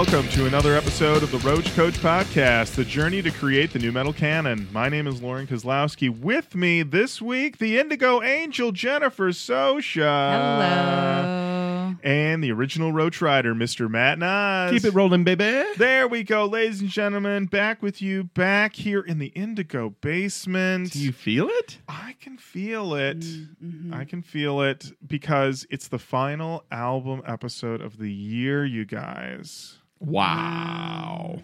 Hello 0.00 0.08
and 0.08 0.14
welcome 0.14 0.34
to 0.34 0.46
another 0.46 0.74
episode 0.74 1.22
of 1.22 1.30
the 1.30 1.36
Roach 1.40 1.66
Koach 1.72 1.98
Podcast, 1.98 2.74
the 2.74 2.86
journey 2.86 3.20
to 3.20 3.30
create 3.30 3.70
the 3.70 3.78
nu 3.78 3.92
metal 3.92 4.14
canon. 4.14 4.66
My 4.72 4.88
name 4.88 5.06
is 5.06 5.20
Lorin 5.20 5.46
Kozlowski. 5.46 6.08
With 6.08 6.54
me 6.54 6.82
this 6.82 7.20
week, 7.20 7.58
the 7.58 7.78
Indigo 7.78 8.22
Angel 8.22 8.72
Jennifer 8.72 9.28
Socia. 9.28 10.32
Hello. 10.32 11.96
And 12.02 12.42
the 12.42 12.50
original 12.50 12.92
Roach 12.92 13.20
Rider, 13.20 13.54
Mr. 13.54 13.90
Matt 13.90 14.18
Nas. 14.18 14.72
Keep 14.72 14.90
it 14.90 14.94
rolling, 14.94 15.22
baby. 15.22 15.64
There 15.76 16.08
we 16.08 16.22
go, 16.22 16.46
ladies 16.46 16.80
and 16.80 16.88
gentlemen. 16.88 17.44
Back 17.44 17.82
with 17.82 18.00
you, 18.00 18.24
back 18.24 18.76
here 18.76 19.00
in 19.00 19.18
the 19.18 19.28
Indigo 19.28 19.90
basement. 20.00 20.92
Do 20.92 20.98
you 20.98 21.12
feel 21.12 21.48
it? 21.50 21.76
I 21.90 22.14
can 22.20 22.38
feel 22.38 22.94
it. 22.94 23.20
Mm-hmm. 23.20 23.92
I 23.92 24.06
can 24.06 24.22
feel 24.22 24.62
it 24.62 24.92
because 25.06 25.66
it's 25.68 25.88
the 25.88 25.98
final 25.98 26.64
album 26.72 27.20
episode 27.26 27.82
of 27.82 27.98
the 27.98 28.10
year, 28.10 28.64
you 28.64 28.86
guys. 28.86 29.79
Wow. 30.00 31.38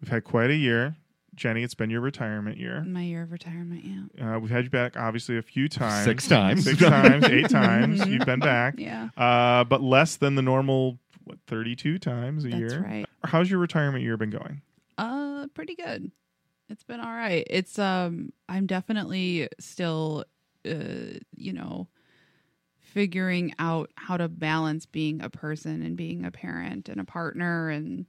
We've 0.00 0.08
had 0.08 0.24
quite 0.24 0.50
a 0.50 0.54
year. 0.56 0.96
Jenny, 1.34 1.62
it's 1.62 1.74
been 1.74 1.90
your 1.90 2.00
retirement 2.00 2.56
year. 2.56 2.82
My 2.82 3.02
year 3.02 3.22
of 3.22 3.30
retirement, 3.30 3.84
yeah. 3.84 4.36
Uh, 4.36 4.38
we've 4.38 4.50
had 4.50 4.64
you 4.64 4.70
back, 4.70 4.96
obviously, 4.96 5.36
a 5.36 5.42
few 5.42 5.68
times. 5.68 6.04
Six 6.06 6.26
times. 6.26 6.64
Six 6.64 6.78
times, 6.78 7.26
eight 7.26 7.50
times. 7.50 8.06
You've 8.06 8.24
been 8.24 8.40
back. 8.40 8.74
Yeah. 8.78 9.08
Uh, 9.18 9.64
but 9.64 9.82
less 9.82 10.16
than 10.16 10.34
the 10.34 10.42
normal, 10.42 10.98
what, 11.24 11.38
32 11.46 11.98
times 11.98 12.44
a 12.44 12.48
That's 12.48 12.58
year? 12.58 12.80
right. 12.82 13.04
How's 13.24 13.50
your 13.50 13.58
retirement 13.58 14.02
year 14.02 14.16
been 14.16 14.30
going? 14.30 14.62
Uh 14.96 15.46
pretty 15.52 15.74
good. 15.74 16.10
It's 16.70 16.84
been 16.84 17.00
all 17.00 17.12
right. 17.12 17.46
It's 17.50 17.78
um 17.78 18.32
I'm 18.48 18.66
definitely 18.66 19.48
still 19.58 20.24
uh 20.66 21.18
you 21.34 21.52
know 21.52 21.88
figuring 22.96 23.52
out 23.58 23.90
how 23.96 24.16
to 24.16 24.26
balance 24.26 24.86
being 24.86 25.20
a 25.20 25.28
person 25.28 25.82
and 25.82 25.98
being 25.98 26.24
a 26.24 26.30
parent 26.30 26.88
and 26.88 26.98
a 26.98 27.04
partner 27.04 27.68
and 27.68 28.06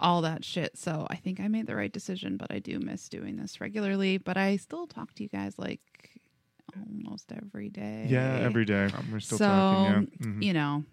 all 0.00 0.22
that 0.22 0.42
shit. 0.42 0.78
So 0.78 1.06
I 1.10 1.16
think 1.16 1.40
I 1.40 1.48
made 1.48 1.66
the 1.66 1.76
right 1.76 1.92
decision, 1.92 2.38
but 2.38 2.50
I 2.50 2.58
do 2.58 2.78
miss 2.78 3.10
doing 3.10 3.36
this 3.36 3.60
regularly, 3.60 4.16
but 4.16 4.38
I 4.38 4.56
still 4.56 4.86
talk 4.86 5.12
to 5.16 5.22
you 5.22 5.28
guys 5.28 5.58
like 5.58 5.82
almost 6.74 7.32
every 7.32 7.68
day. 7.68 8.06
Yeah, 8.08 8.38
every 8.40 8.64
day. 8.64 8.88
We're 9.12 9.20
still 9.20 9.36
so, 9.36 9.44
talking. 9.44 10.10
Yeah. 10.18 10.26
Mhm. 10.26 10.42
you 10.42 10.52
know. 10.54 10.84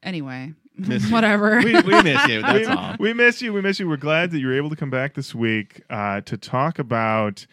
Anyway, 0.00 0.52
Miss 0.76 1.10
whatever. 1.10 1.62
We, 1.64 1.80
we 1.82 2.00
miss 2.04 2.28
you. 2.28 2.42
That's 2.42 2.58
we, 2.60 2.64
all. 2.66 2.94
we 3.00 3.12
miss 3.12 3.42
you. 3.42 3.52
We 3.52 3.60
miss 3.60 3.80
you. 3.80 3.88
We're 3.88 3.96
glad 3.96 4.30
that 4.30 4.38
you 4.38 4.46
were 4.46 4.56
able 4.56 4.70
to 4.70 4.76
come 4.76 4.90
back 4.90 5.14
this 5.14 5.34
week 5.34 5.82
uh, 5.90 6.20
to 6.20 6.36
talk 6.36 6.78
about. 6.78 7.44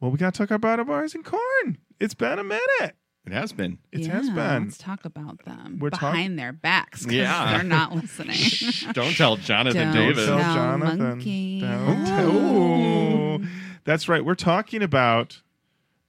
Well, 0.00 0.10
we 0.10 0.16
got 0.16 0.32
to 0.32 0.38
talk 0.38 0.50
about 0.50 0.86
bars 0.86 1.14
and 1.14 1.26
Korn. 1.26 1.76
It's 2.00 2.14
been 2.14 2.38
a 2.38 2.44
minute. 2.44 2.96
It 3.30 3.34
has 3.34 3.52
been. 3.52 3.78
It 3.92 4.00
yeah, 4.00 4.12
has 4.12 4.30
been. 4.30 4.64
Let's 4.64 4.78
talk 4.78 5.04
about 5.04 5.44
them 5.44 5.78
We're 5.80 5.90
talk- 5.90 6.00
behind 6.00 6.38
their 6.38 6.52
backs. 6.52 7.06
Yeah. 7.06 7.52
they're 7.52 7.62
not 7.62 7.94
listening. 7.94 8.32
Shh, 8.36 8.84
don't 8.94 9.14
tell 9.14 9.36
Jonathan 9.36 9.92
Don't 9.92 9.94
Davis. 9.94 10.24
Tell 10.26 10.38
tell 10.38 10.54
Jonathan. 10.54 10.98
Munky. 11.20 11.60
Don't 11.60 12.06
tell- 12.06 12.30
Ooh. 12.34 13.34
Ooh. 13.42 13.46
That's 13.84 14.08
right. 14.08 14.24
We're 14.24 14.34
talking 14.34 14.82
about 14.82 15.42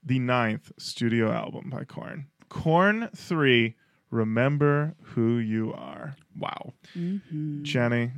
the 0.03 0.19
ninth 0.19 0.71
studio 0.77 1.31
album 1.31 1.69
by 1.69 1.83
Korn. 1.83 2.27
Korn 2.47 3.09
3, 3.15 3.75
Remember 4.11 4.95
Who 5.01 5.37
You 5.37 5.73
Are. 5.73 6.15
Wow. 6.37 6.73
Mhm. 6.95 7.63
Jenny, 7.63 8.11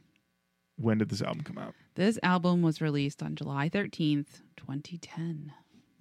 when 0.78 1.00
did 1.00 1.10
this 1.10 1.22
album 1.22 1.44
come 1.44 1.58
out? 1.58 1.74
This 1.96 2.18
album 2.24 2.62
was 2.62 2.80
released 2.82 3.22
on 3.22 3.36
July 3.36 3.68
thirteenth, 3.68 4.42
twenty 4.56 4.98
ten. 4.98 5.52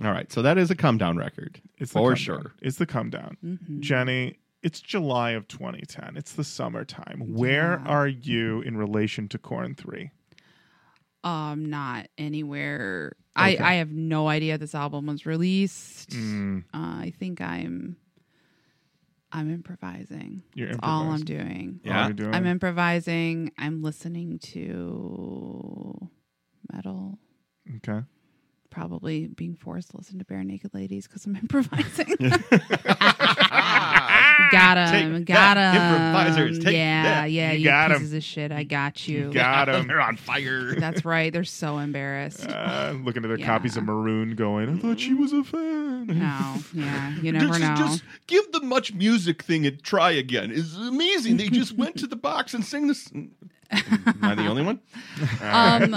All 0.03 0.11
right. 0.13 0.31
So 0.33 0.43
that 0.43 0.57
is 0.59 0.71
a 0.71 0.75
come 0.75 0.97
down 0.99 1.17
record. 1.17 1.61
It's 1.79 1.93
the 1.93 1.99
For 1.99 2.11
come 2.11 2.17
sure. 2.17 2.37
down. 2.39 2.53
It's 2.63 2.77
the 2.79 2.87
come 2.87 3.11
down. 3.11 3.37
Mm-hmm. 3.45 3.81
Jenny, 3.81 4.39
it's 4.63 4.81
July 4.81 5.33
of 5.33 5.47
2010. 5.49 6.17
It's 6.17 6.33
the 6.33 6.45
summertime. 6.45 7.21
Where 7.35 7.81
Yeah. 7.85 7.91
are 7.91 8.09
you 8.09 8.61
in 8.63 8.77
relation 8.77 9.29
to 9.29 9.39
Korn 9.39 9.75
3? 9.75 10.11
Um, 11.23 11.67
not 11.69 12.09
anywhere. 12.17 13.13
Okay. 13.39 13.59
I 13.59 13.73
I 13.73 13.75
have 13.75 13.91
no 13.91 14.27
idea 14.29 14.57
this 14.57 14.75
album 14.75 15.07
was 15.07 15.27
released. 15.27 16.11
Mm, 16.11 16.65
Uh, 16.73 16.79
I 17.05 17.13
think 17.19 17.41
I'm 17.43 17.97
I'm 19.33 19.49
improvising. 19.53 20.43
you're 20.55 20.69
That's 20.69 20.81
all 20.83 21.03
I'm 21.11 21.21
improvised. 21.21 21.27
doing. 21.27 21.81
All 21.85 21.91
Yeah. 21.93 22.05
you're 22.07 22.15
doing. 22.15 22.35
I'm 22.35 22.47
improvising. 22.47 23.53
I'm 23.59 23.83
listening 23.83 24.39
to 24.55 26.11
metal. 26.73 27.19
okay. 27.77 28.03
Probably 28.71 29.27
being 29.27 29.57
forced 29.57 29.91
to 29.91 29.97
listen 29.97 30.19
to 30.21 30.25
Barenaked 30.25 30.73
Ladies 30.73 31.07
because 31.09 31.27
I'm 31.27 31.35
improvising. 31.43 32.07
got 34.51 34.77
him. 34.95 35.25
Got 35.25 35.55
that, 35.55 35.75
him. 35.75 35.83
improvisers, 35.83 36.59
take 36.65 36.75
yeah, 36.77 37.03
that. 37.03 37.31
yeah. 37.31 37.53
You 37.53 37.59
You, 37.59 37.65
got 37.65 37.91
'em. 37.93 37.99
pieces 37.99 38.15
of 38.15 38.23
shit. 38.25 38.53
I 38.53 38.63
got 38.65 39.07
you. 39.09 39.27
You 39.29 39.33
got 39.33 39.69
him. 39.69 39.87
They're 39.89 40.01
on 40.01 40.17
fire. 40.17 40.75
That's 40.77 41.05
right. 41.05 41.33
They're 41.33 41.45
so 41.45 41.79
embarrassed. 41.79 42.49
Uh, 42.49 42.95
looking 43.05 43.25
at 43.25 43.29
their 43.29 43.39
Yeah. 43.39 43.47
copies 43.47 43.77
of 43.77 43.85
Maroon 43.85 44.35
going, 44.37 44.69
I 44.69 44.77
thought 44.79 45.01
she 45.01 45.15
was 45.15 45.33
a 45.33 45.45
fan. 45.45 46.07
no, 46.07 46.55
yeah. 46.75 47.17
You 47.21 47.33
never 47.33 47.49
just, 47.49 47.61
know. 47.61 47.75
just 47.77 48.03
give 48.27 48.51
the 48.53 48.61
much 48.61 48.95
music 48.95 49.43
thing 49.43 49.67
a 49.67 49.71
try 49.73 50.13
again. 50.13 50.51
It's 50.53 50.75
amazing. 50.77 51.37
They 51.37 51.49
just 51.49 51.73
went 51.77 51.97
to 51.99 52.07
the 52.07 52.17
box 52.17 52.55
and 52.55 52.65
sing 52.65 52.87
this. 52.87 53.11
Am 53.73 54.19
I 54.23 54.35
the 54.35 54.47
only 54.47 54.63
one? 54.63 54.81
Um, 55.43 55.97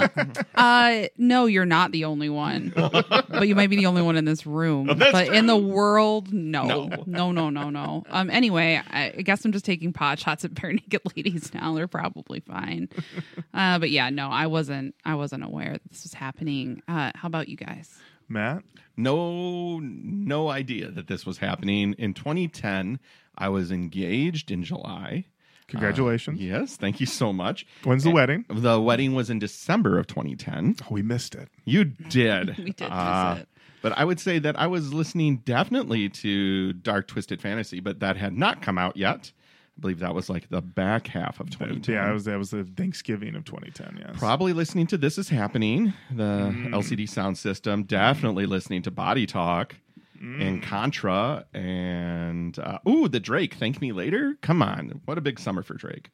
uh, 0.54 1.04
no, 1.16 1.46
you're 1.46 1.64
not 1.64 1.92
the 1.92 2.04
only 2.04 2.28
one, 2.28 2.72
but 2.74 3.48
you 3.48 3.54
might 3.54 3.70
be 3.70 3.76
the 3.76 3.86
only 3.86 4.02
one 4.02 4.16
in 4.16 4.24
this 4.26 4.44
room. 4.46 4.88
Oh, 4.90 4.94
that's 4.94 5.12
but 5.12 5.28
in 5.28 5.46
the 5.46 5.56
world, 5.56 6.32
no, 6.32 6.66
No. 6.66 7.04
no, 7.06 7.32
no, 7.32 7.50
no, 7.50 7.70
no. 7.70 8.04
Um, 8.10 8.28
anyway, 8.30 8.80
I, 8.90 9.14
I 9.16 9.22
guess 9.22 9.44
I'm 9.44 9.52
just 9.52 9.64
taking 9.64 9.92
pot 9.92 10.18
shots 10.18 10.44
at 10.44 10.54
bare 10.54 10.72
naked 10.74 11.00
ladies 11.16 11.52
now. 11.54 11.74
They're 11.74 11.88
probably 11.88 12.40
fine. 12.40 12.88
Uh, 13.54 13.78
but 13.78 13.90
yeah, 13.90 14.10
no, 14.10 14.28
I 14.28 14.46
wasn't. 14.46 14.94
I 15.04 15.14
wasn't 15.14 15.44
aware 15.44 15.72
that 15.72 15.90
this 15.90 16.02
was 16.02 16.14
happening. 16.14 16.82
Uh, 16.86 17.12
how 17.14 17.26
about 17.28 17.48
you 17.48 17.56
guys? 17.56 17.90
Matt? 18.28 18.62
no 18.96 19.80
no 19.80 20.48
idea 20.50 20.88
that 20.90 21.08
this 21.08 21.26
was 21.26 21.38
happening 21.38 21.94
in 21.98 22.14
2010 22.14 23.00
i 23.36 23.48
was 23.48 23.72
engaged 23.72 24.52
in 24.52 24.62
july 24.62 25.24
Congratulations. 25.68 26.40
Uh, 26.40 26.44
yes 26.44 26.76
thank 26.76 27.00
you 27.00 27.06
so 27.06 27.32
much 27.32 27.66
When's 27.84 28.02
the 28.04 28.10
And 28.10 28.14
wedding? 28.14 28.44
the 28.48 28.80
wedding 28.80 29.14
was 29.14 29.30
in 29.30 29.38
december 29.38 29.98
of 29.98 30.06
2010 30.06 30.76
Oh, 30.82 30.86
we 30.90 31.02
missed 31.02 31.34
it. 31.34 31.48
you 31.64 31.84
did 31.84 32.56
We 32.58 32.64
did 32.72 32.80
miss 32.80 32.90
Uh, 32.90 33.36
it. 33.40 33.48
but 33.82 33.96
i 33.98 34.04
would 34.04 34.20
say 34.20 34.38
that 34.38 34.58
i 34.58 34.66
was 34.66 34.92
listening 34.92 35.38
definitely 35.38 36.08
to 36.10 36.72
dark 36.74 37.08
twisted 37.08 37.40
fantasy 37.40 37.80
but 37.80 38.00
that 38.00 38.16
had 38.16 38.34
not 38.36 38.60
come 38.62 38.76
out 38.78 38.96
yet 38.96 39.32
i 39.76 39.80
believe 39.80 39.98
that 40.00 40.14
was 40.14 40.28
like 40.30 40.48
the 40.50 40.60
back 40.60 41.06
half 41.08 41.40
of 41.40 41.50
2010 41.50 41.94
Yeah, 41.94 42.06
that 42.06 42.12
was, 42.12 42.24
that 42.26 42.38
was 42.38 42.50
the 42.50 42.64
Thanksgiving 42.76 43.34
of 43.34 43.44
2010, 43.44 43.98
yes. 44.06 44.16
Probably 44.18 44.52
listening 44.52 44.86
to 44.88 44.96
This 44.96 45.18
Is 45.18 45.28
Happening, 45.30 45.92
the 46.12 46.22
Mm. 46.54 46.70
LCD 46.72 47.08
Soundsystem. 47.08 47.84
Definitely 47.84 48.46
listening 48.46 48.82
to 48.82 48.92
Body 48.92 49.26
Talk 49.26 49.74
Mm. 50.24 50.40
and 50.40 50.62
Contra 50.62 51.44
and, 51.52 52.58
uh, 52.58 52.78
ooh, 52.88 53.08
the 53.08 53.20
Drake, 53.20 53.54
Thank 53.54 53.80
Me 53.82 53.92
Later. 53.92 54.36
Come 54.40 54.62
on. 54.62 55.02
What 55.04 55.18
a 55.18 55.20
big 55.20 55.38
summer 55.38 55.62
for 55.62 55.74
Drake. 55.74 56.10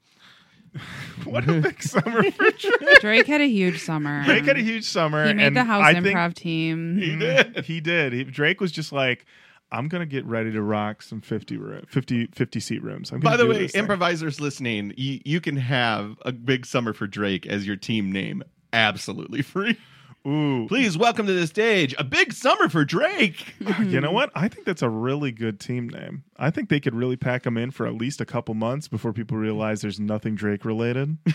what 1.25 1.49
a 1.49 1.61
big 1.61 1.83
summer 1.83 2.31
for 2.31 2.51
Drake. 2.59 3.01
Drake 3.01 3.27
had 3.27 3.41
a 3.41 3.49
huge 3.49 3.81
summer. 3.81 4.25
Drake 4.25 4.45
had 4.45 4.57
a 4.57 4.63
huge 4.63 4.85
summer. 4.85 5.27
He 5.27 5.35
made 5.35 5.55
the 5.55 5.65
house 5.65 5.85
I 5.85 5.95
improv 5.95 6.35
team. 6.35 6.99
He 6.99 7.17
did. 7.17 7.65
He 7.65 7.81
did. 7.81 8.13
He, 8.13 8.25
Drake 8.25 8.61
was 8.61 8.73
just 8.73 8.93
like, 8.93 9.27
I'm 9.73 9.89
going 9.89 10.01
to 10.01 10.07
get 10.07 10.25
ready 10.27 10.51
to 10.53 10.63
rock 10.63 11.03
some 11.03 11.21
50, 11.21 11.57
room, 11.57 11.85
50, 11.89 12.27
50 12.35 12.61
seat 12.61 12.83
rooms. 12.83 13.13
I'm 13.13 13.21
By 13.21 13.37
the 13.37 13.47
way, 13.47 13.59
this 13.59 13.73
thing." 13.73 13.81
improvisers 13.81 14.41
listening, 14.41 14.93
you, 14.97 15.21
you 15.25 15.41
can 15.41 15.57
have 15.57 16.17
a 16.23 16.33
big 16.33 16.67
summer 16.67 16.93
for 16.93 17.07
Drake 17.07 17.47
as 17.47 17.67
your 17.67 17.77
team 17.77 18.11
name 18.11 18.43
absolutely 18.73 19.43
free. 19.43 19.79
Ooh. 20.27 20.67
Please 20.69 20.99
welcome 20.99 21.27
to 21.27 21.33
the 21.33 21.47
stage 21.47 21.95
a 21.99 22.05
big 22.05 22.33
summer 22.35 22.69
for 22.69 22.85
Drake. 22.85 23.55
You 23.81 24.01
know 24.01 24.13
what? 24.13 24.31
I 24.35 24.49
think 24.49 24.67
that's 24.67 24.83
a 24.83 24.89
really 24.91 25.33
good 25.33 25.59
team 25.59 25.89
name. 25.89 26.25
I 26.37 26.51
think 26.51 26.69
they 26.69 26.81
could 26.81 26.95
really 26.95 27.17
pack 27.17 27.45
them 27.45 27.57
in 27.57 27.71
for 27.71 27.87
at 27.87 27.95
least 27.95 28.21
a 28.21 28.27
couple 28.27 28.55
months 28.55 28.87
before 28.87 29.13
people 29.15 29.39
realize 29.39 29.81
there's 29.81 29.99
nothing 29.99 30.35
Drake 30.35 30.65
related. 30.65 31.17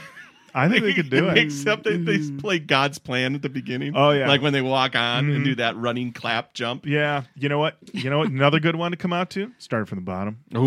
I 0.56 0.70
think 0.70 0.84
they 0.84 0.94
could 0.94 1.10
do 1.10 1.28
it. 1.30 1.38
Except 1.38 1.84
that 1.84 2.06
they 2.06 2.18
mm-hmm. 2.18 2.38
play 2.38 2.60
God's 2.60 2.98
plan 2.98 3.36
at 3.36 3.42
the 3.42 3.50
beginning. 3.50 3.94
Oh, 3.96 4.12
yeah. 4.12 4.28
Like 4.28 4.42
when 4.42 4.54
they 4.54 4.62
walk 4.62 4.96
on 4.96 5.26
Mhm. 5.26 5.28
and 5.28 5.36
mm-hmm. 5.38 5.44
do 5.44 5.56
that 5.56 5.76
running 5.76 6.14
clap 6.14 6.54
jump. 6.54 6.86
Yeah. 6.86 7.24
You 7.36 7.50
know 7.50 7.60
what? 7.60 7.78
You 7.94 8.10
know 8.10 8.20
what? 8.20 8.30
Another 8.30 8.60
good 8.60 8.76
one 8.76 8.92
to 8.92 8.98
come 8.98 9.12
out 9.14 9.30
to? 9.32 9.52
Start 9.58 9.88
from 9.90 9.98
the 9.98 10.04
bottom. 10.06 10.38
Ooh, 10.56 10.60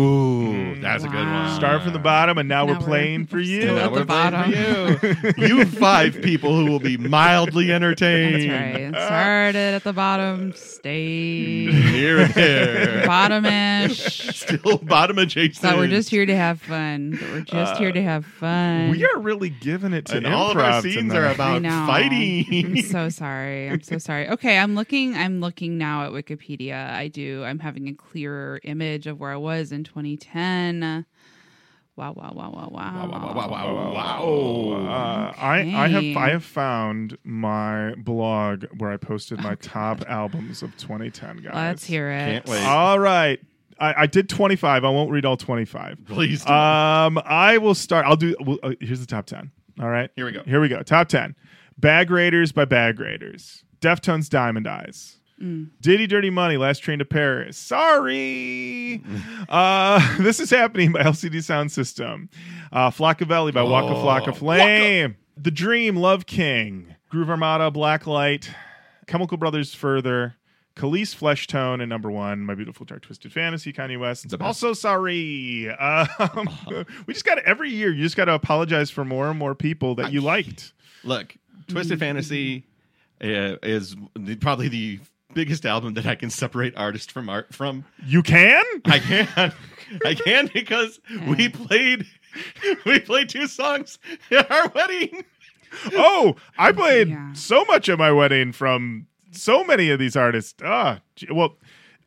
mm. 0.53 0.81
that's 0.81 1.03
a 1.03 1.07
good 1.07 1.25
one. 1.25 1.55
Start 1.55 1.81
from 1.83 1.93
the 1.93 1.99
bottom, 1.99 2.37
and 2.37 2.47
now, 2.47 2.65
Now 2.65 2.73
we're 2.73 2.79
we're- 2.79 2.85
playing 2.85 3.25
for 3.25 3.39
you. 3.39 3.61
still 3.61 3.75
Now 3.75 3.85
at 3.85 3.91
we're 3.91 3.99
the 3.99 4.05
playing 4.05 4.97
for 4.97 5.07
you. 5.37 5.47
you 5.59 5.65
five 5.65 6.21
people 6.21 6.55
who 6.55 6.65
will 6.71 6.79
be 6.79 6.97
mildly 6.97 7.71
entertained. 7.71 8.49
That's 8.49 8.95
right. 8.95 9.05
Started 9.05 9.73
at 9.75 9.83
the 9.83 9.93
bottom, 9.93 10.53
stayed 10.53 11.73
here, 11.73 12.27
there. 12.27 13.03
bottomish. 13.07 14.33
Still 14.33 14.77
bottom 14.77 15.17
adjacent. 15.17 15.55
So 15.57 15.77
we're 15.77 15.87
just 15.87 16.09
here 16.09 16.25
to 16.25 16.35
have 16.35 16.61
fun. 16.61 17.17
We're 17.31 17.41
just 17.41 17.75
uh, 17.75 17.77
here 17.77 17.91
to 17.91 18.01
have 18.03 18.25
fun. 18.25 18.91
We 18.91 19.05
are 19.05 19.19
really 19.19 19.49
giving 19.49 19.78
it 19.93 20.05
to 20.07 20.17
and 20.17 20.27
all 20.27 20.51
of 20.51 20.57
our 20.57 20.81
scenes 20.81 20.95
tonight. 20.95 21.17
are 21.17 21.31
about 21.31 21.61
fighting. 21.87 22.65
I'm 22.77 22.81
so 22.83 23.09
sorry. 23.09 23.69
I'm 23.69 23.81
so 23.81 23.97
sorry. 23.97 24.29
Okay, 24.29 24.57
I'm 24.57 24.75
looking. 24.75 25.15
I'm 25.15 25.39
looking 25.41 25.77
now 25.77 26.05
at 26.05 26.11
Wikipedia. 26.11 26.89
I 26.91 27.07
do. 27.07 27.43
I'm 27.43 27.59
having 27.59 27.87
a 27.87 27.93
clearer 27.93 28.59
image 28.63 29.07
of 29.07 29.19
where 29.19 29.31
I 29.31 29.37
was 29.37 29.71
in 29.71 29.83
2010. 29.83 31.05
Wow, 31.95 32.13
wow, 32.13 32.31
wow, 32.33 32.49
wow, 32.51 32.69
wow. 32.71 33.07
Wow, 33.09 33.09
wow, 33.11 33.35
wow, 33.35 33.73
wow, 33.73 33.93
wow, 33.93 34.23
Uh, 34.23 34.83
wow. 34.85 35.33
I, 35.37 35.57
I 35.75 35.87
have 35.89 36.17
I 36.17 36.29
have 36.29 36.45
found 36.45 37.17
my 37.25 37.93
blog 37.95 38.63
where 38.77 38.89
I 38.89 38.95
posted 38.95 39.41
my 39.41 39.55
top 39.55 40.03
albums 40.07 40.63
of 40.63 40.77
2010 40.77 41.37
guys. 41.43 41.51
Let's 41.53 41.83
hear 41.83 42.09
it. 42.09 42.25
Can't 42.25 42.47
wait. 42.47 42.63
All 42.63 42.99
right. 42.99 43.39
I, 43.81 44.03
I 44.03 44.07
did 44.07 44.29
25. 44.29 44.83
I 44.85 44.89
won't 44.89 45.11
read 45.11 45.25
all 45.25 45.37
25. 45.37 45.99
Please 46.05 46.43
do. 46.45 46.51
Um, 46.51 47.19
I 47.25 47.57
will 47.57 47.75
start. 47.75 48.05
I'll 48.05 48.15
do. 48.15 48.35
Well, 48.45 48.59
uh, 48.63 48.73
here's 48.79 48.99
the 48.99 49.05
top 49.05 49.25
10. 49.25 49.51
All 49.79 49.89
right. 49.89 50.09
Here 50.15 50.25
we 50.25 50.31
go. 50.31 50.43
Here 50.43 50.59
we 50.61 50.67
go. 50.67 50.83
Top 50.83 51.07
10. 51.07 51.35
Bag 51.77 52.11
Raiders 52.11 52.51
by 52.51 52.65
Bag 52.65 52.99
Raiders. 52.99 53.63
Deftones 53.81 54.29
Diamond 54.29 54.67
Eyes. 54.67 55.15
Diddy 55.79 56.05
Dirty 56.05 56.29
Money, 56.29 56.57
Last 56.57 56.79
Train 56.79 56.99
to 56.99 57.05
Paris. 57.05 57.57
Sorry. 57.57 59.01
uh, 59.49 60.17
this 60.21 60.41
is 60.41 60.49
happening 60.49 60.91
by 60.91 61.01
LCD 61.01 61.35
Soundsystem. 61.37 62.27
Uh, 62.73 62.89
Flockaveli 62.89 63.53
by 63.53 63.63
Waka 63.63 63.95
Oh, 63.95 64.03
Flocka 64.03 64.35
Flame. 64.35 65.15
The 65.37 65.51
Dream, 65.51 65.95
Love 65.95 66.25
King. 66.25 66.93
Groove 67.09 67.29
Armada, 67.29 67.71
Blacklight. 67.71 68.49
Chemical 69.07 69.37
Brothers 69.37 69.73
Further. 69.73 70.35
Kelis 70.79 71.13
Flesh 71.13 71.45
Tone 71.47 71.81
and 71.81 71.89
number 71.89 72.09
one, 72.09 72.39
My 72.45 72.55
Beautiful 72.55 72.85
Dark 72.85 73.01
Twisted 73.01 73.33
Fantasy, 73.33 73.73
Kanye 73.73 73.99
West. 73.99 74.29
The 74.29 74.37
best. 74.37 74.45
Also, 74.47 74.73
sorry. 74.73 75.69
Um, 75.69 76.07
we 77.05 77.13
just 77.13 77.25
got 77.25 77.35
to, 77.35 77.45
every 77.45 77.69
year, 77.69 77.91
you 77.91 78.01
just 78.03 78.15
got 78.15 78.25
to 78.25 78.33
apologize 78.33 78.89
for 78.89 79.03
more 79.03 79.29
and 79.29 79.37
more 79.37 79.55
people 79.55 79.95
that 79.95 80.13
you 80.13 80.21
liked. 80.21 80.71
Look, 81.03 81.35
Twisted 81.67 81.99
Fantasy 81.99 82.65
uh, 83.21 83.57
is 83.61 83.95
the, 84.17 84.35
probably 84.37 84.69
the 84.69 84.99
biggest 85.33 85.65
album 85.65 85.95
that 85.95 86.05
I 86.05 86.15
can 86.15 86.29
separate 86.29 86.75
artist 86.77 87.11
from 87.11 87.27
art 87.29 87.53
from. 87.53 87.83
You 88.05 88.23
can? 88.23 88.63
I 88.85 88.99
can, 88.99 89.53
I 90.05 90.13
can 90.13 90.49
because 90.53 90.99
we 91.27 91.49
played, 91.49 92.05
we 92.85 92.99
played 93.01 93.27
two 93.27 93.47
songs 93.47 93.99
at 94.31 94.49
our 94.49 94.69
wedding. 94.69 95.25
oh, 95.93 96.35
I 96.57 96.71
played 96.71 97.09
Yeah. 97.09 97.33
so 97.33 97.65
much 97.65 97.89
at 97.89 97.99
my 97.99 98.11
wedding 98.11 98.53
from 98.53 99.07
so 99.31 99.63
many 99.63 99.89
of 99.89 99.99
these 99.99 100.15
artists. 100.15 100.61
Ah, 100.63 101.01
well, 101.31 101.55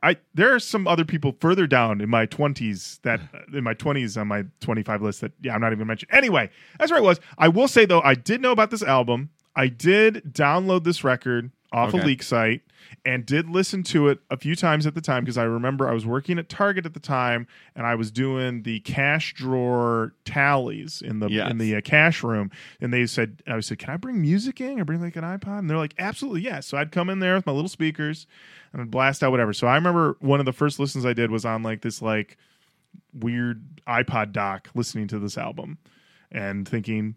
I 0.03 0.17
there 0.35 0.55
are 0.55 0.59
some 0.59 0.87
other 0.87 1.05
people 1.05 1.37
further 1.41 1.67
down 1.67 2.01
in 2.01 2.09
my 2.09 2.27
twenties 2.27 2.99
that 3.03 3.21
in 3.53 3.65
my 3.65 3.75
twenties 3.75 4.17
on 4.17 4.29
my 4.29 4.45
twenty 4.61 4.83
five 4.83 5.03
list 5.03 5.21
that 5.21 5.33
yeah 5.41 5.55
I'm 5.55 5.61
not 5.61 5.73
even 5.73 5.87
mentioning. 5.87 6.15
Anyway, 6.15 6.51
that's 6.79 6.91
where 6.91 7.01
it 7.01 7.05
was. 7.05 7.21
I 7.39 7.49
will 7.49 7.69
say 7.69 7.85
though, 7.85 8.03
I 8.03 8.15
did 8.15 8.41
know 8.41 8.53
about 8.53 8.71
this 8.71 8.83
album. 8.83 9.31
I 9.55 9.69
did 9.69 10.23
download 10.33 10.85
this 10.85 11.05
record 11.05 11.51
off 11.73 11.95
a 11.95 11.97
leak 11.97 12.23
site 12.23 12.61
and 13.05 13.25
did 13.25 13.49
listen 13.49 13.83
to 13.83 14.09
it 14.09 14.19
a 14.31 14.37
few 14.37 14.55
times 14.55 14.87
at 14.87 14.95
the 14.95 15.01
time 15.01 15.25
because 15.25 15.39
I 15.39 15.45
remember 15.45 15.89
I 15.89 15.93
was 15.95 16.05
working 16.05 16.39
at 16.39 16.49
Target 16.49 16.85
at 16.85 16.93
the 16.95 17.01
time 17.01 17.47
and 17.75 17.87
I 17.87 17.95
was 17.95 18.11
doing 18.11 18.63
the 18.63 18.81
cash 18.81 19.33
drawer 19.35 20.13
tallies 20.27 21.01
in 21.01 21.21
the 21.21 21.29
Yes. 21.31 21.51
in 21.51 21.57
the 21.59 21.75
uh, 21.77 21.81
cash 21.81 22.23
room. 22.23 22.51
And 22.81 22.93
they 22.93 23.07
said 23.07 23.43
I 23.47 23.59
said 23.61 23.79
can 23.79 23.91
I 23.91 23.97
bring 23.97 24.21
music 24.21 24.61
in? 24.61 24.79
Or 24.79 24.85
bring 24.85 25.01
like 25.01 25.17
an 25.17 25.25
iPod? 25.25 25.61
And 25.61 25.71
they're 25.71 25.79
like 25.79 25.95
absolutely 25.99 26.43
yes 26.43 26.67
so 26.67 26.77
I'd 26.77 26.93
come 26.93 27.09
in 27.09 27.19
there 27.21 27.35
with 27.35 27.47
my 27.47 27.53
little 27.53 27.69
speakers 27.71 28.27
and 28.73 28.83
I'd 28.83 28.91
blast 28.91 29.23
out 29.23 29.31
whatever. 29.31 29.53
So 29.55 29.67
I 29.67 29.75
remember 29.75 30.17
one 30.21 30.41
of 30.41 30.47
the 30.47 30.53
first 30.53 30.79
listens 30.79 31.07
I 31.07 31.15
did 31.15 31.31
was 31.31 31.45
on 31.47 31.63
like 31.63 31.81
this 31.81 32.03
like 32.03 32.37
weird 33.15 33.63
iPod 33.87 34.33
dock 34.33 34.69
listening 34.75 35.09
to 35.09 35.19
this 35.19 35.39
album 35.39 35.79
and 36.31 36.69
thinking 36.69 37.15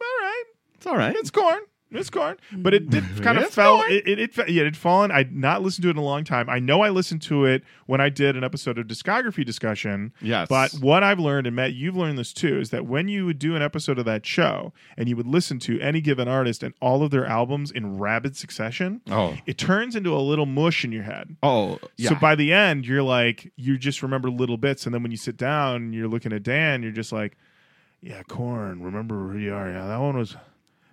all 0.00 0.06
right. 0.20 0.44
It's 0.74 0.86
all 0.86 0.96
right. 0.96 1.16
it's 1.16 1.30
Korn. 1.30 1.60
It's 1.90 2.10
Korn, 2.10 2.36
but 2.52 2.74
it 2.74 2.90
did 2.90 3.02
mm-hmm. 3.02 3.22
kind 3.22 3.38
of 3.38 3.48
fell. 3.48 3.82
It, 3.88 4.06
it, 4.06 4.18
it 4.18 4.34
fe- 4.34 4.44
yeah, 4.48 4.64
it 4.64 4.76
fallen. 4.76 5.10
I'd 5.10 5.34
not 5.34 5.62
listened 5.62 5.84
to 5.84 5.88
it 5.88 5.92
in 5.92 5.96
a 5.96 6.02
long 6.04 6.22
time. 6.22 6.50
I 6.50 6.58
know 6.58 6.82
I 6.82 6.90
listened 6.90 7.22
to 7.22 7.46
it 7.46 7.64
when 7.86 7.98
I 7.98 8.10
did 8.10 8.36
an 8.36 8.44
episode 8.44 8.76
of 8.76 8.86
discography 8.86 9.44
discussion. 9.44 10.12
Yes. 10.20 10.48
But 10.48 10.72
what 10.80 11.02
I've 11.02 11.18
learned, 11.18 11.46
and 11.46 11.56
Matt, 11.56 11.72
you've 11.72 11.96
learned 11.96 12.18
this 12.18 12.34
too, 12.34 12.60
is 12.60 12.68
that 12.70 12.84
when 12.84 13.08
you 13.08 13.24
would 13.24 13.38
do 13.38 13.56
an 13.56 13.62
episode 13.62 13.98
of 13.98 14.04
that 14.04 14.26
show 14.26 14.74
and 14.98 15.08
you 15.08 15.16
would 15.16 15.26
listen 15.26 15.58
to 15.60 15.80
any 15.80 16.02
given 16.02 16.28
artist 16.28 16.62
and 16.62 16.74
all 16.80 17.02
of 17.02 17.10
their 17.10 17.24
albums 17.24 17.70
in 17.70 17.98
rapid 17.98 18.36
succession, 18.36 19.00
Oh. 19.10 19.38
it 19.46 19.56
turns 19.56 19.96
into 19.96 20.14
a 20.14 20.20
little 20.20 20.46
mush 20.46 20.84
in 20.84 20.92
your 20.92 21.04
head. 21.04 21.36
Oh, 21.42 21.78
yeah. 21.96 22.10
So 22.10 22.16
by 22.16 22.34
the 22.34 22.52
end, 22.52 22.86
you're 22.86 23.02
like, 23.02 23.50
you 23.56 23.78
just 23.78 24.02
remember 24.02 24.30
little 24.30 24.58
bits, 24.58 24.84
and 24.84 24.94
then 24.94 25.02
when 25.02 25.10
you 25.10 25.16
sit 25.16 25.38
down 25.38 25.76
and 25.76 25.94
you're 25.94 26.08
looking 26.08 26.34
at 26.34 26.42
Dan, 26.42 26.82
you're 26.82 26.92
just 26.92 27.12
like, 27.12 27.38
yeah, 28.02 28.22
Korn. 28.28 28.82
Remember 28.82 29.32
who 29.32 29.38
you 29.38 29.54
are? 29.54 29.70
Yeah, 29.70 29.86
that 29.86 30.00
one 30.00 30.16
was. 30.18 30.36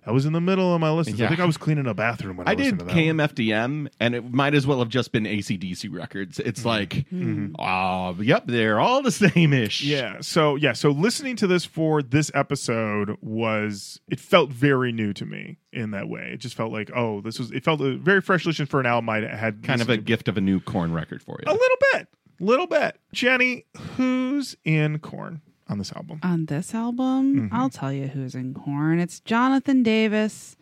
I 0.06 0.12
was 0.12 0.24
in 0.24 0.32
the 0.32 0.40
middle 0.40 0.72
of 0.72 0.80
my 0.80 0.90
list. 0.90 1.10
I 1.20 1.26
think 1.28 1.40
I 1.40 1.44
was 1.44 1.56
cleaning 1.56 1.86
a 1.86 1.94
bathroom 1.94 2.36
when 2.36 2.46
I, 2.46 2.52
I 2.52 2.54
did 2.54 2.78
that. 2.78 2.86
one. 2.86 2.94
KMFDM, 2.94 3.88
and 3.98 4.14
it 4.14 4.32
might 4.32 4.54
as 4.54 4.66
well 4.66 4.78
have 4.78 4.88
just 4.88 5.10
been 5.10 5.24
ACDC 5.24 5.92
records. 5.92 6.38
It's 6.38 6.62
Mm-hmm. 6.62 7.54
like, 7.56 7.58
oh, 7.58 8.16
yep, 8.22 8.44
they're 8.46 8.78
all 8.78 9.02
the 9.02 9.10
same 9.10 9.52
ish. 9.52 9.82
Yeah. 9.82 10.18
So 10.20 10.54
yeah. 10.56 10.72
So 10.74 10.90
listening 10.90 11.36
to 11.36 11.46
this 11.46 11.64
for 11.64 12.02
this 12.02 12.30
episode 12.34 13.16
was 13.20 14.00
it 14.08 14.20
felt 14.20 14.50
very 14.50 14.92
new 14.92 15.12
to 15.14 15.26
me 15.26 15.58
in 15.72 15.90
that 15.90 16.08
way. 16.08 16.30
It 16.32 16.38
just 16.38 16.54
felt 16.54 16.72
like 16.72 16.90
oh, 16.94 17.20
this 17.20 17.38
was 17.38 17.50
it 17.50 17.64
felt 17.64 17.80
a 17.80 17.96
very 17.96 18.20
fresh 18.20 18.46
listen 18.46 18.66
for 18.66 18.78
an 18.80 18.86
album 18.86 19.08
I 19.08 19.20
had 19.26 19.62
Kind 19.62 19.80
of 19.82 19.88
a 19.90 19.96
gift 19.96 20.28
of 20.28 20.36
a 20.36 20.40
new 20.40 20.60
Korn 20.60 20.92
record 20.92 21.22
for 21.22 21.38
you. 21.40 21.50
a 21.50 21.52
little 21.52 21.76
bit, 21.92 22.08
little 22.40 22.66
bit. 22.66 22.98
Jenny, 23.12 23.64
who's 23.96 24.56
in 24.64 24.98
Korn 25.00 25.40
on 25.68 25.78
this 25.78 25.92
album? 25.92 26.20
On 26.22 26.46
this 26.46 26.74
album, 26.74 27.48
I'll 27.52 27.70
tell 27.70 27.92
you 27.92 28.06
who's 28.08 28.34
in 28.34 28.54
Korn. 28.54 28.98
It's 29.00 29.20
Jonathan 29.20 29.82
Davis 29.82 30.56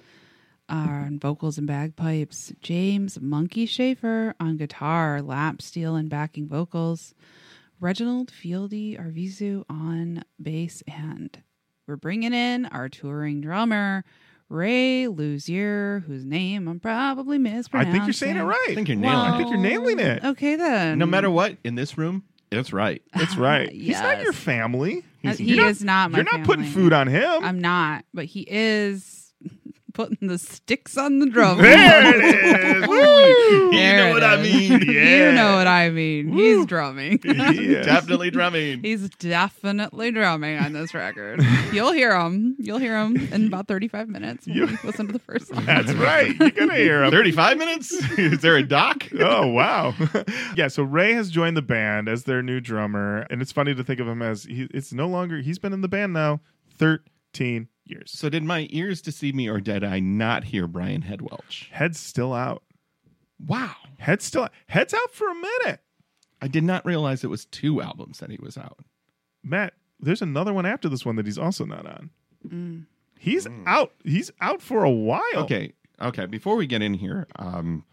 uh, 0.69 0.75
on 0.75 1.19
vocals 1.19 1.59
and 1.59 1.67
bagpipes, 1.67 2.53
James 2.61 3.19
Munky 3.19 3.69
Shaffer 3.69 4.35
on 4.41 4.57
guitar, 4.57 5.21
lap 5.21 5.61
steel 5.61 5.95
and 5.95 6.09
backing 6.09 6.49
vocals, 6.49 7.15
Reginald 7.81 8.31
Fieldy 8.33 8.99
Arvizu 8.99 9.65
on 9.69 10.25
bass, 10.41 10.83
and 10.87 11.43
we're 11.87 11.97
bringing 11.97 12.33
in 12.33 12.65
our 12.67 12.89
touring 12.89 13.43
drummer, 13.43 14.05
Ray 14.49 15.07
Luzier, 15.07 16.03
whose 16.05 16.25
name 16.25 16.67
I'm 16.67 16.81
probably 16.81 17.37
mispronouncing. 17.39 17.91
I 17.91 17.93
think 17.93 18.07
you're 18.07 18.15
saying 18.15 18.37
it 18.37 18.43
right. 18.43 18.69
I 18.71 18.75
think 18.75 18.89
you're 18.89 18.97
nailing 18.97 19.17
I 19.33 19.37
think 19.37 19.51
you're 19.51 19.59
nailing 19.59 19.99
it. 19.99 20.25
Okay, 20.25 20.57
then. 20.57 20.99
No 20.99 21.07
matter 21.07 21.31
what, 21.31 21.59
in 21.65 21.75
this 21.75 21.99
room, 21.99 22.25
it's 22.59 22.73
right. 22.73 23.03
That's 23.15 23.37
right. 23.37 23.71
He's 23.71 24.01
not 24.01 24.17
Yes. 24.19 24.25
your 24.25 24.33
family. 24.33 24.99
Uh, 24.99 25.03
He's- 25.29 25.39
he 25.39 25.55
you're 25.57 25.67
is 25.67 25.83
not 25.83 26.11
my 26.11 26.19
You're 26.19 26.25
not 26.25 26.45
putting 26.45 26.65
family. 26.65 26.83
food 26.83 26.93
on 26.93 27.07
him. 27.09 27.45
I'm 27.45 27.59
not, 27.61 28.05
but 28.13 28.25
he 28.27 28.47
is 28.49 29.24
putting 29.95 30.29
the 30.29 30.37
sticks 30.39 30.99
on 30.99 31.21
the 31.21 31.27
drum. 31.31 31.59
there 31.63 32.15
it 32.15 32.77
is. 32.83 32.87
Woo! 32.87 33.71
There 33.73 33.97
know 33.97 34.11
it 34.11 34.13
what 34.15 34.25
I 34.25 34.43
mean. 34.43 34.73
Yeah. 34.83 35.15
You 35.25 35.33
know 35.33 35.57
what 35.57 35.67
I 35.67 35.91
mean. 35.91 36.29
He's 36.33 36.67
drumming. 36.67 37.21
Yes. 37.25 37.87
Definitely 37.87 38.31
drumming. 38.31 38.83
He's 38.83 39.09
definitely 39.11 40.11
drumming 40.11 40.59
on 40.59 40.73
this 40.73 40.93
record. 40.95 41.41
You'll 41.73 41.93
hear 41.93 42.17
him. 42.19 42.57
You'll 42.59 42.79
hear 42.79 42.99
him 42.99 43.17
in 43.33 43.47
about 43.47 43.69
35 43.69 44.09
minutes 44.09 44.47
when 44.47 44.57
You- 44.57 44.67
you 44.69 44.79
listen 44.85 45.07
to 45.07 45.13
the 45.13 45.19
first 45.19 45.49
song. 45.49 45.65
That's 45.65 45.93
right. 45.95 46.35
You're 46.39 46.51
gonna 46.51 46.75
hear 46.77 47.05
him. 47.05 47.11
35 47.11 47.59
minutes? 47.59 47.93
Is 48.19 48.41
there 48.41 48.57
a 48.57 48.63
doc? 48.63 49.09
oh 49.21 49.47
wow 49.47 49.95
yeah 50.57 50.69
so 50.69 50.83
ray 50.83 51.13
has 51.13 51.31
joined 51.31 51.57
the 51.57 51.63
band 51.63 52.09
as 52.09 52.25
their 52.25 52.43
new 52.43 52.61
drummer 52.61 53.27
and 53.31 53.41
it's 53.41 53.53
funny 53.53 53.75
to 53.75 53.85
think 53.85 54.01
of 54.01 54.09
him 54.09 54.21
as 54.23 54.45
he, 54.45 54.67
it's 54.75 54.93
no 54.93 55.07
longer 55.07 55.39
he's 55.39 55.59
been 55.59 55.73
in 55.73 55.81
the 55.81 55.89
band 55.89 56.13
now 56.13 56.41
13 56.79 57.69
years 57.87 58.11
So, 58.11 58.29
did 58.29 58.43
my 58.45 58.67
ears 58.71 59.01
deceive 59.03 59.35
me, 59.35 59.49
or 59.49 59.61
did 59.61 59.85
I 59.85 60.01
not 60.01 60.45
hear 60.45 60.67
Brian 60.67 61.03
Head 61.03 61.21
Welch? 61.23 61.69
head's 61.73 61.99
still 61.99 62.33
out 62.33 62.63
Wow. 63.45 63.75
head's 63.99 64.25
still 64.25 64.49
head's 64.69 64.95
out 64.95 65.11
for 65.13 65.29
a 65.31 65.35
minute 65.35 65.81
I 66.43 66.49
did 66.49 66.65
not 66.65 66.85
realize 66.85 67.25
it 67.25 67.31
was 67.31 67.47
two 67.47 67.81
albums 67.83 68.19
that 68.19 68.31
he 68.31 68.39
was 68.41 68.57
out. 68.59 68.79
matt 69.43 69.75
there's 70.01 70.23
another 70.23 70.53
one 70.53 70.67
after 70.67 70.89
this 70.89 71.05
one 71.07 71.17
that 71.17 71.27
he's 71.27 71.39
also 71.39 71.65
not 71.65 71.87
on 71.87 72.11
Mm. 72.47 72.85
he's 73.19 73.47
out 73.67 73.93
he's 74.05 74.31
out 74.41 74.61
for 74.63 74.85
a 74.85 74.91
while 74.91 75.23
Okay. 75.37 75.73
Okay. 76.03 76.27
Before 76.27 76.57
we 76.57 76.67
get 76.67 76.83
in 76.83 76.93
here, 76.95 77.27
um, 77.37 77.85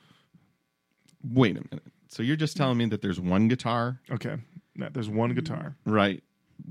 wait 1.24 1.52
a 1.56 1.62
minute. 1.70 1.84
So, 2.10 2.24
you're 2.24 2.36
just 2.36 2.58
telling 2.58 2.78
me 2.78 2.86
that 2.88 3.02
there's 3.02 3.20
one 3.20 3.48
guitar, 3.48 4.00
okay 4.12 4.38
matt 4.76 4.94
there's 4.94 5.10
one 5.10 5.34
guitar 5.34 5.76
right, 5.86 6.24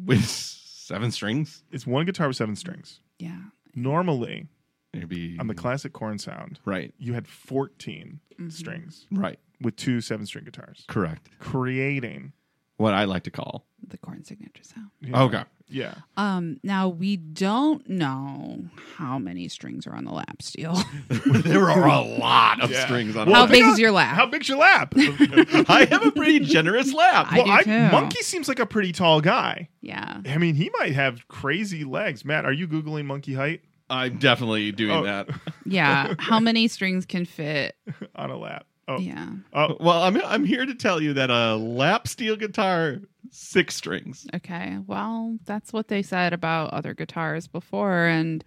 with 0.05 0.25
seven 0.27 1.11
strings? 1.11 1.63
it's 1.71 1.87
one 1.87 2.05
guitar 2.07 2.27
with 2.29 2.37
seven 2.37 2.57
strings 2.57 3.01
Yeah. 3.21 3.39
normally 3.75 4.49
Maybe. 4.93 5.37
on 5.39 5.47
the 5.47 5.55
classic 5.55 5.93
Korn 5.93 6.19
sound 6.19 6.59
right. 6.65 6.93
you 6.99 7.13
had 7.15 7.27
14 7.29 8.21
mm-hmm. 8.35 8.49
strings 8.51 9.07
Right. 9.11 9.39
with 9.61 9.77
two 9.77 10.01
seven 10.01 10.27
string 10.27 10.45
guitars 10.45 10.85
Correct. 10.89 11.29
creating 11.39 12.33
What 12.77 12.95
I 12.95 13.05
like 13.05 13.25
to 13.25 13.31
call. 13.31 13.67
The 13.87 13.99
Korn 13.99 14.25
signature 14.25 14.63
sound. 14.65 14.91
Yeah. 15.01 15.23
Okay. 15.23 15.45
Yeah. 15.71 15.95
Um, 16.17 16.59
now 16.63 16.89
we 16.89 17.17
don't 17.17 17.89
know 17.89 18.65
how 18.97 19.19
many 19.19 19.49
strings 19.49 19.87
are 19.87 19.95
on 19.95 20.05
the 20.05 20.13
lap 20.13 20.43
steel. 20.43 20.77
there 21.09 21.71
are 21.71 21.87
a 21.89 22.01
lot 22.01 22.61
of 22.63 22.71
Yeah. 22.71 22.85
strings 22.85 23.17
on 23.17 23.31
How 23.31 23.47
big 23.47 23.65
is 23.65 23.79
your 23.79 23.93
lap? 23.93 24.15
How 24.17 24.27
big's 24.27 24.49
your 24.49 24.59
lap? 24.59 24.93
I 24.97 25.87
have 25.91 26.05
a 26.07 26.11
pretty 26.13 26.41
generous 26.41 26.93
lap. 26.93 27.29
I 27.31 27.37
well, 27.39 27.47
do 27.47 27.53
I, 27.53 27.63
too. 27.63 27.71
Munky 27.71 28.23
seems 28.23 28.49
like 28.49 28.59
a 28.59 28.67
pretty 28.67 28.93
tall 28.93 29.21
guy. 29.21 29.69
yeah. 29.81 30.21
I 30.27 30.39
mean, 30.39 30.55
he 30.55 30.71
might 30.79 30.93
have 30.95 31.27
crazy 31.29 31.85
legs. 31.85 32.25
Matt, 32.25 32.45
are 32.45 32.53
you 32.53 32.67
googling 32.69 33.05
Munky 33.07 33.35
height 33.37 33.63
I'm 33.89 34.19
definitely 34.19 34.71
doing 34.73 34.97
Oh. 34.99 35.03
that. 35.03 35.29
Yeah. 35.67 36.15
How 36.21 36.39
many 36.39 36.69
strings 36.69 37.07
can 37.07 37.25
fit? 37.25 37.75
on 38.15 38.31
a 38.31 38.37
lap? 38.37 38.65
Oh, 38.91 38.99
Yeah. 38.99 39.29
oh, 39.53 39.77
Well, 39.81 40.03
I'm 40.03 40.21
I'm 40.25 40.45
here 40.45 40.67
to 40.67 40.75
tell 40.75 41.01
you 41.01 41.13
that 41.15 41.31
a 41.31 41.55
lap 41.57 42.09
steel 42.09 42.37
guitar 42.37 42.99
six 43.31 43.77
strings. 43.77 44.27
Okay. 44.35 44.79
Well, 44.87 45.39
that's 45.45 45.73
what 45.73 45.89
they 45.89 46.03
said 46.03 46.33
about 46.33 46.73
other 46.73 46.95
guitars 46.95 47.47
before. 47.47 48.07
And 48.07 48.45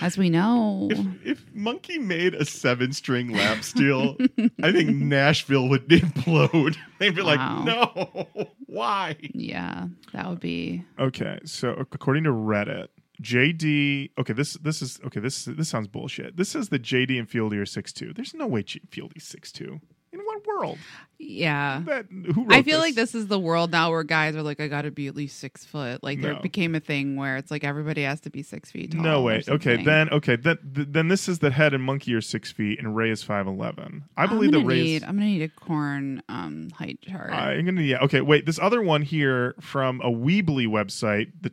as 0.00 0.16
we 0.16 0.30
know, 0.30 0.88
If, 0.90 1.26
if 1.26 1.54
Munky 1.54 1.98
made 1.98 2.34
a 2.34 2.44
seven 2.44 2.92
string 2.92 3.30
lap 3.32 3.62
steel, 3.64 4.16
I 4.62 4.72
think 4.72 4.90
Nashville 4.90 5.68
would 5.68 5.88
implode. 5.88 6.76
They'd 6.98 7.14
be 7.16 7.22
Wow. 7.22 7.26
like, 7.64 7.64
no, 7.66 8.48
why? 8.66 9.16
yeah, 9.34 9.88
that 10.12 10.28
would 10.28 10.40
be. 10.40 10.84
Okay, 10.98 11.40
so 11.44 11.70
according 11.92 12.24
to 12.24 12.30
Reddit, 12.30 12.88
JD. 13.22 14.10
Okay, 14.18 14.32
this 14.32 14.54
this 14.54 14.82
is 14.82 15.00
okay. 15.06 15.20
This 15.20 15.44
this 15.44 15.68
sounds 15.68 15.88
bullshit. 15.88 16.36
This 16.36 16.48
says 16.48 16.68
that 16.68 16.82
JD 16.82 17.18
and 17.18 17.28
Fieldy 17.28 17.60
are 17.60 17.66
six 17.66 17.92
two. 17.92 18.12
There's 18.12 18.34
no 18.34 18.46
way 18.46 18.62
Fieldy's 18.62 19.24
six 19.24 19.52
two. 19.52 19.80
In 20.10 20.20
what 20.20 20.46
world? 20.46 20.78
Yeah. 21.18 21.82
That 21.84 22.06
who 22.10 22.44
wrote 22.44 22.52
I 22.52 22.62
feel 22.62 22.78
like 22.78 22.94
this 22.94 23.14
is 23.14 23.26
the 23.26 23.38
world 23.38 23.72
now 23.72 23.90
where 23.90 24.02
guys 24.04 24.34
are 24.36 24.42
like, 24.42 24.58
I 24.58 24.66
got 24.66 24.82
to 24.82 24.90
be 24.90 25.06
at 25.06 25.14
least 25.14 25.38
six 25.38 25.66
foot. 25.66 26.02
Like 26.02 26.22
there 26.22 26.40
became 26.40 26.74
a 26.74 26.80
thing 26.80 27.16
where 27.16 27.36
it's 27.36 27.50
like 27.50 27.62
everybody 27.62 28.04
has 28.04 28.20
to 28.22 28.30
be 28.30 28.42
six 28.42 28.70
feet 28.70 28.92
tall. 28.92 29.02
No 29.02 29.20
way. 29.20 29.42
Okay, 29.46 29.82
then 29.82 30.08
okay, 30.08 30.36
then 30.36 30.56
th- 30.74 30.88
then 30.90 31.08
this 31.08 31.28
is 31.28 31.40
that 31.40 31.52
Head 31.52 31.74
and 31.74 31.86
Munky 31.86 32.14
are 32.14 32.22
six 32.22 32.50
feet 32.50 32.78
and 32.78 32.96
Ray 32.96 33.10
is 33.10 33.22
five 33.22 33.46
eleven. 33.46 34.04
I 34.16 34.26
believe 34.26 34.52
that 34.52 34.64
Ray. 34.64 34.82
need. 34.82 34.96
Is, 34.96 35.02
I'm 35.02 35.16
gonna 35.16 35.26
need 35.26 35.42
a 35.42 35.48
Korn 35.48 36.22
um 36.30 36.70
height 36.70 37.00
chart. 37.02 37.30
I'm 37.30 37.66
gonna 37.66 37.82
yeah. 37.82 37.98
Okay, 38.04 38.22
wait. 38.22 38.46
This 38.46 38.58
other 38.58 38.80
one 38.80 39.02
here 39.02 39.56
from 39.60 40.00
a 40.00 40.10
Weebly 40.10 40.68
website, 40.68 41.32
the 41.38 41.50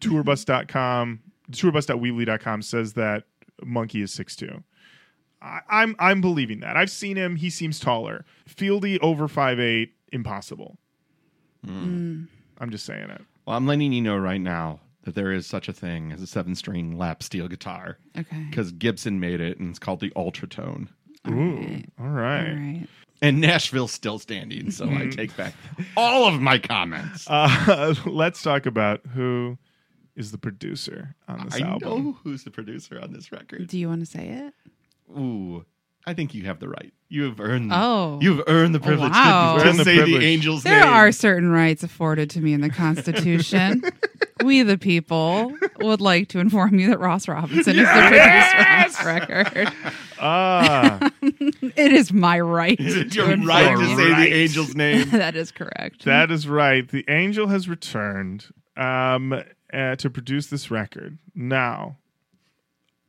tourbus.com, 1.52 2.00
tourbus.weebly.com 2.00 2.62
says 2.62 2.94
that 2.94 3.24
Munky 3.64 4.02
is 4.04 4.14
six 4.14 4.36
two. 4.36 4.64
I, 5.42 5.60
I'm 5.70 5.96
I'm 6.00 6.22
believing 6.22 6.60
that. 6.62 6.78
I've 6.78 6.90
seen 6.90 7.16
him. 7.18 7.36
He 7.36 7.50
seems 7.50 7.80
taller. 7.80 8.26
Fieldy 8.50 8.98
over 9.02 9.28
five 9.28 9.60
eight. 9.60 9.94
Impossible. 10.12 10.78
Mm. 11.66 12.28
I'm 12.60 12.70
just 12.70 12.86
saying 12.86 13.10
it. 13.10 13.22
Well, 13.46 13.58
I'm 13.58 13.68
letting 13.68 13.92
you 13.94 14.02
know 14.02 14.18
right 14.18 14.40
now 14.42 14.80
that 15.04 15.14
there 15.16 15.32
is 15.32 15.46
such 15.46 15.68
a 15.68 15.74
thing 15.74 16.12
as 16.12 16.22
a 16.22 16.28
seven 16.28 16.56
string 16.56 16.98
lap 16.98 17.22
steel 17.22 17.48
guitar 17.48 17.98
Okay. 18.18 18.46
because 18.50 18.72
Gibson 18.72 19.20
made 19.20 19.42
it 19.42 19.60
and 19.60 19.70
it's 19.70 19.80
called 19.80 20.00
the 20.00 20.10
Ultratone. 20.12 20.88
All 21.28 21.34
Ooh, 21.34 21.56
right. 21.58 21.86
all 22.00 22.06
All 22.06 22.12
right. 22.12 22.54
right. 22.54 22.88
And 23.22 23.40
Nashville's 23.42 23.92
still 23.94 24.20
standing, 24.20 24.72
so 24.72 24.90
I 24.90 25.08
take 25.08 25.36
back 25.38 25.54
all 25.98 26.28
of 26.28 26.42
my 26.42 26.58
comments. 26.60 27.26
Uh, 27.30 27.96
let's 28.06 28.42
talk 28.44 28.66
about 28.66 29.02
who 29.14 29.58
is 30.16 30.32
the 30.32 30.38
producer 30.38 31.16
on 31.28 31.46
this 31.46 31.56
I 31.56 31.60
album. 31.68 31.90
know 32.06 32.18
who's 32.24 32.44
the 32.44 32.52
producer 32.52 33.00
on 33.02 33.12
this 33.14 33.32
record. 33.32 33.68
Do 33.68 33.78
you 33.78 33.88
want 33.90 34.02
to 34.02 34.06
say 34.06 34.28
it? 34.30 34.54
Ooh, 35.18 35.66
I 36.08 36.14
think 36.14 36.34
you 36.34 36.44
have 36.46 36.60
the 36.60 36.70
right. 36.70 36.94
You 37.10 37.24
have 37.24 37.40
earned. 37.40 37.72
Oh. 37.74 38.20
you've 38.22 38.42
earned 38.48 38.74
the 38.76 38.80
privilege 38.80 39.12
to- 39.12 39.18
wow. 39.20 39.58
to, 39.58 39.68
Earned 39.70 39.80
the 39.80 39.84
say 39.84 39.98
privilege. 39.98 40.22
the 40.22 40.26
angel's 40.34 40.66
name. 40.66 40.74
There 40.74 40.84
name. 40.86 40.94
are 40.94 41.12
certain 41.12 41.50
rights 41.52 41.84
afforded 41.84 42.30
to 42.32 42.42
me 42.42 42.54
in 42.54 42.62
the 42.62 42.70
Constitution. 42.70 43.84
we, 44.44 44.62
the 44.64 44.78
people, 44.78 45.52
would 45.80 46.02
like 46.02 46.30
to 46.30 46.40
inform 46.40 46.80
you 46.80 46.88
that 46.90 47.00
Ross 47.00 47.28
Robinson 47.28 47.78
is 47.78 47.88
the 47.88 48.08
producer 48.08 48.58
on 48.58 48.84
this 48.84 49.06
record. 49.06 49.74
Ah, 50.20 51.12
It 51.22 51.92
is 51.92 52.12
my 52.14 52.40
right. 52.40 52.78
It's 52.80 53.14
to 53.16 53.20
your 53.22 53.32
inform 53.32 53.48
right 53.48 53.76
to 53.78 53.84
you. 53.84 53.96
say 53.98 54.12
Right. 54.12 54.30
the 54.30 54.36
angel's 54.36 54.76
name. 54.76 55.10
that 55.12 55.36
is 55.36 55.52
correct. 55.52 56.06
that 56.06 56.32
is 56.32 56.48
right. 56.48 56.88
The 56.88 57.04
angel 57.10 57.48
has 57.48 57.68
returned 57.70 58.48
um, 58.78 59.42
uh, 59.76 59.96
to 59.98 60.10
produce 60.10 60.48
this 60.48 60.72
record. 60.72 61.18
Now, 61.34 61.98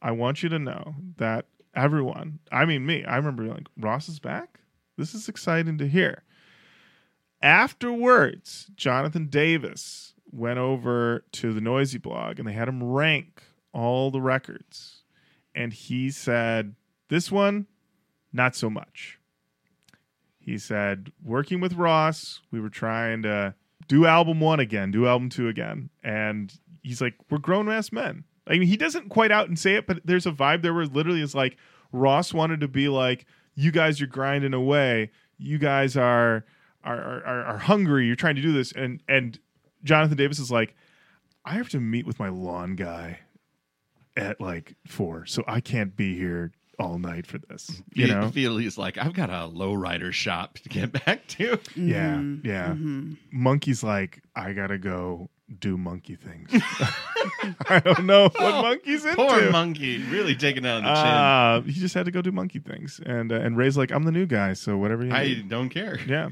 I 0.02 0.11
want 0.11 0.42
you 0.42 0.49
to 0.49 0.58
know 0.58 0.96
that 1.16 1.46
everyone, 1.75 2.40
I 2.50 2.64
mean 2.64 2.85
me, 2.85 3.04
I 3.04 3.16
remember 3.16 3.44
like 3.44 3.68
Ross 3.78 4.08
is 4.08 4.18
back. 4.18 4.61
This 4.96 5.14
is 5.14 5.28
exciting 5.28 5.78
to 5.78 5.88
hear. 5.88 6.23
Afterwards, 7.42 8.70
Jonathan 8.75 9.26
Davis 9.26 10.14
went 10.32 10.58
over 10.58 11.25
to 11.32 11.52
the 11.52 11.61
Noisey 11.61 12.00
blog 12.00 12.38
and 12.38 12.49
they 12.49 12.52
had 12.52 12.68
him 12.68 12.82
rank 12.82 13.42
all 13.73 14.11
the 14.11 14.20
records. 14.20 15.02
And 15.54 15.73
he 15.73 16.11
said, 16.11 16.75
This 17.08 17.30
one, 17.30 17.66
not 18.32 18.56
so 18.56 18.68
much. 18.68 19.18
He 20.38 20.58
said, 20.58 21.12
Working 21.23 21.61
with 21.61 21.75
Ross, 21.75 22.40
we 22.50 22.61
were 22.61 22.70
trying 22.70 23.23
to 23.23 23.54
do 23.88 24.07
album 24.07 24.40
one 24.40 24.61
again, 24.61 24.90
do 24.90 25.07
album 25.07 25.28
two 25.28 25.49
again. 25.49 25.90
And 26.02 26.52
he's 26.83 27.00
like, 27.00 27.14
We're 27.31 27.38
grown 27.38 27.69
ass 27.69 27.93
men. 27.93 28.25
I 28.47 28.52
mean, 28.52 28.69
he 28.69 28.76
doesn't 28.76 29.09
quite 29.09 29.33
out 29.33 29.49
and 29.49 29.59
say 29.59 29.75
it, 29.75 29.87
but 29.87 30.00
there's 30.05 30.26
a 30.26 30.33
vibe 30.33 30.62
there 30.62 30.75
where 30.75 30.87
literally 30.87 31.21
is 31.21 31.35
like 31.35 31.57
Ross 31.93 32.33
wanted 32.33 32.61
to 32.61 32.69
be 32.69 32.88
like, 32.88 33.26
You 33.55 33.71
guys 33.71 34.00
are 34.00 34.07
grinding 34.07 34.55
away. 34.55 35.11
You 35.38 35.59
guys 35.59 35.97
are 35.97 36.45
are, 36.85 37.23
are, 37.25 37.45
are 37.45 37.59
hungry. 37.59 38.07
You're 38.07 38.16
trying 38.16 38.37
to 38.37 38.43
do 38.43 38.52
this. 38.52 38.73
And 38.73 39.02
and 39.09 39.38
Jonathan 39.85 40.16
Davis 40.16 40.38
is 40.38 40.50
like, 40.50 40.75
I 41.45 41.55
have 41.55 41.69
to 41.71 41.81
meet 41.81 42.07
with 42.07 42.19
my 42.19 42.28
lawn 42.28 42.76
guy 42.76 43.21
at 44.16 44.40
like 44.40 44.75
four, 44.87 45.26
so 45.26 45.45
I 45.47 45.61
can't 45.61 45.95
be 45.95 46.16
here 46.16 46.52
all 46.78 46.99
night 46.99 47.26
for 47.26 47.38
this. 47.38 47.83
You 47.95 48.09
know? 48.09 48.30
feel 48.30 48.61
like, 48.76 48.99
I've 48.99 49.12
got 49.14 49.30
a 49.30 49.49
lowrider 49.50 50.12
shop 50.12 50.59
to 50.59 50.68
get 50.68 50.92
back 51.04 51.26
to. 51.28 51.59
Yeah, 51.75 52.16
Mhm, 52.16 52.45
yeah. 52.45 52.68
mhm. 52.68 53.16
Munky's 53.35 53.83
like, 53.83 54.23
I 54.35 54.52
gotta 54.52 54.78
go 54.78 55.30
do 55.61 55.76
monkey 55.78 56.16
things. 56.16 56.50
I 57.68 57.80
don't 57.80 58.04
know 58.04 58.25
what 58.25 58.64
Munky's 58.64 59.04
into. 59.04 59.16
Poor 59.16 59.40
Munky, 59.50 59.99
really 60.11 60.35
taking 60.35 60.64
it 60.64 60.68
on 60.68 60.83
the 60.83 60.88
chin. 60.95 61.06
Uh, 61.06 61.61
he 61.62 61.80
just 61.80 61.95
had 61.95 62.04
to 62.06 62.11
go 62.11 62.21
do 62.21 62.33
monkey 62.33 62.59
things, 62.59 63.00
and 63.06 63.33
uh, 63.33 63.37
and 63.37 63.56
Ray's 63.56 63.76
like, 63.76 63.90
I'm 63.92 64.02
the 64.04 64.12
new 64.12 64.26
guy, 64.26 64.52
so 64.54 64.76
whatever 64.76 65.04
you 65.04 65.12
I 65.12 65.25
need. 65.25 65.49
don't 65.49 65.68
care. 65.71 65.99
Yeah, 66.06 66.30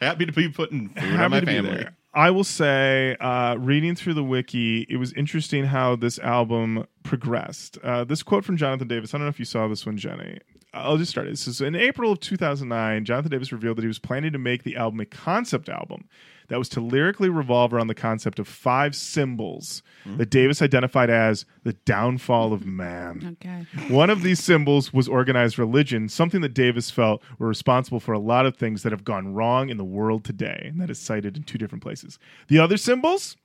Happy 0.00 0.26
to 0.26 0.32
be 0.32 0.48
putting 0.50 0.88
food 0.90 0.98
Happy 0.98 1.22
on 1.24 1.30
my 1.30 1.40
family. 1.40 1.86
I 2.14 2.30
will 2.30 2.44
say, 2.44 3.16
uh, 3.18 3.56
reading 3.56 3.96
through 3.96 4.14
the 4.14 4.22
wiki, 4.22 4.86
it 4.88 4.98
was 4.98 5.12
interesting 5.14 5.64
how 5.64 5.96
this 5.96 6.20
album 6.20 6.86
progressed. 7.02 7.76
Uh, 7.82 8.04
this 8.04 8.22
quote 8.22 8.44
from 8.44 8.56
Jonathan 8.56 8.86
Davis, 8.86 9.12
I 9.12 9.18
don't 9.18 9.26
know 9.26 9.30
if 9.30 9.40
you 9.40 9.44
saw 9.44 9.66
this 9.66 9.84
one, 9.84 9.96
Jenny. 9.96 10.38
I'll 10.72 10.96
just 10.96 11.10
start 11.10 11.26
it. 11.26 11.30
This 11.30 11.48
is 11.48 11.60
in 11.60 11.74
April 11.74 12.12
of 12.12 12.20
2009, 12.20 13.04
Jonathan 13.04 13.30
Davis 13.30 13.50
revealed 13.50 13.78
that 13.78 13.82
he 13.82 13.88
was 13.88 13.98
planning 13.98 14.32
to 14.32 14.38
make 14.38 14.62
the 14.62 14.76
album 14.76 15.00
a 15.00 15.06
concept 15.06 15.68
album 15.68 16.08
that 16.48 16.58
was 16.58 16.68
to 16.70 16.80
lyrically 16.80 17.28
revolve 17.28 17.72
around 17.72 17.86
the 17.86 17.94
concept 17.94 18.38
of 18.38 18.46
five 18.46 18.94
symbols 18.94 19.82
that 20.06 20.28
Davis 20.30 20.60
identified 20.60 21.08
as 21.10 21.46
the 21.62 21.72
downfall 21.72 22.52
of 22.52 22.66
man. 22.66 23.36
Okay. 23.42 23.66
One 23.92 24.10
of 24.10 24.22
these 24.22 24.38
symbols 24.40 24.92
was 24.92 25.08
organized 25.08 25.58
religion, 25.58 26.08
something 26.08 26.42
that 26.42 26.52
Davis 26.54 26.90
felt 26.90 27.22
were 27.38 27.48
responsible 27.48 28.00
for 28.00 28.12
a 28.12 28.18
lot 28.18 28.44
of 28.44 28.56
things 28.56 28.82
that 28.82 28.92
have 28.92 29.04
gone 29.04 29.32
wrong 29.34 29.70
in 29.70 29.78
the 29.78 29.84
world 29.84 30.24
today, 30.24 30.66
and 30.70 30.80
that 30.80 30.90
is 30.90 30.98
cited 30.98 31.36
in 31.36 31.44
two 31.44 31.56
different 31.58 31.82
places. 31.82 32.18
The 32.48 32.58
other 32.58 32.76
symbols 32.76 33.36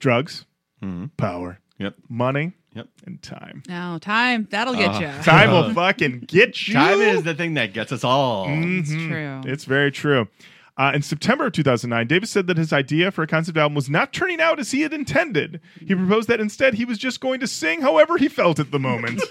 drugs, 0.00 0.44
Mhm. 0.82 1.10
power, 1.16 1.60
Yep. 1.78 1.94
money, 2.08 2.52
Yep. 2.74 2.88
and 3.06 3.22
time. 3.22 3.62
Now, 3.68 3.98
time, 3.98 4.48
that'll 4.50 4.74
get 4.74 4.96
Uh, 4.96 5.00
you. 5.00 5.06
Time 5.22 5.50
will 5.50 5.72
fucking 5.72 6.24
get 6.26 6.66
you. 6.68 6.74
Time 6.74 7.00
is 7.00 7.22
the 7.22 7.34
thing 7.34 7.54
that 7.54 7.72
gets 7.72 7.92
us 7.92 8.02
all. 8.04 8.46
It's 8.48 8.90
Mhm. 8.90 9.08
true. 9.08 9.50
It's 9.52 9.64
very 9.64 9.92
true. 9.92 10.28
Uh, 10.76 10.90
in 10.92 11.02
September 11.02 11.46
of 11.46 11.52
2009, 11.52 12.06
Davis 12.08 12.30
said 12.30 12.48
that 12.48 12.56
his 12.56 12.72
idea 12.72 13.12
for 13.12 13.22
a 13.22 13.28
concept 13.28 13.56
album 13.56 13.76
was 13.76 13.88
not 13.88 14.12
turning 14.12 14.40
out 14.40 14.58
as 14.58 14.72
he 14.72 14.80
had 14.80 14.92
intended. 14.92 15.60
He 15.78 15.94
proposed 15.94 16.28
that 16.28 16.40
instead 16.40 16.74
he 16.74 16.84
was 16.84 16.98
just 16.98 17.20
going 17.20 17.38
to 17.40 17.46
sing 17.46 17.80
however 17.80 18.16
he 18.16 18.28
felt 18.28 18.58
at 18.58 18.72
the 18.72 18.80
moment. 18.80 19.22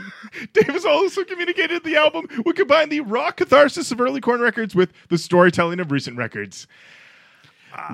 Davis 0.52 0.84
also 0.84 1.22
communicated 1.22 1.84
the 1.84 1.96
album 1.96 2.26
would 2.44 2.56
combine 2.56 2.88
the 2.88 3.00
raw 3.00 3.30
catharsis 3.30 3.92
of 3.92 4.00
early 4.00 4.20
Korn 4.20 4.40
records 4.40 4.74
with 4.74 4.92
the 5.08 5.18
storytelling 5.18 5.78
of 5.78 5.92
recent 5.92 6.16
records. 6.16 6.66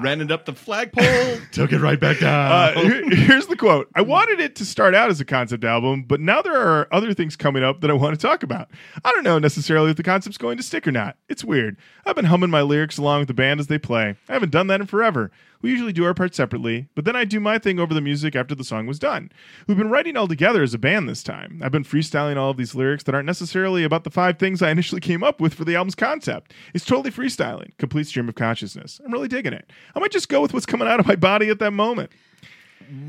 Rented 0.03 0.33
up 0.33 0.45
the 0.45 0.53
flagpole, 0.55 1.39
took 1.53 1.73
it 1.73 1.79
right 1.81 1.99
back 2.01 2.19
down. 2.21 2.53
Uh, 2.53 2.81
here- 2.83 3.11
here's 3.17 3.47
the 3.47 3.57
quote 3.57 3.89
I 3.95 4.03
wanted 4.03 4.41
it 4.41 4.57
to 4.57 4.65
start 4.65 4.95
out 4.95 5.11
as 5.11 5.21
a 5.21 5.25
concept 5.25 5.65
album, 5.65 6.03
but 6.07 6.21
now 6.21 6.43
there 6.43 6.57
are 6.57 6.89
other 6.93 7.15
things 7.15 7.37
coming 7.37 7.63
up 7.63 7.81
that 7.81 7.91
I 7.91 7.95
want 7.95 8.19
to 8.19 8.27
talk 8.27 8.43
about. 8.43 8.71
I 9.05 9.11
don't 9.13 9.25
know 9.25 9.39
necessarily 9.39 9.91
if 9.91 9.97
the 9.97 10.03
concept's 10.03 10.39
going 10.39 10.57
to 10.57 10.63
stick 10.63 10.87
or 10.87 10.93
not. 10.93 11.17
It's 11.29 11.45
weird. 11.45 11.77
I've 12.07 12.17
been 12.17 12.25
humming 12.27 12.51
my 12.51 12.63
lyrics 12.63 12.99
along 12.99 13.21
with 13.21 13.29
the 13.29 13.35
band 13.35 13.61
as 13.61 13.67
they 13.69 13.79
play. 13.79 14.17
I 14.29 14.33
haven't 14.33 14.53
done 14.53 14.67
that 14.69 14.81
in 14.81 14.87
forever. 14.87 15.31
We 15.65 15.71
usually 15.71 15.95
do 15.95 16.05
our 16.05 16.13
parts 16.13 16.37
separately, 16.37 16.89
but 16.95 17.07
then 17.07 17.17
I 17.17 17.25
do 17.25 17.41
my 17.41 17.59
thing 17.59 17.81
over 17.81 17.95
the 17.95 18.03
music 18.03 18.37
after 18.37 18.55
the 18.55 18.65
song 18.65 18.87
was 18.87 18.99
done. 18.99 19.33
We've 19.67 19.79
been 19.79 19.89
writing 19.89 20.15
all 20.15 20.29
together 20.29 20.63
as 20.63 20.75
a 20.75 20.79
band 20.79 21.09
this 21.09 21.23
time. 21.23 21.63
I've 21.65 21.73
been 21.73 21.85
freestyling 21.85 22.37
all 22.37 22.51
of 22.51 22.59
these 22.59 22.75
lyrics 22.75 23.05
that 23.05 23.15
aren't 23.15 23.25
necessarily 23.25 23.83
about 23.83 24.05
the 24.05 24.11
five 24.11 24.39
things 24.39 24.61
I 24.61 24.69
initially 24.69 25.01
came 25.01 25.25
up 25.25 25.41
with 25.41 25.55
for 25.55 25.65
the 25.65 25.75
album's 25.75 25.95
concept. 25.95 26.53
It's 26.75 26.85
totally 26.85 27.11
freestyling, 27.11 27.71
complete 27.79 28.07
stream 28.09 28.29
of 28.29 28.35
consciousness. 28.35 29.01
I'm 29.03 29.11
really 29.11 29.27
digging 29.27 29.55
it. 29.55 29.71
I 29.95 30.01
might 30.01 30.13
just 30.13 30.29
go 30.29 30.43
with 30.43 30.53
what's 30.53 30.67
coming 30.67 30.87
out 30.87 31.01
of 31.01 31.07
my 31.07 31.17
body 31.17 31.49
at 31.49 31.61
that 31.61 31.71
moment. 31.71 32.11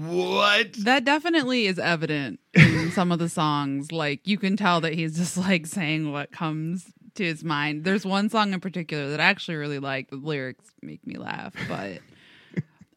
what? 0.05 0.71
That 0.75 1.03
definitely 1.03 1.65
is 1.65 1.77
evident 1.77 2.39
in 2.53 2.89
some 2.93 3.11
of 3.11 3.19
the 3.19 3.27
songs. 3.27 3.91
Like 3.91 4.25
you 4.25 4.37
can 4.37 4.55
tell 4.55 4.79
that 4.79 4.93
he's 4.93 5.17
just 5.17 5.37
like 5.37 5.65
saying 5.65 6.13
what 6.13 6.31
comes 6.31 6.85
to 7.15 7.25
his 7.25 7.43
mind. 7.43 7.83
There's 7.83 8.05
one 8.05 8.29
song 8.29 8.53
in 8.53 8.61
particular 8.61 9.09
that 9.09 9.19
I 9.19 9.25
actually 9.25 9.57
really 9.57 9.79
like. 9.79 10.09
The 10.09 10.15
lyrics 10.15 10.71
make 10.81 11.05
me 11.05 11.17
laugh, 11.17 11.53
but 11.67 11.99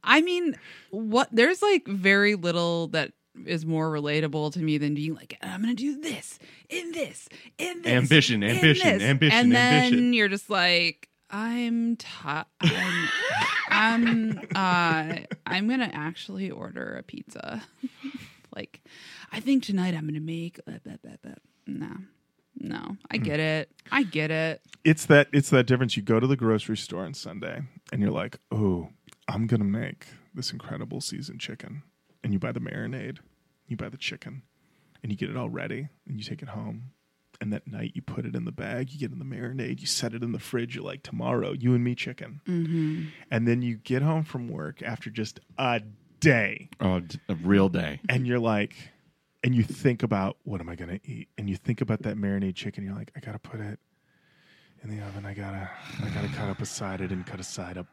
I 0.02 0.20
mean, 0.20 0.56
what 0.90 1.28
there's 1.32 1.62
like 1.62 1.86
very 1.86 2.34
little 2.34 2.88
that 2.88 3.12
is 3.46 3.64
more 3.64 3.90
relatable 3.90 4.52
to 4.54 4.58
me 4.60 4.78
than 4.78 4.94
being 4.94 5.14
like, 5.14 5.36
I'm 5.42 5.60
gonna 5.60 5.74
do 5.74 6.00
this 6.00 6.38
in 6.68 6.92
this 6.92 7.28
in 7.58 7.82
this 7.82 7.92
Ambition, 7.92 8.42
in 8.42 8.56
ambition, 8.56 8.98
this." 8.98 9.02
ambition, 9.02 9.38
and 9.38 9.52
then 9.52 9.84
ambition. 9.84 10.12
you're 10.12 10.28
just 10.28 10.50
like. 10.50 11.08
I'm 11.30 11.96
ti 11.96 12.06
I'm 12.62 13.08
I'm 13.70 14.40
uh 14.54 15.16
I'm 15.46 15.68
gonna 15.68 15.90
actually 15.92 16.50
order 16.50 16.96
a 16.96 17.02
pizza. 17.02 17.62
like, 18.56 18.82
I 19.30 19.40
think 19.40 19.62
tonight 19.62 19.94
I'm 19.94 20.06
gonna 20.06 20.20
make. 20.20 20.58
Blah, 20.64 20.78
blah, 20.82 20.96
blah, 21.02 21.16
blah. 21.22 21.34
No, 21.66 21.90
no, 22.56 22.96
I 23.10 23.18
get 23.18 23.40
it. 23.40 23.70
I 23.92 24.04
get 24.04 24.30
it. 24.30 24.62
It's 24.84 25.04
that 25.06 25.28
it's 25.32 25.50
that 25.50 25.66
difference. 25.66 25.98
You 25.98 26.02
go 26.02 26.18
to 26.18 26.26
the 26.26 26.36
grocery 26.36 26.78
store 26.78 27.04
on 27.04 27.12
Sunday 27.12 27.60
and 27.92 28.00
you're 28.00 28.10
like, 28.10 28.38
oh, 28.50 28.88
I'm 29.28 29.46
gonna 29.46 29.64
make 29.64 30.06
this 30.34 30.52
incredible 30.52 31.00
seasoned 31.00 31.40
chicken, 31.40 31.82
and 32.24 32.32
you 32.32 32.38
buy 32.38 32.52
the 32.52 32.60
marinade, 32.60 33.18
you 33.66 33.76
buy 33.76 33.88
the 33.90 33.96
chicken, 33.98 34.42
and 35.02 35.12
you 35.12 35.18
get 35.18 35.28
it 35.30 35.36
all 35.36 35.50
ready, 35.50 35.88
and 36.08 36.16
you 36.18 36.24
take 36.24 36.42
it 36.42 36.48
home. 36.48 36.90
And 37.40 37.52
that 37.52 37.68
night, 37.68 37.92
you 37.94 38.02
put 38.02 38.26
it 38.26 38.34
in 38.34 38.44
the 38.46 38.50
bag, 38.52 38.90
you 38.90 38.98
get 38.98 39.12
in 39.12 39.20
the 39.20 39.24
marinade, 39.24 39.80
you 39.80 39.86
set 39.86 40.12
it 40.12 40.24
in 40.24 40.32
the 40.32 40.40
fridge. 40.40 40.74
You're 40.74 40.82
like, 40.84 41.04
tomorrow, 41.04 41.52
you 41.52 41.72
and 41.74 41.84
me 41.84 41.94
chicken. 41.94 42.40
Mm-hmm. 42.48 43.04
And 43.30 43.46
then 43.46 43.62
you 43.62 43.76
get 43.76 44.02
home 44.02 44.24
from 44.24 44.48
work 44.48 44.82
after 44.82 45.08
just 45.08 45.38
a 45.56 45.80
day, 46.18 46.68
Oh, 46.80 46.98
d- 46.98 47.20
a 47.28 47.36
real 47.36 47.68
day. 47.68 48.00
and 48.08 48.26
you're 48.26 48.40
like, 48.40 48.74
and 49.44 49.54
you 49.54 49.62
think 49.62 50.02
about 50.02 50.36
what 50.42 50.60
am 50.60 50.68
I 50.68 50.74
gonna 50.74 50.98
eat, 51.04 51.28
and 51.38 51.48
you 51.48 51.54
think 51.56 51.80
about 51.80 52.02
that 52.02 52.16
marinade 52.16 52.56
chicken. 52.56 52.82
You're 52.82 52.96
like, 52.96 53.12
I 53.14 53.20
gotta 53.20 53.38
put 53.38 53.60
it 53.60 53.78
in 54.82 54.90
the 54.90 55.04
oven. 55.06 55.24
I 55.24 55.34
gotta, 55.34 55.70
I 56.02 56.08
gotta 56.08 56.28
cut 56.28 56.48
up 56.48 56.60
a 56.60 56.66
side. 56.66 57.00
I 57.02 57.06
didn't 57.06 57.24
cut 57.24 57.38
a 57.38 57.44
side 57.44 57.78
up. 57.78 57.86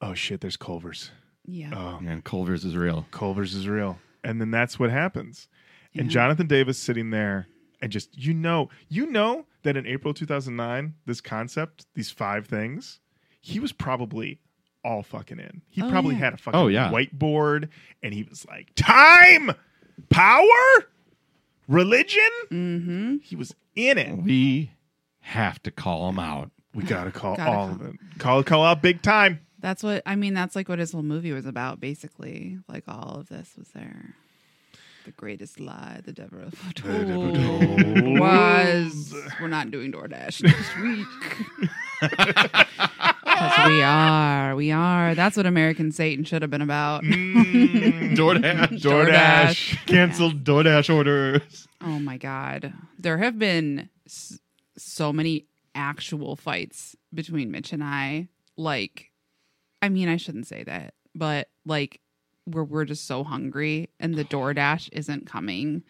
Oh 0.00 0.14
shit! 0.14 0.40
There's 0.40 0.56
Culver's. 0.56 1.10
Yeah. 1.46 1.70
Oh, 1.74 2.00
And 2.06 2.22
Culver's 2.24 2.64
is 2.64 2.76
real. 2.76 3.06
Culver's 3.10 3.54
is 3.54 3.66
real. 3.66 3.98
And 4.22 4.40
then 4.40 4.50
that's 4.50 4.78
what 4.78 4.90
happens. 4.90 5.48
And 5.94 6.08
Jonathan 6.08 6.46
Davis 6.46 6.78
sitting 6.78 7.10
there 7.10 7.48
and 7.82 7.90
just 7.90 8.16
you 8.16 8.32
know, 8.34 8.68
you 8.88 9.06
know 9.06 9.46
that 9.62 9.76
in 9.76 9.86
April 9.86 10.14
2009, 10.14 10.94
this 11.06 11.20
concept, 11.20 11.86
these 11.94 12.10
five 12.10 12.46
things, 12.46 13.00
he 13.40 13.58
was 13.58 13.72
probably 13.72 14.38
all 14.84 15.02
fucking 15.02 15.40
in. 15.40 15.62
He 15.66 15.82
Oh, 15.82 15.90
probably 15.90 16.14
yeah. 16.14 16.20
had 16.20 16.34
a 16.34 16.36
fucking 16.36 16.60
Oh, 16.60 16.68
yeah. 16.68 16.90
whiteboard 16.92 17.68
and 18.02 18.14
he 18.14 18.22
was 18.22 18.46
like, 18.46 18.70
"Time, 18.76 19.50
power, 20.10 20.86
religion." 21.68 22.30
mm-hmm. 22.50 23.16
He 23.22 23.34
was 23.36 23.54
in 23.74 23.98
it. 23.98 24.16
We 24.22 24.72
have 25.20 25.62
to 25.64 25.70
call 25.70 26.08
him 26.10 26.18
out. 26.18 26.50
We 26.74 26.84
got 26.84 27.04
to 27.04 27.10
call 27.10 27.36
Gotta 27.36 27.50
all 27.50 27.66
call. 27.66 27.74
of 27.74 27.82
it. 27.82 27.94
Call 28.18 28.42
call 28.44 28.64
out 28.64 28.80
big 28.82 29.02
time. 29.02 29.40
That's 29.60 29.82
what 29.82 30.02
I 30.06 30.16
mean. 30.16 30.34
That's 30.34 30.56
like 30.56 30.68
what 30.68 30.78
his 30.78 30.92
whole 30.92 31.02
movie 31.02 31.32
was 31.32 31.46
about, 31.46 31.80
basically. 31.80 32.58
Like 32.68 32.84
all 32.88 33.16
of 33.20 33.28
this 33.28 33.52
was 33.58 33.68
there. 33.68 34.14
The 35.06 35.12
greatest 35.12 35.58
lie 35.58 36.00
the 36.04 36.12
devil 36.12 36.40
ever 36.40 36.72
devil 36.74 37.32
told 37.32 37.76
told. 37.96 38.18
was 38.20 39.14
we're 39.40 39.48
not 39.48 39.70
doing 39.70 39.92
DoorDash 39.92 40.42
next 40.42 40.76
week. 40.78 41.06
we 43.66 43.82
are, 43.82 44.54
we 44.54 44.70
are. 44.72 45.14
That's 45.14 45.36
what 45.36 45.46
American 45.46 45.92
Satan 45.92 46.24
should 46.24 46.42
have 46.42 46.50
been 46.50 46.62
about. 46.62 47.02
Mm, 47.02 48.14
DoorDash. 48.16 48.80
DoorDash. 48.80 49.86
Canceled 49.86 50.44
DoorDash 50.44 50.94
orders. 50.94 51.66
Oh 51.82 51.98
my 51.98 52.18
god, 52.18 52.72
there 52.98 53.18
have 53.18 53.38
been 53.38 53.88
s- 54.06 54.38
so 54.76 55.12
many 55.12 55.46
actual 55.74 56.36
fights 56.36 56.94
between 57.14 57.50
Mitch 57.50 57.72
and 57.72 57.82
I. 57.82 58.28
Like, 58.56 59.09
I 59.82 59.88
mean, 59.88 60.08
I 60.08 60.16
shouldn't 60.16 60.46
say 60.46 60.62
that, 60.64 60.94
but 61.14 61.48
like, 61.64 62.00
where 62.44 62.64
we're 62.64 62.84
just 62.84 63.06
so 63.06 63.22
hungry 63.22 63.90
and 64.00 64.14
the 64.14 64.24
DoorDash 64.24 64.88
isn't 64.92 65.26
coming. 65.26 65.84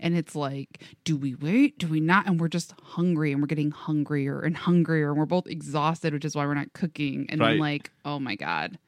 And 0.00 0.16
it's 0.16 0.34
like, 0.34 0.82
do 1.04 1.16
we 1.16 1.34
wait? 1.36 1.78
Do 1.78 1.86
we 1.86 2.00
not? 2.00 2.26
And 2.26 2.40
we're 2.40 2.48
just 2.48 2.74
hungry 2.82 3.32
and 3.32 3.40
we're 3.40 3.46
getting 3.46 3.70
hungrier 3.70 4.40
and 4.40 4.56
hungrier 4.56 5.10
and 5.10 5.18
we're 5.18 5.26
both 5.26 5.46
exhausted, 5.46 6.12
which 6.12 6.24
is 6.24 6.34
why 6.34 6.44
we're 6.44 6.54
not 6.54 6.72
cooking. 6.72 7.26
And 7.30 7.40
Right. 7.40 7.50
then, 7.52 7.58
like, 7.60 7.90
oh 8.04 8.18
my 8.18 8.34
God. 8.34 8.78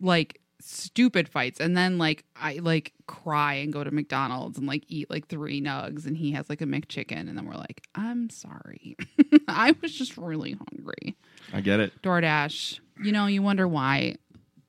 Like, 0.00 0.40
stupid 0.60 1.28
fights. 1.28 1.60
And 1.60 1.76
then, 1.76 1.98
like, 1.98 2.24
I 2.36 2.54
like 2.54 2.92
cry 3.06 3.54
and 3.54 3.72
go 3.72 3.84
to 3.84 3.90
McDonald's 3.92 4.58
and 4.58 4.66
like 4.66 4.84
eat 4.88 5.08
like 5.08 5.28
three 5.28 5.60
nugs 5.62 6.04
and 6.06 6.16
he 6.16 6.32
has 6.32 6.48
like 6.50 6.60
a 6.60 6.66
McChicken. 6.66 7.28
And 7.28 7.36
then 7.38 7.46
we're 7.46 7.54
like, 7.54 7.82
I'm 7.94 8.28
sorry. 8.28 8.96
I 9.48 9.74
was 9.80 9.92
just 9.94 10.16
really 10.16 10.56
hungry. 10.72 11.16
I 11.52 11.60
get 11.60 11.80
it. 11.80 12.02
DoorDash, 12.02 12.80
you 13.02 13.12
know, 13.12 13.26
you 13.26 13.42
wonder 13.42 13.66
why 13.68 14.16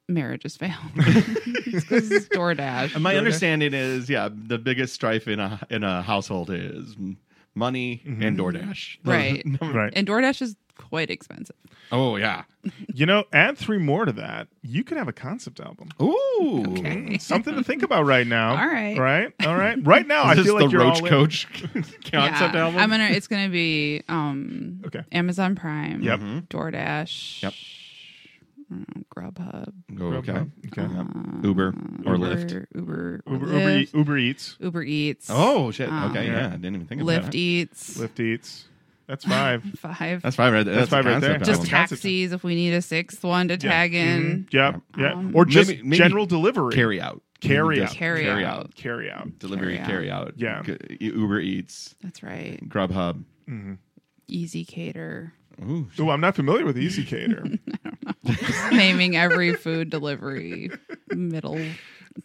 marriages 0.07 0.57
fail. 0.57 0.73
it's 0.95 1.85
because 1.85 2.11
it's 2.11 2.27
DoorDash. 2.29 2.95
And 2.95 3.03
my 3.03 3.15
understanding 3.15 3.73
is, 3.73 4.09
yeah, 4.09 4.29
the 4.31 4.57
biggest 4.57 4.93
strife 4.93 5.27
in 5.27 5.39
a 5.39 5.59
in 5.69 5.83
a 5.83 6.01
household 6.01 6.49
is 6.49 6.95
m- 6.97 7.17
money 7.55 8.01
and 8.05 8.37
DoorDash. 8.37 8.97
Right. 9.03 9.43
Right. 9.61 9.93
And 9.95 10.07
DoorDash 10.07 10.41
is 10.41 10.55
quite 10.77 11.09
expensive. 11.11 11.55
oh 11.91 12.15
yeah. 12.15 12.43
You 12.93 13.05
know, 13.05 13.25
add 13.33 13.57
three 13.57 13.77
more 13.77 14.05
to 14.05 14.11
that. 14.13 14.47
You 14.63 14.83
could 14.83 14.97
have 14.97 15.07
a 15.07 15.13
concept 15.13 15.59
album. 15.59 15.89
Ooh. 16.01 16.65
Okay. 16.77 17.17
Something 17.19 17.55
to 17.55 17.63
think 17.63 17.83
about 17.83 18.05
right 18.05 18.25
now. 18.27 18.51
All 18.51 18.67
right. 18.67 18.97
Right? 18.97 19.33
All 19.45 19.55
right. 19.55 19.77
Right 19.85 20.07
now, 20.07 20.23
I 20.23 20.31
Is 20.31 20.37
this 20.37 20.45
feel 20.47 20.55
like 20.55 20.65
the 20.65 20.71
you're 20.71 20.81
Roach 20.81 20.99
all 21.01 21.05
in. 21.05 21.09
Coach 21.11 21.47
concept 22.11 22.13
yeah, 22.13 22.61
album? 22.63 22.77
I'm 22.79 22.89
gonna. 22.89 23.09
It's 23.11 23.27
gonna 23.27 23.49
be 23.49 24.01
um 24.09 24.81
Okay. 24.87 25.03
Amazon 25.11 25.55
Prime. 25.55 26.01
Yep. 26.01 26.19
Mhm. 26.19 26.47
DoorDash. 26.47 27.43
Yep. 27.43 27.53
Mm, 28.71 29.03
Grubhub. 29.15 29.73
Oh, 29.99 30.05
okay. 30.17 30.31
Okay. 30.67 30.81
Yep. 30.81 31.05
uh, 31.15 31.47
Uber 31.47 31.73
or 32.05 32.15
Uber, 32.15 32.35
Lyft. 32.35 32.65
Uber. 32.75 33.21
or 33.25 33.33
Uber, 33.33 33.45
Uber, 33.45 33.47
Lyft, 33.47 33.81
Eat- 33.81 33.93
Uber 33.95 34.17
Eats, 34.17 34.57
Uber 34.59 34.83
Eats. 34.83 35.27
Oh 35.31 35.71
shit. 35.71 35.89
Um, 35.89 36.11
okay. 36.11 36.27
Yeah. 36.27 36.31
Yeah. 36.39 36.47
I 36.47 36.49
didn't 36.51 36.75
even 36.75 36.85
think 36.87 37.01
of 37.01 37.07
that. 37.07 37.21
Lyft 37.21 37.25
that. 37.25 37.35
Eats. 37.35 37.97
Lyft 37.97 38.19
Eats. 38.19 38.65
That's 39.07 39.25
five. 39.35 39.63
Five. 39.77 40.21
That's 40.21 40.35
five 40.35 40.53
right 40.53 40.63
there. 40.63 40.75
That's 40.75 40.89
That's, 40.91 41.03
five 41.03 41.05
right 41.11 41.19
there. 41.19 41.31
concept 41.39 41.45
just 41.45 41.61
That's 41.61 41.71
album. 41.71 41.79
concept. 41.79 42.01
taxis 42.03 42.31
if 42.31 42.43
we 42.43 42.53
need 42.53 42.73
a 42.73 42.81
sixth 42.83 43.23
one 43.23 43.47
to 43.47 43.57
tag 43.57 43.95
in. 43.95 44.45
Mhm. 44.49 44.53
Yep. 44.53 44.81
Yeah. 44.99 45.13
Um, 45.13 45.31
or 45.35 45.45
just 45.45 45.69
Maybe- 45.69 45.81
maybe 45.83 45.97
general 45.97 46.27
delivery. 46.27 46.73
carry 46.75 47.01
out. 47.01 47.23
Carry 47.41 47.81
out. 47.81 47.89
Carry 47.91 48.25
Carry 48.25 48.45
out. 48.45 48.59
out. 48.59 48.75
Carry 48.75 49.09
out. 49.09 49.39
Delivery. 49.39 49.77
Carry 49.77 49.79
out. 49.79 49.87
Carry 49.87 50.11
out. 50.11 50.33
Yeah. 50.37 50.61
G- 50.63 50.97
Uber 50.99 51.39
Eats. 51.39 51.95
That's 52.03 52.21
right. 52.21 52.59
Grubhub. 52.69 53.23
hmm 53.47 53.73
ezCater. 54.29 55.31
Ooh. 55.63 55.87
Oh, 55.99 56.09
I'm 56.09 56.21
not 56.21 56.35
familiar 56.35 56.65
with 56.65 56.77
ezCater. 56.77 57.59
Naming 58.71 59.15
every 59.15 59.53
food 59.53 59.89
delivery 59.89 60.71
middle. 61.09 61.59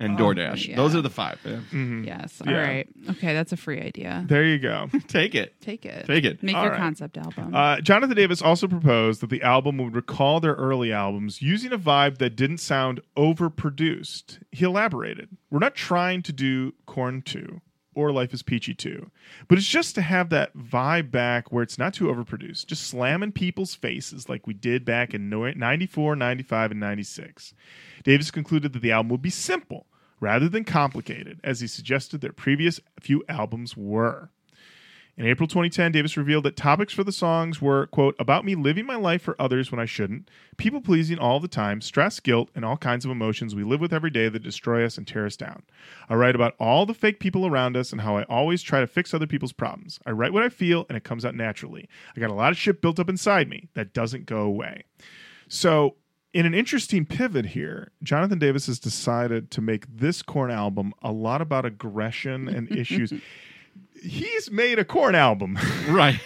And 0.01 0.19
DoorDash. 0.19 0.67
yeah. 0.69 0.77
Those 0.77 0.97
are 0.97 1.03
the 1.03 1.11
five. 1.11 1.39
Yeah. 1.45 1.61
Mhm. 1.71 2.05
Yes. 2.07 2.41
All 2.45 2.51
Yeah. 2.53 2.59
right. 2.67 2.89
Okay, 3.11 3.33
that's 3.33 3.53
a 3.53 3.57
free 3.57 3.81
idea. 3.81 4.25
There 4.27 4.43
you 4.45 4.59
go. 4.59 4.89
Take 5.07 5.37
it. 5.37 5.61
Take 5.61 5.85
it. 5.87 6.07
Take 6.07 6.25
it. 6.25 6.43
Make 6.43 6.57
All 6.57 6.63
your 6.63 6.73
right. 6.73 6.81
concept 6.81 7.17
album. 7.17 7.55
Uh, 7.55 7.81
Jonathan 7.81 8.17
Davis 8.17 8.43
also 8.43 8.67
proposed 8.67 9.21
that 9.21 9.31
the 9.31 9.43
album 9.43 9.77
would 9.79 9.95
recall 9.95 10.41
their 10.41 10.55
early 10.55 10.91
albums 10.93 11.43
using 11.43 11.73
a 11.73 11.79
vibe 11.79 12.19
that 12.19 12.35
didn't 12.35 12.59
sound 12.59 13.01
overproduced. 13.17 14.39
He 14.51 14.65
elaborated 14.65 15.29
We're 15.51 15.59
not 15.61 15.75
trying 15.77 16.23
to 16.23 16.33
do 16.33 16.73
Korn 16.87 17.23
2 17.23 17.61
or 17.95 18.13
Life 18.13 18.35
is 18.35 18.43
Peachy 18.43 18.75
2, 18.75 19.11
but 19.49 19.59
it's 19.59 19.67
just 19.67 19.95
to 19.95 20.03
have 20.03 20.31
that 20.31 20.57
vibe 20.57 21.11
back 21.11 21.53
where 21.53 21.63
it's 21.63 21.79
not 21.79 21.95
too 21.95 22.07
overproduced, 22.07 22.67
just 22.67 22.87
slamming 22.87 23.33
people's 23.33 23.75
faces 23.75 24.29
like 24.29 24.47
we 24.47 24.55
did 24.55 24.85
back 24.85 25.15
in 25.15 25.29
no- 25.29 25.51
94, 25.51 26.17
95, 26.17 26.71
and 26.73 26.81
96. 26.81 27.55
Davis 28.03 28.31
concluded 28.31 28.73
that 28.73 28.83
the 28.83 28.93
album 28.93 29.11
would 29.11 29.23
be 29.23 29.31
simple 29.31 29.87
rather 30.21 30.49
than 30.49 30.65
complicated, 30.65 31.41
as 31.45 31.61
he 31.61 31.67
suggested 31.67 32.21
their 32.21 32.33
previous 32.33 32.81
few 33.01 33.23
albums 33.29 33.77
were. 33.77 34.31
In 35.17 35.27
April 35.27 35.47
2010, 35.47 35.93
Davis 35.93 36.17
revealed 36.17 36.43
that 36.45 36.57
topics 36.57 36.93
for 36.93 37.05
the 37.05 37.13
songs 37.13 37.63
were, 37.63 37.87
quote, 37.87 38.17
about 38.19 38.45
me 38.45 38.57
living 38.57 38.85
my 38.85 38.97
life 38.97 39.23
for 39.23 39.41
others 39.41 39.71
when 39.71 39.79
I 39.79 39.85
shouldn't, 39.85 40.29
people 40.57 40.81
pleasing 40.81 41.21
all 41.21 41.39
the 41.39 41.47
time, 41.47 41.81
stress, 41.81 42.19
guilt, 42.19 42.51
and 42.53 42.65
all 42.65 42.77
kinds 42.77 43.05
of 43.05 43.13
emotions 43.13 43.55
we 43.55 43.63
live 43.63 43.81
with 43.81 43.93
every 43.93 44.11
day 44.11 44.29
that 44.29 44.43
destroy 44.43 44.85
us 44.85 44.99
and 44.99 45.07
tear 45.07 45.25
us 45.25 45.37
down. 45.37 45.63
I 46.09 46.17
write 46.17 46.35
about 46.35 46.57
all 46.59 46.85
the 46.85 46.95
fake 46.95 47.21
people 47.21 47.47
around 47.47 47.77
us 47.77 47.93
and 47.93 48.01
how 48.01 48.17
I 48.17 48.25
always 48.25 48.61
try 48.61 48.81
to 48.81 48.89
fix 48.89 49.15
other 49.15 49.29
people's 49.29 49.53
problems. 49.53 50.01
I 50.05 50.11
write 50.11 50.33
what 50.33 50.43
I 50.43 50.49
feel 50.49 50.85
and 50.89 50.97
it 50.97 51.05
comes 51.05 51.25
out 51.25 51.37
naturally. 51.37 51.89
I 52.17 52.21
got 52.21 52.31
a 52.31 52.35
lot 52.35 52.51
of 52.51 52.59
shit 52.59 52.83
built 52.83 52.99
up 52.99 53.09
inside 53.09 53.49
me 53.49 53.69
that 53.75 53.95
doesn't 53.95 54.27
go 54.27 54.41
away. 54.41 54.83
So, 55.47 55.95
in 56.33 56.45
an 56.47 56.55
interesting 56.55 57.07
pivot 57.07 57.47
here, 57.47 57.93
Jonathan 58.03 58.41
Davis 58.41 58.67
has 58.67 58.81
decided 58.81 59.53
to 59.53 59.61
make 59.61 59.87
this 59.87 60.21
Korn 60.21 60.51
album 60.51 60.93
a 61.01 61.13
lot 61.13 61.41
about 61.41 61.65
aggression 61.65 62.49
and 62.49 62.69
issues. 62.73 63.13
He's 64.05 64.51
made 64.51 64.79
a 64.79 64.85
Korn 64.85 65.15
album. 65.15 65.59
Right. 65.89 66.21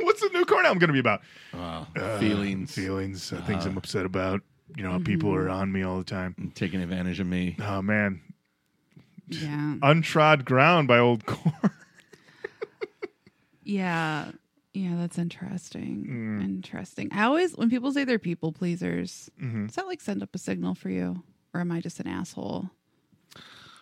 What's 0.00 0.20
the 0.20 0.28
new 0.32 0.44
Korn 0.44 0.64
album 0.66 0.78
going 0.78 0.88
to 0.88 0.92
be 0.92 1.00
about? 1.00 1.22
Wow. 1.52 1.88
Uh, 1.96 2.18
Feelings. 2.18 2.72
feelings, 2.74 3.32
uh, 3.32 3.40
things 3.42 3.66
Uh, 3.66 3.70
I'm 3.70 3.76
upset 3.76 4.06
about. 4.06 4.40
You 4.76 4.82
know, 4.84 4.92
how 4.92 4.98
people 4.98 5.34
are 5.34 5.48
on 5.48 5.70
me 5.72 5.82
all 5.82 5.98
the 5.98 6.04
time. 6.04 6.52
Taking 6.54 6.80
advantage 6.80 7.20
of 7.20 7.26
me. 7.26 7.56
Oh 7.60 7.82
man, 7.82 8.20
yeah. 9.28 9.76
untrod 9.82 10.44
ground 10.44 10.88
by 10.88 10.98
old 10.98 11.26
Korn. 11.26 11.70
Yeah. 13.62 14.30
Yeah, 14.72 14.96
that's 14.96 15.18
interesting. 15.18 16.04
Mm. 16.08 16.42
Interesting. 16.44 17.08
I 17.12 17.24
always, 17.24 17.52
when 17.56 17.70
people 17.70 17.92
say 17.92 18.04
they're 18.04 18.18
people 18.18 18.52
pleasers, 18.52 19.30
Mhm. 19.40 19.66
does 19.68 19.76
that 19.76 19.86
like 19.86 20.00
send 20.00 20.22
up 20.22 20.34
a 20.34 20.38
signal 20.38 20.74
for 20.74 20.88
you? 20.90 21.22
Or 21.52 21.60
am 21.60 21.70
I 21.70 21.80
just 21.80 22.00
an 22.00 22.08
asshole? 22.08 22.70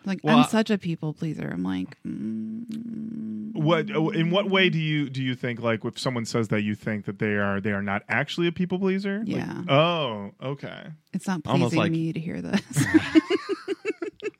Like 0.05 0.19
Well, 0.23 0.39
I'm 0.39 0.43
such 0.45 0.69
a 0.69 0.77
people 0.77 1.13
pleaser. 1.13 1.49
I'm 1.49 1.63
like, 1.63 1.97
mm, 2.05 3.53
What 3.53 3.89
in 3.89 4.29
what 4.31 4.49
way 4.49 4.69
do 4.69 4.77
you 4.79 5.09
do 5.09 5.21
you 5.21 5.35
think 5.35 5.61
like 5.61 5.85
if 5.85 5.97
someone 5.99 6.25
says 6.25 6.49
that 6.49 6.61
you 6.61 6.75
think 6.75 7.05
that 7.05 7.19
they 7.19 7.35
are 7.35 7.61
they 7.61 7.71
are 7.71 7.81
not 7.83 8.03
actually 8.09 8.47
a 8.47 8.51
people 8.51 8.79
pleaser? 8.79 9.19
Like, 9.19 9.27
Yeah. 9.37 9.63
oh, 9.69 10.31
okay. 10.41 10.87
it's 11.13 11.27
not 11.27 11.43
pleasing 11.43 11.77
like- 11.79 11.91
me 11.91 12.13
to 12.13 12.19
hear 12.19 12.41
this. 12.41 12.61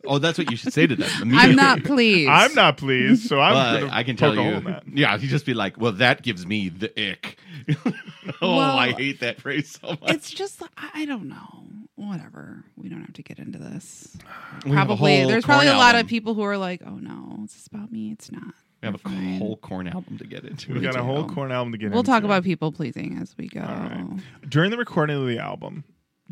Oh, 0.06 0.18
that's 0.20 0.38
what 0.38 0.52
you 0.52 0.58
should 0.58 0.74
say 0.74 0.86
to 0.86 0.96
them. 0.96 1.10
I'm 1.34 1.56
not 1.56 1.84
pleased. 1.84 2.30
I'm 2.30 2.54
not 2.54 2.78
pleased, 2.78 3.28
so 3.28 3.40
I'm 3.40 3.54
But 3.54 3.80
gonna 3.82 3.94
I 3.94 4.04
can 4.04 4.16
tell 4.16 4.36
you, 4.36 4.76
yeah, 4.92 5.18
he'd 5.18 5.28
just 5.28 5.46
be 5.46 5.54
like, 5.54 5.80
"Well, 5.80 5.94
that 5.94 6.22
gives 6.22 6.46
me 6.46 6.70
the 6.70 6.90
ick." 7.12 7.38
oh, 8.42 8.58
Well, 8.58 8.78
I 8.78 8.92
hate 8.92 9.22
that 9.22 9.40
phrase 9.40 9.80
so 9.82 9.90
much. 9.90 10.12
It's 10.12 10.30
just 10.30 10.62
I 10.78 10.90
I 10.94 11.06
don't 11.06 11.30
know. 11.30 11.66
Whatever. 11.96 12.66
We 12.76 12.90
don't 12.90 13.02
have 13.02 13.14
to 13.14 13.24
get 13.24 13.40
into 13.40 13.60
this. 13.60 14.18
We 14.66 14.72
have 14.72 14.90
a 14.90 14.96
probably 14.96 15.20
whole 15.20 15.30
there's 15.30 15.46
probably 15.46 15.68
a 15.68 15.72
Korn 15.72 15.80
lot 15.80 15.96
of 15.96 16.08
people 16.08 16.34
who 16.34 16.42
are 16.42 16.58
like, 16.58 16.82
"Oh 16.86 16.98
no, 16.98 17.40
it's 17.44 17.54
just 17.54 17.68
about 17.68 17.92
me." 17.92 18.12
It's 18.12 18.32
not. 18.32 18.54
We 18.82 18.88
have 18.88 18.96
a 18.96 18.98
fine. 18.98 19.38
whole 19.38 19.56
Korn 19.58 19.88
album 19.88 20.18
to 20.18 20.28
get 20.28 20.44
into. 20.44 20.74
We 20.74 20.80
We 20.80 20.86
got 20.86 20.98
a 20.98 21.04
whole 21.04 21.26
Korn 21.30 21.54
album 21.54 21.72
to 21.72 21.78
get 21.78 21.86
into. 21.86 21.96
We'll 21.96 22.04
talk 22.04 22.24
about 22.24 22.44
people 22.44 22.74
pleasing 22.74 23.18
as 23.22 23.34
we 23.38 23.48
go. 23.48 23.62
All 23.62 23.68
right. 23.68 24.20
During 24.50 24.72
the 24.72 24.78
recording 24.78 25.16
of 25.22 25.28
the 25.28 25.40
album, 25.40 25.86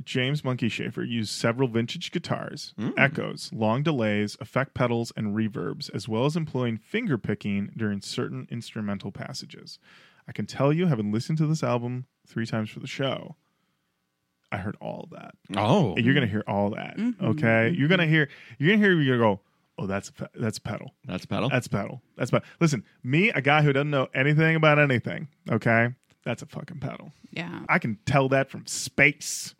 James 0.03 0.43
Munky 0.43 0.69
Shaffer 0.69 1.03
used 1.03 1.31
several 1.31 1.67
vintage 1.67 2.11
guitars, 2.11 2.73
Mm. 2.79 2.93
echoes, 2.97 3.51
long 3.53 3.83
delays, 3.83 4.37
effect 4.39 4.73
pedals, 4.73 5.11
and 5.17 5.35
reverbs, 5.35 5.89
as 5.93 6.07
well 6.07 6.25
as 6.25 6.35
employing 6.35 6.77
finger 6.77 7.17
picking 7.17 7.71
during 7.75 8.01
certain 8.01 8.47
instrumental 8.49 9.11
passages. 9.11 9.79
I 10.27 10.31
can 10.31 10.45
tell 10.45 10.71
you, 10.71 10.85
having 10.87 11.11
listened 11.11 11.37
to 11.39 11.47
this 11.47 11.63
album 11.63 12.05
three 12.25 12.45
times 12.45 12.69
for 12.69 12.79
the 12.79 12.87
show, 12.87 13.35
I 14.51 14.57
heard 14.57 14.75
all 14.81 15.01
of 15.03 15.09
that. 15.11 15.35
Oh, 15.55 15.95
You're 15.97 16.13
gonna 16.13 16.27
hear 16.27 16.43
all 16.47 16.69
that. 16.71 16.97
Mhm, 16.97 17.21
Okay, 17.21 17.69
you're 17.77 17.87
gonna 17.87 18.07
hear. 18.07 18.27
You're 18.59 18.69
gonna 18.75 18.83
hear. 18.85 18.99
You're 18.99 19.17
gonna 19.17 19.35
go. 19.37 19.41
Oh, 19.77 19.87
that's 19.87 20.09
a, 20.09 20.13
pe- 20.13 20.25
that's 20.35 20.57
a 20.57 20.61
pedal. 20.61 20.93
that's 21.05 21.25
pedal. 21.25 21.49
That's 21.49 21.67
pedal. 21.67 22.01
That's 22.17 22.29
pedal. 22.31 22.45
Listen, 22.59 22.83
me, 23.03 23.29
a 23.29 23.41
guy 23.41 23.61
who 23.61 23.73
doesn't 23.73 23.89
know 23.89 24.07
anything 24.13 24.55
about 24.55 24.77
anything. 24.77 25.27
Okay, 25.49 25.89
that's 26.23 26.41
a 26.41 26.45
fucking 26.45 26.79
pedal. 26.79 27.13
Yeah. 27.31 27.61
I 27.69 27.79
can 27.79 27.97
tell 28.05 28.29
that 28.29 28.49
from 28.49 28.65
space. 28.67 29.55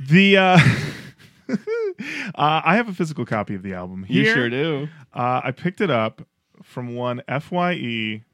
The 0.00 0.36
uh, 0.36 0.58
uh, 1.48 1.54
I 2.34 2.76
have 2.76 2.88
a 2.88 2.92
physical 2.94 3.24
copy 3.24 3.54
of 3.54 3.62
the 3.62 3.74
album 3.74 4.06
you 4.08 4.24
sure 4.24 4.48
do. 4.48 4.88
Uh, 5.12 5.40
I 5.44 5.50
picked 5.50 5.80
it 5.80 5.90
up 5.90 6.22
from 6.62 6.94
one 6.94 7.22
FYE 7.28 8.24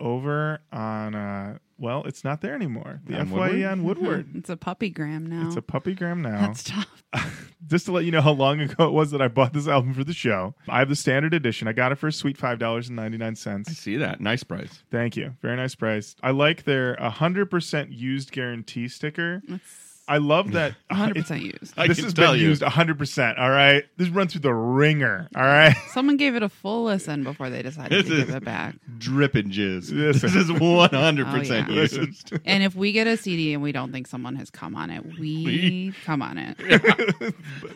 over 0.00 0.60
on. 0.72 1.14
Uh, 1.14 1.58
well, 1.78 2.04
it's 2.04 2.24
not 2.24 2.40
there 2.40 2.54
anymore. 2.54 3.00
The 3.04 3.18
On 3.20 3.26
FYE 3.28 3.34
Woodward? 3.38 3.64
on 3.64 3.84
Woodward. 3.84 4.28
It's 4.34 4.50
a 4.50 4.56
puppy 4.56 4.90
puppygram 4.92 5.26
now. 5.26 5.46
It's 5.46 5.56
a 5.56 5.62
puppy 5.62 5.94
puppygram 5.94 6.20
now. 6.20 6.46
That's 6.48 6.64
tough. 6.64 7.02
Just 7.66 7.86
to 7.86 7.92
let 7.92 8.04
you 8.04 8.10
know 8.10 8.20
how 8.20 8.32
long 8.32 8.60
ago 8.60 8.86
it 8.86 8.92
was 8.92 9.10
that 9.10 9.20
I 9.22 9.28
bought 9.28 9.52
this 9.52 9.66
album 9.68 9.92
for 9.94 10.04
the 10.04 10.12
show. 10.12 10.54
I 10.68 10.78
have 10.80 10.88
the 10.88 10.96
standard 10.96 11.34
edition. 11.34 11.68
I 11.68 11.72
got 11.72 11.92
it 11.92 11.96
for 11.96 12.08
a 12.08 12.12
sweet 12.12 12.36
five 12.36 12.58
dollars 12.58 12.88
and 12.88 12.96
ninety 12.96 13.16
nine 13.18 13.32
I 13.32 13.34
cents. 13.34 13.72
see 13.78 13.96
that. 13.96 14.20
Nice 14.20 14.42
price. 14.42 14.82
Thank 14.90 15.16
you. 15.16 15.34
Very 15.42 15.56
nice 15.56 15.74
price. 15.74 16.14
I 16.22 16.30
like 16.30 16.64
their 16.64 16.96
hundred 16.96 17.46
percent 17.50 17.92
used 17.92 18.32
guarantee 18.32 18.88
sticker. 18.88 19.42
It's 19.48 19.87
I 20.08 20.16
love 20.18 20.52
that. 20.52 20.74
100% 20.90 21.40
used. 21.40 21.74
I 21.76 21.86
this 21.86 21.98
can 21.98 22.04
has 22.04 22.14
tell 22.14 22.32
been 22.32 22.40
you. 22.40 22.48
used 22.48 22.62
100%. 22.62 23.38
All 23.38 23.50
right. 23.50 23.84
This 23.98 24.08
run 24.08 24.26
through 24.28 24.40
the 24.40 24.54
ringer. 24.54 25.28
All 25.36 25.42
right. 25.42 25.76
Someone 25.92 26.16
gave 26.16 26.34
it 26.34 26.42
a 26.42 26.48
full 26.48 26.84
listen 26.84 27.22
before 27.24 27.50
they 27.50 27.62
decided 27.62 27.92
This 28.04 28.06
to 28.10 28.18
is- 28.20 28.24
give 28.26 28.34
it 28.36 28.44
back. 28.44 28.76
Dripping 28.98 29.50
jizz. 29.50 29.92
Listen. 29.92 30.30
This 30.32 30.34
is 30.34 30.50
one 30.52 30.90
hundred 30.90 31.26
percent 31.26 31.68
Oh, 31.68 31.72
yeah. 31.74 31.80
used. 31.82 32.32
And 32.44 32.62
if 32.62 32.74
we 32.74 32.92
get 32.92 33.06
a 33.06 33.16
CD 33.16 33.52
and 33.54 33.62
we 33.62 33.70
don't 33.72 33.92
think 33.92 34.06
someone 34.06 34.34
has 34.36 34.50
come 34.50 34.74
on 34.74 34.90
it, 34.90 35.04
we, 35.18 35.44
We- 35.44 35.94
come 36.04 36.22
on 36.22 36.38
it. 36.38 36.56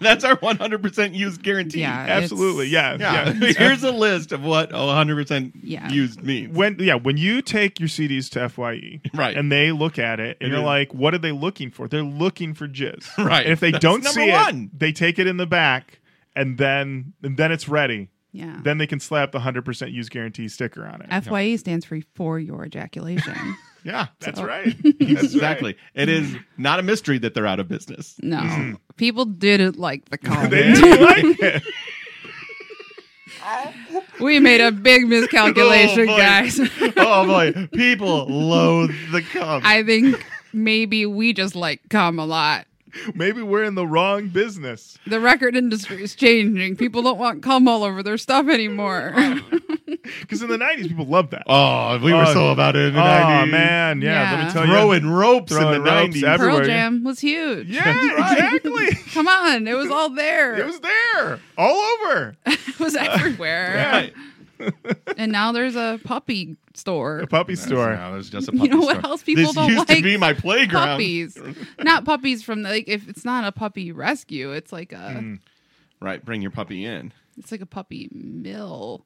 That's 0.00 0.24
our 0.24 0.36
one 0.36 0.56
hundred 0.56 0.82
percent 0.82 1.14
used 1.14 1.42
guarantee. 1.42 1.80
Yeah. 1.80 2.06
Absolutely. 2.08 2.66
it's- 2.74 3.00
Yeah. 3.00 3.12
Yeah. 3.12 3.32
yeah. 3.40 3.52
Here's 3.52 3.82
a 3.84 3.92
list 3.92 4.32
of 4.32 4.42
what 4.42 4.72
one 4.72 4.88
hundred 4.94 5.16
percent 5.16 5.54
Yeah. 5.62 5.88
used 5.90 6.22
means. 6.22 6.54
when 6.56 6.76
yeah, 6.78 6.94
when 6.94 7.16
you 7.16 7.42
take 7.42 7.78
your 7.78 7.88
CDs 7.88 8.28
to 8.30 8.48
FYE, 8.48 9.00
Right. 9.14 9.36
and 9.36 9.50
they 9.52 9.72
look 9.72 9.98
at 9.98 10.20
it, 10.20 10.36
and 10.40 10.48
It 10.48 10.52
you're 10.52 10.60
is- 10.60 10.64
like, 10.64 10.94
"What 10.94 11.14
are 11.14 11.18
they 11.18 11.32
looking 11.32 11.70
for?" 11.70 11.88
They're 11.88 12.02
looking 12.22 12.54
for 12.54 12.68
jizz, 12.68 13.06
Right. 13.24 13.44
And 13.44 13.52
if 13.52 13.60
they 13.60 13.72
That's 13.72 13.82
don't 13.82 14.02
number 14.04 14.20
see 14.20 14.30
one. 14.30 14.70
it, 14.72 14.78
they 14.78 14.92
take 14.92 15.18
it 15.18 15.26
in 15.26 15.36
the 15.36 15.46
back, 15.46 16.00
and 16.36 16.56
then 16.58 17.12
and 17.22 17.36
then 17.36 17.50
it's 17.52 17.68
ready. 17.68 18.08
Yeah. 18.34 18.60
Then 18.62 18.78
they 18.78 18.86
can 18.86 18.98
slap 19.00 19.32
the 19.32 19.40
hundred 19.40 19.64
percent 19.64 19.90
use 19.90 20.08
guarantee 20.08 20.48
sticker 20.48 20.86
on 20.86 21.02
it. 21.02 21.24
FYE 21.24 21.56
stands 21.56 21.84
for 21.84 22.00
for 22.14 22.38
your 22.38 22.64
ejaculation. 22.64 23.34
yeah, 23.84 24.06
that's 24.20 24.38
So- 24.38 24.46
right. 24.46 24.74
That's 24.82 25.34
exactly. 25.34 25.76
It 25.94 26.08
is 26.08 26.34
not 26.56 26.78
a 26.78 26.82
mystery 26.82 27.18
that 27.18 27.34
they're 27.34 27.46
out 27.46 27.60
of 27.60 27.68
business. 27.68 28.14
No. 28.22 28.38
Mm-hmm. 28.38 28.74
People 28.96 29.24
didn't 29.26 29.76
like 29.78 30.08
the 30.08 30.18
Right. 30.26 30.48
They 30.50 30.62
comment. 30.62 30.76
didn't 30.80 31.02
like 31.02 31.40
it. 31.42 31.62
we 34.20 34.38
made 34.38 34.60
a 34.60 34.70
big 34.70 35.06
miscalculation, 35.08 36.02
Oh, 36.08 36.12
boy. 36.12 36.16
guys. 36.16 36.60
oh 36.96 37.26
boy, 37.26 37.68
people 37.74 38.26
loathe 38.28 38.94
the 39.10 39.20
cum. 39.22 39.62
I 39.64 39.82
think 39.82 40.24
maybe 40.52 41.06
we 41.06 41.32
just 41.32 41.54
like 41.56 41.80
cum 41.88 42.18
a 42.18 42.26
lot. 42.26 42.66
Maybe 43.14 43.40
we're 43.40 43.64
in 43.64 43.74
the 43.74 43.86
wrong 43.86 44.28
business. 44.28 44.98
The 45.06 45.18
record 45.18 45.56
industry 45.56 46.02
is 46.02 46.14
changing. 46.14 46.76
People 46.76 47.02
don't 47.02 47.18
want 47.18 47.42
cum 47.42 47.66
all 47.66 47.84
over 47.84 48.02
their 48.02 48.18
stuff 48.18 48.48
anymore. 48.48 49.14
Because 50.20 50.42
in 50.42 50.48
the 50.48 50.56
'90s, 50.56 50.88
people 50.88 51.04
loved 51.06 51.30
that. 51.30 51.44
oh, 51.46 51.98
we 52.02 52.12
were 52.12 52.24
Oh, 52.26 52.32
so 52.32 52.48
about 52.50 52.74
it 52.74 52.86
in 52.88 52.94
the 52.94 53.00
oh 53.00 53.04
90s. 53.04 53.50
man, 53.50 54.00
yeah. 54.02 54.30
Let 54.32 54.38
Yeah. 54.40 54.44
me 54.46 54.52
tell 54.52 54.66
you, 54.66 54.72
Throwing 54.72 55.06
ropes 55.08 55.52
Throwing 55.52 55.76
in 55.76 55.84
the 55.84 55.90
ropes 55.90 56.16
90s. 56.16 56.24
everywhere. 56.24 56.56
Pearl 56.58 56.66
Jam 56.66 57.04
was 57.04 57.20
huge. 57.20 57.68
Yeah, 57.68 58.18
exactly. 58.18 58.94
Come 59.12 59.28
on, 59.28 59.68
it 59.68 59.74
was 59.76 59.90
all 59.90 60.10
there. 60.10 60.54
it 60.58 60.66
was 60.66 60.80
there, 60.80 61.38
all 61.56 61.76
over. 61.76 62.36
It 62.46 62.80
was 62.80 62.96
everywhere. 62.96 63.90
Right. 63.92 64.12
And 65.16 65.30
now 65.30 65.52
there's 65.52 65.76
a 65.76 66.00
puppy 66.04 66.56
store. 66.74 67.20
A 67.20 67.26
puppy 67.26 67.54
store. 67.54 67.94
No, 67.94 68.12
there's 68.12 68.30
just 68.30 68.48
a 68.48 68.52
puppy 68.52 68.64
You 68.64 68.70
know 68.70 68.80
what 68.80 68.98
store. 68.98 69.10
else 69.10 69.22
people 69.22 69.44
this 69.44 69.54
don't 69.54 69.68
used 69.68 69.88
like? 69.88 69.98
to 69.98 70.02
be 70.02 70.16
my 70.16 70.32
playground. 70.32 70.86
Puppies. 70.96 71.38
Not 71.80 72.04
puppies 72.04 72.42
from 72.42 72.62
the, 72.62 72.70
like 72.70 72.88
if 72.88 73.08
it's 73.08 73.24
not 73.24 73.44
a 73.44 73.52
puppy 73.52 73.92
rescue, 73.92 74.52
it's 74.52 74.72
like 74.72 74.92
a 74.92 74.96
Mm. 74.96 75.38
Right, 76.00 76.24
bring 76.24 76.42
your 76.42 76.50
puppy 76.50 76.84
in. 76.84 77.12
it's 77.38 77.52
like 77.52 77.60
a 77.60 77.66
puppy 77.66 78.08
mill. 78.12 79.04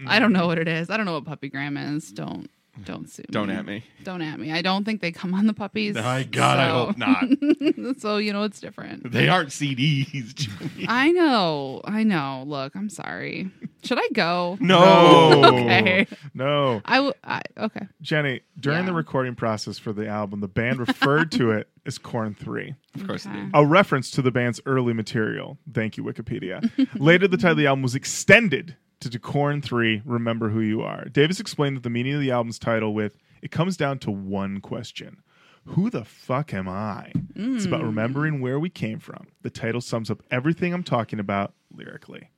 Mm. 0.00 0.04
I 0.08 0.18
don't 0.18 0.32
know 0.32 0.46
what 0.46 0.58
it 0.58 0.68
is. 0.68 0.90
I 0.90 0.96
don't 0.96 1.06
know 1.06 1.14
what 1.14 1.24
puppy 1.24 1.50
puppygram 1.50 1.96
is. 1.96 2.12
Don't 2.12 2.48
don't 2.84 3.08
sue 3.10 3.22
Don't 3.30 3.48
me. 3.48 3.54
at 3.54 3.64
me. 3.66 3.84
Don't 4.04 4.22
at 4.22 4.38
me. 4.38 4.52
I 4.52 4.62
don't 4.62 4.84
think 4.84 5.00
they 5.00 5.12
come 5.12 5.34
on 5.34 5.46
the 5.46 5.54
puppies. 5.54 5.94
My 5.94 6.24
God, 6.24 6.58
I 6.58 6.68
hope 6.68 6.96
not. 6.98 7.98
so 7.98 8.18
you 8.18 8.32
know 8.32 8.42
it's 8.44 8.60
different. 8.60 9.10
They 9.12 9.28
aren't 9.28 9.48
CDs. 9.50 10.34
Jimmy. 10.34 10.86
I 10.88 11.10
know. 11.12 11.80
I 11.84 12.02
know. 12.02 12.44
Look, 12.46 12.74
I'm 12.76 12.88
sorry. 12.90 13.50
Should 13.82 13.98
I 13.98 14.08
go? 14.12 14.58
No. 14.60 15.44
okay. 15.44 16.06
no. 16.34 16.82
I, 16.84 16.96
w- 16.96 17.14
I 17.24 17.42
okay. 17.56 17.86
Jenny, 18.02 18.40
during 18.58 18.84
the 18.84 18.92
recording 18.92 19.34
process 19.34 19.78
for 19.78 19.92
the 19.92 20.08
album, 20.08 20.40
the 20.40 20.48
band 20.48 20.78
referred 20.80 21.30
to 21.32 21.52
it 21.52 21.68
as 21.86 21.98
Korn 21.98 22.34
3, 22.34 22.74
Of 22.96 23.06
course 23.06 23.26
Okay. 23.26 23.46
a 23.54 23.64
reference 23.64 24.10
to 24.12 24.22
the 24.22 24.32
band's 24.32 24.60
early 24.66 24.92
material. 24.92 25.56
Thank 25.72 25.96
you, 25.96 26.02
Wikipedia. 26.04 26.68
Later, 27.00 27.28
the 27.28 27.36
title 27.36 27.52
of 27.52 27.58
the 27.58 27.66
album 27.66 27.82
was 27.82 27.94
extended 27.94 28.76
to 29.00 29.18
Korn 29.18 29.62
3, 29.62 30.02
Remember 30.04 30.50
Who 30.50 30.60
You 30.60 30.82
Are. 30.82 31.04
Davis 31.06 31.40
explained 31.40 31.76
that 31.76 31.82
the 31.82 31.90
meaning 31.90 32.14
of 32.14 32.20
the 32.20 32.30
album's 32.30 32.58
title 32.58 32.94
with, 32.94 33.16
it 33.42 33.50
comes 33.50 33.76
down 33.76 33.98
to 34.00 34.10
one 34.10 34.60
question. 34.60 35.22
Who 35.66 35.90
the 35.90 36.04
fuck 36.04 36.54
am 36.54 36.68
I? 36.68 37.12
It's 37.34 37.64
about 37.64 37.82
remembering 37.82 38.40
where 38.40 38.58
we 38.58 38.70
came 38.70 39.00
from. 39.00 39.26
The 39.42 39.50
title 39.50 39.80
sums 39.80 40.10
up 40.10 40.22
everything 40.30 40.72
I'm 40.72 40.84
talking 40.84 41.18
about 41.18 41.54
lyrically. 41.74 42.30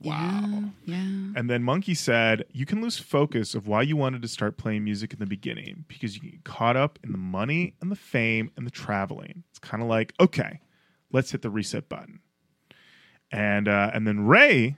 Wow. 0.00 0.64
Yeah. 0.84 0.96
And 0.96 1.48
then 1.48 1.62
Munky 1.62 1.96
said, 1.96 2.44
You 2.52 2.66
can 2.66 2.82
lose 2.82 2.98
focus 2.98 3.54
of 3.54 3.66
why 3.66 3.82
you 3.82 3.96
wanted 3.96 4.22
to 4.22 4.28
start 4.28 4.56
playing 4.56 4.84
music 4.84 5.12
in 5.12 5.18
the 5.18 5.26
beginning 5.26 5.84
because 5.88 6.14
you 6.16 6.22
get 6.22 6.44
caught 6.44 6.76
up 6.76 6.98
in 7.04 7.12
the 7.12 7.18
money 7.18 7.74
and 7.80 7.90
the 7.90 7.96
fame 7.96 8.50
and 8.56 8.66
the 8.66 8.70
traveling. 8.70 9.44
It's 9.50 9.58
kind 9.58 9.82
of 9.82 9.88
like, 9.88 10.14
okay, 10.18 10.60
let's 11.12 11.30
hit 11.32 11.42
the 11.42 11.50
reset 11.50 11.88
button. 11.88 12.20
And 13.30 13.68
uh, 13.68 13.90
and 13.92 14.06
then 14.06 14.26
Ray 14.26 14.76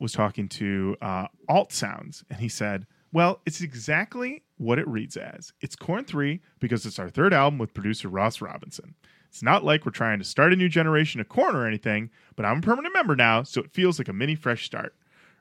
was 0.00 0.12
talking 0.12 0.48
to 0.48 0.96
uh, 1.00 1.26
Alt 1.48 1.72
Sounds, 1.72 2.24
and 2.30 2.40
he 2.40 2.48
said, 2.48 2.86
Well, 3.12 3.40
it's 3.46 3.60
exactly 3.60 4.42
what 4.56 4.78
it 4.78 4.88
reads 4.88 5.16
as. 5.16 5.52
It's 5.60 5.76
Korn 5.76 6.04
3 6.04 6.40
because 6.58 6.84
it's 6.86 6.98
our 6.98 7.10
third 7.10 7.32
album 7.32 7.58
with 7.58 7.74
producer 7.74 8.08
Ross 8.08 8.40
Robinson. 8.40 8.94
It's 9.28 9.42
not 9.42 9.62
like 9.62 9.86
we're 9.86 9.92
trying 9.92 10.18
to 10.18 10.24
start 10.24 10.52
a 10.52 10.56
new 10.56 10.68
generation 10.68 11.20
of 11.20 11.28
Korn 11.28 11.54
or 11.54 11.66
anything, 11.66 12.10
but 12.34 12.44
I'm 12.44 12.58
a 12.58 12.62
permanent 12.62 12.92
member 12.92 13.14
now, 13.14 13.44
so 13.44 13.60
it 13.60 13.72
feels 13.72 13.98
like 13.98 14.08
a 14.08 14.12
mini 14.12 14.34
fresh 14.34 14.64
start. 14.64 14.94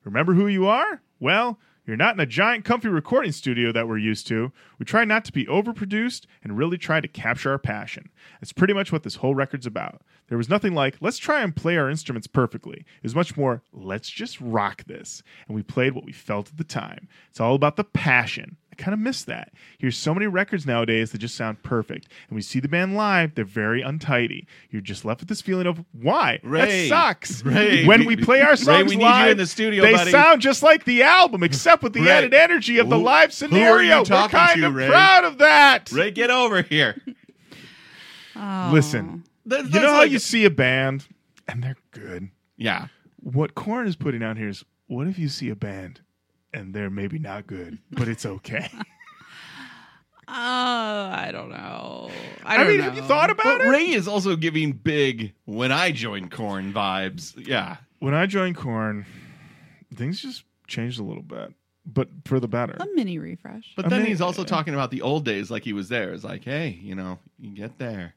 Remember 0.03 0.33
who 0.33 0.47
you 0.47 0.67
are? 0.67 1.01
Well, 1.19 1.59
you're 1.89 1.97
not 1.97 2.13
in 2.13 2.19
a 2.19 2.25
giant, 2.27 2.65
comfy 2.65 2.87
recording 2.87 3.31
studio 3.31 3.71
that 3.71 3.87
we're 3.87 3.97
used 3.97 4.27
to. 4.27 4.51
We 4.77 4.85
try 4.85 5.05
not 5.05 5.25
to 5.25 5.31
be 5.31 5.47
overproduced 5.47 6.27
and 6.43 6.55
really 6.55 6.77
try 6.77 7.01
to 7.01 7.07
capture 7.07 7.49
our 7.49 7.57
passion. 7.57 8.11
That's 8.39 8.53
pretty 8.53 8.75
much 8.75 8.91
what 8.91 9.01
this 9.01 9.15
whole 9.15 9.33
record's 9.33 9.65
about. 9.65 10.03
There 10.27 10.37
was 10.37 10.49
nothing 10.49 10.75
like, 10.75 10.97
let's 11.01 11.17
try 11.17 11.41
and 11.41 11.55
play 11.55 11.77
our 11.77 11.89
instruments 11.89 12.27
perfectly. 12.27 12.85
It 12.97 13.03
was 13.03 13.15
much 13.15 13.35
more, 13.35 13.63
let's 13.73 14.07
just 14.07 14.39
rock 14.39 14.83
this. 14.85 15.23
And 15.47 15.55
we 15.55 15.63
played 15.63 15.93
what 15.93 16.05
we 16.05 16.11
felt 16.11 16.49
at 16.49 16.57
the 16.57 16.63
time. 16.63 17.07
It's 17.31 17.39
all 17.39 17.55
about 17.55 17.75
the 17.75 17.83
passion. 17.83 18.57
I 18.79 18.81
kind 18.81 18.93
of 18.93 18.99
miss 18.99 19.23
that. 19.25 19.51
Here's 19.77 19.97
so 19.97 20.13
many 20.13 20.25
records 20.27 20.65
nowadays 20.65 21.11
that 21.11 21.17
just 21.17 21.35
sound 21.35 21.61
perfect. 21.63 22.07
And 22.29 22.35
we 22.35 22.41
see 22.41 22.61
the 22.61 22.69
band 22.69 22.95
live, 22.95 23.35
they're 23.35 23.43
very 23.43 23.81
untidy. 23.81 24.47
You're 24.69 24.81
just 24.81 25.03
left 25.03 25.19
with 25.19 25.27
this 25.27 25.41
feeling 25.41 25.67
of 25.67 25.83
why? 25.91 26.39
Ray. 26.43 26.87
that 26.87 26.95
sucks. 26.95 27.43
Ray, 27.45 27.85
when 27.85 28.01
we- 28.05 28.15
we 28.15 28.23
play 28.23 28.39
our 28.41 28.51
Ray, 28.51 28.55
songs 28.55 28.89
we 28.89 28.95
need 28.95 29.03
you 29.03 29.09
live, 29.09 29.31
in 29.31 29.37
the 29.37 29.45
studio, 29.47 29.83
they 29.83 29.91
buddy. 29.93 30.11
sound 30.11 30.41
just 30.41 30.63
like 30.63 30.85
the 30.85 31.03
album, 31.03 31.43
except 31.43 31.83
with 31.83 31.91
the 31.93 32.01
Ray. 32.01 32.09
added 32.11 32.33
energy 32.33 32.77
of 32.79 32.89
the 32.89 32.97
Who- 32.97 33.03
live 33.03 33.29
who 33.31 33.45
are 33.45 33.49
scenario. 33.49 33.97
you 33.97 34.03
We're 34.09 34.27
kind 34.29 34.61
to, 34.61 34.67
of 34.67 34.73
Ray? 34.75 34.87
proud 34.87 35.25
of 35.25 35.37
that. 35.39 35.91
Ray, 35.91 36.11
get 36.11 36.29
over 36.31 36.61
here. 36.61 37.01
Oh. 38.35 38.69
Listen, 38.71 39.25
That- 39.45 39.65
you 39.65 39.69
that's 39.71 39.83
know 39.83 39.91
how 39.91 39.97
like- 39.99 40.11
you 40.11 40.19
see 40.19 40.45
a 40.45 40.49
band 40.49 41.05
and 41.47 41.61
they're 41.63 41.75
good. 41.91 42.29
Yeah. 42.55 42.87
What 43.17 43.53
Korn 43.55 43.85
is 43.87 43.97
putting 43.97 44.23
out 44.23 44.37
here 44.37 44.47
is 44.47 44.63
what 44.87 45.07
if 45.07 45.19
you 45.19 45.27
see 45.27 45.49
a 45.49 45.55
band 45.55 45.99
and 46.53 46.73
they're 46.73 46.89
maybe 46.89 47.19
not 47.19 47.47
good, 47.47 47.77
but 47.91 48.07
it's 48.07 48.25
okay. 48.25 48.69
Oh, 48.73 48.79
I 50.27 51.29
don't 51.31 51.49
know. 51.49 52.11
I, 52.45 52.53
I, 52.53 52.57
don't 52.57 52.67
mean, 52.67 52.77
know. 52.77 52.83
have 52.83 52.95
you 52.95 53.01
thought 53.03 53.29
about 53.29 53.43
But 53.45 53.61
it? 53.61 53.69
Ray 53.69 53.89
is 53.89 54.07
also 54.07 54.35
giving 54.35 54.71
big 54.73 55.33
when 55.45 55.71
I 55.71 55.91
joined 55.91 56.31
Korn 56.31 56.71
vibes. 56.73 57.33
Yeah. 57.47 57.77
when 57.99 58.13
I 58.13 58.25
joined 58.25 58.55
Korn, 58.55 59.05
things 59.95 60.21
just 60.21 60.43
changed 60.67 60.99
a 60.99 61.03
little 61.03 61.23
bit, 61.23 61.53
but 61.85 62.09
for 62.25 62.39
the 62.39 62.47
better. 62.47 62.75
a 62.79 62.85
mini 62.93 63.17
refresh? 63.17 63.73
But 63.75 63.85
I 63.85 63.89
then 63.89 63.99
mean, 64.01 64.07
he's 64.09 64.21
also 64.21 64.43
uh, 64.43 64.45
talking 64.45 64.73
about 64.75 64.91
the 64.91 65.01
old 65.01 65.25
days 65.25 65.49
like 65.49 65.63
he 65.63 65.73
was 65.73 65.89
there. 65.89 66.11
It's 66.13 66.23
like, 66.23 66.43
hey, 66.43 66.79
you 66.81 66.93
know, 66.95 67.17
you 67.39 67.49
get 67.55 67.77
there. 67.79 68.13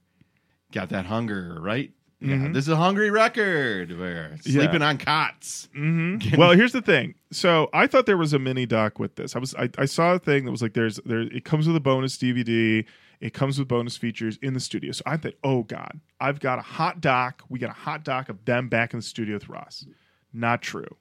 Got 0.72 0.90
that 0.90 1.06
hunger, 1.06 1.58
right? 1.60 1.90
Yeah, 2.22 2.37
Mhm. 2.37 2.54
this 2.54 2.64
is 2.64 2.68
a 2.68 2.76
hungry 2.76 3.11
record. 3.11 3.90
We're 3.98 4.37
Yeah. 4.44 4.61
sleeping 4.62 4.82
on 4.82 4.98
cots. 4.98 5.68
hmm 5.74 6.18
well, 6.37 6.52
here's 6.52 6.72
the 6.72 6.80
thing. 6.82 7.14
So 7.32 7.68
I 7.72 7.87
thought 7.87 8.06
there 8.06 8.16
was 8.16 8.32
a 8.32 8.38
mini 8.38 8.64
doc 8.66 8.98
with 8.98 9.16
this. 9.16 9.35
I 9.35 9.38
was 9.38 9.54
I, 9.56 9.68
I 9.78 9.85
saw 9.87 10.14
a 10.14 10.18
thing 10.18 10.44
that 10.44 10.50
was 10.50 10.62
like 10.62 10.74
there's 10.74 11.00
there 11.04 11.20
it 11.22 11.44
comes 11.44 11.66
with 11.66 11.76
a 11.76 11.80
bonus 11.80 12.16
DVD. 12.16 12.85
It 13.20 13.35
comes 13.35 13.58
with 13.58 13.68
bonus 13.68 13.96
features 13.96 14.37
in 14.42 14.52
the 14.54 14.61
studio. 14.61 14.90
So 14.92 15.02
I 15.06 15.16
thought, 15.16 15.35
oh 15.44 15.62
god, 15.62 16.00
I've 16.20 16.40
got 16.40 16.58
a 16.58 16.62
hot 16.62 17.00
doc. 17.00 17.42
We 17.48 17.58
got 17.58 17.70
a 17.70 17.74
hot 17.74 18.04
doc 18.04 18.28
of 18.28 18.44
them 18.44 18.68
back 18.68 18.92
in 18.92 18.98
the 18.98 19.04
studio 19.04 19.35
with 19.35 19.48
Ross. 19.48 19.87
Not 20.32 20.61
true. 20.62 20.96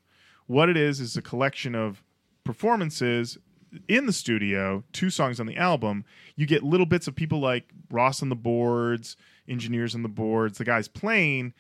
What 0.48 0.70
it 0.70 0.78
is 0.78 1.00
is 1.00 1.16
a 1.18 1.22
collection 1.22 1.74
of 1.76 2.04
performances 2.44 3.38
in 3.88 4.06
the 4.06 4.12
studio, 4.14 4.84
two 4.92 5.10
songs 5.10 5.40
on 5.40 5.46
the 5.46 5.56
album. 5.58 6.04
You 6.36 6.46
get 6.46 6.62
little 6.62 6.86
bits 6.86 7.08
of 7.08 7.16
people 7.16 7.40
like 7.40 7.70
Ross 7.90 8.22
on 8.22 8.30
the 8.30 8.36
boards, 8.36 9.16
engineers 9.48 9.96
on 9.96 10.04
the 10.04 10.10
boards, 10.10 10.58
the 10.58 10.66
guys 10.66 10.88
playing, 10.88 11.54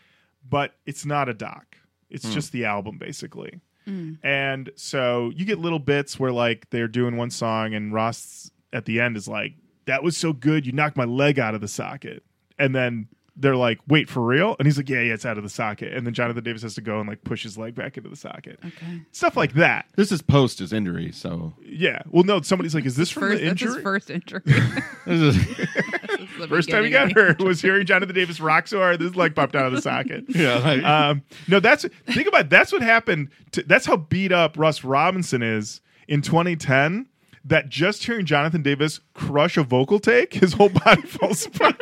but 0.47 0.75
it's 0.85 1.05
not 1.05 1.29
a 1.29 1.33
doc. 1.33 1.77
It's 2.09 2.25
hmm. 2.25 2.31
just 2.31 2.51
the 2.51 2.65
album 2.65 2.97
basically. 2.97 3.61
Mm. 3.87 4.17
And 4.23 4.69
so 4.75 5.31
you 5.35 5.45
get 5.45 5.59
little 5.59 5.79
bits 5.79 6.19
where 6.19 6.31
like 6.31 6.69
they're 6.69 6.87
doing 6.87 7.17
one 7.17 7.31
song 7.31 7.73
and 7.73 7.93
Ross 7.93 8.51
at 8.73 8.85
the 8.85 8.99
end 8.99 9.17
is 9.17 9.27
like, 9.27 9.53
"That 9.85 10.03
was 10.03 10.15
so 10.15 10.33
good, 10.33 10.65
you 10.65 10.71
knocked 10.71 10.97
my 10.97 11.05
leg 11.05 11.39
out 11.39 11.55
of 11.55 11.61
the 11.61 11.67
socket." 11.67 12.23
And 12.59 12.75
then 12.75 13.07
they're 13.35 13.55
like, 13.55 13.79
"Wait, 13.87 14.07
for 14.07 14.21
real?" 14.21 14.55
And 14.59 14.67
he's 14.67 14.77
like, 14.77 14.89
"Yeah, 14.89 15.01
yeah, 15.01 15.13
it's 15.13 15.25
out 15.25 15.37
of 15.37 15.43
the 15.43 15.49
socket." 15.49 15.93
And 15.93 16.05
then 16.05 16.13
Jonathan 16.13 16.43
Davis 16.43 16.61
has 16.61 16.75
to 16.75 16.81
go 16.81 16.99
and 16.99 17.09
like 17.09 17.23
push 17.23 17.43
his 17.43 17.57
leg 17.57 17.73
back 17.73 17.97
into 17.97 18.09
the 18.09 18.15
socket. 18.15 18.59
Okay. 18.63 19.01
Stuff 19.11 19.35
like 19.35 19.53
that. 19.53 19.87
This 19.95 20.11
is 20.11 20.21
post 20.21 20.59
his 20.59 20.71
injury, 20.71 21.11
so 21.11 21.53
Yeah. 21.65 22.03
Well, 22.09 22.23
no, 22.23 22.41
somebody's 22.41 22.75
like, 22.75 22.85
"Is 22.85 22.95
this 22.95 23.09
from 23.09 23.23
First, 23.23 23.39
the 23.39 23.47
that's 23.47 23.61
his 23.61 23.69
injury?" 23.69 23.83
first 23.83 24.09
injury. 24.09 24.41
this 25.05 25.35
is 25.35 25.37
The 26.41 26.47
First 26.55 26.69
time 26.69 26.83
you 26.83 26.89
got 26.89 27.07
of 27.07 27.13
the- 27.13 27.21
hurt 27.21 27.39
was 27.41 27.61
hearing 27.61 27.85
Jonathan 27.85 28.15
Davis 28.15 28.39
rock 28.39 28.67
so 28.67 28.79
hard, 28.79 28.99
this 28.99 29.15
leg 29.15 29.35
popped 29.35 29.55
out 29.55 29.65
of 29.65 29.71
the 29.73 29.81
socket. 29.81 30.25
yeah. 30.29 30.55
Like, 30.57 30.83
um, 30.83 31.23
no, 31.47 31.59
that's 31.59 31.85
think 32.07 32.27
about 32.27 32.41
it, 32.41 32.49
that's 32.49 32.71
what 32.71 32.81
happened. 32.81 33.29
To, 33.51 33.63
that's 33.63 33.85
how 33.85 33.97
beat 33.97 34.31
up 34.31 34.57
Ross 34.57 34.83
Robinson 34.83 35.41
is 35.41 35.81
in 36.07 36.21
2010. 36.21 37.07
That 37.43 37.69
just 37.69 38.03
hearing 38.03 38.27
Jonathan 38.27 38.61
Davis 38.61 38.99
crush 39.15 39.57
a 39.57 39.63
vocal 39.63 39.97
take, 39.99 40.33
his 40.35 40.53
whole 40.53 40.69
body 40.69 41.01
falls 41.07 41.43
apart. 41.47 41.75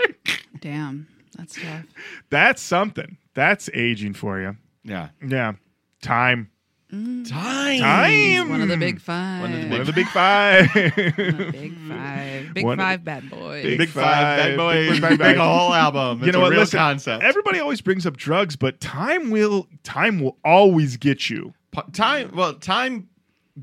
Damn, 0.61 1.07
that's 1.37 1.61
tough. 1.61 1.83
That's 2.29 2.61
something. 2.61 3.17
That's 3.33 3.69
aging 3.73 4.13
for 4.13 4.39
you. 4.39 4.55
yeah. 4.85 5.09
Yeah, 5.21 5.53
time, 6.01 6.49
Time. 6.91 7.25
time. 7.79 8.49
One 8.49 8.61
of 8.61 8.67
the 8.67 8.77
big 8.77 8.99
five. 8.99 9.41
One 9.41 9.53
of 9.53 9.61
the 9.61 9.69
One 9.69 9.81
of 9.81 9.87
the 9.87 9.93
big 9.93 10.07
five. 10.07 10.73
Big 10.73 11.75
five. 11.87 12.53
Big 12.55 12.65
One 12.65 12.79
of 12.79 12.83
five 12.83 13.03
bad 13.03 13.29
boys. 13.29 13.63
Big 13.63 13.77
Big 13.77 13.89
five, 13.89 14.03
five, 14.03 14.37
bad 14.37 14.57
boys, 14.57 14.89
big 14.89 15.01
big, 15.01 15.09
five, 15.09 15.19
bad- 15.19 15.37
whole 15.37 15.73
album. 15.73 16.17
It's 16.19 16.25
you 16.25 16.31
know 16.31 16.39
a 16.39 16.41
what? 16.43 16.49
real 16.51 16.61
Listen, 16.61 16.79
concept. 16.79 17.23
everybody 17.23 17.59
always 17.59 17.81
brings 17.81 18.07
up 18.07 18.17
drugs, 18.17 18.55
but 18.55 18.79
time 18.79 19.29
will 19.29 19.67
time 19.83 20.19
will 20.19 20.37
always 20.43 20.97
get 20.97 21.29
you. 21.29 21.53
Pa- 21.71 21.85
time. 21.93 22.31
Well, 22.33 22.53
time. 22.55 23.07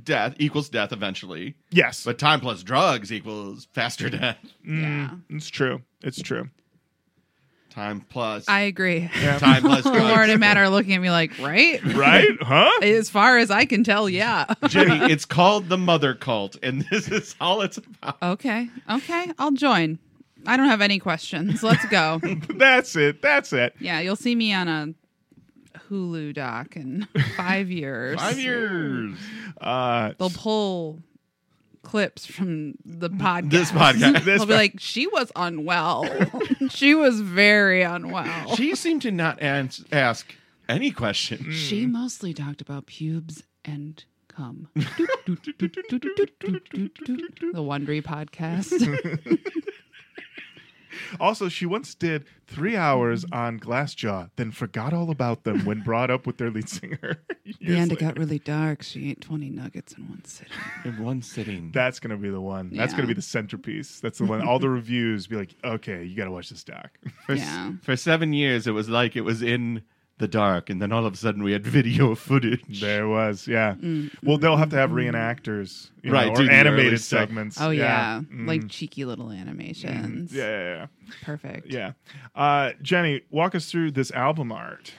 Death 0.04 0.34
equals 0.38 0.68
death 0.68 0.92
eventually, 0.92 1.54
Yes, 1.70 2.04
but 2.04 2.18
time 2.18 2.40
plus 2.40 2.62
drugs 2.62 3.10
equals 3.10 3.66
faster 3.72 4.10
death. 4.10 4.36
Yeah. 4.62 4.70
Mm, 4.72 5.22
it's 5.30 5.48
true. 5.48 5.80
It's 6.02 6.20
true. 6.20 6.50
Time 7.76 8.00
plus 8.08 8.48
I 8.48 8.60
agree. 8.60 9.06
time 9.36 9.60
plus 9.60 9.82
drugs. 9.82 9.98
Lorin 10.00 10.30
and 10.30 10.40
Matt 10.40 10.56
are 10.56 10.70
looking 10.70 10.94
at 10.94 11.02
me 11.02 11.10
like, 11.10 11.38
right? 11.38 11.78
Right? 11.94 12.26
Huh? 12.40 12.70
As 12.82 13.10
far 13.10 13.36
as 13.36 13.50
I 13.50 13.66
can 13.66 13.84
tell, 13.84 14.08
yeah. 14.08 14.46
Jenny, 14.68 15.12
it's 15.12 15.26
called 15.26 15.68
the 15.68 15.76
Mother 15.76 16.14
Cult, 16.14 16.56
and 16.62 16.86
this 16.90 17.06
is 17.08 17.36
all 17.38 17.60
it's 17.60 17.76
about. 17.76 18.16
okay. 18.22 18.70
Okay. 18.90 19.30
I'll 19.38 19.50
join. 19.50 19.98
I 20.46 20.56
don't 20.56 20.68
have 20.68 20.80
any 20.80 20.98
questions. 20.98 21.62
Let's 21.62 21.84
go. 21.86 22.18
That's 22.48 22.96
it. 22.96 23.20
That's 23.20 23.52
it. 23.52 23.74
yeah, 23.78 24.00
you'll 24.00 24.16
see 24.16 24.34
me 24.34 24.54
on 24.54 24.68
a 24.68 24.94
Hulu 25.90 26.32
doc 26.32 26.76
in 26.76 27.06
five 27.36 27.70
years. 27.70 28.18
Five 28.18 28.38
years. 28.38 29.18
Uh, 29.60 30.14
They'll 30.16 30.30
pull 30.30 31.00
clips 31.86 32.26
from 32.26 32.74
the 32.84 33.08
podcast. 33.08 33.50
This 33.50 33.70
podcast. 33.70 34.24
This 34.24 34.38
They'll 34.38 34.46
be 34.46 34.54
like, 34.54 34.74
she 34.78 35.06
was 35.06 35.30
unwell. 35.36 36.04
she 36.70 36.96
was 36.96 37.20
very 37.20 37.82
unwell. 37.82 38.56
She 38.56 38.74
seemed 38.74 39.02
to 39.02 39.12
not 39.12 39.40
ans- 39.40 39.84
ask 39.92 40.34
any 40.68 40.90
questions. 40.90 41.54
She 41.54 41.86
mm. 41.86 41.92
mostly 41.92 42.34
talked 42.34 42.60
about 42.60 42.86
pubes 42.86 43.44
and 43.64 44.04
cum. 44.26 44.68
the 44.74 44.82
Wondery 47.54 48.02
podcast. 48.02 48.72
Also, 51.20 51.48
she 51.48 51.66
once 51.66 51.94
did 51.94 52.24
three 52.46 52.76
hours 52.76 53.24
on 53.32 53.58
Glassjaw, 53.58 54.30
then 54.36 54.50
forgot 54.50 54.92
all 54.92 55.10
about 55.10 55.44
them 55.44 55.64
when 55.64 55.80
brought 55.84 56.10
up 56.10 56.26
with 56.26 56.38
their 56.38 56.50
lead 56.50 56.68
singer. 56.68 57.18
the 57.60 57.76
end 57.76 57.92
it 57.92 57.98
got 57.98 58.18
really 58.18 58.38
dark. 58.38 58.82
She 58.82 59.10
ate 59.10 59.20
20 59.20 59.50
nuggets 59.50 59.94
in 59.94 60.08
one 60.08 60.24
sitting. 60.24 60.52
In 60.84 61.02
one 61.02 61.22
sitting. 61.22 61.70
That's 61.72 61.98
gonna 62.00 62.16
be 62.16 62.30
the 62.30 62.40
one. 62.40 62.70
That's 62.72 62.92
Yeah. 62.92 62.96
gonna 62.98 63.08
be 63.08 63.14
the 63.14 63.22
centerpiece. 63.22 64.00
That's 64.00 64.18
the 64.18 64.24
one. 64.26 64.42
All 64.46 64.58
the 64.58 64.68
reviews 64.80 65.26
be 65.26 65.36
like, 65.36 65.54
okay, 65.64 66.04
you 66.04 66.16
gotta 66.16 66.30
watch 66.30 66.50
this 66.50 66.64
doc. 66.64 66.90
for, 67.26 67.32
s- 67.32 67.38
Yeah. 67.38 67.72
for 67.82 67.96
seven 67.96 68.32
years, 68.32 68.66
it 68.66 68.72
was 68.72 68.88
like 68.88 69.16
it 69.16 69.22
was 69.22 69.42
in 69.42 69.82
the 70.18 70.26
dark, 70.28 70.70
and 70.70 70.80
then 70.80 70.92
all 70.92 71.04
of 71.04 71.12
a 71.12 71.16
sudden 71.16 71.42
we 71.42 71.52
had 71.52 71.66
video 71.66 72.14
footage. 72.14 72.80
there 72.80 73.06
was, 73.06 73.46
yeah. 73.46 73.74
Well, 74.22 74.38
they'll 74.38 74.56
have 74.56 74.70
to 74.70 74.76
have 74.76 74.90
reenactors, 74.90 75.90
you 76.02 76.10
Right, 76.12 76.32
know, 76.32 76.44
or 76.46 76.50
animated 76.50 77.00
segments. 77.00 77.60
Oh, 77.60 77.70
yeah. 77.70 78.22
Mm. 78.32 78.46
Like 78.48 78.68
cheeky 78.68 79.04
little 79.04 79.30
animations. 79.30 80.32
yeah, 80.32 80.44
yeah, 80.48 80.74
yeah. 80.76 80.86
Perfect. 81.22 81.66
yeah. 81.66 81.92
Uh, 82.34 82.72
Jenny, 82.80 83.22
walk 83.30 83.54
us 83.54 83.70
through 83.70 83.90
this 83.90 84.10
album 84.12 84.52
art. 84.52 84.92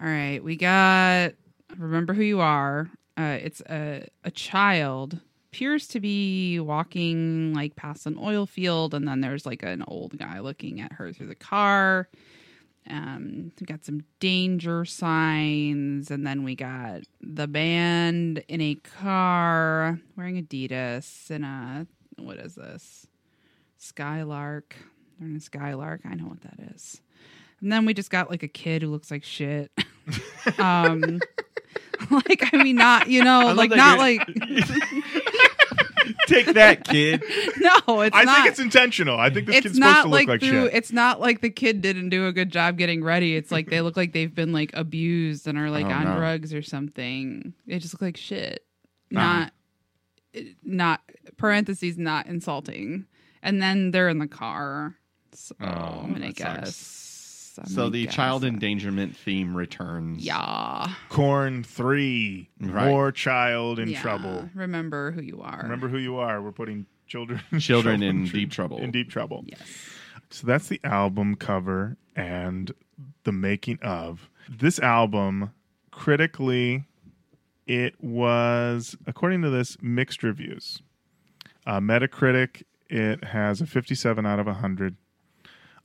All 0.00 0.08
right. 0.08 0.42
We 0.42 0.56
got 0.56 1.32
Remember 1.76 2.14
Who 2.14 2.22
You 2.22 2.40
Are. 2.40 2.88
Uh, 3.18 3.38
it's 3.42 3.60
a, 3.68 4.06
a 4.24 4.30
child 4.30 5.18
appears 5.52 5.88
to 5.88 5.98
be 5.98 6.60
walking 6.60 7.52
like 7.54 7.74
past 7.74 8.06
an 8.06 8.16
oil 8.22 8.46
field 8.46 8.94
and 8.94 9.08
then 9.08 9.20
there's 9.20 9.44
like 9.44 9.64
an 9.64 9.82
old 9.88 10.16
guy 10.16 10.38
looking 10.38 10.80
at 10.80 10.92
her 10.92 11.12
through 11.12 11.26
the 11.26 11.34
car 11.34 12.08
um 12.90 13.52
we 13.60 13.66
got 13.66 13.84
some 13.84 14.02
danger 14.18 14.84
signs 14.84 16.10
and 16.10 16.26
then 16.26 16.42
we 16.42 16.54
got 16.54 17.02
the 17.20 17.46
band 17.46 18.42
in 18.48 18.60
a 18.60 18.74
car 18.74 20.00
wearing 20.16 20.44
adidas 20.44 21.30
and 21.30 21.44
a 21.44 21.86
what 22.18 22.36
is 22.38 22.54
this? 22.54 23.06
Skylark. 23.78 24.76
They're 25.18 25.28
in 25.28 25.36
a 25.36 25.40
skylark. 25.40 26.02
I 26.04 26.14
know 26.14 26.26
what 26.26 26.42
that 26.42 26.72
is. 26.74 27.00
And 27.62 27.72
then 27.72 27.86
we 27.86 27.94
just 27.94 28.10
got 28.10 28.30
like 28.30 28.42
a 28.42 28.48
kid 28.48 28.82
who 28.82 28.88
looks 28.88 29.10
like 29.10 29.24
shit. 29.24 29.70
Um 30.58 31.20
like 32.10 32.48
i 32.52 32.62
mean 32.62 32.76
not 32.76 33.08
you 33.08 33.22
know 33.22 33.52
like 33.54 33.70
not 33.70 33.98
like 33.98 34.26
Take 36.30 36.46
that, 36.54 36.84
kid. 36.84 37.22
no 37.58 38.00
it's 38.02 38.16
I 38.16 38.24
not 38.24 38.36
think 38.36 38.48
it's 38.48 38.58
intentional. 38.60 39.18
I 39.18 39.30
think 39.30 39.46
this 39.46 39.56
it's 39.56 39.62
kid's 39.64 39.76
supposed 39.76 40.02
to 40.02 40.08
like, 40.08 40.26
look 40.26 40.40
like 40.40 40.40
through 40.48 40.64
shit. 40.66 40.74
it's 40.74 40.92
not 40.92 41.20
like 41.20 41.40
the 41.40 41.50
kid 41.50 41.82
didn't 41.82 42.08
do 42.10 42.26
a 42.26 42.32
good 42.32 42.50
job 42.50 42.78
getting 42.78 43.02
ready 43.04 43.36
it's 43.36 43.50
like 43.50 43.68
they 43.68 43.80
look 43.80 43.96
like 43.96 44.12
they've 44.12 44.34
been 44.34 44.52
like 44.52 44.70
abused 44.74 45.46
and 45.46 45.58
are 45.58 45.70
like 45.70 45.86
Oh, 45.86 45.90
on 45.90 46.04
no. 46.04 46.16
drugs 46.16 46.54
or 46.54 46.62
something 46.62 47.52
they 47.66 47.78
just 47.78 47.92
look 47.94 48.02
like 48.02 48.16
shit 48.16 48.64
Uh-huh. 49.14 49.20
not 49.22 49.52
not 50.64 51.00
parentheses 51.36 51.98
not 51.98 52.26
insulting 52.26 53.06
and 53.42 53.60
then 53.60 53.90
they're 53.90 54.08
in 54.08 54.18
the 54.18 54.28
car 54.28 54.94
so 55.32 55.54
Oh, 55.60 55.64
i'm 56.04 56.12
gonna 56.12 56.32
that 56.32 56.66
sucks. 56.68 56.99
Guess 57.60 57.68
I'm 57.70 57.74
So 57.74 57.82
gonna 57.82 57.90
the 57.92 58.04
guess. 58.06 58.14
child 58.14 58.44
endangerment 58.44 59.16
theme 59.16 59.56
returns. 59.56 60.24
yeah 60.24 60.88
Korn 61.08 61.62
three, 61.62 62.48
Right. 62.60 62.86
more 62.88 63.12
child 63.12 63.78
in 63.78 63.88
Yeah. 63.90 64.00
trouble. 64.02 64.50
remember 64.54 65.12
who 65.12 65.22
you 65.22 65.40
are 65.42 65.60
Remember 65.62 65.88
who 65.88 65.98
you 65.98 66.16
are. 66.16 66.40
We're 66.42 66.52
putting 66.52 66.86
children, 67.06 67.40
Children 67.58 68.02
in 68.02 68.24
deep 68.28 68.50
trouble. 68.50 68.78
In 68.78 68.90
deep 68.90 69.10
trouble. 69.10 69.44
Yes. 69.46 69.60
So 70.30 70.46
that's 70.46 70.68
the 70.68 70.80
album 70.84 71.34
cover 71.34 71.96
and 72.14 72.72
the 73.24 73.32
making 73.32 73.78
of 73.82 74.30
this 74.48 74.78
album. 74.78 75.50
Critically, 75.90 76.84
it 77.66 77.94
was, 78.02 78.96
according 79.06 79.42
to 79.42 79.50
this, 79.50 79.76
mixed 79.82 80.22
reviews. 80.22 80.82
Uh, 81.66 81.80
Metacritic, 81.80 82.62
it 82.88 83.24
has 83.24 83.60
a 83.60 83.66
57 83.66 84.24
out 84.24 84.38
of 84.38 84.46
100. 84.46 84.96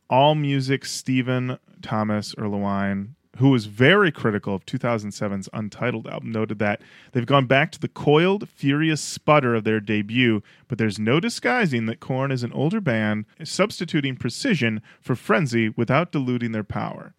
All 0.09 0.35
Music, 0.35 0.85
Stephen 0.85 1.57
Thomas 1.81 2.35
Erlewine, 2.35 3.15
who 3.37 3.49
was 3.49 3.65
very 3.65 4.11
critical 4.11 4.55
of 4.55 4.65
2007's 4.65 5.49
Untitled 5.51 6.07
album, 6.07 6.31
noted 6.31 6.59
that 6.59 6.81
they've 7.11 7.25
gone 7.25 7.47
back 7.47 7.71
to 7.71 7.79
the 7.79 7.87
coiled, 7.87 8.47
furious 8.47 9.01
sputter 9.01 9.55
of 9.55 9.63
their 9.63 9.79
debut, 9.79 10.41
but 10.67 10.77
there's 10.77 10.99
no 10.99 11.19
disguising 11.19 11.85
that 11.87 11.99
Korn 11.99 12.31
is 12.31 12.43
an 12.43 12.53
older 12.53 12.79
band 12.79 13.25
substituting 13.43 14.15
precision 14.15 14.81
for 15.01 15.15
frenzy 15.15 15.69
without 15.69 16.11
diluting 16.11 16.51
their 16.51 16.63
power. 16.63 17.13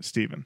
Stephen, 0.00 0.44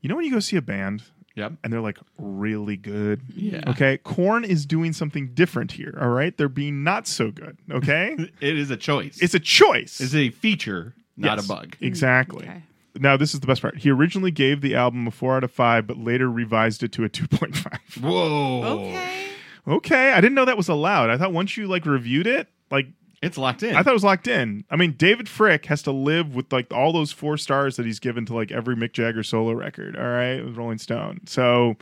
you 0.00 0.08
know 0.08 0.16
when 0.16 0.24
you 0.24 0.30
go 0.30 0.40
see 0.40 0.56
a 0.56 0.62
band 0.62 1.02
Yep. 1.34 1.52
and 1.64 1.72
they're 1.72 1.80
like 1.80 1.98
really 2.18 2.76
good. 2.76 3.22
Yeah. 3.34 3.62
Okay. 3.68 3.96
Korn 3.98 4.44
is 4.44 4.66
doing 4.66 4.92
something 4.92 5.32
different 5.34 5.72
here. 5.72 5.98
All 6.00 6.08
right. 6.10 6.36
They're 6.36 6.48
being 6.48 6.84
not 6.84 7.06
so 7.06 7.30
good. 7.30 7.56
Okay. 7.70 8.16
It 8.40 8.58
is 8.58 8.70
a 8.70 8.76
choice. 8.76 9.18
it's 9.22 9.34
a 9.34 9.40
choice. 9.40 10.00
It's 10.00 10.14
a 10.14 10.30
feature, 10.30 10.94
not 11.16 11.36
Yes, 11.38 11.44
a 11.44 11.48
bug. 11.48 11.76
Mm, 11.80 11.86
exactly. 11.86 12.46
Okay. 12.46 12.62
Now, 12.98 13.16
this 13.16 13.32
is 13.32 13.40
the 13.40 13.46
best 13.46 13.62
part. 13.62 13.78
He 13.78 13.90
originally 13.90 14.30
gave 14.30 14.60
the 14.60 14.74
album 14.74 15.06
a 15.06 15.10
four 15.10 15.34
out 15.36 15.44
of 15.44 15.50
five, 15.50 15.86
but 15.86 15.96
later 15.96 16.30
revised 16.30 16.82
it 16.82 16.92
to 16.92 17.04
a 17.04 17.08
2.5. 17.10 18.02
Whoa. 18.02 18.62
Okay. 18.64 19.28
okay. 19.66 20.12
I 20.12 20.20
didn't 20.20 20.34
know 20.34 20.44
that 20.44 20.58
was 20.58 20.68
allowed. 20.68 21.08
I 21.08 21.16
thought 21.16 21.32
once 21.32 21.56
you 21.56 21.66
like 21.66 21.86
reviewed 21.86 22.26
it, 22.26 22.48
like 22.70 22.88
It's 23.22 23.38
locked 23.38 23.62
in. 23.62 23.76
I 23.76 23.82
thought 23.82 23.90
it 23.90 23.94
was 23.94 24.04
locked 24.04 24.26
in. 24.26 24.64
I 24.68 24.74
mean, 24.74 24.92
David 24.92 25.26
Fricke 25.26 25.66
has 25.66 25.80
to 25.82 25.92
live 25.92 26.34
with 26.34 26.52
like 26.52 26.72
all 26.72 26.92
those 26.92 27.12
four 27.12 27.36
stars 27.36 27.76
that 27.76 27.86
he's 27.86 28.00
given 28.00 28.26
to 28.26 28.34
like 28.34 28.50
every 28.50 28.74
Mick 28.74 28.92
Jagger 28.92 29.22
solo 29.22 29.52
record. 29.52 29.96
All 29.96 30.02
right, 30.02 30.44
with 30.44 30.56
Rolling 30.56 30.78
Stone. 30.78 31.20
So 31.26 31.76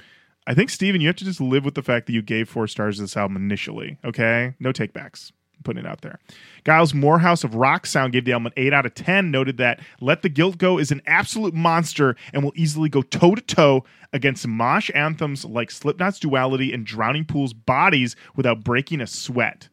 I 0.46 0.52
think 0.54 0.68
Steven, 0.68 1.00
you 1.00 1.06
have 1.06 1.16
to 1.16 1.24
just 1.24 1.40
live 1.40 1.64
with 1.64 1.74
the 1.74 1.82
fact 1.82 2.06
that 2.06 2.12
you 2.12 2.20
gave 2.20 2.48
four 2.48 2.66
stars 2.66 2.96
to 2.96 3.02
this 3.02 3.16
album 3.16 3.36
initially. 3.36 3.96
Okay, 4.04 4.54
no 4.60 4.70
takebacks. 4.70 5.32
I'm 5.56 5.62
putting 5.62 5.84
it 5.84 5.88
out 5.88 6.02
there. 6.02 6.18
Giles 6.66 6.92
Morehouse 6.92 7.42
of 7.42 7.54
Rock 7.54 7.86
Sound 7.86 8.12
gave 8.12 8.26
the 8.26 8.32
album 8.32 8.46
an 8.46 8.52
8 8.56 8.72
out 8.74 8.86
of 8.86 8.94
10, 8.94 9.30
noted 9.30 9.56
that 9.58 9.80
Let 10.00 10.20
the 10.20 10.28
Guilt 10.28 10.58
Go 10.58 10.78
is 10.78 10.90
an 10.90 11.00
absolute 11.06 11.54
monster 11.54 12.16
and 12.34 12.42
will 12.42 12.52
easily 12.54 12.88
go 12.90 13.00
toe 13.00 13.34
to 13.34 13.42
toe 13.42 13.84
against 14.12 14.46
mosh 14.46 14.90
anthems 14.94 15.44
like 15.44 15.70
Slipknot's 15.70 16.18
Duality 16.18 16.72
and 16.72 16.84
Drowning 16.84 17.24
Pool's 17.24 17.52
Bodies 17.52 18.16
without 18.36 18.64
breaking 18.64 19.00
a 19.00 19.06
sweat. 19.06 19.68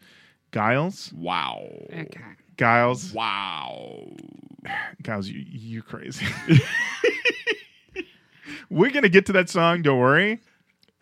Giles, 0.51 1.11
wow. 1.13 1.67
Okay. 1.91 2.21
Giles, 2.57 3.13
Wow. 3.13 4.07
Giles, 5.01 5.27
you, 5.27 5.43
you're 5.47 5.83
crazy. 5.83 6.25
We're 8.69 8.91
gonna 8.91 9.09
get 9.09 9.25
to 9.27 9.33
that 9.33 9.49
song. 9.49 9.81
Don't 9.81 9.99
worry. 9.99 10.39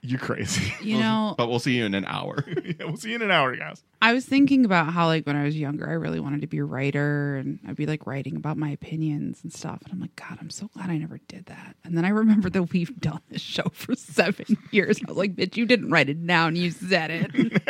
You're 0.02 0.20
crazy. 0.20 0.72
You 0.84 1.00
know, 1.00 1.34
But 1.36 1.50
we'll 1.50 1.58
see 1.60 1.76
you 1.78 1.86
in 1.86 1.96
an 1.96 2.06
hour. 2.06 2.44
yeah, 2.64 2.86
we'll 2.86 2.98
see 2.98 3.10
you 3.10 3.16
in 3.16 3.24
an 3.24 3.32
hour, 3.32 3.56
guys. 3.56 3.84
I 4.04 4.14
was 4.14 4.24
thinking 4.24 4.64
about 4.64 4.94
how, 4.94 5.08
like, 5.08 5.26
when 5.26 5.36
I 5.36 5.46
was 5.46 5.58
younger, 5.58 5.90
I 5.90 5.94
really 5.94 6.20
wanted 6.20 6.42
to 6.42 6.48
be 6.48 6.60
a 6.60 6.64
writer 6.64 7.38
and 7.38 7.58
I'd 7.68 7.76
be 7.76 7.88
like 7.88 8.06
writing 8.06 8.36
about 8.36 8.56
my 8.58 8.70
opinions 8.70 9.40
and 9.42 9.52
stuff. 9.52 9.80
And 9.84 9.92
I'm 9.92 10.00
like, 10.00 10.16
God, 10.16 10.38
I'm 10.40 10.52
so 10.52 10.68
glad 10.76 10.92
I 10.92 10.98
never 11.00 11.18
did 11.28 11.48
that. 11.48 11.76
And 11.84 11.98
then 11.98 12.06
I 12.06 12.10
remember 12.10 12.52
that 12.52 12.64
we've 12.72 12.96
done 13.00 13.22
this 13.30 13.42
show 13.42 13.64
for 13.74 13.96
seven 13.96 14.46
years. 14.70 15.00
I 15.02 15.06
was 15.12 15.18
like, 15.18 15.36
bitch, 15.36 15.58
you 15.58 15.66
didn't 15.66 15.90
write 15.90 16.10
it 16.10 16.26
down. 16.28 16.56
You 16.56 16.70
said 16.70 17.10
it. 17.10 17.64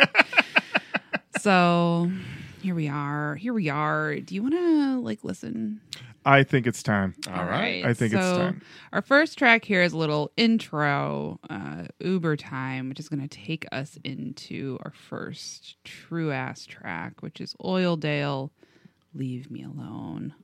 So 1.40 2.10
here 2.62 2.74
we 2.74 2.88
are. 2.88 3.36
Here 3.36 3.52
we 3.52 3.68
are. 3.68 4.16
Do 4.16 4.34
you 4.34 4.42
want 4.42 4.54
to, 4.54 5.00
like, 5.00 5.24
listen? 5.24 5.80
I 6.24 6.42
think 6.42 6.66
it's 6.66 6.82
time. 6.82 7.14
All 7.32 7.44
right. 7.44 7.84
I 7.84 7.94
think 7.94 8.12
it's 8.12 8.22
time. 8.22 8.60
Our 8.92 9.00
first 9.00 9.38
track 9.38 9.64
here 9.64 9.82
is 9.82 9.92
a 9.92 9.96
little 9.96 10.32
intro, 10.36 11.38
uh, 11.48 11.84
Uber 12.00 12.36
time, 12.36 12.88
which 12.88 12.98
is 12.98 13.08
going 13.08 13.26
to 13.26 13.28
take 13.28 13.64
us 13.70 13.96
into 14.02 14.76
our 14.84 14.90
first 14.90 15.76
true 15.84 16.32
ass 16.32 16.66
track, 16.66 17.22
which 17.22 17.40
is 17.40 17.54
Oildale, 17.62 18.50
Leave 19.14 19.50
Me 19.52 19.62
Alone. 19.62 20.34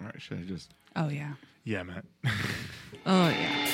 All 0.00 0.06
right. 0.06 0.20
Should 0.20 0.38
I 0.38 0.42
just. 0.42 0.74
Oh, 0.96 1.08
yeah. 1.08 1.32
Yeah, 1.64 1.82
Matt. 1.82 2.04
Oh, 3.06 3.28
yeah. 3.28 3.66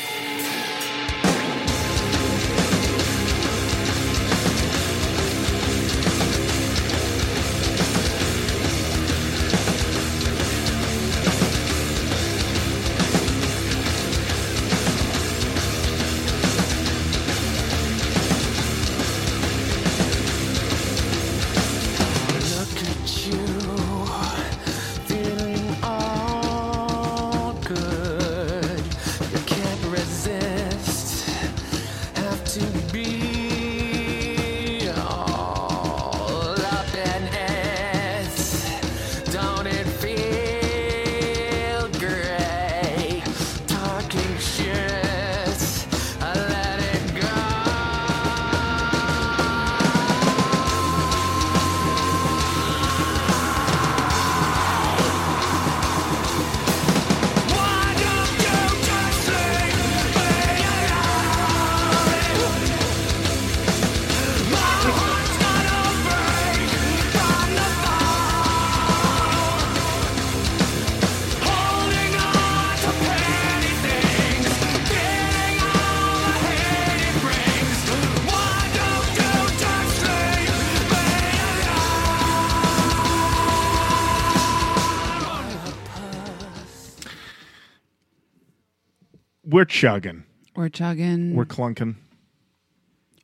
We're 89.57 89.65
chugging. 89.65 90.25
We're 90.55 90.69
chugging. 90.69 91.35
We're 91.35 91.47
clunking. 91.47 91.95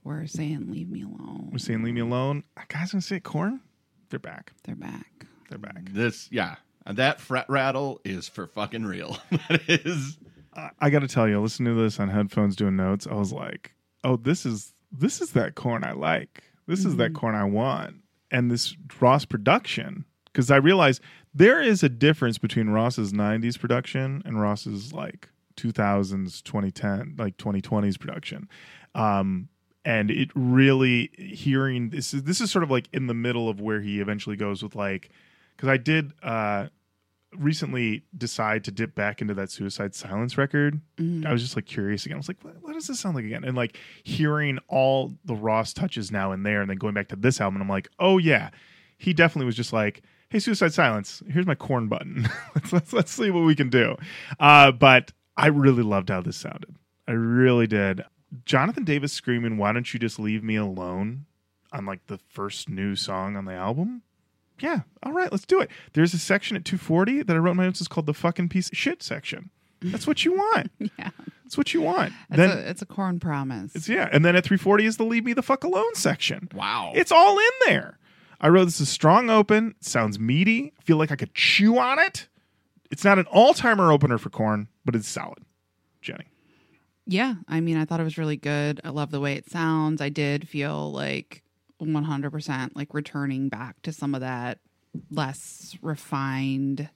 We're, 0.03 0.27
saying, 0.27 0.73
Leave 0.73 0.89
me 0.89 1.03
alone. 1.03 1.51
We're 1.53 1.59
saying 1.59 1.83
leave 1.83 1.93
me 1.93 2.01
alone. 2.01 2.45
Uh, 2.57 2.63
guys 2.69 2.93
gonna 2.93 3.03
say 3.03 3.21
Korn? 3.21 3.61
They're 4.09 4.19
back. 4.19 4.55
They're 4.65 4.75
back. 4.75 5.27
They're 5.51 5.59
back. 5.59 5.91
This, 5.91 6.31
yeah. 6.33 6.55
That 6.87 7.21
fret 7.21 7.45
rattle 7.51 8.01
is 8.07 8.31
for 8.31 8.47
fucking 8.47 8.87
real. 8.87 9.19
that 9.31 9.61
is. 9.69 10.17
I, 10.55 10.71
I 10.81 10.89
gotta 10.89 11.07
tell 11.07 11.29
you, 11.29 11.39
listening 11.39 11.77
to 11.77 11.83
this 11.83 12.01
on 12.01 12.09
headphones 12.09 12.57
doing 12.57 12.77
notes, 12.77 13.07
I 13.07 13.13
was 13.13 13.35
like, 13.35 13.75
oh, 14.03 14.17
this 14.17 14.47
is 14.47 14.73
this 14.91 15.21
is 15.21 15.33
that 15.33 15.55
Korn 15.55 15.85
I 15.85 15.93
like. 15.93 16.45
This 16.67 16.87
is 16.87 16.97
that 16.97 17.13
mm-hmm. 17.13 17.21
Korn 17.21 17.35
I 17.35 17.45
want. 17.45 17.97
And 18.31 18.51
this 18.51 18.75
Ross 18.99 19.27
production, 19.27 20.07
because 20.25 20.51
I 20.51 20.57
realized 20.57 21.03
there 21.35 21.61
is 21.61 21.83
a 21.83 21.91
difference 21.91 22.39
between 22.39 22.71
Ross's 22.71 23.13
90s 23.13 23.61
production 23.61 24.23
and 24.25 24.41
Ross's 24.41 24.95
like 24.95 25.29
2000s, 25.57 26.43
2010, 26.43 27.17
like 27.19 27.37
2020s 27.37 27.99
production. 27.99 28.49
Um, 28.95 29.49
and 29.85 30.11
it 30.11 30.31
really 30.35 31.11
hearing 31.19 31.91
this 31.91 32.15
is 32.15 32.23
this 32.23 32.41
is 32.41 32.51
sort 32.53 32.63
of 32.63 32.71
like 32.71 32.89
in 32.93 33.09
the 33.09 33.15
middle 33.15 33.49
of 33.49 33.61
where 33.61 33.81
he 33.81 34.01
eventually 34.01 34.37
goes 34.37 34.63
with 34.63 34.77
like 34.77 35.11
because 35.57 35.69
I 35.69 35.77
did 35.77 36.13
uh 36.23 36.69
recently 37.35 38.05
decide 38.17 38.63
to 38.65 38.71
dip 38.71 38.95
back 38.95 39.21
into 39.23 39.35
that 39.35 39.51
Suicide 39.51 39.95
Silence 39.95 40.37
record. 40.37 40.81
Mhm. 40.99 41.25
I 41.27 41.33
was 41.33 41.43
just 41.43 41.57
like 41.57 41.65
curious 41.65 42.05
again. 42.05 42.17
I 42.17 42.19
was 42.19 42.29
like, 42.29 42.43
what, 42.45 42.63
what 42.63 42.75
does 42.75 42.87
this 42.87 43.01
sound 43.01 43.17
like 43.17 43.25
again? 43.25 43.43
And 43.43 43.57
like 43.57 43.79
hearing 44.03 44.59
all 44.69 45.15
the 45.25 45.35
Ross 45.35 45.73
touches 45.73 46.11
now 46.13 46.33
and 46.33 46.45
there, 46.45 46.61
and 46.61 46.69
then 46.71 46.77
going 46.77 46.95
back 46.95 47.09
to 47.09 47.17
this 47.17 47.41
album, 47.41 47.63
I'm 47.63 47.69
like, 47.69 47.89
oh 47.99 48.19
yeah, 48.19 48.51
he 48.99 49.13
definitely 49.15 49.47
was 49.47 49.57
just 49.57 49.73
like, 49.73 50.03
hey, 50.29 50.39
Suicide 50.39 50.75
Silence, 50.75 51.23
here's 51.29 51.47
my 51.47 51.55
Korn 51.55 51.89
button. 51.89 52.29
let's, 52.55 52.73
let's 52.73 52.93
let's 52.93 53.11
see 53.13 53.31
what 53.31 53.45
we 53.45 53.55
can 53.55 53.71
do. 53.71 53.97
Uh, 54.39 54.71
but 54.71 55.11
I 55.37 55.47
really 55.49 55.83
loved 55.83 56.11
how 56.11 56.21
this 56.21 56.37
sounded. 56.37 56.77
I 57.09 57.13
really 57.13 57.67
did. 57.67 58.05
Jonathan 58.45 58.85
Davis 58.85 59.13
screaming, 59.13 59.59
"Why 59.59 59.73
don't 59.73 59.93
you 59.93 60.01
just 60.01 60.19
leave 60.19 60.43
me 60.43 60.57
alone?" 60.57 61.27
on 61.73 61.87
like 61.87 62.07
the 62.07 62.19
first 62.29 62.69
new 62.69 62.95
song 62.95 63.37
on 63.37 63.47
the 63.47 63.55
album. 63.55 64.03
Yeah, 64.61 64.81
all 65.03 65.13
right, 65.13 65.33
let's 65.33 65.47
do 65.47 65.61
it. 65.61 65.71
There's 65.95 66.15
a 66.15 66.19
section 66.19 66.57
at 66.57 66.65
240 66.65 67.23
that 67.23 67.35
I 67.35 67.39
wrote 67.39 67.53
in 67.53 67.57
my 67.57 67.65
notes 67.65 67.81
is 67.81 67.89
called 67.89 68.07
the 68.07 68.15
fucking 68.15 68.51
piece 68.51 68.69
of 68.69 68.77
shit 68.77 69.03
section. 69.03 69.51
That's 69.81 70.07
what 70.07 70.25
you 70.25 70.33
want. 70.35 70.71
Yeah. 70.99 71.11
That's 71.45 71.59
what 71.59 71.75
you 71.75 71.83
want. 71.83 72.15
It's, 72.31 72.37
then 72.39 72.51
a, 72.51 72.61
it's 72.61 72.81
a 72.81 72.87
Korn 72.87 73.21
promise. 73.21 73.75
it's 73.75 73.87
yeah, 73.89 74.09
and 74.11 74.25
then 74.25 74.37
at 74.37 74.45
340 74.45 74.87
is 74.87 74.97
the 74.97 75.05
leave 75.05 75.25
me 75.25 75.35
the 75.35 75.43
fuck 75.43 75.65
alone 75.65 75.95
section. 75.95 76.49
Wow. 76.55 76.93
It's 76.95 77.13
all 77.13 77.39
in 77.39 77.51
there. 77.67 77.99
I 78.41 78.49
wrote 78.49 78.65
this 78.65 78.81
is 78.81 78.89
strong 78.89 79.29
open, 79.29 79.75
sounds 79.81 80.19
meaty. 80.19 80.73
Feel 80.83 80.97
like 80.97 81.13
I 81.13 81.17
could 81.17 81.35
chew 81.35 81.79
on 81.79 81.99
it. 81.99 82.29
It's 82.93 83.05
not 83.05 83.19
an 83.19 83.27
all-timer 83.27 83.91
opener 83.91 84.19
for 84.19 84.29
Korn, 84.29 84.69
but 84.85 84.95
it's 84.95 85.09
solid. 85.09 85.45
Jenny. 86.03 86.27
Yeah, 87.07 87.35
I 87.49 87.61
mean, 87.61 87.79
I 87.79 87.87
thought 87.87 88.01
it 88.01 88.05
was 88.05 88.19
really 88.19 88.37
good. 88.37 88.81
I 88.85 88.91
love 88.91 89.11
the 89.11 89.19
way 89.19 89.33
it 89.35 89.51
sounds. 89.51 90.01
I 90.03 90.11
did 90.11 90.47
feel 90.47 90.93
like 90.93 91.43
100% 91.81 92.71
like 92.77 92.93
returning 92.93 93.49
back 93.49 93.81
to 93.83 93.93
some 93.93 94.15
of 94.15 94.21
that 94.21 94.59
less 95.11 95.75
refined, 95.81 96.91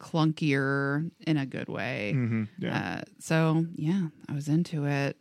clunkier 0.00 1.10
in 1.26 1.36
a 1.36 1.44
good 1.44 1.68
way. 1.68 2.14
Mm-hmm. 2.16 2.44
Yeah. 2.58 2.76
Uh, 2.76 3.02
so, 3.18 3.66
yeah, 3.74 4.08
I 4.28 4.32
was 4.32 4.48
into 4.48 4.86
it. 4.86 5.18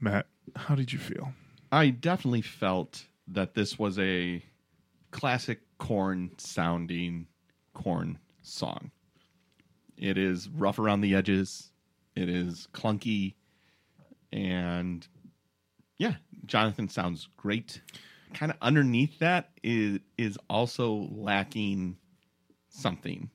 Matt, 0.00 0.26
how 0.56 0.74
did 0.74 0.92
you 0.92 0.98
feel? 0.98 1.32
I 1.70 1.90
definitely 1.90 2.42
felt 2.42 3.04
that 3.28 3.54
this 3.54 3.78
was 3.78 4.00
a 4.00 4.42
classic 5.12 5.60
Korn 5.78 6.32
sounding 6.38 7.28
Korn 7.72 8.18
song. 8.42 8.90
It 10.02 10.18
is 10.18 10.48
rough 10.48 10.80
around 10.80 11.00
the 11.02 11.14
edges. 11.14 11.70
It 12.16 12.28
is 12.28 12.66
clunky. 12.74 13.34
And 14.32 15.06
yeah, 15.96 16.14
Jonathan 16.44 16.88
sounds 16.88 17.28
great. 17.36 17.80
Kind 18.34 18.50
of 18.50 18.58
underneath 18.60 19.20
that 19.20 19.50
is 19.62 20.00
is 20.18 20.36
also 20.50 21.08
lacking 21.12 21.98
something 22.68 23.30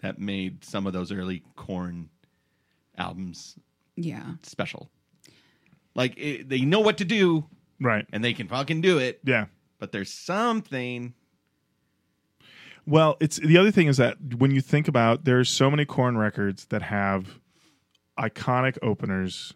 that 0.00 0.18
made 0.18 0.64
some 0.64 0.86
of 0.86 0.94
those 0.94 1.12
early 1.12 1.42
Korn 1.54 2.08
albums 2.96 3.58
Yeah. 3.96 4.36
special. 4.42 4.88
Like 5.94 6.14
it, 6.16 6.48
they 6.48 6.60
know 6.62 6.80
what 6.80 6.96
to 6.98 7.04
do 7.04 7.46
Right. 7.78 8.06
and 8.10 8.24
they 8.24 8.32
can 8.32 8.48
fucking 8.48 8.80
do 8.80 8.96
it, 8.98 9.20
Yeah. 9.24 9.46
but 9.78 9.92
there's 9.92 10.10
something. 10.12 11.12
Well, 12.86 13.16
it's 13.20 13.36
the 13.36 13.58
other 13.58 13.70
thing 13.70 13.88
is 13.88 13.96
that 13.96 14.16
when 14.38 14.52
you 14.52 14.60
think 14.60 14.86
about 14.86 15.24
there's 15.24 15.50
so 15.50 15.70
many 15.70 15.84
Korn 15.84 16.16
records 16.16 16.66
that 16.66 16.82
have 16.82 17.40
iconic 18.18 18.78
openers 18.82 19.52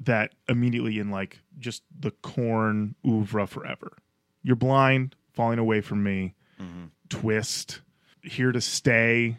that 0.00 0.34
immediately 0.48 0.98
in 0.98 1.10
like 1.10 1.40
just 1.58 1.82
the 1.98 2.10
Korn 2.10 2.94
oeuvre 3.06 3.46
forever. 3.46 3.96
You're 4.42 4.56
blind, 4.56 5.16
falling 5.34 5.58
away 5.58 5.80
from 5.80 6.02
me, 6.02 6.34
mm-hmm. 6.60 6.86
twist, 7.08 7.82
here 8.22 8.52
to 8.52 8.60
stay. 8.60 9.38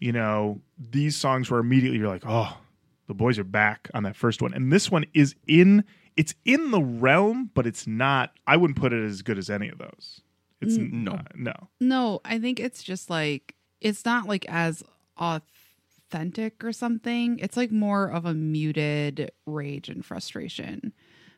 You 0.00 0.12
know, 0.12 0.60
these 0.78 1.16
songs 1.16 1.50
were 1.50 1.60
immediately 1.60 1.98
you're 1.98 2.08
like, 2.08 2.24
oh, 2.26 2.58
the 3.06 3.14
boys 3.14 3.38
are 3.38 3.44
back 3.44 3.88
on 3.94 4.02
that 4.02 4.16
first 4.16 4.42
one. 4.42 4.52
And 4.54 4.72
this 4.72 4.90
one 4.90 5.04
is 5.14 5.34
in 5.46 5.84
it's 6.16 6.34
in 6.44 6.70
the 6.72 6.82
realm, 6.82 7.50
but 7.54 7.66
it's 7.66 7.86
not 7.86 8.32
I 8.46 8.56
wouldn't 8.56 8.78
put 8.78 8.92
it 8.92 9.04
as 9.04 9.22
good 9.22 9.38
as 9.38 9.48
any 9.48 9.68
of 9.68 9.78
those. 9.78 10.22
It's 10.62 10.76
No. 10.76 11.12
uh, 11.12 11.22
no. 11.34 11.52
No, 11.80 12.20
I 12.24 12.38
think 12.38 12.60
it's 12.60 12.82
just 12.82 13.10
like 13.10 13.54
it's 13.80 14.04
not 14.04 14.26
like 14.26 14.46
as 14.48 14.82
authentic 15.16 16.62
or 16.64 16.72
something. 16.72 17.38
It's 17.38 17.56
like 17.56 17.70
more 17.70 18.10
of 18.10 18.24
a 18.24 18.34
muted 18.34 19.32
rage 19.46 19.88
and 19.88 20.04
frustration. 20.04 20.92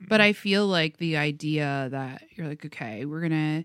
But 0.07 0.21
I 0.21 0.33
feel 0.35 0.67
like 0.67 0.99
the 0.99 1.17
idea 1.17 1.89
that 1.91 2.23
you're 2.35 2.49
like, 2.49 2.65
okay, 2.67 3.05
we're 3.07 3.23
gonna 3.23 3.65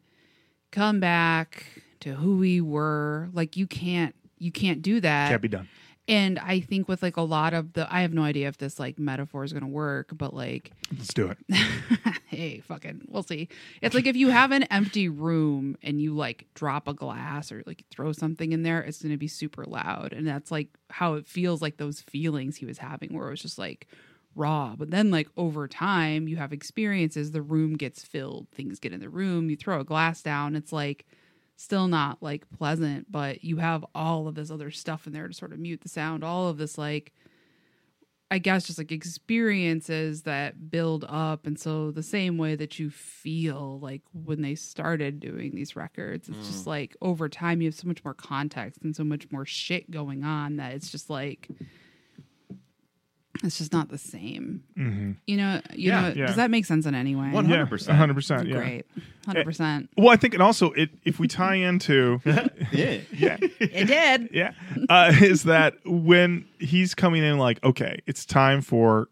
come 0.71 0.99
back 0.99 1.65
to 2.01 2.13
who 2.15 2.37
we 2.37 2.61
were. 2.61 3.29
Like 3.33 3.57
you 3.57 3.67
can't 3.67 4.15
you 4.37 4.51
can't 4.51 4.81
do 4.81 5.01
that. 5.01 5.29
Can't 5.29 5.41
be 5.41 5.47
done. 5.49 5.67
And 6.09 6.39
I 6.39 6.59
think 6.59 6.87
with 6.87 7.03
like 7.03 7.17
a 7.17 7.21
lot 7.21 7.53
of 7.53 7.73
the 7.73 7.87
I 7.93 8.01
have 8.01 8.13
no 8.13 8.23
idea 8.23 8.47
if 8.47 8.57
this 8.57 8.79
like 8.79 8.97
metaphor 8.99 9.43
is 9.43 9.53
gonna 9.53 9.67
work, 9.67 10.09
but 10.13 10.33
like 10.33 10.71
Let's 10.91 11.13
do 11.13 11.29
it. 11.29 11.37
hey, 12.25 12.59
fucking, 12.61 13.03
we'll 13.07 13.23
see. 13.23 13.47
It's 13.81 13.93
like 13.93 14.07
if 14.07 14.15
you 14.15 14.29
have 14.29 14.51
an 14.51 14.63
empty 14.63 15.07
room 15.07 15.77
and 15.83 16.01
you 16.01 16.15
like 16.15 16.47
drop 16.55 16.87
a 16.87 16.93
glass 16.93 17.51
or 17.51 17.63
like 17.65 17.85
throw 17.91 18.11
something 18.11 18.51
in 18.51 18.63
there, 18.63 18.81
it's 18.81 19.01
going 19.01 19.11
to 19.11 19.17
be 19.17 19.27
super 19.27 19.65
loud. 19.65 20.13
And 20.13 20.27
that's 20.27 20.51
like 20.51 20.69
how 20.89 21.13
it 21.13 21.27
feels 21.27 21.61
like 21.61 21.77
those 21.77 22.01
feelings 22.01 22.57
he 22.57 22.65
was 22.65 22.79
having, 22.79 23.13
where 23.13 23.27
it 23.27 23.31
was 23.31 23.41
just 23.41 23.59
like 23.59 23.87
raw. 24.35 24.75
But 24.77 24.91
then, 24.91 25.11
like, 25.11 25.27
over 25.37 25.67
time, 25.67 26.27
you 26.27 26.37
have 26.37 26.53
experiences, 26.53 27.31
the 27.31 27.41
room 27.41 27.75
gets 27.75 28.03
filled, 28.03 28.47
things 28.51 28.79
get 28.79 28.93
in 28.93 28.99
the 28.99 29.09
room, 29.09 29.49
you 29.49 29.55
throw 29.57 29.79
a 29.79 29.83
glass 29.83 30.21
down, 30.21 30.55
it's 30.55 30.71
like 30.71 31.05
still 31.59 31.89
not 31.89 32.23
like 32.23 32.49
pleasant, 32.51 33.11
but 33.11 33.43
you 33.43 33.57
have 33.57 33.85
all 33.93 34.29
of 34.29 34.35
this 34.35 34.49
other 34.49 34.71
stuff 34.71 35.05
in 35.05 35.11
there 35.11 35.27
to 35.27 35.33
sort 35.33 35.51
of 35.51 35.59
mute 35.59 35.81
the 35.81 35.89
sound, 35.89 36.23
all 36.23 36.47
of 36.47 36.57
this 36.57 36.77
like 36.77 37.11
I 38.31 38.37
guess 38.37 38.67
just 38.67 38.77
like 38.77 38.91
experiences 38.91 40.21
that 40.21 40.69
build 40.69 41.03
up. 41.09 41.47
And 41.47 41.59
so 41.59 41.91
the 41.91 42.03
same 42.03 42.37
way 42.37 42.55
that 42.55 42.79
you 42.79 42.91
feel 42.91 43.79
like 43.79 44.03
when 44.13 44.41
they 44.41 44.53
started 44.55 45.19
doing 45.19 45.53
these 45.53 45.75
records, 45.75 46.29
it's 46.29 46.47
just 46.47 46.63
mm. 46.63 46.67
like 46.67 46.95
over 47.01 47.27
time 47.27 47.59
you 47.59 47.67
have 47.67 47.75
so 47.75 47.87
much 47.87 48.05
more 48.05 48.13
context 48.13 48.81
and 48.83 48.95
so 48.95 49.03
much 49.03 49.29
more 49.31 49.45
shit 49.45 49.91
going 49.91 50.23
on 50.23 50.57
that 50.57 50.73
it's 50.73 50.91
just 50.91 51.09
like 51.09 51.49
it's 53.43 53.57
just 53.57 53.71
not 53.71 53.89
the 53.89 53.97
same. 53.97 54.63
Mm-hmm. 54.77 55.11
You 55.27 55.37
know, 55.37 55.61
you 55.73 55.89
Yeah, 55.89 56.01
know, 56.01 56.07
yeah. 56.15 56.25
does 56.27 56.35
that 56.35 56.51
make 56.51 56.65
sense 56.65 56.85
in 56.85 56.93
any 56.95 57.15
way? 57.15 57.27
100%. 57.33 57.95
hundred 57.95 58.13
percent. 58.15 58.47
Yeah. 58.47 58.55
Great. 58.55 58.85
100%. 59.27 59.87
Well, 59.97 60.09
I 60.09 60.15
think, 60.17 60.33
and 60.33 60.43
also, 60.43 60.71
it 60.73 60.89
if 61.03 61.19
we 61.19 61.27
tie 61.27 61.55
into, 61.55 62.19
Yeah. 62.25 62.47
yeah, 62.71 63.37
It 63.41 63.87
did. 63.87 64.29
yeah, 64.33 64.53
uh, 64.89 65.13
is 65.21 65.43
that 65.43 65.75
when 65.85 66.45
he's 66.59 66.93
coming 66.95 67.23
in, 67.23 67.37
like, 67.37 67.63
okay, 67.63 68.01
it's 68.07 68.25
time 68.25 68.61
for 68.61 69.07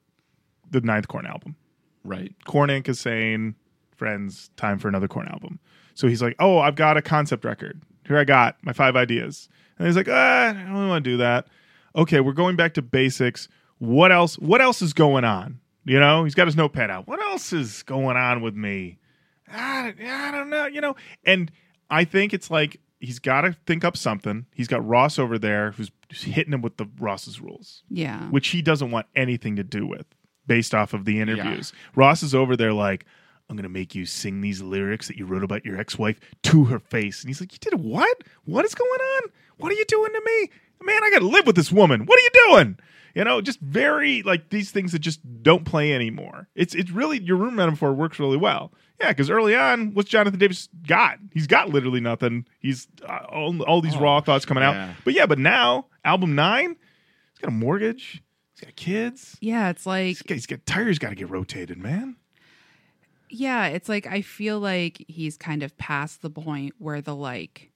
the 0.70 0.82
ninth 0.82 1.08
Korn 1.08 1.26
album. 1.26 1.56
Right. 2.04 2.34
Korn 2.46 2.70
Inc. 2.70 2.88
is 2.90 3.00
saying, 3.00 3.56
friends, 3.96 4.50
time 4.58 4.78
for 4.80 4.88
another 4.88 5.08
Korn 5.08 5.28
album. 5.28 5.60
So 5.94 6.08
he's 6.08 6.22
like, 6.22 6.36
oh, 6.40 6.60
I've 6.60 6.76
got 6.76 6.98
a 6.98 7.02
concept 7.02 7.44
record. 7.46 7.82
Here 8.08 8.18
I 8.18 8.24
got 8.24 8.58
my 8.62 8.74
five 8.74 8.96
ideas. 8.96 9.50
And 9.78 9.88
he's 9.88 9.96
like, 9.96 10.08
ah, 10.10 10.50
I 10.50 10.54
don't 10.54 10.74
really 10.74 10.88
want 10.88 11.04
to 11.04 11.10
do 11.12 11.18
that. 11.18 11.48
Okay, 11.96 12.20
we're 12.20 12.34
going 12.34 12.56
back 12.56 12.74
to 12.76 12.82
basics. 12.82 13.48
What 13.80 14.12
else? 14.12 14.38
What 14.38 14.62
else 14.62 14.82
is 14.82 14.94
going 14.94 15.24
on? 15.24 15.60
You 15.86 16.00
know, 16.00 16.24
he's 16.26 16.36
got 16.36 16.48
his 16.48 16.56
notepad 16.58 16.90
out. 16.90 17.08
What 17.08 17.22
else 17.22 17.54
is 17.54 17.84
going 17.84 18.18
on 18.18 18.42
with 18.42 18.56
me? 18.56 18.98
I, 19.52 19.94
I 20.06 20.32
don't 20.32 20.50
know. 20.50 20.66
You 20.66 20.82
know, 20.82 20.96
and 21.26 21.52
I 21.90 22.04
think 22.04 22.34
it's 22.34 22.52
like 22.52 22.80
he's 23.00 23.20
got 23.20 23.42
to 23.42 23.56
think 23.66 23.86
up 23.86 23.96
something. 23.96 24.46
He's 24.54 24.68
got 24.68 24.86
Ross 24.86 25.18
over 25.20 25.38
there 25.40 25.72
who's 25.72 25.92
hitting 26.12 26.54
him 26.54 26.62
with 26.62 26.78
the 26.78 26.88
Ross's 27.00 27.40
rules 27.40 27.84
Yeah. 27.90 28.30
which 28.30 28.50
he 28.50 28.62
doesn't 28.62 28.92
want 28.92 29.06
anything 29.16 29.56
to 29.58 29.64
do 29.64 29.86
with 29.86 30.06
based 30.48 30.74
off 30.74 30.94
of 30.94 31.06
the 31.06 31.20
interviews. 31.22 31.72
Ross 31.96 32.24
is 32.24 32.34
over 32.36 32.58
there 32.58 32.74
like, 32.74 33.06
I'm 33.50 33.56
going 33.56 33.64
to 33.64 33.70
make 33.70 33.96
you 33.96 34.06
sing 34.06 34.42
these 34.42 34.62
lyrics 34.62 35.08
that 35.08 35.16
you 35.18 35.26
wrote 35.26 35.44
about 35.44 35.64
your 35.64 35.80
ex 35.80 35.98
wife 35.98 36.20
to 36.44 36.66
her 36.66 36.80
face. 36.80 37.22
And 37.22 37.30
he's 37.30 37.40
like, 37.40 37.54
You 37.54 37.60
did 37.60 37.76
what? 37.82 38.18
What 38.46 38.66
is 38.66 38.76
going 38.76 38.90
on? 39.02 39.22
What 39.58 39.72
are 39.72 39.76
you 39.76 39.86
doing 39.86 40.12
to 40.12 40.22
me? 40.26 40.50
Man, 40.82 41.04
I 41.04 41.10
got 41.12 41.20
to 41.20 41.28
live 41.28 41.46
with 41.46 41.56
this 41.56 41.72
woman. 41.72 42.06
What 42.06 42.18
are 42.18 42.22
you 42.22 42.30
doing? 42.48 42.78
You 43.16 43.24
know, 43.24 43.42
just 43.42 43.60
very 43.60 44.22
like 44.24 44.50
these 44.50 44.70
things 44.72 44.92
that 44.92 45.00
just 45.00 45.20
don't 45.42 45.66
play 45.66 45.94
anymore. 45.94 46.48
It's 46.56 46.76
it's 46.76 46.92
really 46.92 47.20
your 47.22 47.38
room 47.38 47.56
metaphor 47.56 47.94
works 47.94 48.20
really 48.20 48.38
well. 48.38 48.72
Yeah, 49.00 49.10
because 49.10 49.30
early 49.30 49.56
on, 49.56 49.94
what's 49.94 50.10
Jonathan 50.10 50.40
Davis 50.40 50.70
got? 50.88 51.18
He's 51.34 51.48
got 51.48 51.70
literally 51.70 52.00
nothing. 52.00 52.46
He's 52.60 52.88
uh, 53.08 53.26
all, 53.30 53.62
all 53.64 53.82
these 53.82 53.96
Oh, 53.96 54.00
raw 54.02 54.22
thoughts 54.22 54.46
coming 54.46 54.64
yeah. 54.64 54.90
out. 54.90 54.96
But 55.04 55.14
yeah, 55.14 55.26
but 55.26 55.40
now 55.40 55.88
album 56.06 56.36
nine, 56.36 56.70
he's 57.34 57.40
got 57.42 57.48
a 57.50 57.52
mortgage. 57.52 58.24
He's 58.56 58.66
got 58.66 58.76
kids. 58.76 59.38
Yeah. 59.40 59.70
It's 59.70 59.86
like, 59.86 60.08
He's 60.08 60.22
got, 60.24 60.34
he's 60.36 60.46
got 60.48 60.66
tires 60.66 60.98
got 61.00 61.10
to 61.10 61.16
get 61.16 61.30
rotated, 61.30 61.78
man. 61.78 62.16
Yeah, 63.30 63.68
it's 63.68 63.90
like 63.90 64.08
I 64.08 64.22
feel 64.22 64.60
like 64.60 65.04
he's 65.08 65.38
kind 65.38 65.62
of 65.64 65.78
past 65.78 66.22
the 66.22 66.30
point 66.30 66.74
where 66.80 67.02
the 67.02 67.16
like 67.16 67.72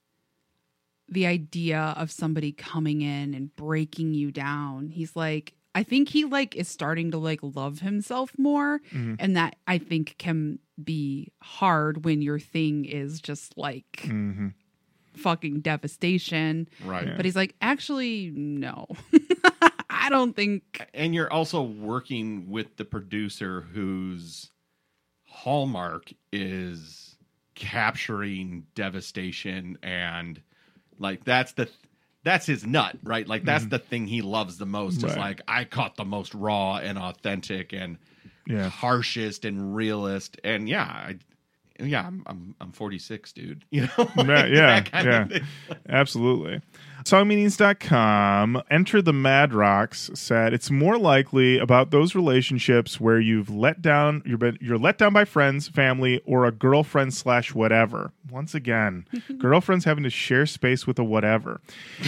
the 1.12 1.26
idea 1.28 1.93
of 1.97 2.09
somebody 2.09 2.51
coming 2.53 3.01
in 3.01 3.34
and 3.34 3.55
breaking 3.55 4.14
you 4.14 4.32
down. 4.32 4.88
He's 4.89 5.16
like 5.16 5.53
I 5.76 5.84
think 5.84 6.09
he 6.09 6.26
like 6.26 6.55
is 6.55 6.68
starting 6.68 7.12
to 7.12 7.18
like 7.18 7.39
love 7.41 7.80
himself 7.80 8.32
more 8.38 8.80
Mhm. 8.93 9.16
and 9.20 9.36
that 9.38 9.55
I 9.68 9.78
think 9.78 10.16
can 10.18 10.59
be 10.84 11.32
hard 11.41 12.03
when 12.03 12.22
your 12.22 12.39
thing 12.39 12.86
is 12.86 13.22
just 13.22 13.57
like 13.57 14.01
Mm-hmm. 14.05 14.47
fucking 15.16 15.62
devastation. 15.62 16.68
Right. 16.84 17.16
But 17.16 17.26
he's 17.26 17.36
like, 17.38 17.55
actually, 17.62 18.32
no. 18.34 18.88
I 19.89 20.09
don't 20.09 20.36
think. 20.36 20.86
and 20.93 21.14
you're 21.14 21.32
also 21.32 21.62
working 21.62 22.49
with 22.49 22.76
the 22.78 22.86
producer 22.86 23.62
whose 23.62 24.49
hallmark 25.26 26.12
is 26.32 27.16
capturing 27.55 28.66
devastation 28.76 29.78
and 29.84 30.41
like 31.02 31.24
that's 31.26 31.52
the 31.54 31.68
that's 32.24 32.45
his 32.45 32.66
nut 32.66 32.95
right? 33.04 33.28
Like 33.28 33.43
that's 33.43 33.64
mm-hmm. 33.64 33.70
the 33.72 33.80
thing 33.80 34.08
he 34.08 34.22
loves 34.22 34.58
the 34.58 34.66
most 34.66 35.04
is 35.04 35.18
like 35.18 35.41
i 35.47 35.66
caught 35.66 35.97
the 35.97 36.06
most 36.06 36.34
raw 36.34 36.78
and 36.78 36.97
authentic 36.97 37.74
and 37.74 37.97
Yeah. 38.47 38.70
harshest 38.70 39.43
and 39.45 39.76
realist 39.76 40.39
and 40.43 40.70
yeah 40.70 40.84
I, 40.84 41.18
yeah 41.82 42.05
I'm, 42.05 42.23
I'm 42.25 42.55
i'm 42.61 42.71
46 42.71 43.32
dude 43.34 43.65
you 43.69 43.82
know 43.82 43.88
Yeah, 43.97 44.05
Like 44.15 44.27
yeah, 44.27 44.82
that 44.82 44.91
kind 44.91 45.07
of 45.07 45.32
yeah. 45.32 45.39
Absolutely. 45.89 46.61
Songmeanings.com, 47.03 48.61
Enter 48.69 49.01
the 49.01 49.13
Mad 49.13 49.53
Rocks 49.53 50.11
said 50.13 50.53
it's 50.53 50.69
more 50.69 50.99
likely 50.99 51.57
about 51.57 51.89
those 51.89 52.13
relationships 52.13 52.99
where 52.99 53.19
you've 53.19 53.49
let 53.49 53.82
down, 53.82 54.21
you're, 54.23 54.38
been, 54.38 54.57
you're 54.61 54.77
let 54.77 54.99
down 54.99 55.11
by 55.11 55.25
friends, 55.25 55.67
family, 55.67 56.21
or 56.25 56.45
a 56.45 56.51
girlfriend 56.51 57.13
slash 57.13 57.55
whatever. 57.55 58.11
Once 58.29 58.53
again, 58.53 59.07
girlfriends 59.39 59.86
having 59.86 60.03
to 60.03 60.11
share 60.11 60.45
space 60.45 60.86
with 60.86 60.99
a 60.99 61.03
whatever. 61.03 61.59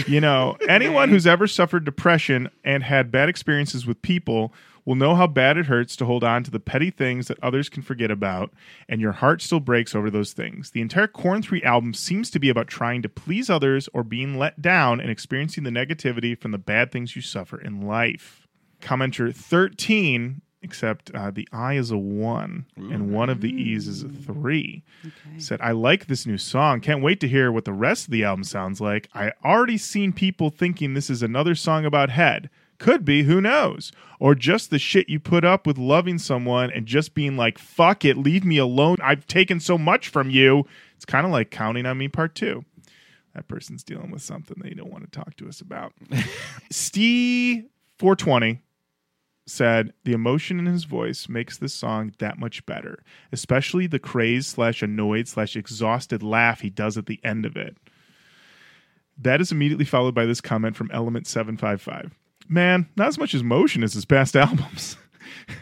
You 0.06 0.20
know, 0.20 0.56
anyone 0.68 1.08
who's 1.08 1.26
ever 1.26 1.48
suffered 1.48 1.84
depression 1.84 2.48
and 2.64 2.84
had 2.84 3.10
bad 3.10 3.28
experiences 3.28 3.86
with 3.86 4.00
people 4.00 4.52
will 4.84 4.94
know 4.94 5.14
how 5.14 5.26
bad 5.26 5.56
it 5.56 5.66
hurts 5.66 5.96
to 5.96 6.04
hold 6.04 6.22
on 6.24 6.42
to 6.44 6.50
the 6.50 6.60
petty 6.60 6.90
things 6.90 7.28
that 7.28 7.42
others 7.42 7.68
can 7.68 7.82
forget 7.82 8.10
about, 8.10 8.52
and 8.88 9.00
your 9.00 9.12
heart 9.12 9.40
still 9.42 9.60
breaks 9.60 9.94
over 9.94 10.10
those 10.10 10.32
things. 10.32 10.70
The 10.70 10.80
entire 10.80 11.06
Korn 11.06 11.42
3 11.42 11.62
album 11.62 11.94
seems 11.94 12.30
to 12.30 12.38
be 12.38 12.48
about 12.48 12.68
trying 12.68 13.02
to 13.02 13.08
please 13.08 13.48
others 13.48 13.88
or 13.94 14.02
being 14.02 14.38
let 14.38 14.60
down 14.60 15.00
and 15.00 15.10
experiencing 15.10 15.64
the 15.64 15.70
negativity 15.70 16.38
from 16.38 16.50
the 16.50 16.58
bad 16.58 16.92
things 16.92 17.16
you 17.16 17.22
suffer 17.22 17.58
in 17.60 17.80
life. 17.80 18.46
Commenter 18.80 19.34
13, 19.34 20.42
except 20.60 21.10
uh, 21.14 21.30
the 21.30 21.48
I 21.52 21.74
is 21.74 21.90
a 21.90 21.96
1, 21.98 22.66
and 22.76 23.12
one 23.12 23.30
of 23.30 23.40
the 23.40 23.50
E's 23.50 23.86
is 23.88 24.02
a 24.02 24.08
3 24.08 24.82
said, 25.38 25.60
I 25.62 25.72
like 25.72 26.06
this 26.06 26.26
new 26.26 26.38
song. 26.38 26.80
Can't 26.80 27.02
wait 27.02 27.20
to 27.20 27.28
hear 27.28 27.50
what 27.50 27.64
the 27.64 27.72
rest 27.72 28.06
of 28.06 28.10
the 28.12 28.24
album 28.24 28.44
sounds 28.44 28.80
like. 28.80 29.08
I 29.14 29.32
already 29.44 29.78
seen 29.78 30.12
people 30.12 30.50
thinking 30.50 30.94
this 30.94 31.10
is 31.10 31.22
another 31.22 31.54
song 31.54 31.84
about 31.84 32.10
head. 32.10 32.50
Could 32.78 33.04
be, 33.04 33.22
who 33.22 33.40
knows? 33.40 33.92
Or 34.18 34.34
just 34.34 34.70
the 34.70 34.78
shit 34.78 35.08
you 35.08 35.20
put 35.20 35.44
up 35.44 35.66
with 35.66 35.78
loving 35.78 36.18
someone 36.18 36.70
and 36.70 36.86
just 36.86 37.14
being 37.14 37.36
like, 37.36 37.58
fuck 37.58 38.04
it, 38.04 38.16
leave 38.16 38.44
me 38.44 38.58
alone. 38.58 38.96
I've 39.02 39.26
taken 39.26 39.60
so 39.60 39.78
much 39.78 40.08
from 40.08 40.30
you. 40.30 40.64
It's 40.96 41.04
kind 41.04 41.26
of 41.26 41.32
like 41.32 41.50
counting 41.50 41.86
on 41.86 41.98
me, 41.98 42.08
part 42.08 42.34
two. 42.34 42.64
That 43.34 43.48
person's 43.48 43.82
dealing 43.82 44.10
with 44.10 44.22
something 44.22 44.56
they 44.60 44.74
don't 44.74 44.92
want 44.92 45.04
to 45.04 45.10
talk 45.10 45.36
to 45.36 45.48
us 45.48 45.60
about. 45.60 45.92
Steve 46.70 47.64
420 47.98 48.60
said 49.46 49.92
the 50.04 50.12
emotion 50.12 50.58
in 50.58 50.66
his 50.66 50.84
voice 50.84 51.28
makes 51.28 51.58
this 51.58 51.74
song 51.74 52.12
that 52.18 52.38
much 52.38 52.64
better, 52.64 53.02
especially 53.32 53.86
the 53.86 53.98
crazed 53.98 54.48
slash 54.48 54.82
annoyed 54.82 55.28
slash 55.28 55.56
exhausted 55.56 56.22
laugh 56.22 56.60
he 56.60 56.70
does 56.70 56.96
at 56.96 57.06
the 57.06 57.20
end 57.24 57.44
of 57.44 57.56
it. 57.56 57.76
That 59.18 59.40
is 59.40 59.52
immediately 59.52 59.84
followed 59.84 60.14
by 60.14 60.26
this 60.26 60.40
comment 60.40 60.76
from 60.76 60.90
Element 60.92 61.26
755. 61.26 62.12
Man, 62.48 62.88
not 62.96 63.08
as 63.08 63.18
much 63.18 63.34
as 63.34 63.42
motion 63.42 63.82
as 63.82 63.94
his 63.94 64.04
past 64.04 64.36
albums. 64.36 64.96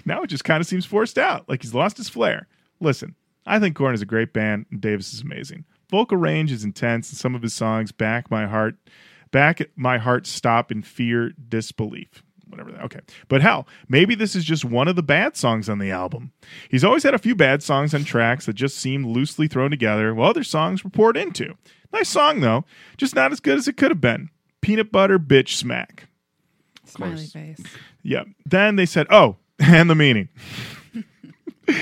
now 0.04 0.22
it 0.22 0.28
just 0.28 0.44
kind 0.44 0.60
of 0.60 0.66
seems 0.66 0.86
forced 0.86 1.18
out, 1.18 1.48
like 1.48 1.62
he's 1.62 1.74
lost 1.74 1.96
his 1.96 2.08
flair. 2.08 2.48
Listen, 2.80 3.14
I 3.46 3.58
think 3.58 3.76
Korn 3.76 3.94
is 3.94 4.02
a 4.02 4.06
great 4.06 4.32
band 4.32 4.66
and 4.70 4.80
Davis 4.80 5.12
is 5.12 5.20
amazing. 5.20 5.64
Vocal 5.90 6.16
range 6.16 6.50
is 6.50 6.64
intense 6.64 7.10
and 7.10 7.18
some 7.18 7.34
of 7.34 7.42
his 7.42 7.54
songs 7.54 7.92
back 7.92 8.30
my 8.30 8.46
heart 8.46 8.76
back 9.30 9.60
my 9.76 9.98
heart 9.98 10.26
stop 10.26 10.70
in 10.70 10.82
fear 10.82 11.32
disbelief 11.48 12.22
whatever 12.48 12.70
that 12.70 12.82
okay 12.82 13.00
but 13.28 13.40
hell 13.40 13.66
maybe 13.88 14.14
this 14.14 14.36
is 14.36 14.44
just 14.44 14.64
one 14.64 14.86
of 14.88 14.94
the 14.94 15.02
bad 15.02 15.36
songs 15.36 15.68
on 15.70 15.78
the 15.78 15.90
album 15.90 16.32
he's 16.70 16.84
always 16.84 17.02
had 17.02 17.14
a 17.14 17.18
few 17.18 17.34
bad 17.34 17.62
songs 17.62 17.94
on 17.94 18.04
tracks 18.04 18.44
that 18.44 18.52
just 18.52 18.76
seemed 18.76 19.06
loosely 19.06 19.48
thrown 19.48 19.70
together 19.70 20.14
while 20.14 20.28
other 20.28 20.44
songs 20.44 20.84
were 20.84 20.90
poured 20.90 21.16
into 21.16 21.54
nice 21.92 22.10
song 22.10 22.40
though 22.40 22.64
just 22.98 23.14
not 23.14 23.32
as 23.32 23.40
good 23.40 23.56
as 23.56 23.66
it 23.66 23.76
could 23.78 23.90
have 23.90 24.02
been 24.02 24.28
peanut 24.60 24.92
butter 24.92 25.18
bitch 25.18 25.56
smack 25.56 26.08
Smiley 26.92 27.14
course. 27.16 27.32
face. 27.32 27.62
yeah 28.02 28.24
then 28.46 28.76
they 28.76 28.86
said 28.86 29.06
oh 29.10 29.36
and 29.58 29.88
the 29.90 29.94
meaning 29.94 30.28
oh 31.68 31.76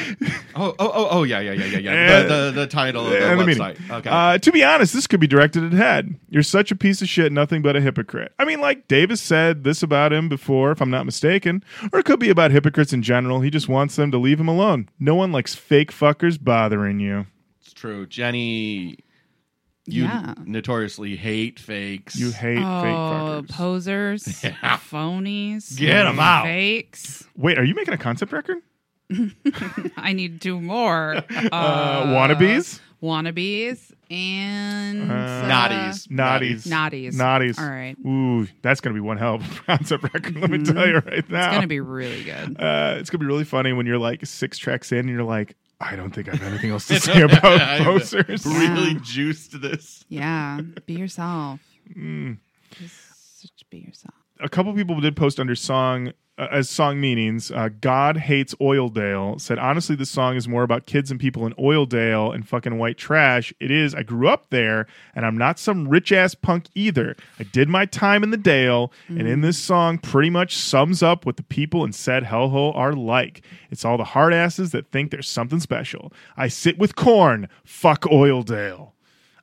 oh 0.57 0.75
oh 0.79 1.09
oh 1.11 1.23
yeah 1.23 1.41
yeah 1.41 1.53
yeah 1.53 1.65
yeah 1.65 1.79
yeah 1.79 2.23
the, 2.23 2.29
the, 2.29 2.51
the 2.61 2.67
title 2.67 3.07
of 3.07 3.13
the 3.13 3.31
and 3.31 3.41
the 3.41 3.47
meaning. 3.47 3.77
okay 3.91 4.11
Uh, 4.11 4.37
to 4.39 4.53
be 4.53 4.63
honest, 4.63 4.93
this 4.93 5.07
could 5.07 5.21
be 5.21 5.27
directed 5.27 5.65
at 5.65 5.73
Head. 5.73 6.17
You're 6.29 6.43
such 6.43 6.71
a 6.71 6.77
piece 6.77 7.01
of 7.01 7.09
shit, 7.09 7.33
nothing 7.33 7.63
but 7.63 7.77
a 7.77 7.81
hypocrite. 7.81 8.33
I 8.39 8.45
mean, 8.45 8.61
like 8.61 8.87
Davis 8.89 9.21
said 9.23 9.65
this 9.65 9.83
about 9.83 10.13
him 10.13 10.29
before, 10.29 10.71
if 10.71 10.83
I'm 10.83 10.91
not 10.91 11.07
mistaken, 11.07 11.65
or 11.93 11.99
it 12.01 12.05
could 12.05 12.21
be 12.21 12.29
about 12.29 12.51
hypocrites 12.51 12.93
in 12.93 13.03
general. 13.03 13.41
He 13.41 13.49
just 13.51 13.69
wants 13.69 13.97
them 13.97 14.11
to 14.11 14.19
leave 14.19 14.39
him 14.39 14.49
alone. 14.49 14.89
No 15.01 15.15
one 15.15 15.33
likes 15.33 15.55
fake 15.55 15.91
fuckers 15.93 16.43
bothering 16.43 17.01
you. 17.01 17.27
It's 17.63 17.73
true. 17.73 18.07
Jenny, 18.07 18.99
you 19.87 20.05
Yeah. 20.05 20.35
notoriously 20.45 21.17
hate 21.17 21.59
fakes. 21.59 22.17
You 22.17 22.31
hate 22.31 22.57
fake 22.57 22.65
Oh, 22.65 23.43
fuckers. 23.45 23.49
posers, 23.51 24.45
Yeah. 24.45 24.79
phonies, 24.79 25.79
them 25.79 26.19
out. 26.21 26.45
fakes. 26.45 27.25
Wait, 27.37 27.59
are 27.59 27.65
you 27.65 27.75
making 27.75 27.95
a 27.95 27.99
concept 27.99 28.33
record? 28.33 28.59
I 29.97 30.13
need 30.13 30.41
to 30.41 30.49
do 30.49 30.61
more. 30.61 31.17
Uh, 31.17 31.23
Uh, 31.53 32.07
wannabes? 32.07 32.81
wannabes, 33.03 33.91
and 34.11 35.11
Uh, 35.11 35.15
Naughties. 35.49 36.07
Naughties. 36.09 36.67
Naughties. 36.69 37.15
Naughties. 37.15 37.59
All 37.59 37.69
right. 37.69 37.97
Ooh, 38.07 38.47
that's 38.63 38.81
going 38.81 38.95
to 38.95 39.01
be 39.01 39.05
one 39.05 39.17
hell 39.17 39.37
of 39.37 39.43
a 39.43 39.63
concept 39.65 40.05
record, 40.05 40.37
let 40.37 40.51
me 40.51 40.63
tell 40.63 40.87
you 40.87 40.95
right 40.99 41.29
now. 41.31 41.47
It's 41.47 41.55
gonna 41.57 41.67
be 41.67 41.81
really 41.81 42.23
good. 42.23 42.61
uh, 42.61 42.97
it's 42.99 43.11
gonna 43.11 43.21
be 43.21 43.27
really 43.27 43.45
funny 43.45 43.73
when 43.73 43.87
you're 43.87 43.99
like 43.99 44.25
six 44.27 44.59
tracks 44.59 44.93
in 44.93 44.99
and 45.01 45.09
you're 45.11 45.25
like, 45.25 45.57
I 45.81 45.97
don't 45.97 46.15
think 46.15 46.29
I 46.29 46.33
have 46.33 46.43
anything 46.43 46.71
else 46.71 46.87
to 46.89 47.01
say 47.01 47.23
about 47.23 47.81
posers. 47.85 48.45
really 48.47 48.93
Yeah. 48.93 48.99
juiced 49.03 49.61
this. 49.61 50.05
Yeah, 50.09 50.61
be 50.87 50.95
yourself. 50.95 51.61
Mm. 51.97 52.39
Just 52.79 53.69
be 53.71 53.79
yourself. 53.79 54.15
A 54.43 54.49
couple 54.49 54.73
people 54.75 55.01
did 55.01 55.17
post 55.17 55.39
under 55.39 55.55
song 55.55 56.13
uh, 56.41 56.49
as 56.51 56.71
song 56.71 56.99
meanings. 56.99 57.51
Uh, 57.51 57.69
God 57.81 58.17
hates 58.17 58.55
Oildale 58.55 59.39
said 59.39 59.59
honestly, 59.59 59.95
this 59.95 60.09
song 60.09 60.37
is 60.37 60.49
more 60.49 60.63
about 60.63 60.87
kids 60.87 61.11
and 61.11 61.21
people 61.21 61.47
in 61.47 61.53
Oildale 61.55 62.35
and 62.35 62.49
fucking 62.49 62.79
white 62.79 62.97
trash. 62.97 63.53
It 63.61 63.71
is. 63.71 63.95
I 63.95 64.03
grew 64.03 64.27
up 64.29 64.49
there, 64.49 64.87
and 65.15 65.27
I'm 65.27 65.37
not 65.37 65.59
some 65.59 65.87
rich 65.87 66.13
ass 66.13 66.35
punk 66.35 66.67
either. 66.75 67.15
I 67.39 67.43
did 67.43 67.69
my 67.69 67.85
time 67.85 68.23
in 68.23 68.31
the 68.31 68.39
Dale, 68.39 68.91
and 69.09 69.29
in 69.29 69.43
this 69.43 69.59
song, 69.59 69.99
pretty 69.99 70.31
much 70.31 70.57
sums 70.57 71.03
up 71.03 71.27
what 71.27 71.37
the 71.37 71.43
people 71.43 71.85
in 71.85 71.93
said 71.93 72.25
hellhole 72.25 72.75
are 72.75 72.95
like. 72.95 73.43
It's 73.71 73.85
all 73.85 73.99
the 73.99 74.05
hard 74.05 74.33
asses 74.33 74.73
that 74.73 74.91
think 74.91 75.11
there's 75.11 75.29
something 75.29 75.61
special. 75.61 76.11
I 76.39 76.49
sit 76.49 76.79
with 76.79 76.97
Korn. 76.97 77.49
Fuck 77.65 78.03
Oildale. 78.03 78.93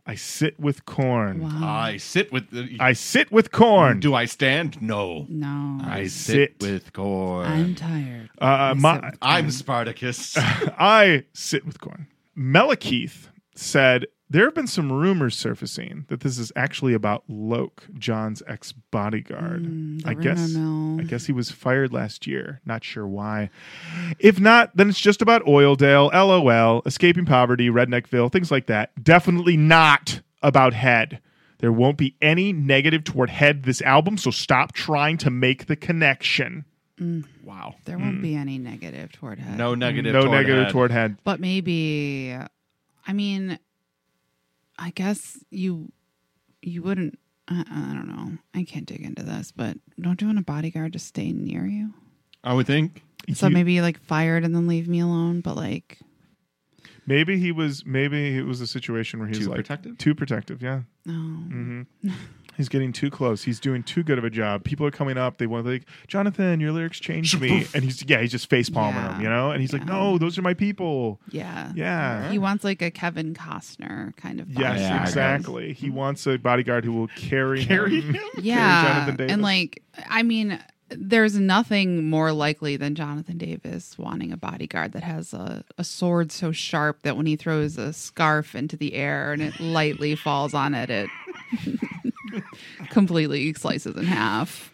I 0.09 0.15
sit 0.15 0.57
with 0.57 0.85
Korn. 0.85 1.41
Wow. 1.41 1.67
I 1.67 1.97
sit 1.97 2.31
with. 2.31 2.49
The, 2.49 2.77
I 2.79 2.93
sit 2.93 3.29
with 3.29 3.51
Korn. 3.51 3.99
do 3.99 4.15
I 4.15 4.23
stand? 4.23 4.81
No. 4.81 5.25
no, 5.27 5.79
I 5.83 6.07
sit. 6.07 6.55
sit 6.59 6.61
with 6.61 6.93
Korn. 6.93 7.45
I'm 7.45 7.75
tired. 7.75 8.29
Uh, 8.41 8.45
I 8.45 8.73
my, 8.73 8.93
sit 8.95 9.03
with 9.03 9.17
I'm. 9.21 9.51
Spartacus. 9.51 10.37
I 10.37 11.25
sit 11.33 11.65
with 11.65 11.81
Korn. 11.81 12.07
Melakeith 12.37 13.27
said 13.53 14.05
there 14.29 14.45
have 14.45 14.55
been 14.55 14.67
some 14.67 14.91
rumors 14.91 15.37
surfacing 15.37 16.05
that 16.09 16.19
this 16.19 16.37
is 16.37 16.51
actually 16.55 16.93
about 16.93 17.23
Loke, 17.29 17.83
John's 17.97 18.43
ex 18.47 18.71
bodyguard. 18.71 19.63
Mm, 19.63 20.05
I 20.05 20.13
guess 20.13 20.53
mill. 20.53 20.99
I 20.99 21.03
guess 21.03 21.25
he 21.25 21.31
was 21.33 21.49
fired 21.51 21.93
last 21.93 22.27
year. 22.27 22.59
Not 22.65 22.83
sure 22.83 23.07
why. 23.07 23.49
If 24.19 24.39
not, 24.39 24.75
then 24.75 24.89
it's 24.89 24.99
just 24.99 25.21
about 25.21 25.45
Oildale, 25.45 26.11
LOL, 26.11 26.81
escaping 26.85 27.25
poverty, 27.25 27.69
Redneckville, 27.69 28.31
things 28.31 28.51
like 28.51 28.67
that. 28.67 28.91
Definitely 29.03 29.55
not 29.57 30.21
about 30.41 30.73
Head. 30.73 31.21
There 31.59 31.71
won't 31.71 31.97
be 31.97 32.15
any 32.21 32.53
negative 32.53 33.03
toward 33.03 33.29
Head 33.29 33.63
this 33.63 33.81
album, 33.81 34.17
so 34.17 34.29
stop 34.29 34.73
trying 34.73 35.17
to 35.19 35.29
make 35.31 35.65
the 35.65 35.75
connection. 35.75 36.65
wow. 37.43 37.75
There 37.85 37.97
won't 37.97 38.21
be 38.21 38.35
any 38.35 38.57
negative 38.57 39.11
toward 39.11 39.39
head. 39.39 39.57
No 39.57 39.73
negative. 39.73 40.13
no 40.13 40.23
toward 40.23 40.31
negative 40.33 40.63
head. 40.65 40.71
toward 40.71 40.91
Head. 40.91 41.17
but 41.23 41.39
maybe. 41.39 42.35
I 43.07 43.13
mean, 43.13 43.57
I 44.77 44.91
guess 44.91 45.37
you 45.51 45.91
you 46.61 46.81
wouldn't. 46.83 47.17
I, 47.47 47.61
I 47.69 47.93
don't 47.93 48.07
know. 48.07 48.37
I 48.53 48.63
can't 48.63 48.85
dig 48.85 49.01
into 49.01 49.23
this, 49.23 49.51
but 49.55 49.77
don't 49.99 50.19
you 50.21 50.27
want 50.27 50.39
a 50.39 50.43
bodyguard 50.43 50.93
to 50.93 50.99
stay 50.99 51.31
near 51.31 51.65
you? 51.65 51.93
I 52.43 52.53
would 52.53 52.67
think. 52.67 53.03
So 53.33 53.47
You- 53.47 53.53
maybe 53.53 53.81
like 53.81 53.99
fired 54.01 54.43
and 54.43 54.53
then 54.55 54.67
leave 54.67 54.87
me 54.87 54.99
alone, 54.99 55.41
but 55.41 55.55
like 55.55 55.99
Maybe 57.05 57.39
he 57.39 57.53
was. 57.53 57.85
Maybe 57.85 58.37
it 58.37 58.45
was 58.45 58.59
a 58.59 58.67
situation 58.67 59.19
where 59.19 59.29
he 59.29 59.35
was 59.37 59.45
Too 59.45 59.49
like 59.51 59.57
protective? 59.59 59.97
Too 59.97 60.13
protective. 60.13 60.61
Yeah. 60.61 60.81
no. 61.05 61.13
hmm 61.13 61.81
He's 62.57 62.67
getting 62.69 62.91
too 62.91 63.09
close. 63.11 63.43
He's 63.43 63.59
doing 63.59 63.83
too 63.83 64.01
good 64.03 64.17
of 64.17 64.23
a 64.23 64.29
job. 64.29 64.63
People 64.63 64.85
are 64.85 64.91
coming 64.91 65.17
up. 65.17 65.37
They 65.37 65.45
want 65.47 65.65
to 65.65 65.71
like, 65.73 65.83
Jonathan, 66.07 66.59
your 66.59 66.71
lyrics 66.71 66.99
changed 66.99 67.39
me, 67.39 67.67
and 67.75 67.83
he's 67.83 68.03
yeah, 68.09 68.19
he's 68.19 68.31
just 68.31 68.49
face 68.49 68.69
palming 68.69 69.01
Yeah. 69.01 69.09
them, 69.09 69.21
you 69.21 69.29
know. 69.29 69.51
And 69.51 69.61
he's 69.61 69.71
like, 69.73 69.85
no, 69.85 70.17
those 70.17 70.37
are 70.37 70.41
my 70.41 70.55
people. 70.55 71.21
Yeah. 71.29 71.71
Yeah. 71.75 72.31
He 72.31 72.39
wants 72.39 72.63
like 72.63 72.81
a 72.81 72.89
Kevin 72.91 73.33
Costner 73.35 74.15
kind 74.17 74.39
of. 74.39 74.49
Yes, 74.49 74.57
bodyguard. 74.59 74.79
Yeah, 74.81 75.03
exactly. 75.03 75.73
He 75.73 75.89
wants 75.89 76.25
a 76.25 76.37
bodyguard 76.37 76.83
who 76.83 76.93
will 76.93 77.07
carry 77.09 77.63
Carry 77.63 78.01
him. 78.01 78.15
him? 78.15 78.23
Yeah. 78.41 78.87
Jonathan 78.87 79.15
Davis. 79.17 79.33
And 79.33 79.41
like, 79.43 79.83
I 80.09 80.23
mean, 80.23 80.59
there's 80.89 81.37
nothing 81.37 82.09
more 82.09 82.31
likely 82.31 82.77
than 82.77 82.95
Jonathan 82.95 83.37
Davis 83.37 83.97
wanting 83.97 84.31
a 84.31 84.37
bodyguard 84.37 84.93
that 84.93 85.03
has 85.03 85.33
a, 85.33 85.63
a 85.77 85.83
sword 85.83 86.31
so 86.31 86.51
sharp 86.51 87.03
that 87.03 87.17
when 87.17 87.25
he 87.25 87.35
throws 87.35 87.77
a 87.77 87.91
scarf 87.93 88.55
into 88.55 88.77
the 88.77 88.93
air 88.93 89.33
and 89.33 89.41
it 89.41 89.59
lightly 89.59 90.15
falls 90.15 90.53
on 90.53 90.73
it, 90.73 90.89
it 90.89 91.09
completely 92.89 93.53
slices 93.53 93.95
in 93.95 94.05
half. 94.05 94.71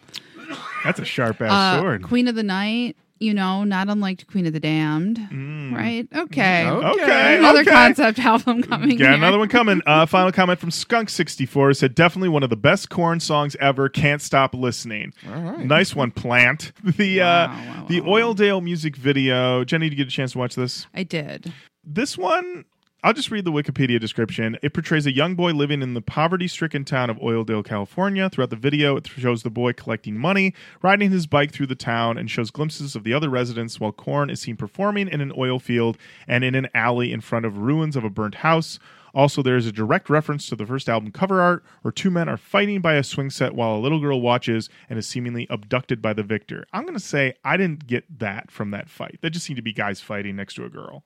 That's 0.84 1.00
a 1.00 1.04
sharp 1.04 1.40
ass 1.40 1.50
Uh, 1.50 1.80
sword. 1.80 2.02
Queen 2.02 2.28
of 2.28 2.34
the 2.34 2.42
Night, 2.42 2.96
you 3.18 3.32
know, 3.32 3.64
not 3.64 3.88
unlike 3.88 4.26
Queen 4.26 4.46
of 4.46 4.52
the 4.52 4.60
Damned, 4.60 5.18
right? 5.74 6.06
Okay. 6.14 6.64
Mm. 6.66 6.92
Okay, 7.00 7.38
Another 7.38 7.60
okay. 7.60 7.70
concept 7.70 8.18
album 8.18 8.62
coming. 8.62 8.98
Got 8.98 9.04
here. 9.06 9.12
another 9.14 9.38
one 9.38 9.48
coming. 9.48 9.80
Uh, 9.86 10.04
final 10.04 10.30
comment 10.32 10.58
from 10.58 10.68
Skunk64 10.70 11.76
said, 11.76 11.94
definitely 11.94 12.28
one 12.28 12.42
of 12.42 12.50
the 12.50 12.56
best 12.56 12.90
Korn 12.90 13.20
songs 13.20 13.56
ever. 13.60 13.88
Can't 13.88 14.20
stop 14.20 14.54
listening. 14.54 15.14
All 15.26 15.40
right. 15.40 15.64
Nice 15.64 15.94
one, 15.94 16.10
Plant. 16.10 16.72
The 16.84 17.22
uh, 17.22 17.24
Wow, 17.24 17.48
wow, 17.66 17.86
the 17.88 18.00
wow. 18.02 18.08
Oildale 18.18 18.62
music 18.62 18.96
video. 18.96 19.64
Jenny, 19.64 19.88
did 19.88 19.98
you 19.98 20.04
get 20.04 20.12
a 20.12 20.14
chance 20.14 20.32
to 20.32 20.38
watch 20.38 20.54
this? 20.54 20.86
I 20.94 21.02
did. 21.04 21.52
This 21.82 22.18
one, 22.18 22.64
I'll 23.04 23.12
just 23.12 23.30
read 23.30 23.44
the 23.44 23.52
Wikipedia 23.52 24.00
description. 24.00 24.56
It 24.62 24.72
portrays 24.72 25.04
a 25.04 25.12
young 25.12 25.34
boy 25.34 25.50
living 25.50 25.82
in 25.82 25.92
the 25.92 26.00
poverty 26.00 26.48
stricken 26.48 26.86
town 26.86 27.10
of 27.10 27.18
Oildale, 27.18 27.62
California. 27.62 28.30
Throughout 28.30 28.48
the 28.48 28.56
video, 28.56 28.96
it 28.96 29.06
shows 29.06 29.42
the 29.42 29.50
boy 29.50 29.74
collecting 29.74 30.16
money, 30.16 30.54
riding 30.80 31.10
his 31.10 31.26
bike 31.26 31.52
through 31.52 31.66
the 31.66 31.74
town, 31.74 32.16
and 32.16 32.30
shows 32.30 32.50
glimpses 32.50 32.96
of 32.96 33.04
the 33.04 33.12
other 33.12 33.28
residents 33.28 33.78
while 33.78 33.92
Korn 33.92 34.30
is 34.30 34.40
seen 34.40 34.56
performing 34.56 35.08
in 35.08 35.20
an 35.20 35.34
oil 35.36 35.58
field 35.58 35.98
and 36.26 36.44
in 36.44 36.54
an 36.54 36.66
alley 36.74 37.12
in 37.12 37.20
front 37.20 37.44
of 37.44 37.58
ruins 37.58 37.94
of 37.94 38.04
a 38.04 38.08
burnt 38.10 38.36
house. 38.36 38.78
Also, 39.14 39.42
there 39.42 39.58
is 39.58 39.66
a 39.66 39.72
direct 39.72 40.08
reference 40.08 40.48
to 40.48 40.56
the 40.56 40.64
first 40.64 40.88
album 40.88 41.12
cover 41.12 41.42
art, 41.42 41.62
where 41.82 41.92
two 41.92 42.10
men 42.10 42.26
are 42.26 42.38
fighting 42.38 42.80
by 42.80 42.94
a 42.94 43.04
swing 43.04 43.28
set 43.28 43.54
while 43.54 43.76
a 43.76 43.82
little 43.84 44.00
girl 44.00 44.22
watches 44.22 44.70
and 44.88 44.98
is 44.98 45.06
seemingly 45.06 45.46
abducted 45.50 46.00
by 46.00 46.14
the 46.14 46.22
victor. 46.22 46.64
I'm 46.72 46.84
going 46.84 46.94
to 46.94 47.00
say 47.00 47.34
I 47.44 47.58
didn't 47.58 47.86
get 47.86 48.18
that 48.18 48.50
from 48.50 48.70
that 48.70 48.88
fight. 48.88 49.18
That 49.20 49.28
just 49.32 49.44
seemed 49.44 49.58
to 49.58 49.62
be 49.62 49.74
guys 49.74 50.00
fighting 50.00 50.36
next 50.36 50.54
to 50.54 50.64
a 50.64 50.70
girl. 50.70 51.04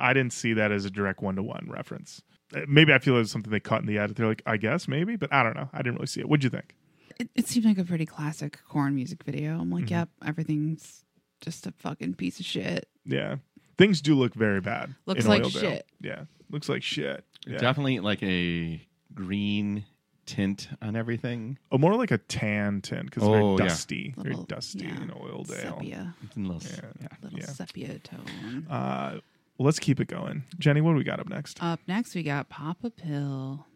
I 0.00 0.12
didn't 0.12 0.32
see 0.32 0.52
that 0.54 0.72
as 0.72 0.84
a 0.84 0.90
direct 0.90 1.22
one 1.22 1.36
to 1.36 1.42
one 1.42 1.66
reference. 1.70 2.22
Uh, 2.54 2.60
Maybe 2.68 2.92
I 2.92 2.98
feel 2.98 3.16
it 3.16 3.20
was 3.20 3.30
something 3.30 3.50
they 3.50 3.60
cut 3.60 3.80
in 3.80 3.86
the 3.86 3.98
edit. 3.98 4.16
They're 4.16 4.26
like, 4.26 4.42
I 4.46 4.56
guess, 4.56 4.86
maybe, 4.88 5.16
but 5.16 5.32
I 5.32 5.42
don't 5.42 5.56
know. 5.56 5.68
I 5.72 5.78
didn't 5.78 5.94
really 5.94 6.06
see 6.06 6.20
it. 6.20 6.28
What'd 6.28 6.44
you 6.44 6.50
think? 6.50 6.74
It, 7.18 7.28
it 7.34 7.48
seemed 7.48 7.64
like 7.66 7.78
a 7.78 7.84
pretty 7.84 8.06
classic 8.06 8.58
Korn 8.68 8.94
music 8.94 9.22
video. 9.24 9.52
I'm 9.54 9.60
Mm-hmm. 9.66 9.72
like, 9.72 9.90
yep, 9.90 10.08
everything's 10.24 11.04
just 11.40 11.66
a 11.66 11.72
fucking 11.72 12.14
piece 12.14 12.40
of 12.40 12.46
shit. 12.46 12.88
Yeah. 13.04 13.36
Things 13.78 14.00
do 14.00 14.14
look 14.14 14.34
very 14.34 14.60
bad. 14.60 14.94
Looks 15.06 15.24
in 15.24 15.30
like 15.30 15.42
Oildale. 15.42 15.60
shit. 15.60 15.86
Yeah. 16.00 16.24
Looks 16.50 16.68
like 16.68 16.82
shit. 16.82 17.24
Yeah. 17.46 17.58
Definitely 17.58 18.00
like 18.00 18.22
a 18.22 18.80
green 19.14 19.84
tint 20.26 20.68
on 20.80 20.96
everything. 20.96 21.58
Oh, 21.70 21.78
more 21.78 21.94
like 21.96 22.10
a 22.10 22.18
tan 22.18 22.80
tint 22.80 23.06
because 23.06 23.22
Oh, 23.24 23.30
very 23.32 23.42
yeah. 23.52 23.56
dusty. 23.68 24.14
very 24.16 24.30
Little- 24.30 24.44
dusty 24.44 24.86
yeah, 24.86 25.02
in 25.02 25.08
Oildale. 25.10 25.46
Sepia, 25.46 26.14
It's 26.22 26.36
a 26.36 26.40
little, 26.40 26.62
Yeah. 26.62 26.90
yeah. 27.00 27.08
little 27.22 27.38
Yeah. 27.38 27.46
sepia 27.46 27.98
tone. 27.98 28.66
Uh, 28.70 29.18
let's 29.58 29.78
keep 29.78 30.00
it 30.00 30.08
going. 30.08 30.44
Jenny, 30.58 30.80
what 30.80 30.92
do 30.92 30.96
we 30.96 31.04
got 31.04 31.20
up 31.20 31.28
next? 31.28 31.62
Up 31.62 31.80
next, 31.86 32.14
we 32.14 32.22
got 32.22 32.48
Pop 32.48 32.78
a 32.84 32.90
Pill. 32.90 33.66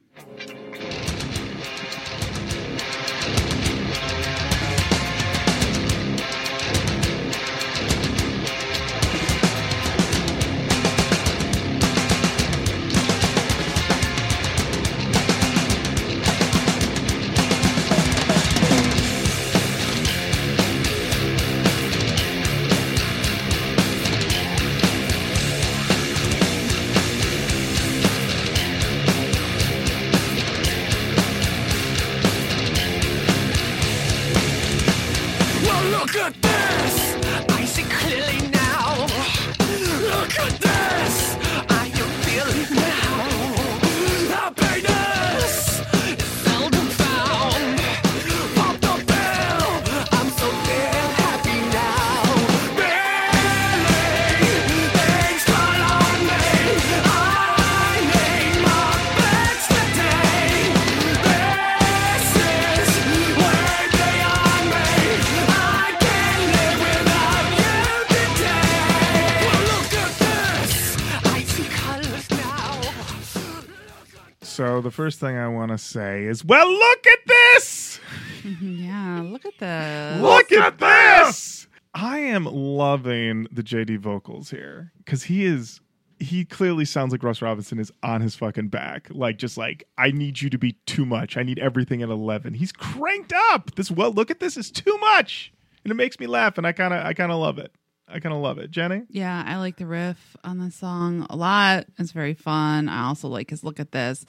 First 75.08 75.20
thing 75.20 75.38
I 75.38 75.48
want 75.48 75.70
to 75.70 75.78
say 75.78 76.24
is, 76.24 76.44
well, 76.44 76.70
look 76.70 77.06
at 77.06 77.18
this! 77.26 77.98
Yeah, 78.60 79.22
look 79.24 79.46
at 79.46 79.58
this. 79.58 80.20
Look 80.20 80.52
at 80.52 80.76
this! 80.78 81.66
I 81.94 82.18
am 82.18 82.44
loving 82.44 83.46
the 83.50 83.62
JD 83.62 84.00
vocals 84.00 84.50
here 84.50 84.92
because 84.98 85.22
he 85.22 85.46
is. 85.46 85.80
He 86.20 86.44
clearly 86.44 86.84
sounds 86.84 87.10
like 87.10 87.22
Ross 87.22 87.40
Robinson 87.40 87.78
is 87.78 87.90
on 88.02 88.20
his 88.20 88.34
fucking 88.34 88.68
back. 88.68 89.08
Like, 89.10 89.38
just 89.38 89.56
like, 89.56 89.88
I 89.96 90.10
need 90.10 90.42
you 90.42 90.50
to 90.50 90.58
be 90.58 90.72
too 90.84 91.06
much. 91.06 91.38
I 91.38 91.42
need 91.42 91.58
everything 91.58 92.02
at 92.02 92.10
11. 92.10 92.52
He's 92.52 92.70
cranked 92.70 93.32
up. 93.50 93.76
This, 93.76 93.90
well, 93.90 94.12
look 94.12 94.30
at 94.30 94.40
this 94.40 94.58
is 94.58 94.70
too 94.70 94.98
much. 94.98 95.54
And 95.84 95.90
it 95.90 95.94
makes 95.94 96.20
me 96.20 96.26
laugh. 96.26 96.58
And 96.58 96.66
I 96.66 96.72
kind 96.72 96.92
of, 96.92 97.02
I 97.02 97.14
kind 97.14 97.32
of 97.32 97.38
love 97.38 97.56
it. 97.56 97.72
I 98.06 98.20
kind 98.20 98.34
of 98.34 98.42
love 98.42 98.58
it. 98.58 98.70
Jenny? 98.70 99.04
Yeah, 99.08 99.42
I 99.46 99.56
like 99.56 99.78
the 99.78 99.86
riff 99.86 100.36
on 100.44 100.58
the 100.58 100.70
song 100.70 101.26
a 101.30 101.36
lot. 101.36 101.86
It's 101.98 102.12
very 102.12 102.34
fun. 102.34 102.90
I 102.90 103.04
also 103.04 103.28
like 103.28 103.48
his 103.48 103.64
look 103.64 103.80
at 103.80 103.92
this. 103.92 104.26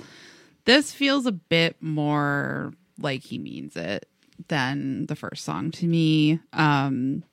This 0.66 0.91
feels 0.91 1.26
a 1.26 1.32
bit 1.32 1.78
more 1.82 2.74
like 2.99 3.24
he 3.24 3.38
means 3.38 3.76
it 3.76 4.07
than 4.47 5.05
the 5.07 5.16
first 5.16 5.43
song 5.43 5.72
to 5.72 5.86
me. 5.86 6.39
Um 6.53 7.24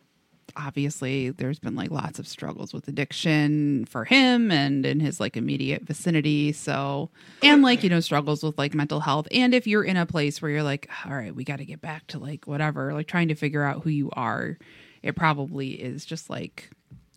obviously 0.59 1.31
there's 1.31 1.59
been 1.59 1.75
like 1.75 1.91
lots 1.91 2.19
of 2.19 2.27
struggles 2.27 2.73
with 2.73 2.89
addiction 2.89 3.85
for 3.85 4.07
him 4.07 4.51
and 4.51 4.87
in 4.87 5.01
his 5.01 5.21
like 5.21 5.37
immediate 5.37 5.83
vicinity. 5.83 6.53
So 6.53 7.11
and 7.43 7.63
like 7.63 7.83
you 7.83 7.91
know 7.91 8.01
struggles 8.01 8.43
with 8.43 8.57
like 8.57 8.75
mental 8.75 9.01
health. 9.01 9.29
And 9.31 9.55
if 9.55 9.67
you're 9.67 9.85
in 9.85 9.97
a 9.97 10.07
place 10.07 10.41
where 10.41 10.51
you're 10.51 10.63
like 10.63 10.89
all 11.05 11.15
right 11.15 11.35
we 11.35 11.45
got 11.45 11.59
to 11.59 11.65
get 11.65 11.81
back 11.81 12.07
to 12.09 12.19
like 12.19 12.47
whatever 12.47 12.95
like 12.95 13.07
trying 13.07 13.29
to 13.29 13.35
figure 13.35 13.63
out 13.63 13.83
who 13.83 13.91
you 13.91 14.11
are 14.13 14.57
it 15.03 15.15
probably 15.15 15.71
is 15.71 16.05
just 16.05 16.31
like 16.31 16.71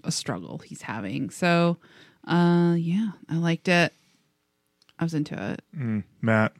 a 0.03 0.11
struggle 0.11 0.57
he's 0.59 0.81
having. 0.81 1.29
So 1.29 1.77
uh 2.27 2.75
yeah 2.77 3.11
i 3.29 3.35
liked 3.35 3.69
it 3.69 3.93
i 4.99 5.03
was 5.03 5.13
into 5.13 5.51
it 5.51 5.61
mm, 5.75 6.03
Matt? 6.21 6.53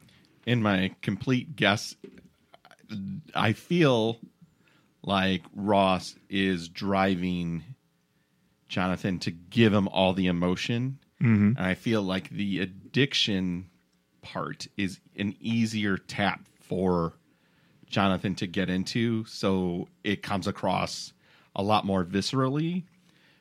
in 0.46 0.62
my 0.62 0.94
complete 1.02 1.56
guess, 1.56 1.94
I 3.34 3.52
feel 3.52 4.18
like 5.02 5.42
Ross 5.54 6.16
is 6.28 6.68
driving 6.68 7.62
Jonathan 8.68 9.18
to 9.20 9.30
give 9.30 9.72
him 9.72 9.88
all 9.88 10.12
the 10.12 10.26
emotion. 10.26 10.98
Mm-hmm. 11.22 11.56
And 11.56 11.60
I 11.60 11.74
feel 11.74 12.02
like 12.02 12.30
the 12.30 12.60
addiction 12.60 13.66
part 14.22 14.66
is 14.76 15.00
an 15.16 15.36
easier 15.40 15.96
tap 15.96 16.40
for 16.60 17.14
Jonathan 17.86 18.34
to 18.36 18.46
get 18.46 18.70
into. 18.70 19.24
So 19.26 19.88
it 20.04 20.22
comes 20.22 20.46
across 20.46 21.12
a 21.54 21.62
lot 21.62 21.84
more 21.84 22.04
viscerally. 22.04 22.84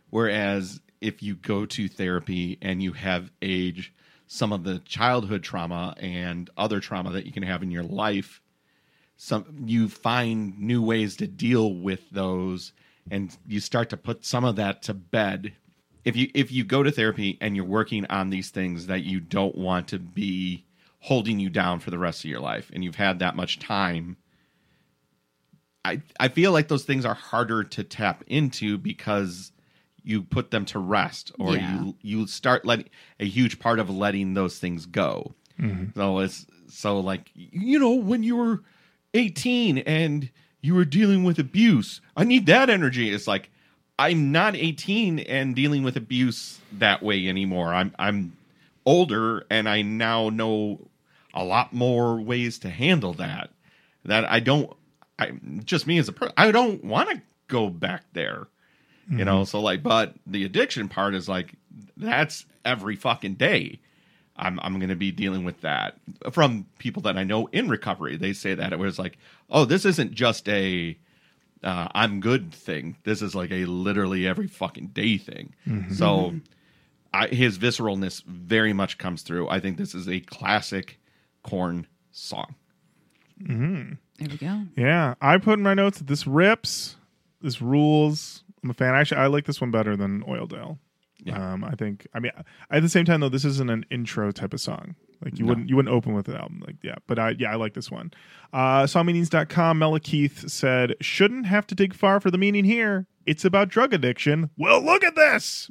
Whereas 0.10 0.80
if 1.02 1.24
you 1.24 1.36
go 1.36 1.66
to 1.66 1.88
therapy 1.88 2.58
and 2.62 2.84
you 2.84 2.94
have 2.94 3.32
age 3.42 3.94
some 4.32 4.54
of 4.54 4.64
the 4.64 4.78
childhood 4.86 5.42
trauma 5.42 5.96
and 5.98 6.52
other 6.56 6.80
trauma 6.80 7.12
that 7.12 7.26
you 7.26 7.32
can 7.32 7.42
have 7.42 7.64
in 7.64 7.72
your 7.72 7.84
life, 7.84 8.42
some 9.18 9.64
you 9.66 9.90
find 9.90 10.58
new 10.60 10.84
ways 10.84 11.18
to 11.18 11.26
deal 11.26 11.74
with 11.74 12.08
those 12.12 12.72
and 13.10 13.36
you 13.48 13.60
start 13.60 13.90
to 13.90 13.98
put 13.98 14.24
some 14.24 14.46
of 14.46 14.56
that 14.56 14.84
to 14.84 14.94
bed. 14.94 15.54
If 16.06 16.16
you 16.16 16.30
if 16.36 16.52
you 16.52 16.64
go 16.64 16.84
to 16.84 16.92
therapy 16.92 17.40
and 17.42 17.56
you're 17.56 17.66
working 17.66 18.06
on 18.06 18.30
these 18.30 18.52
things 18.52 18.86
that 18.86 19.02
you 19.02 19.20
don't 19.20 19.58
want 19.58 19.88
to 19.90 19.98
be 19.98 20.64
holding 21.00 21.40
you 21.40 21.50
down 21.50 21.80
for 21.80 21.90
the 21.90 21.98
rest 21.98 22.24
of 22.24 22.30
your 22.30 22.40
life 22.40 22.70
and 22.72 22.84
you've 22.84 22.96
had 22.96 23.18
that 23.20 23.36
much 23.36 23.58
time 23.58 24.18
I 25.84 26.04
I 26.20 26.28
feel 26.28 26.52
like 26.52 26.68
those 26.68 26.86
things 26.86 27.04
are 27.04 27.16
harder 27.16 27.64
to 27.64 27.84
tap 27.84 28.24
into 28.28 28.78
because 28.78 29.52
you 30.04 30.22
put 30.22 30.52
them 30.52 30.66
to 30.66 30.80
rest 30.80 31.32
or 31.40 31.56
Yeah. 31.56 31.82
you 31.84 31.96
you 32.02 32.28
start 32.28 32.66
letting 32.66 32.90
a 33.20 33.26
huge 33.26 33.60
part 33.60 33.80
of 33.80 33.90
letting 33.90 34.34
those 34.34 34.60
things 34.60 34.86
go. 34.86 35.34
Mm-hmm. 35.60 36.00
So 36.00 36.20
it's 36.20 36.46
so 36.68 37.00
like 37.00 37.32
you 37.34 37.80
know 37.80 37.92
when 37.96 38.24
you 38.24 38.36
were 38.36 38.64
18 39.14 39.80
and 39.80 40.30
you 40.62 40.76
were 40.76 40.86
dealing 40.86 41.24
with 41.24 41.40
abuse, 41.40 42.02
I 42.18 42.24
need 42.26 42.46
that 42.48 42.70
energy. 42.70 43.12
It's 43.14 43.28
like 43.28 43.50
I'm 43.98 44.32
not 44.32 44.56
18 44.56 45.20
and 45.20 45.56
dealing 45.56 45.84
with 45.84 45.98
abuse 45.98 46.60
that 46.74 47.02
way 47.04 47.28
anymore. 47.28 47.74
I'm 47.74 47.94
I'm 48.00 48.38
older 48.86 49.46
and 49.50 49.68
I 49.68 49.82
now 49.82 50.30
know 50.30 50.88
a 51.34 51.44
lot 51.44 51.74
more 51.74 52.20
ways 52.20 52.60
to 52.60 52.70
handle 52.70 53.14
that. 53.16 53.52
That 54.06 54.30
I 54.32 54.40
don't 54.40 54.72
I 55.18 55.34
just 55.66 55.86
me 55.86 55.98
as 55.98 56.08
a 56.08 56.14
person 56.14 56.34
I 56.38 56.52
don't 56.52 56.84
want 56.84 57.10
to 57.10 57.22
go 57.48 57.70
back 57.70 58.04
there. 58.14 58.48
You 59.10 59.18
mm-hmm. 59.18 59.26
know, 59.26 59.44
so 59.44 59.60
like 59.60 59.82
but 59.82 60.14
the 60.28 60.46
addiction 60.46 60.88
part 60.88 61.16
is 61.16 61.28
like 61.28 61.54
that's 61.98 62.46
every 62.64 62.96
fucking 62.96 63.36
day. 63.36 63.80
I'm 64.36 64.60
I'm 64.62 64.80
going 64.80 64.90
to 64.90 64.96
be 64.96 65.12
dealing 65.12 65.44
with 65.44 65.62
that 65.62 65.98
from 66.32 66.66
people 66.78 67.02
that 67.04 67.18
I 67.18 67.24
know 67.24 67.48
in 67.48 67.70
recovery. 67.70 68.16
They 68.18 68.34
say 68.34 68.54
that 68.54 68.72
it 68.72 68.80
was 68.80 69.00
like, 69.00 69.18
"Oh, 69.50 69.66
this 69.66 69.84
isn't 69.84 70.14
just 70.14 70.48
a 70.48 70.98
uh, 71.64 71.88
I'm 71.94 72.20
good 72.20 72.54
thing. 72.54 72.98
This 73.04 73.22
is 73.22 73.36
like 73.36 73.52
a 73.52 73.66
literally 73.66 74.28
every 74.28 74.48
fucking 74.48 74.88
day 74.88 75.18
thing. 75.18 75.56
Mm-hmm. 75.68 75.94
So 75.94 76.06
mm-hmm. 76.06 76.38
I, 77.14 77.28
his 77.28 77.58
visceralness 77.58 78.24
very 78.26 78.74
much 78.74 78.98
comes 78.98 79.24
through. 79.24 79.50
I 79.50 79.60
think 79.60 79.78
this 79.78 79.94
is 79.94 80.08
a 80.08 80.20
classic 80.22 81.00
Korn 81.44 81.88
song. 82.12 82.56
There 84.20 84.28
we 84.30 84.38
go. 84.38 84.64
Yeah, 84.76 85.16
I 85.22 85.38
put 85.38 85.54
in 85.60 85.64
my 85.64 85.74
notes 85.74 86.00
that 86.00 86.08
this 86.08 86.28
rips, 86.28 86.98
this 87.42 87.62
rules. 87.62 88.44
I'm 88.64 88.70
a 88.70 88.74
fan. 88.74 88.96
Actually, 88.96 89.22
I 89.22 89.28
like 89.28 89.46
this 89.46 89.62
one 89.62 89.72
better 89.72 89.96
than 89.96 90.24
Oildale. 90.24 90.78
Yeah. 91.24 91.54
Um, 91.54 91.64
I 91.64 91.72
think. 91.72 92.08
I 92.14 92.20
mean, 92.20 92.32
at 92.72 92.82
the 92.82 92.90
same 92.90 93.06
time 93.06 93.20
though, 93.20 93.30
this 93.30 93.46
isn't 93.46 93.70
an 93.70 93.86
intro 93.92 94.32
type 94.32 94.54
of 94.54 94.62
song. 94.62 94.96
Like 95.24 95.38
you 95.38 95.44
No. 95.46 95.50
wouldn't 95.50 95.70
you 95.70 95.76
wouldn't 95.76 95.94
open 95.94 96.14
with 96.14 96.30
an 96.30 96.36
album 96.36 96.64
like 96.66 96.78
yeah. 96.82 96.96
But 97.08 97.20
I 97.20 97.32
yeah 97.38 97.52
I 97.52 97.56
like 97.56 97.74
this 97.74 97.92
one. 97.92 98.12
Uh, 98.54 98.84
Songmeanings.com. 98.84 99.78
Mela 99.78 100.00
Keith 100.00 100.50
said, 100.50 100.96
"Shouldn't 101.02 101.46
have 101.46 101.68
to 101.68 101.76
dig 101.76 101.94
far 101.94 102.20
for 102.22 102.32
the 102.32 102.38
meaning 102.38 102.64
here. 102.64 103.06
It's 103.26 103.44
about 103.44 103.68
drug 103.70 103.94
addiction. 103.94 104.50
Well, 104.58 104.82
look 104.82 105.04
at 105.04 105.16
this." 105.16 105.70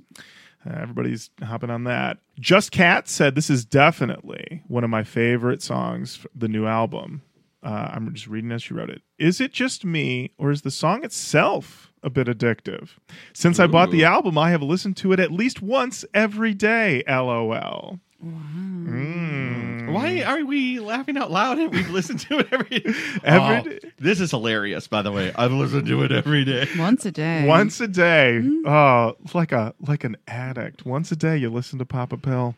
Uh, 0.67 0.75
everybody's 0.81 1.31
hopping 1.43 1.71
on 1.71 1.85
that. 1.85 2.19
Just 2.39 2.71
Cat 2.73 3.09
said 3.09 3.35
this 3.35 3.49
is 3.49 3.65
definitely 3.65 4.63
one 4.67 4.85
of 4.85 4.91
my 4.91 5.03
favorite 5.05 5.63
songs, 5.63 6.17
for 6.17 6.29
the 6.35 6.49
new 6.49 6.67
album. 6.67 7.23
Uh, 7.63 7.91
I'm 7.93 8.13
just 8.13 8.27
reading 8.27 8.53
as 8.53 8.63
she 8.63 8.75
wrote 8.75 8.91
it. 8.91 9.03
Is 9.19 9.41
it 9.41 9.53
just 9.53 9.85
me, 9.85 10.33
or 10.37 10.51
is 10.51 10.63
the 10.63 10.71
song 10.71 11.05
itself 11.05 11.88
a 12.03 12.11
bit 12.11 12.27
addictive? 12.27 12.91
Since 13.33 13.59
I 13.59 13.67
bought 13.67 13.91
the 13.91 14.05
album, 14.05 14.37
I 14.39 14.51
have 14.51 14.63
listened 14.63 14.97
to 14.99 15.13
it 15.13 15.21
at 15.21 15.31
least 15.33 15.63
once 15.63 16.05
every 16.15 16.55
day. 16.55 17.03
LOL. 17.09 18.01
Mm. 18.25 19.93
Why 19.93 20.23
are 20.23 20.45
we 20.45 20.81
laughing 20.81 21.17
out 21.17 21.31
loud 21.31 21.59
and 21.59 21.73
we've 21.73 21.89
listened 21.91 22.21
to 22.21 22.39
it 22.41 22.49
every 22.53 22.85
Every 23.25 23.57
Oh, 23.57 23.63
day. 23.63 23.79
This 23.99 24.21
is 24.21 24.31
hilarious, 24.31 24.89
by 24.89 25.03
the 25.03 25.13
way. 25.13 25.33
I've 25.37 25.53
listened 25.53 25.87
to 25.87 26.03
it 26.03 26.11
every 26.13 26.45
day. 26.45 26.67
Once 26.77 27.07
a 27.07 27.11
day. 27.13 27.47
Once 27.47 27.81
a 27.81 27.89
day. 27.89 28.43
Oh, 28.67 29.15
like 29.35 29.53
a 29.53 29.75
like 29.87 30.05
an 30.05 30.17
addict. 30.27 30.85
Once 30.85 31.13
a 31.13 31.17
day, 31.17 31.37
you 31.37 31.49
listen 31.51 31.79
to 31.79 31.85
Papa 31.85 32.17
Pill. 32.17 32.55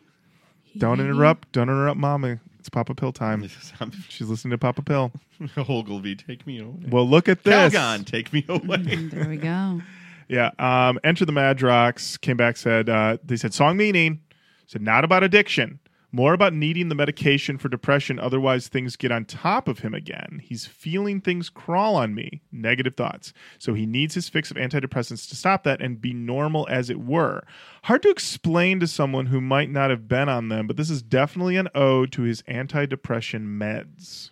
Don't 0.77 0.99
interrupt. 0.99 1.51
Don't 1.51 1.69
interrupt, 1.69 1.99
Mama. 1.99 2.39
It's 2.61 2.69
Papa 2.69 2.93
Pill 2.93 3.11
time. 3.11 3.47
She's 4.09 4.27
listening 4.27 4.51
to 4.51 4.57
Papa 4.59 4.83
Pill. 4.83 5.11
Ogilvy, 5.57 6.15
take 6.15 6.45
me 6.45 6.59
away. 6.59 6.75
Well, 6.89 7.09
look 7.09 7.27
at 7.27 7.43
this. 7.43 7.73
Calgon, 7.73 8.05
take 8.05 8.31
me 8.31 8.45
away. 8.47 8.77
There 8.77 9.27
we 9.27 9.37
go. 9.37 9.81
Yeah. 10.27 10.51
Um, 10.59 10.97
Enter 11.03 11.25
the 11.25 11.33
Madrox 11.33 12.21
came 12.21 12.37
back, 12.37 12.55
said, 12.55 12.87
uh, 12.87 13.17
they 13.21 13.35
said, 13.35 13.53
song 13.53 13.75
meaning, 13.75 14.21
said, 14.65 14.81
not 14.81 15.03
about 15.03 15.23
addiction, 15.23 15.77
more 16.11 16.33
about 16.33 16.53
needing 16.53 16.89
the 16.89 16.95
medication 16.95 17.57
for 17.57 17.69
depression. 17.69 18.19
Otherwise, 18.19 18.67
things 18.67 18.95
get 18.95 19.11
on 19.11 19.25
top 19.25 19.67
of 19.67 19.79
him 19.79 19.93
again. 19.93 20.41
He's 20.43 20.65
feeling 20.65 21.21
things 21.21 21.49
crawl 21.49 21.95
on 21.95 22.13
me, 22.13 22.41
negative 22.51 22.95
thoughts. 22.95 23.33
So 23.59 23.73
he 23.73 23.85
needs 23.85 24.15
his 24.15 24.29
fix 24.29 24.51
of 24.51 24.57
antidepressants 24.57 25.29
to 25.29 25.35
stop 25.35 25.63
that 25.63 25.81
and 25.81 26.01
be 26.01 26.13
normal 26.13 26.67
as 26.69 26.89
it 26.89 26.99
were. 26.99 27.43
Hard 27.83 28.01
to 28.03 28.09
explain 28.09 28.79
to 28.81 28.87
someone 28.87 29.27
who 29.27 29.41
might 29.41 29.69
not 29.69 29.89
have 29.89 30.07
been 30.07 30.29
on 30.29 30.49
them, 30.49 30.67
but 30.67 30.77
this 30.77 30.89
is 30.89 31.01
definitely 31.01 31.55
an 31.55 31.69
ode 31.73 32.11
to 32.13 32.23
his 32.23 32.41
antidepressant 32.43 33.45
meds. 33.45 34.31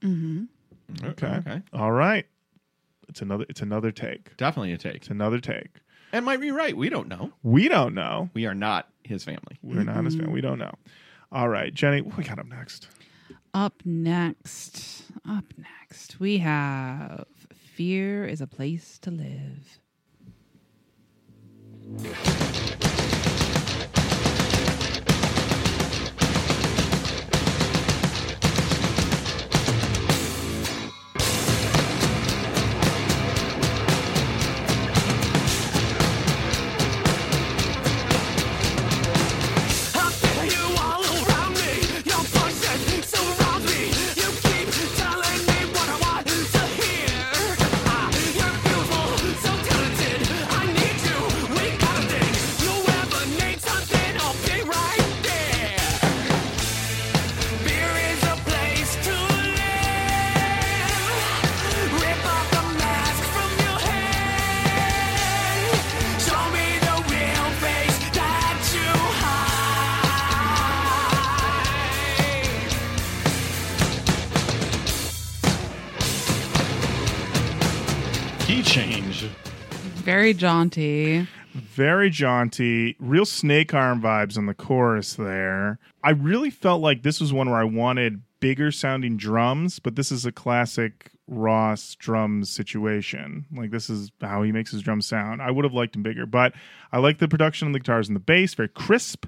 Mm-hmm. 0.00 0.44
Okay. 1.04 1.26
okay. 1.26 1.62
All 1.72 1.92
right. 1.92 2.26
It's 3.08 3.20
another 3.20 3.44
it's 3.48 3.60
another 3.60 3.90
take. 3.90 4.36
Definitely 4.36 4.72
a 4.72 4.78
take. 4.78 4.96
It's 4.96 5.08
another 5.08 5.38
take. 5.38 5.68
And 6.12 6.24
might 6.24 6.40
be 6.40 6.50
right. 6.50 6.76
We 6.76 6.88
don't 6.88 7.08
know. 7.08 7.32
We 7.42 7.68
don't 7.68 7.94
know. 7.94 8.30
We 8.34 8.46
are 8.46 8.54
not 8.54 8.88
his 9.04 9.24
family. 9.24 9.58
We're 9.62 9.84
not 9.84 10.04
his 10.04 10.14
family. 10.16 10.32
We 10.32 10.40
mm-hmm. 10.40 10.48
don't 10.48 10.58
know. 10.58 10.74
All 11.30 11.48
right, 11.48 11.72
Jenny, 11.72 12.02
what 12.02 12.16
we 12.16 12.24
got 12.24 12.38
up 12.38 12.46
next? 12.46 12.88
Up 13.54 13.74
next, 13.84 15.04
up 15.28 15.44
next, 15.56 16.18
we 16.20 16.38
have 16.38 17.26
Fear 17.54 18.26
is 18.26 18.40
a 18.40 18.46
Place 18.46 18.98
to 19.00 19.10
Live. 19.10 19.78
Very 80.32 80.40
jaunty. 80.40 81.28
Very 81.52 82.08
jaunty, 82.08 82.96
real 82.98 83.26
snake 83.26 83.74
arm 83.74 84.00
vibes 84.00 84.38
on 84.38 84.46
the 84.46 84.54
chorus 84.54 85.12
there. 85.12 85.78
I 86.02 86.12
really 86.12 86.48
felt 86.48 86.80
like 86.80 87.02
this 87.02 87.20
was 87.20 87.34
one 87.34 87.50
where 87.50 87.60
I 87.60 87.64
wanted 87.64 88.22
bigger 88.40 88.72
sounding 88.72 89.18
drums, 89.18 89.78
but 89.78 89.94
this 89.94 90.10
is 90.10 90.24
a 90.24 90.32
classic 90.32 91.10
Ross 91.28 91.94
drums 91.96 92.48
situation. 92.48 93.44
Like 93.54 93.72
this 93.72 93.90
is 93.90 94.10
how 94.22 94.42
he 94.42 94.52
makes 94.52 94.70
his 94.70 94.80
drums 94.80 95.06
sound. 95.06 95.42
I 95.42 95.50
would 95.50 95.66
have 95.66 95.74
liked 95.74 95.96
him 95.96 96.02
bigger, 96.02 96.24
but 96.24 96.54
I 96.92 96.98
like 96.98 97.18
the 97.18 97.28
production 97.28 97.66
on 97.66 97.72
the 97.72 97.80
guitars 97.80 98.08
and 98.08 98.16
the 98.16 98.20
bass, 98.20 98.54
very 98.54 98.70
crisp. 98.70 99.26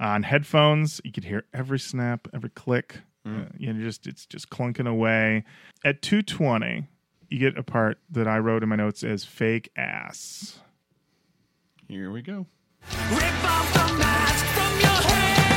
On 0.00 0.22
headphones, 0.22 1.02
you 1.04 1.12
could 1.12 1.24
hear 1.24 1.44
every 1.52 1.78
snap, 1.78 2.28
every 2.32 2.50
click. 2.50 3.00
Uh, 3.26 3.46
you 3.58 3.72
know, 3.72 3.82
just 3.82 4.06
it's 4.06 4.24
just 4.24 4.48
clunking 4.48 4.88
away. 4.88 5.44
At 5.84 6.00
220, 6.00 6.86
you 7.28 7.38
get 7.38 7.58
a 7.58 7.62
part 7.62 7.98
that 8.10 8.28
I 8.28 8.38
wrote 8.38 8.62
in 8.62 8.68
my 8.68 8.76
notes 8.76 9.02
as 9.02 9.24
fake 9.24 9.70
ass. 9.76 10.58
Here 11.88 12.10
we 12.10 12.22
go. 12.22 12.46
Rip 13.10 13.44
off 13.44 13.72
the 13.72 13.94
mask 13.98 14.46
from 14.46 14.80
your 14.80 14.88
head. 14.88 15.55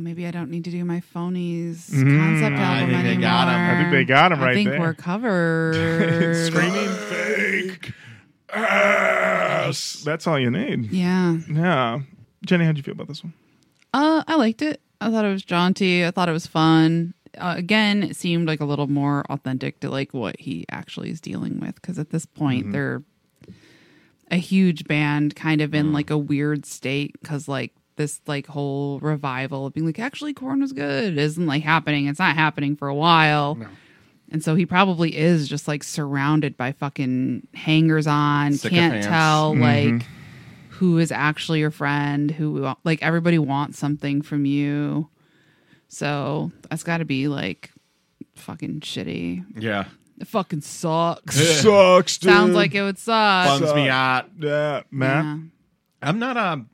Wow, 0.00 0.04
maybe 0.04 0.26
I 0.26 0.30
don't 0.30 0.50
need 0.50 0.64
to 0.64 0.70
do 0.70 0.82
my 0.84 1.02
phonies 1.14 1.90
concept 1.90 2.56
I 2.56 2.62
album 2.62 2.90
think 2.90 3.02
they 3.02 3.08
anymore. 3.10 3.20
got 3.20 3.48
'em. 3.48 3.60
I 3.76 3.78
think 3.82 3.90
they 3.92 4.04
got 4.06 4.32
'em 4.32 4.40
I 4.40 4.42
right 4.42 4.50
I 4.52 4.54
think 4.54 4.70
there. 4.70 4.80
we're 4.80 4.94
covered. 5.10 6.46
Screaming 6.46 6.88
fake 6.88 7.92
ass. 8.52 10.02
That's 10.04 10.26
all 10.26 10.38
you 10.38 10.50
need. 10.50 10.90
Yeah. 10.90 11.36
Yeah, 11.52 12.00
Jenny, 12.46 12.64
how'd 12.64 12.78
you 12.78 12.82
feel 12.82 12.92
about 12.94 13.08
this 13.08 13.22
one? 13.22 13.34
Uh, 13.92 14.22
I 14.26 14.36
liked 14.36 14.62
it. 14.62 14.80
I 15.02 15.10
thought 15.10 15.24
it 15.26 15.32
was 15.32 15.44
jaunty. 15.44 16.06
I 16.06 16.10
thought 16.10 16.28
it 16.30 16.32
was 16.32 16.46
fun. 16.46 17.12
Uh, 17.36 17.54
again, 17.58 18.02
it 18.02 18.16
seemed 18.16 18.46
like 18.48 18.60
a 18.60 18.64
little 18.64 18.86
more 18.88 19.24
authentic 19.30 19.80
to 19.80 19.90
like 19.90 20.14
what 20.14 20.38
he 20.40 20.64
actually 20.70 21.10
is 21.10 21.20
dealing 21.20 21.60
with 21.60 21.74
because 21.74 21.98
at 21.98 22.08
this 22.10 22.24
point 22.26 22.72
they're 22.72 23.02
a 24.30 24.36
huge 24.36 24.84
band, 24.84 25.36
kind 25.36 25.60
of 25.60 25.74
in 25.74 25.92
like 25.92 26.08
a 26.10 26.16
weird 26.18 26.64
state 26.64 27.12
because 27.20 27.48
like 27.48 27.74
this 28.00 28.20
like 28.26 28.46
whole 28.46 28.98
revival 29.00 29.66
of 29.66 29.74
being 29.74 29.84
like 29.84 29.98
actually 29.98 30.32
Korn 30.32 30.60
was 30.60 30.72
good 30.72 31.18
isn't 31.18 31.46
like 31.46 31.62
happening. 31.62 32.06
It's 32.06 32.18
not 32.18 32.34
happening 32.34 32.74
for 32.74 32.88
a 32.88 32.94
while. 32.94 33.58
And 34.32 34.42
so 34.42 34.54
he 34.54 34.64
probably 34.64 35.14
is 35.16 35.48
just 35.48 35.68
like 35.68 35.82
surrounded 35.82 36.56
by 36.56 36.72
fucking 36.72 37.48
hangers 37.52 38.06
on, 38.06 38.56
can't 38.56 38.60
Sycophants. 38.60 39.06
tell 39.06 39.54
like 39.54 40.06
who 40.70 40.96
is 40.96 41.12
actually 41.12 41.58
your 41.58 41.70
friend, 41.70 42.30
who 42.30 42.74
like 42.84 43.02
everybody 43.02 43.38
wants 43.38 43.78
something 43.78 44.22
from 44.22 44.46
you. 44.46 45.10
So 45.88 46.52
that's 46.70 46.82
got 46.82 46.98
to 46.98 47.04
be 47.04 47.28
like 47.28 47.70
fucking 48.36 48.80
shitty. 48.80 49.44
Yeah. 49.58 49.84
It 50.18 50.26
fucking 50.26 50.62
sucks. 50.62 51.36
Sucks, 51.36 52.16
dude. 52.16 52.30
Sounds 52.30 52.54
like 52.54 52.74
it 52.74 52.82
would 52.82 52.98
suck. 52.98 53.60
Bums 53.60 53.74
me 53.74 53.88
out. 53.90 54.26
Yeah, 54.38 54.82
Matt. 54.90 55.24
Yeah. 55.24 55.36
I'm 56.02 56.18
not 56.18 56.38
um 56.38 56.70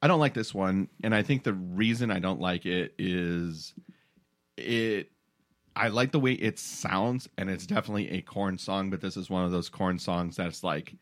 I 0.00 0.08
don't 0.08 0.20
like 0.20 0.34
this 0.34 0.54
one 0.54 0.88
and 1.02 1.14
I 1.14 1.22
think 1.22 1.42
the 1.42 1.54
reason 1.54 2.10
I 2.10 2.18
don't 2.18 2.40
like 2.40 2.66
it 2.66 2.94
is 2.98 3.74
it 4.56 5.10
I 5.74 5.88
like 5.88 6.12
the 6.12 6.20
way 6.20 6.32
it 6.32 6.58
sounds 6.58 7.28
and 7.36 7.50
it's 7.50 7.66
definitely 7.66 8.10
a 8.10 8.22
Korn 8.22 8.58
song 8.58 8.90
but 8.90 9.00
this 9.00 9.16
is 9.16 9.30
one 9.30 9.44
of 9.44 9.50
those 9.50 9.68
Korn 9.68 9.98
songs 9.98 10.36
that's 10.36 10.62
like 10.62 10.94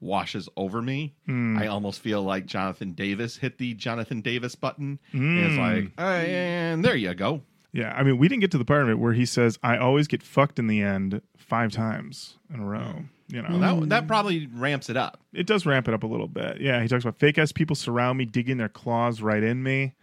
washes 0.00 0.48
over 0.56 0.82
me. 0.82 1.14
Hmm. 1.26 1.56
I 1.56 1.68
almost 1.68 2.00
feel 2.00 2.22
like 2.22 2.44
Jonathan 2.44 2.92
Davis 2.92 3.36
hit 3.36 3.56
the 3.56 3.72
Jonathan 3.74 4.20
Davis 4.20 4.54
button 4.54 4.98
and 5.12 5.38
it's 5.38 5.54
hmm. 5.54 5.60
like 5.60 5.92
and 5.96 6.84
there 6.84 6.96
you 6.96 7.14
go. 7.14 7.42
Yeah, 7.72 7.94
I 7.96 8.02
mean, 8.02 8.18
we 8.18 8.28
didn't 8.28 8.42
get 8.42 8.50
to 8.50 8.58
the 8.58 8.66
part 8.66 8.82
of 8.82 8.90
it 8.90 8.98
where 8.98 9.14
he 9.14 9.24
says, 9.24 9.58
"I 9.62 9.78
always 9.78 10.06
get 10.06 10.22
fucked 10.22 10.58
in 10.58 10.66
the 10.66 10.82
end 10.82 11.22
five 11.38 11.72
times 11.72 12.36
in 12.52 12.60
a 12.60 12.66
row." 12.66 13.04
You 13.32 13.40
know, 13.40 13.58
That 13.58 13.88
that 13.88 14.02
hmm. 14.02 14.08
probably 14.08 14.46
ramps 14.52 14.90
it 14.90 14.96
up. 14.98 15.18
it 15.32 15.46
does 15.46 15.64
ramp 15.64 15.88
it 15.88 15.94
up 15.94 16.02
a 16.02 16.06
little 16.06 16.28
bit. 16.28 16.60
Yeah, 16.60 16.82
he 16.82 16.88
talks 16.88 17.02
about 17.02 17.18
fake 17.18 17.38
ass 17.38 17.50
people 17.50 17.74
surround 17.74 18.18
me, 18.18 18.26
digging 18.26 18.58
their 18.58 18.68
claws 18.68 19.22
right 19.22 19.42
in 19.42 19.62
me. 19.62 19.94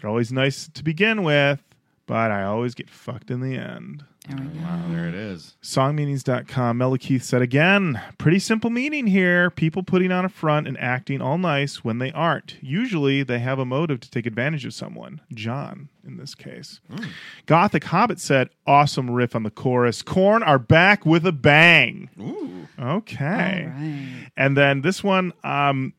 They're 0.00 0.10
always 0.10 0.32
nice 0.32 0.68
to 0.74 0.82
begin 0.82 1.22
with, 1.22 1.62
but 2.06 2.32
I 2.32 2.42
always 2.42 2.74
get 2.74 2.90
fucked 2.90 3.30
in 3.30 3.40
the 3.40 3.56
end. 3.56 4.04
There 4.28 4.36
we 4.38 4.58
go. 4.58 4.64
Wow, 4.64 4.84
there 4.88 5.08
it 5.08 5.14
is. 5.14 5.56
Songmeanings.com. 5.62 6.78
Mella 6.78 6.98
Keith 6.98 7.24
said 7.24 7.42
again, 7.42 8.00
pretty 8.18 8.38
simple 8.38 8.70
meaning 8.70 9.08
here. 9.08 9.50
People 9.50 9.82
putting 9.82 10.12
on 10.12 10.24
a 10.24 10.28
front 10.28 10.68
and 10.68 10.78
acting 10.78 11.20
all 11.20 11.38
nice 11.38 11.82
when 11.82 11.98
they 11.98 12.12
aren't. 12.12 12.56
Usually 12.62 13.24
they 13.24 13.40
have 13.40 13.58
a 13.58 13.64
motive 13.64 13.98
to 14.00 14.10
take 14.10 14.26
advantage 14.26 14.64
of 14.64 14.74
someone. 14.74 15.20
John, 15.34 15.88
in 16.06 16.18
this 16.18 16.36
case. 16.36 16.80
Gothic 17.46 17.84
Hobbit 17.84 18.20
said, 18.20 18.50
awesome 18.64 19.10
riff 19.10 19.34
on 19.34 19.42
the 19.42 19.50
chorus. 19.50 20.02
Korn 20.02 20.44
are 20.44 20.58
back 20.58 21.04
with 21.04 21.26
a 21.26 21.32
bang. 21.32 22.08
Ooh. 22.20 22.68
Okay. 22.78 23.24
All 23.66 23.80
right. 23.80 24.30
And 24.36 24.56
then 24.56 24.82
this 24.82 25.02
one, 25.02 25.32
um, 25.42 25.94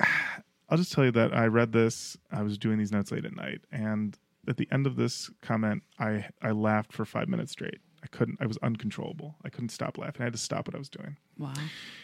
I'll 0.68 0.78
just 0.78 0.92
tell 0.92 1.04
you 1.04 1.12
that 1.12 1.32
I 1.34 1.46
read 1.46 1.72
this. 1.72 2.16
I 2.32 2.42
was 2.42 2.58
doing 2.58 2.78
these 2.78 2.90
notes 2.90 3.12
late 3.12 3.24
at 3.24 3.36
night, 3.36 3.60
and 3.70 4.18
at 4.48 4.56
the 4.56 4.68
end 4.70 4.86
of 4.86 4.96
this 4.96 5.30
comment, 5.42 5.82
I 5.98 6.26
I 6.42 6.50
laughed 6.52 6.92
for 6.92 7.04
five 7.04 7.28
minutes 7.28 7.52
straight. 7.52 7.80
I 8.02 8.06
couldn't. 8.08 8.38
I 8.40 8.46
was 8.46 8.58
uncontrollable. 8.62 9.34
I 9.44 9.48
couldn't 9.48 9.70
stop 9.70 9.98
laughing. 9.98 10.22
I 10.22 10.24
had 10.24 10.32
to 10.32 10.38
stop 10.38 10.68
what 10.68 10.74
I 10.74 10.78
was 10.78 10.88
doing. 10.88 11.16
Wow. 11.38 11.54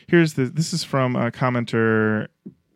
Here's 0.09 0.35
the. 0.35 0.47
This 0.47 0.73
is 0.73 0.83
from 0.83 1.15
a 1.15 1.31
commenter. 1.31 2.29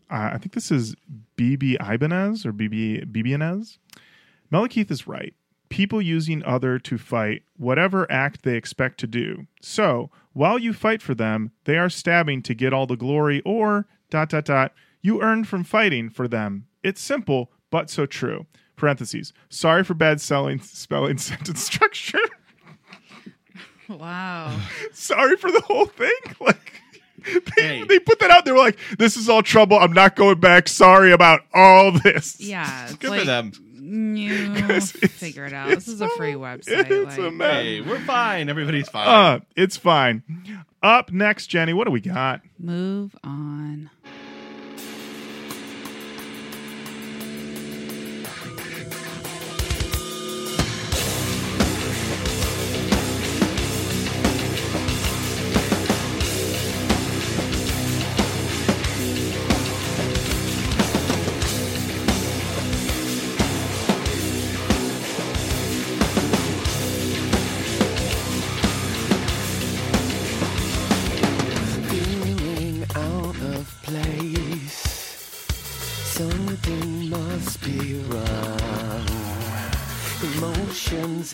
Uh, 0.09 0.31
I 0.33 0.39
think 0.39 0.53
this 0.53 0.71
is 0.71 0.95
BB 1.37 1.77
Ibanez 1.81 2.47
or 2.47 2.53
BB 2.53 3.11
BBNez. 3.11 3.79
Melakeith 4.53 4.91
is 4.91 5.07
right. 5.09 5.35
People 5.69 6.01
using 6.01 6.45
other 6.45 6.79
to 6.79 6.97
fight 6.97 7.43
whatever 7.57 8.11
act 8.11 8.43
they 8.45 8.57
expect 8.57 9.01
to 9.01 9.09
do. 9.09 9.49
So 9.61 10.11
while 10.33 10.59
you 10.59 10.73
fight 10.73 11.03
for 11.03 11.15
them, 11.15 11.51
they 11.65 11.77
are 11.77 11.91
stabbing 11.91 12.43
to 12.43 12.55
get 12.55 12.73
all 12.73 12.87
the 12.87 12.97
glory, 12.97 13.43
or 13.45 13.89
dot 14.11 14.29
dot 14.29 14.45
dot. 14.45 14.73
You 15.03 15.21
earned 15.21 15.49
from 15.49 15.65
fighting 15.65 16.11
for 16.11 16.29
them. 16.29 16.67
It's 16.85 17.01
simple, 17.01 17.51
but 17.71 17.91
so 17.91 18.07
true. 18.07 18.47
Parentheses. 18.77 19.33
Sorry 19.49 19.83
for 19.85 19.95
bad 19.95 20.21
selling, 20.21 20.61
spelling 20.61 21.19
sentence 21.19 21.63
structure. 21.63 22.19
Wow. 23.89 24.59
Sorry 24.93 25.37
for 25.37 25.51
the 25.51 25.61
whole 25.61 25.87
thing. 25.87 26.13
Like 26.41 26.73
they, 27.57 27.63
Hey. 27.79 27.83
they 27.85 27.99
put 27.99 28.21
that 28.21 28.31
out. 28.31 28.45
They 28.45 28.53
were 28.53 28.59
like, 28.59 28.79
"This 28.99 29.17
is 29.17 29.29
all 29.29 29.43
trouble. 29.43 29.77
I'm 29.79 29.93
not 29.93 30.15
going 30.15 30.39
back. 30.39 30.69
Sorry 30.69 31.11
about 31.11 31.41
all 31.53 31.91
this." 31.91 32.41
Yeah. 32.41 32.85
It's 32.85 32.95
Good 32.97 33.11
like, 33.11 33.21
for 33.21 33.27
them. 33.27 33.53
You 33.75 34.53
it's- 34.55 34.93
figure 34.93 35.45
it 35.45 35.53
out. 35.53 35.69
This 35.71 35.89
is 35.89 36.01
a 36.01 36.09
free 36.11 36.35
website. 36.35 36.89
It's 36.89 37.17
a 37.19 37.31
mess. 37.33 37.53
Hey, 37.65 37.81
we're 37.81 37.99
fine. 38.01 38.49
Everybody's 38.49 38.89
fine. 38.89 39.09
Uh, 39.09 39.41
it's 39.57 39.77
fine. 39.77 40.23
Up 40.83 41.11
next, 41.11 41.49
Jenny. 41.49 41.73
What 41.73 41.87
do 41.87 41.91
we 41.91 42.01
got? 42.01 42.43
Move 42.61 43.17
on. 43.25 43.91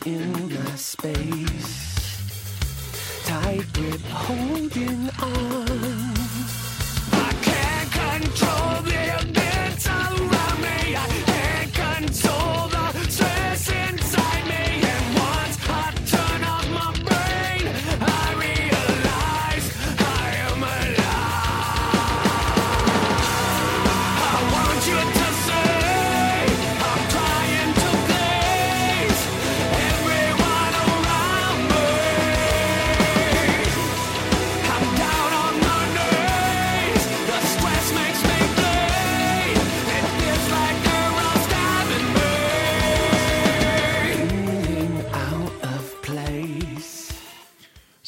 In 0.06 0.48
the 0.48 0.76
space. 0.76 1.92
Tight 3.24 3.72
grip 3.72 4.00
holding 4.00 5.10
on. 5.20 5.61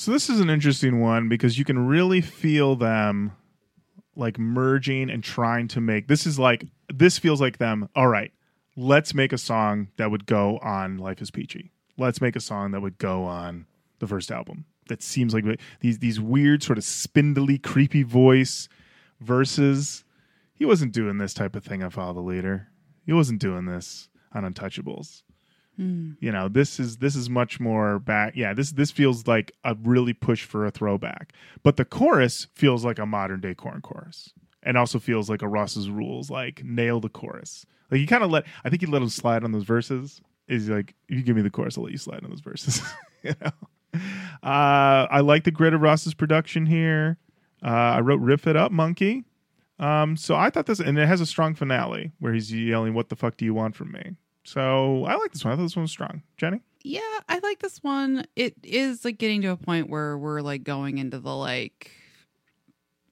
So 0.04 0.12
this 0.12 0.28
is 0.28 0.38
an 0.38 0.50
interesting 0.50 1.00
one 1.00 1.30
because 1.30 1.58
you 1.58 1.64
can 1.64 1.86
really 1.86 2.20
feel 2.20 2.76
them 2.76 3.32
like 4.14 4.38
merging 4.38 5.08
and 5.08 5.24
trying 5.24 5.66
to 5.68 5.80
make 5.80 6.08
this 6.08 6.26
is 6.26 6.38
like 6.38 6.66
this 6.92 7.16
feels 7.16 7.40
like 7.40 7.56
them 7.56 7.88
all 7.96 8.06
right 8.06 8.30
let's 8.76 9.14
make 9.14 9.32
a 9.32 9.38
song 9.38 9.88
that 9.96 10.10
would 10.10 10.26
go 10.26 10.58
on 10.58 10.98
life 10.98 11.22
is 11.22 11.30
peachy. 11.30 11.72
Let's 11.96 12.20
make 12.20 12.36
a 12.36 12.40
song 12.40 12.72
that 12.72 12.82
would 12.82 12.98
go 12.98 13.24
on 13.24 13.64
the 13.98 14.06
first 14.06 14.30
album. 14.30 14.66
That 14.90 15.02
seems 15.02 15.32
like 15.32 15.46
these 15.80 16.00
these 16.00 16.20
weird 16.20 16.62
sort 16.62 16.76
of 16.76 16.84
spindly 16.84 17.56
creepy 17.56 18.02
voice 18.02 18.68
verses. 19.20 20.04
He 20.52 20.66
wasn't 20.66 20.92
doing 20.92 21.16
this 21.16 21.32
type 21.32 21.56
of 21.56 21.64
thing 21.64 21.82
on 21.82 21.88
follow 21.88 22.12
the 22.12 22.20
leader. 22.20 22.68
He 23.06 23.14
wasn't 23.14 23.40
doing 23.40 23.64
this 23.64 24.10
on 24.34 24.44
untouchables 24.44 25.22
you 25.76 26.30
know 26.30 26.48
this 26.48 26.78
is 26.78 26.98
this 26.98 27.16
is 27.16 27.28
much 27.28 27.58
more 27.58 27.98
back 27.98 28.34
yeah 28.36 28.54
this 28.54 28.70
this 28.72 28.90
feels 28.90 29.26
like 29.26 29.50
a 29.64 29.74
really 29.82 30.12
push 30.12 30.44
for 30.44 30.64
a 30.64 30.70
throwback 30.70 31.32
but 31.62 31.76
the 31.76 31.84
chorus 31.84 32.46
feels 32.54 32.84
like 32.84 32.98
a 32.98 33.06
modern 33.06 33.40
day 33.40 33.54
Korn 33.54 33.80
chorus 33.80 34.32
and 34.62 34.78
also 34.78 34.98
feels 34.98 35.28
like 35.28 35.42
a 35.42 35.48
ross's 35.48 35.90
rules 35.90 36.30
like 36.30 36.64
nail 36.64 37.00
the 37.00 37.08
chorus. 37.08 37.66
Like 37.90 38.00
he 38.00 38.06
kind 38.06 38.24
of 38.24 38.30
let 38.30 38.44
i 38.64 38.70
think 38.70 38.82
he 38.82 38.86
let 38.86 39.02
him 39.02 39.08
slide 39.08 39.44
on 39.44 39.52
those 39.52 39.64
verses. 39.64 40.20
Is 40.46 40.68
like 40.68 40.94
if 41.08 41.16
you 41.16 41.22
give 41.22 41.36
me 41.36 41.42
the 41.42 41.50
chorus 41.50 41.76
i'll 41.76 41.84
let 41.84 41.92
you 41.92 41.98
slide 41.98 42.22
on 42.24 42.30
those 42.30 42.40
verses. 42.40 42.80
You 43.22 43.32
know? 43.40 43.52
Uh 44.42 45.06
i 45.10 45.20
like 45.20 45.44
the 45.44 45.50
grit 45.50 45.72
of 45.72 45.80
ross's 45.80 46.14
production 46.14 46.66
here. 46.66 47.16
Uh 47.62 47.68
i 47.96 48.00
wrote 48.00 48.20
riff 48.20 48.46
it 48.46 48.56
up 48.56 48.70
Munky. 48.70 49.24
Um, 49.78 50.16
so 50.16 50.36
I 50.36 50.50
thought 50.50 50.66
this, 50.66 50.78
and 50.78 50.96
it 50.98 51.06
has 51.08 51.20
a 51.20 51.26
strong 51.26 51.54
finale 51.56 52.12
where 52.20 52.32
he's 52.32 52.52
yelling, 52.52 52.94
"What 52.94 53.08
the 53.08 53.16
fuck 53.16 53.36
do 53.36 53.44
you 53.44 53.52
want 53.54 53.74
from 53.74 53.90
me?" 53.90 54.14
So 54.44 55.04
I 55.06 55.14
like 55.16 55.32
this 55.32 55.44
one. 55.44 55.52
I 55.52 55.56
thought 55.56 55.62
this 55.62 55.76
one 55.76 55.82
was 55.84 55.90
strong. 55.90 56.22
Jenny, 56.36 56.60
Yeah, 56.82 57.00
I 57.28 57.38
like 57.42 57.60
this 57.60 57.82
one. 57.82 58.26
It 58.36 58.54
is 58.62 59.04
like 59.04 59.18
getting 59.18 59.42
to 59.42 59.48
a 59.48 59.56
point 59.56 59.88
where 59.88 60.16
we're 60.18 60.42
like 60.42 60.64
going 60.64 60.98
into 60.98 61.18
the 61.18 61.34
like 61.34 61.90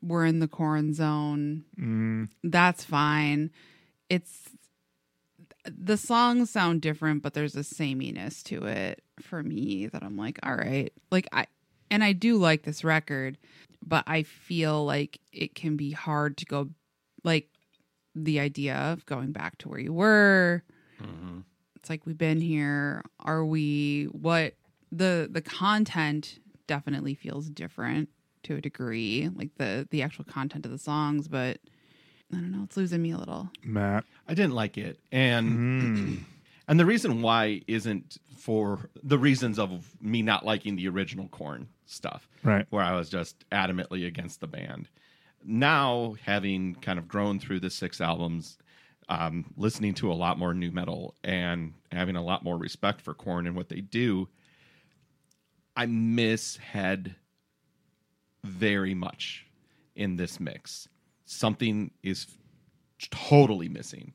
we're 0.03 0.27
in 0.27 0.41
the 0.41 0.49
Korn 0.49 0.93
zone. 0.95 1.65
mm, 1.79 2.29
That's 2.45 2.85
fine. 2.85 3.51
It's 4.11 4.51
the 5.65 5.97
songs 5.97 6.51
sound 6.51 6.83
different, 6.83 7.23
but 7.23 7.35
there's 7.35 7.55
a 7.55 7.63
sameness 7.65 8.43
to 8.45 8.65
it 8.67 9.03
for 9.21 9.43
me 9.43 9.87
that 9.87 10.03
I'm 10.03 10.17
like, 10.17 10.39
all 10.43 10.55
right. 10.57 10.93
Like 11.11 11.29
I 11.33 11.47
and 11.91 12.03
I 12.03 12.13
do 12.13 12.37
like 12.37 12.65
this 12.65 12.85
record, 12.85 13.39
but 13.85 14.05
I 14.07 14.25
feel 14.25 14.85
like 14.85 15.19
it 15.33 15.55
can 15.55 15.77
be 15.77 15.93
hard 15.93 16.37
to 16.39 16.45
go 16.47 16.71
like 17.23 17.49
the 18.15 18.41
idea 18.41 18.75
of 18.77 19.07
going 19.07 19.33
back 19.33 19.57
to 19.59 19.69
where 19.69 19.79
you 19.79 19.93
were. 19.93 20.63
It's 21.77 21.91
like 21.91 22.07
we've 22.07 22.19
been 22.19 22.41
here. 22.41 23.03
Are 23.21 23.45
we 23.45 24.05
what 24.13 24.55
the 24.91 25.29
the 25.31 25.43
content 25.43 26.39
definitely 26.67 27.15
feels 27.15 27.49
different 27.51 28.09
to 28.45 28.57
a 28.57 28.61
degree, 28.61 29.29
like 29.35 29.51
the 29.57 29.87
the 29.91 30.03
actual 30.03 30.25
content 30.25 30.65
of 30.65 30.73
the 30.73 30.79
songs, 30.79 31.29
but 31.29 31.59
I 32.33 32.37
don't 32.37 32.53
know, 32.53 32.63
it's 32.65 32.77
losing 32.77 33.03
me 33.03 33.11
a 33.11 33.19
little. 33.19 33.51
Matt. 33.65 34.05
I 34.27 34.35
didn't 34.35 34.55
like 34.55 34.79
it, 34.79 34.99
and 35.11 35.59
Mm. 35.59 36.19
and 36.69 36.81
the 36.81 36.87
reason 36.87 37.21
why 37.21 37.63
isn't 37.67 38.19
for 38.37 38.89
the 39.03 39.19
reasons 39.19 39.59
of 39.59 39.95
me 40.01 40.23
not 40.23 40.45
liking 40.45 40.77
the 40.77 40.89
original 40.89 41.29
Korn 41.29 41.69
stuff, 41.87 42.29
Right. 42.43 42.67
Where 42.71 42.83
I 42.83 42.97
was 42.97 43.09
just 43.11 43.49
adamantly 43.51 44.07
against 44.07 44.41
the 44.41 44.47
band. 44.47 44.89
Now, 45.45 46.15
having 46.25 46.77
kind 46.77 46.99
of 46.99 47.09
grown 47.09 47.39
through 47.41 47.61
the 47.61 47.71
six 47.71 48.01
albums, 48.01 48.59
um, 49.09 49.45
listening 49.57 49.95
to 49.95 50.13
a 50.13 50.15
lot 50.15 50.39
more 50.39 50.55
nu 50.55 50.71
metal 50.71 51.15
and 51.25 51.75
having 51.91 52.17
a 52.17 52.23
lot 52.23 52.45
more 52.45 52.57
respect 52.57 53.01
for 53.01 53.15
Korn 53.15 53.47
and 53.47 53.57
what 53.57 53.69
they 53.69 53.81
do, 53.81 54.29
I 55.77 55.87
miss 55.87 56.57
Head 56.57 57.15
very 58.45 58.95
much 58.95 59.47
in 59.95 60.17
this 60.17 60.41
mix. 60.41 60.89
Something 61.25 61.91
is 62.03 62.27
totally 63.11 63.69
missing, 63.69 64.13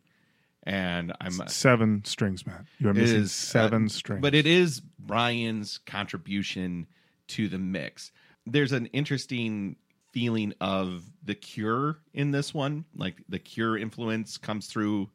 and 0.64 1.14
I'm 1.22 1.32
Seven 1.48 2.04
strings, 2.06 2.46
Matt. 2.46 2.66
You 2.80 2.90
are 2.90 2.94
missing 2.94 3.22
is, 3.22 3.32
seven 3.32 3.86
uh, 3.86 3.90
strings. 3.90 4.22
But 4.22 4.36
it 4.36 4.46
is 4.46 4.80
Brian's 4.80 5.80
contribution 5.80 6.88
to 7.30 7.48
the 7.48 7.58
mix. 7.58 8.12
There's 8.46 8.72
an 8.72 8.86
interesting 8.88 9.76
feeling 10.18 10.52
of 10.60 11.04
the 11.24 11.36
cure 11.36 12.00
in 12.12 12.32
this 12.32 12.52
one. 12.52 12.86
Like 12.96 13.22
the 13.30 13.38
cure 13.38 13.78
influence 13.78 14.36
comes 14.36 14.66
through 14.66 15.12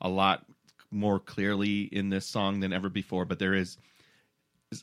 a 0.00 0.08
lot 0.08 0.46
more 0.92 1.18
clearly 1.18 1.80
in 1.80 2.10
this 2.10 2.26
song 2.26 2.60
than 2.60 2.72
ever 2.72 2.88
before, 2.88 3.24
but 3.24 3.40
there 3.40 3.54
is 3.54 3.76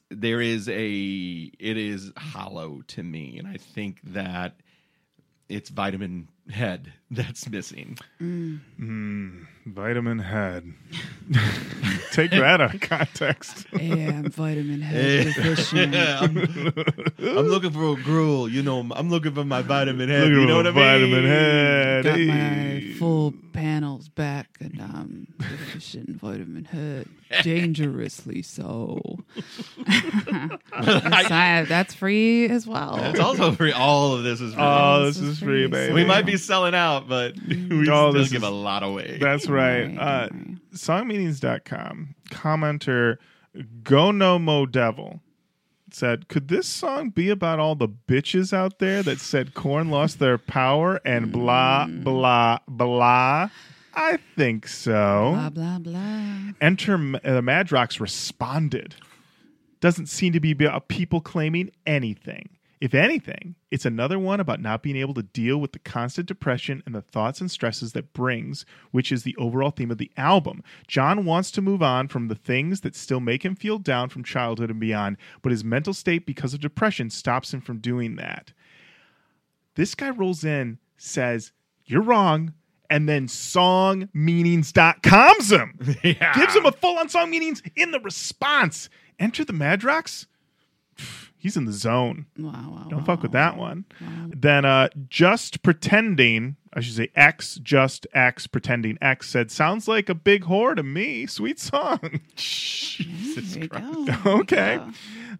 there 0.10 0.42
is 0.42 0.68
a 0.68 1.50
it 1.60 1.78
is 1.78 2.12
hollow 2.18 2.82
to 2.88 3.04
me 3.04 3.38
and 3.38 3.48
I 3.48 3.56
think 3.56 4.02
that 4.04 4.60
it's 5.54 5.70
vitamin 5.70 6.28
head 6.50 6.92
that's 7.12 7.48
missing. 7.50 7.98
Mm, 8.22 9.46
vitamin 9.66 10.20
head. 10.20 10.74
Take 12.12 12.32
that 12.32 12.60
out 12.62 12.76
of 12.76 12.82
context. 12.82 13.66
Yeah, 13.74 14.10
I'm 14.10 14.30
vitamin 14.30 14.82
Hey. 14.94 15.24
deficient. 15.24 15.96
I'm, 15.96 16.38
I'm 16.38 17.48
looking 17.48 17.72
for 17.72 17.94
a 17.98 18.02
gruel, 18.04 18.50
you 18.50 18.62
know. 18.62 18.80
I'm 18.96 19.10
looking 19.10 19.34
for 19.34 19.46
my 19.46 19.62
vitamin 19.62 20.10
head. 20.10 20.24
Look 20.24 20.32
at 20.34 20.40
you 20.42 20.46
know 20.48 20.58
what 20.58 20.68
I 20.68 20.72
mean? 20.72 20.80
vitamin 21.12 21.26
head. 21.26 22.04
Got 22.06 22.18
Hey. 22.18 22.26
my 22.28 22.73
full 23.00 23.34
panels 23.54 24.10
back 24.10 24.58
and 24.60 24.82
I'm 24.82 25.28
deficient 25.40 26.10
in 26.10 26.16
vitamin 26.18 26.66
hurt 26.66 27.08
Dangerously 27.44 28.42
so. 28.42 29.00
That's- 29.88 31.70
That's 31.70 31.94
free 31.94 32.48
as 32.48 32.68
well. 32.68 32.98
It's 33.04 33.20
also 33.20 33.52
free. 33.52 33.72
All 33.72 34.14
of 34.14 34.24
this 34.24 34.40
is 34.42 34.54
free. 34.54 34.64
Oh, 34.64 35.06
This 35.06 35.18
this 35.18 35.24
is 35.24 35.30
is 35.34 35.40
free, 35.40 35.64
free, 35.64 35.68
baby. 35.68 35.94
we 35.94 36.06
might 36.06 36.26
be 36.26 36.38
selling 36.38 36.76
out, 36.76 37.08
but 37.08 37.36
we 37.48 37.90
Oh, 37.90 38.12
still 38.12 38.14
give 38.26 38.44
is- 38.44 38.44
a 38.44 38.50
lot 38.50 38.84
away. 38.84 39.18
That's 39.20 39.48
right. 39.48 39.84
Right, 39.86 39.98
Uh, 39.98 40.30
right. 40.32 40.58
songmeanings.com 40.74 42.16
commenter 42.30 43.18
Go 43.84 44.12
No 44.12 44.40
Mo 44.40 44.66
Devil 44.66 45.22
said, 45.96 46.28
Could 46.28 46.48
this 46.48 46.68
song 46.68 47.10
be 47.10 47.30
about 47.30 47.60
all 47.60 47.76
the 47.76 47.88
bitches 47.88 48.54
out 48.54 48.80
there 48.80 49.04
that 49.04 49.20
said 49.20 49.54
Korn 49.54 49.90
lost 49.90 50.20
their 50.20 50.38
power 50.38 51.00
and 51.06 51.32
blah, 51.32 51.88
blah, 51.88 52.60
blah? 52.68 53.50
I 53.96 54.18
think 54.36 54.68
so. 54.68 55.34
Blah 55.36 55.50
blah 55.50 55.80
blah. 55.80 56.54
Enter 56.60 56.96
uh, 56.96 57.42
Madrox 57.42 58.00
responded. 58.00 58.96
Doesn't 59.82 60.08
seem 60.08 60.34
to 60.34 60.40
be 60.40 60.52
about 60.52 60.88
people 60.88 61.22
claiming 61.22 61.70
anything. 61.86 62.50
If 62.84 62.94
anything, 62.94 63.56
it's 63.72 63.86
another 63.86 64.20
one 64.20 64.42
about 64.42 64.60
not 64.60 64.84
being 64.84 64.98
able 64.98 65.14
to 65.14 65.24
deal 65.24 65.58
with 65.58 65.72
the 65.72 65.80
constant 65.80 66.28
depression 66.28 66.84
and 66.86 66.94
the 66.94 67.02
thoughts 67.02 67.40
and 67.40 67.50
stresses 67.50 67.94
that 67.94 68.12
brings, 68.12 68.66
which 68.92 69.10
is 69.10 69.24
the 69.24 69.38
overall 69.38 69.72
theme 69.72 69.90
of 69.90 70.00
the 70.00 70.12
album. 70.18 70.62
John 70.86 71.24
wants 71.24 71.50
to 71.52 71.62
move 71.62 71.82
on 71.82 72.10
from 72.10 72.28
the 72.28 72.36
things 72.36 72.82
that 72.82 72.94
still 72.94 73.22
make 73.22 73.46
him 73.46 73.56
feel 73.56 73.80
down 73.80 74.10
from 74.10 74.26
childhood 74.26 74.70
and 74.70 74.82
beyond, 74.82 75.16
but 75.42 75.54
his 75.54 75.64
mental 75.64 75.94
state 75.94 76.26
because 76.26 76.54
of 76.54 76.60
depression 76.60 77.10
stops 77.10 77.54
him 77.54 77.62
from 77.62 77.78
doing 77.78 78.18
that. 78.18 78.52
This 79.76 79.96
guy 79.96 80.10
rolls 80.10 80.44
in, 80.44 80.78
says, 80.98 81.54
You're 81.86 82.02
wrong, 82.02 82.52
and 82.90 83.08
then 83.08 83.28
songmeanings.coms 83.28 85.52
him 85.54 85.96
yeah. 86.04 86.38
gives 86.38 86.54
him 86.54 86.66
a 86.66 86.74
full 86.74 87.00
on 87.00 87.08
song 87.08 87.30
meanings 87.30 87.64
in 87.78 87.92
the 87.92 88.02
response. 88.02 88.90
Enter 89.20 89.46
the 89.46 89.54
Madrox. 89.54 90.26
He's 91.44 91.58
in 91.58 91.66
the 91.66 91.74
zone. 91.74 92.26
Wow, 92.40 92.52
wow. 92.54 92.88
Don't 92.90 93.00
wow, 93.00 93.06
fuck 93.06 93.22
with 93.22 93.34
that 93.34 93.58
one. 93.58 93.84
Then 94.34 94.64
uh 94.64 94.88
just 95.10 95.62
pretending, 95.62 96.56
I 96.74 96.80
should 96.80 96.96
say 96.96 97.10
X, 97.16 97.60
just 97.62 98.08
X, 98.14 98.48
pretending 98.48 98.98
X 99.02 99.30
said, 99.30 99.52
sounds 99.52 99.86
like 99.86 100.08
a 100.08 100.16
big 100.16 100.46
whore 100.46 100.74
to 100.74 100.84
me. 100.84 101.26
Sweet 101.26 101.60
song. 101.60 102.22
Jesus 102.36 103.56
There 103.56 103.64
you 103.64 103.70
Christ. 103.70 104.24
go. 104.24 104.32
Okay. 104.40 104.80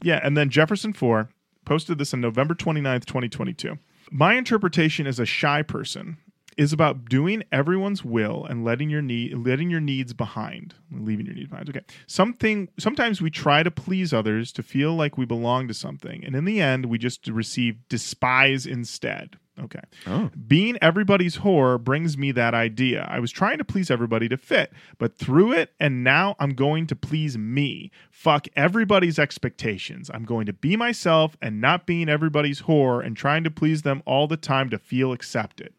Yeah, 0.02 0.20
and 0.22 0.36
then 0.36 0.50
Jefferson 0.50 0.92
4 0.92 1.30
posted 1.64 1.98
this 2.00 2.14
on 2.14 2.20
November 2.20 2.54
29th, 2.54 3.06
2022. 3.06 3.78
My 4.12 4.34
interpretation 4.34 5.08
as 5.08 5.20
a 5.22 5.26
shy 5.26 5.62
person 5.62 6.18
is 6.58 6.74
about 6.74 7.06
doing 7.06 7.44
everyone's 7.52 8.04
will 8.04 8.46
and 8.46 8.64
letting 8.64 8.90
your 8.90 9.02
need 9.02 9.38
letting 9.38 9.70
your 9.70 9.80
needs 9.80 10.14
behind. 10.14 10.74
Leaving 10.92 11.26
your 11.26 11.36
needs 11.36 11.50
behind. 11.50 11.70
Okay. 11.70 11.82
Something 12.08 12.70
sometimes 12.78 13.22
we 13.22 13.30
try 13.30 13.64
to 13.64 13.72
please 13.72 14.14
others 14.14 14.52
to 14.54 14.64
feel 14.64 14.96
like 14.96 15.18
we 15.18 15.26
belong 15.26 15.68
to 15.68 15.74
something, 15.74 16.24
and 16.26 16.36
in 16.36 16.46
the 16.46 16.62
end 16.62 16.86
we 16.86 16.98
just 16.98 17.28
receive 17.28 17.78
despise 17.90 18.66
instead. 18.66 19.38
Okay. 19.62 19.82
Oh. 20.08 20.32
Being 20.48 20.78
everybody's 20.82 21.38
whore 21.38 21.80
brings 21.80 22.18
me 22.18 22.32
that 22.32 22.56
idea. 22.56 23.08
I 23.08 23.20
was 23.20 23.32
trying 23.32 23.60
to 23.60 23.64
please 23.64 23.92
everybody 23.92 24.28
to 24.30 24.38
fit, 24.38 24.74
but 24.98 25.16
through 25.16 25.54
it, 25.54 25.74
and 25.80 26.04
now 26.04 26.36
I'm 26.40 26.56
going 26.56 26.88
to 26.88 26.96
please 26.96 27.38
me. 27.38 27.92
Fuck 28.10 28.48
everybody's 28.56 29.20
expectations. 29.20 30.10
I'm 30.12 30.26
going 30.26 30.48
to 30.48 30.54
be 30.54 30.76
myself 30.76 31.38
and 31.40 31.62
not 31.62 31.86
being 31.86 32.10
everybody's 32.10 32.64
whore 32.64 33.06
and 33.06 33.16
trying 33.16 33.44
to 33.44 33.52
please 33.52 33.84
them 33.84 34.02
all 34.06 34.28
the 34.28 34.38
time 34.38 34.72
to 34.72 34.80
feel 34.80 35.12
accepted. 35.12 35.72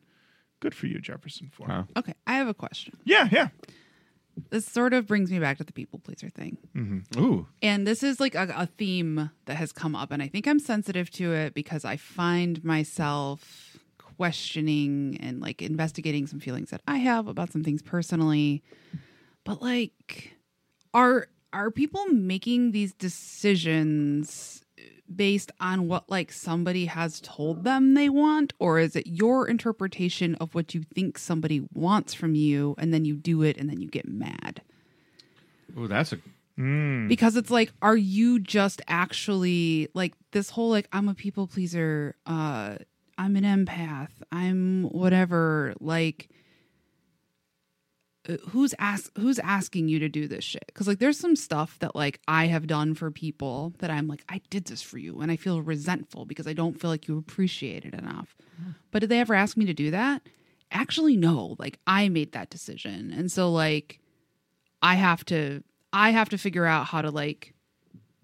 Good 0.65 0.75
for 0.75 0.87
you, 0.87 0.99
Jefferson. 0.99 1.51
For 1.53 1.67
Wow. 1.69 1.87
Okay, 1.95 2.15
I 2.27 2.37
have 2.37 2.49
a 2.49 2.55
question. 2.55 2.97
yeah, 3.05 3.29
yeah. 3.31 3.49
This 4.49 4.65
sort 4.65 4.95
of 4.95 5.07
brings 5.07 5.31
me 5.31 5.39
back 5.39 5.59
to 5.59 5.65
the 5.65 5.75
people 5.75 5.99
pleaser 5.99 6.31
thing. 6.31 6.57
Mm-hmm. 6.75 7.23
Ooh. 7.23 7.47
And 7.61 7.87
this 7.87 8.03
is 8.03 8.19
like 8.19 8.35
a, 8.35 8.51
a 8.57 8.65
theme 8.65 9.31
that 9.45 9.59
has 9.59 9.73
come 9.73 9.95
up, 9.95 10.11
and 10.11 10.23
I 10.23 10.29
think 10.29 10.47
I'm 10.49 10.59
sensitive 10.59 11.11
to 11.11 11.35
it 11.35 11.53
because 11.53 11.85
I 11.85 11.99
find 11.99 12.65
myself 12.65 13.77
questioning 13.99 15.19
and 15.21 15.43
like 15.43 15.61
investigating 15.61 16.27
some 16.27 16.41
feelings 16.41 16.71
that 16.71 16.81
I 16.89 16.97
have 16.97 17.29
about 17.29 17.53
some 17.53 17.63
things 17.63 17.83
personally. 17.83 18.63
But 19.45 19.61
like, 19.61 20.33
are 20.95 21.29
are 21.53 21.71
people 21.71 22.07
making 22.07 22.73
these 22.73 22.95
decisions 22.95 24.64
based 25.15 25.51
on 25.61 25.89
what 25.89 26.09
like 26.11 26.33
somebody 26.33 26.87
has 26.87 27.21
told 27.21 27.65
them 27.65 27.95
they 27.95 28.09
want? 28.09 28.53
Or 28.59 28.79
is 28.79 28.97
it 28.97 29.07
your 29.07 29.49
interpretation 29.49 30.35
of 30.37 30.55
what 30.55 30.75
you 30.75 30.83
think 30.95 31.19
somebody 31.19 31.67
wants 31.73 32.15
from 32.15 32.35
you 32.35 32.75
and 32.79 32.93
then 32.93 33.05
you 33.05 33.15
do 33.15 33.43
it 33.43 33.57
and 33.57 33.69
then 33.69 33.81
you 33.81 33.89
get 33.89 34.09
mad? 34.09 34.63
Oh 35.77 35.87
that's 35.87 36.13
a 36.13 36.19
because 37.09 37.37
it's 37.37 37.51
like 37.51 37.73
are 37.83 37.97
you 37.97 38.39
just 38.39 38.81
actually 38.87 39.89
like 39.93 40.15
this 40.31 40.51
whole 40.51 40.71
like 40.71 40.87
i'm 40.93 41.09
a 41.09 41.15
people 41.15 41.49
pleaser 41.49 42.15
uh 42.27 42.77
i'm 43.19 43.35
an 43.35 43.43
empath 43.43 44.11
i'm 44.31 44.85
whatever 44.85 45.75
like 45.81 46.29
who's 48.49 48.75
ask 48.79 49.11
who's 49.19 49.39
asking 49.39 49.89
you 49.89 49.99
to 49.99 50.09
do 50.09 50.27
this 50.27 50.45
shit 50.45 50.65
because 50.67 50.89
like 50.89 50.99
there's 50.99 51.19
some 51.19 51.37
stuff 51.37 51.79
that 51.81 51.95
like 51.95 52.21
i 52.27 52.47
have 52.47 52.67
done 52.67 52.95
for 52.95 53.11
people 53.11 53.75
that 53.81 53.91
i'm 53.91 54.09
like 54.09 54.25
i 54.29 54.41
did 54.49 54.65
this 54.65 54.81
for 54.81 54.99
you 54.99 55.21
and 55.21 55.31
i 55.31 55.37
feel 55.37 55.61
resentful 55.61 56.25
because 56.25 56.47
i 56.47 56.53
don't 56.53 56.81
feel 56.81 56.91
like 56.91 57.07
you 57.07 57.19
appreciate 57.19 57.85
it 57.85 57.93
enough 57.95 58.35
but 58.91 59.01
did 59.01 59.11
they 59.11 59.21
ever 59.21 59.35
ask 59.35 59.57
me 59.57 59.67
to 59.67 59.75
do 59.75 59.91
that 59.91 60.23
actually 60.75 61.17
no, 61.17 61.57
like 61.59 61.79
I 61.87 62.09
made 62.09 62.33
that 62.33 62.51
decision. 62.51 63.13
And 63.17 63.33
so 63.33 63.51
like 63.51 64.01
I 64.83 64.97
have 64.97 65.25
to 65.27 65.63
I 65.93 66.11
have 66.11 66.29
to 66.31 66.39
figure 66.39 66.67
out 66.67 66.87
how 66.87 67.01
to 67.01 67.11
like 67.11 67.55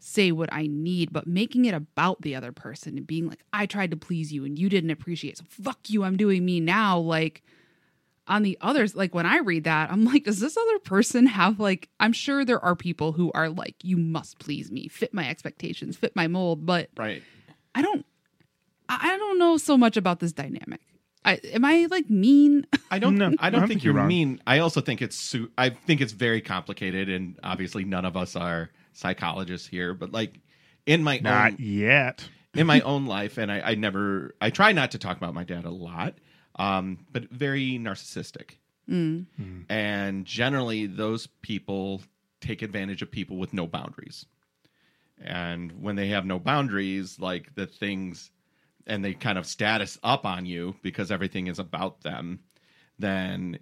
say 0.01 0.33
what 0.33 0.49
I 0.53 0.67
need, 0.67 1.13
but 1.13 1.27
making 1.27 1.67
it 1.67 1.75
about 1.75 2.23
the 2.23 2.35
other 2.35 2.53
person 2.53 2.99
and 2.99 3.07
being 3.07 3.29
like, 3.29 3.41
I 3.53 3.67
tried 3.67 3.93
to 3.93 3.97
please 3.97 4.33
you 4.33 4.45
and 4.45 4.59
you 4.59 4.69
didn't 4.69 4.91
appreciate. 4.91 5.39
So 5.39 5.45
fuck 5.49 5.89
you, 5.89 6.05
I'm 6.05 6.17
doing 6.17 6.45
me 6.45 6.59
now. 6.59 6.99
Like 6.99 7.43
on 8.31 8.43
the 8.43 8.57
others, 8.63 8.95
like 8.97 9.15
when 9.15 9.27
I 9.27 9.39
read 9.39 9.65
that, 9.65 9.91
I'm 9.93 10.05
like, 10.05 10.25
does 10.25 10.41
this 10.41 10.57
other 10.57 10.79
person 10.79 11.27
have 11.27 11.61
like 11.61 11.89
I'm 12.01 12.13
sure 12.15 12.45
there 12.47 12.65
are 12.65 12.75
people 12.77 13.13
who 13.13 13.31
are 13.35 13.51
like, 13.51 13.75
you 13.83 13.97
must 13.99 14.39
please 14.39 14.71
me, 14.71 14.89
fit 14.89 15.13
my 15.13 15.29
expectations, 15.29 15.97
fit 15.97 16.17
my 16.17 16.29
mold, 16.29 16.65
but 16.65 16.89
Right. 16.97 17.23
I 17.75 17.83
don't 17.83 18.07
I 18.89 19.13
I 19.15 19.19
don't 19.19 19.39
know 19.39 19.57
so 19.59 19.77
much 19.77 19.97
about 19.99 20.21
this 20.21 20.33
dynamic. 20.33 20.81
I, 21.23 21.35
am 21.53 21.67
I 21.67 21.87
like 21.91 22.09
mean? 22.09 22.67
I 22.91 22.99
don't. 22.99 23.19
know. 23.19 23.27
I 23.39 23.49
I 23.49 23.51
don't 23.51 23.61
don't 23.61 23.69
think 23.69 23.81
think 23.81 23.85
you're 23.85 23.93
you're 23.93 23.99
wrong. 24.01 24.09
mean. 24.09 24.41
I 24.47 24.61
also 24.61 24.81
think 24.81 25.03
it's. 25.03 25.17
Su- 25.17 25.51
I 25.59 25.69
think 25.69 26.01
it's 26.01 26.13
very 26.15 26.41
complicated, 26.41 27.11
and 27.11 27.39
obviously 27.45 27.85
none 27.85 28.07
of 28.07 28.17
us 28.17 28.37
are 28.37 28.71
psychologists 28.95 29.69
here. 29.69 29.93
But 29.93 30.13
like 30.13 30.41
in 30.87 31.03
my 31.05 31.19
Not 31.19 31.53
own 31.53 31.57
yet. 31.59 32.27
in 32.55 32.67
my 32.67 32.81
own 32.81 33.05
life, 33.05 33.37
and 33.37 33.53
I, 33.53 33.61
I 33.61 33.75
never. 33.75 34.35
I 34.41 34.49
try 34.49 34.73
not 34.73 34.93
to 34.93 34.99
talk 34.99 35.19
about 35.19 35.35
my 35.35 35.45
dad 35.45 35.67
a 35.67 35.71
lot, 35.71 36.15
um, 36.57 37.07
but 37.13 37.31
very 37.31 37.79
narcissistic, 37.79 38.57
Mm. 38.89 39.27
and 39.69 40.25
generally 40.25 40.87
those 40.87 41.29
people 41.43 42.03
take 42.41 42.63
advantage 42.63 43.03
of 43.03 43.11
people 43.11 43.37
with 43.37 43.53
no 43.53 43.67
boundaries. 43.67 44.27
And 45.23 45.83
when 45.83 45.97
they 45.97 46.09
have 46.09 46.25
no 46.27 46.39
boundaries, 46.39 47.19
like 47.21 47.55
the 47.55 47.67
things, 47.67 48.31
and 48.87 49.05
they 49.05 49.15
kind 49.15 49.39
of 49.39 49.47
status 49.47 49.99
up 50.03 50.25
on 50.25 50.47
you 50.47 50.75
because 50.83 51.13
everything 51.13 51.47
is 51.47 51.59
about 51.59 52.01
them, 52.01 52.41
then 52.99 53.59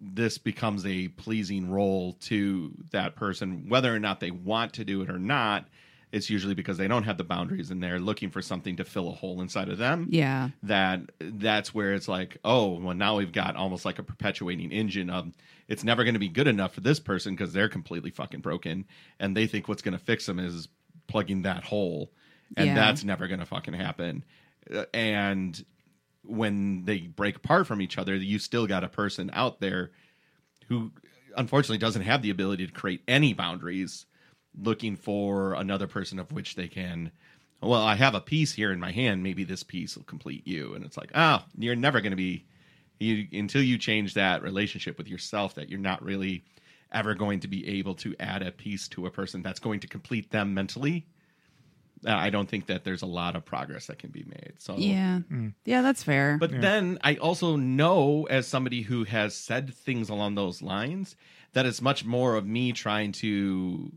this 0.00 0.36
becomes 0.38 0.84
a 0.84 1.08
pleasing 1.08 1.70
role 1.70 2.14
to 2.14 2.74
that 2.92 3.14
person, 3.14 3.68
whether 3.68 3.94
or 3.94 4.00
not 4.00 4.20
they 4.20 4.30
want 4.30 4.72
to 4.74 4.84
do 4.84 5.02
it 5.02 5.10
or 5.10 5.18
not. 5.18 5.68
It's 6.16 6.30
usually 6.30 6.54
because 6.54 6.78
they 6.78 6.88
don't 6.88 7.02
have 7.04 7.18
the 7.18 7.24
boundaries 7.24 7.70
and 7.70 7.82
they're 7.82 8.00
looking 8.00 8.30
for 8.30 8.40
something 8.40 8.76
to 8.76 8.84
fill 8.84 9.08
a 9.08 9.12
hole 9.12 9.40
inside 9.42 9.68
of 9.68 9.76
them 9.78 10.06
Yeah. 10.10 10.50
that 10.62 11.00
that's 11.20 11.74
where 11.74 11.92
it's 11.94 12.08
like, 12.08 12.38
oh, 12.44 12.78
well, 12.80 12.94
now 12.94 13.16
we've 13.18 13.32
got 13.32 13.54
almost 13.56 13.84
like 13.84 13.98
a 13.98 14.02
perpetuating 14.02 14.72
engine 14.72 15.10
of 15.10 15.32
it's 15.68 15.84
never 15.84 16.04
going 16.04 16.14
to 16.14 16.20
be 16.20 16.28
good 16.28 16.46
enough 16.46 16.72
for 16.74 16.80
this 16.80 16.98
person 17.00 17.34
because 17.34 17.52
they're 17.52 17.68
completely 17.68 18.10
fucking 18.10 18.40
broken, 18.40 18.84
and 19.20 19.36
they 19.36 19.46
think 19.46 19.68
what's 19.68 19.82
going 19.82 19.98
to 19.98 20.04
fix 20.04 20.24
them 20.26 20.38
is 20.38 20.68
plugging 21.06 21.42
that 21.42 21.64
hole, 21.64 22.10
and 22.56 22.68
Yeah. 22.68 22.74
that's 22.74 23.04
never 23.04 23.26
going 23.28 23.40
to 23.40 23.46
fucking 23.46 23.74
happen. 23.74 24.24
Uh, 24.74 24.84
And 24.94 25.64
when 26.22 26.84
they 26.86 26.98
break 27.00 27.36
apart 27.36 27.66
from 27.66 27.80
each 27.82 27.98
other, 27.98 28.14
you 28.16 28.38
still 28.38 28.66
got 28.66 28.84
a 28.84 28.88
person 28.88 29.30
out 29.32 29.60
there 29.60 29.90
who 30.68 30.90
unfortunately 31.36 31.78
doesn't 31.78 32.02
have 32.02 32.22
the 32.22 32.30
ability 32.30 32.66
to 32.66 32.72
create 32.72 33.02
any 33.06 33.32
boundaries 33.34 34.06
looking 34.62 34.96
for 34.96 35.54
another 35.54 35.86
person 35.86 36.18
of 36.18 36.32
which 36.32 36.54
they 36.54 36.68
can 36.68 37.10
well 37.60 37.82
i 37.82 37.94
have 37.94 38.14
a 38.14 38.20
piece 38.20 38.52
here 38.52 38.72
in 38.72 38.80
my 38.80 38.92
hand. 38.92 39.22
Maybe 39.22 39.44
this 39.44 39.62
piece 39.62 39.96
will 39.96 40.04
complete 40.04 40.46
you. 40.46 40.74
And 40.74 40.84
it's 40.84 40.96
like 40.96 41.10
oh 41.14 41.42
you're 41.58 41.76
never 41.76 42.00
going 42.00 42.12
to 42.12 42.16
be 42.16 42.44
you 42.98 43.26
until 43.32 43.62
you 43.62 43.78
change 43.78 44.14
that 44.14 44.42
relationship 44.42 44.96
with 44.98 45.08
yourself 45.08 45.54
that 45.54 45.68
you're 45.68 45.78
not 45.78 46.02
really 46.02 46.44
ever 46.92 47.14
going 47.14 47.40
to 47.40 47.48
be 47.48 47.78
able 47.78 47.94
to 47.96 48.14
add 48.20 48.42
a 48.42 48.50
piece 48.52 48.88
to 48.88 49.06
a 49.06 49.10
person 49.10 49.42
that's 49.42 49.60
going 49.60 49.80
to 49.80 49.86
complete 49.86 50.30
them 50.30 50.54
mentally 50.54 51.06
uh, 52.06 52.14
i 52.14 52.30
don't 52.30 52.48
think 52.48 52.66
that 52.66 52.84
there's 52.84 53.02
a 53.02 53.06
lot 53.06 53.36
of 53.36 53.44
progress 53.44 53.86
that 53.86 53.98
can 53.98 54.10
be 54.10 54.24
made. 54.24 54.54
So 54.58 54.76
Yeah. 54.76 55.20
Yeah, 55.64 55.82
that's 55.82 56.02
fair. 56.02 56.36
but 56.38 56.50
then 56.50 56.98
I 57.02 57.16
also 57.16 57.56
know, 57.56 58.26
as 58.30 58.46
somebody 58.46 58.82
who 58.82 59.04
has 59.04 59.34
said 59.34 59.74
things 59.74 60.08
along 60.08 60.34
those 60.34 60.62
lines, 60.62 61.16
that 61.54 61.66
it's 61.66 61.80
much 61.80 62.04
more 62.04 62.36
of 62.36 62.46
me 62.46 62.72
trying 62.72 63.12
to 63.12 63.92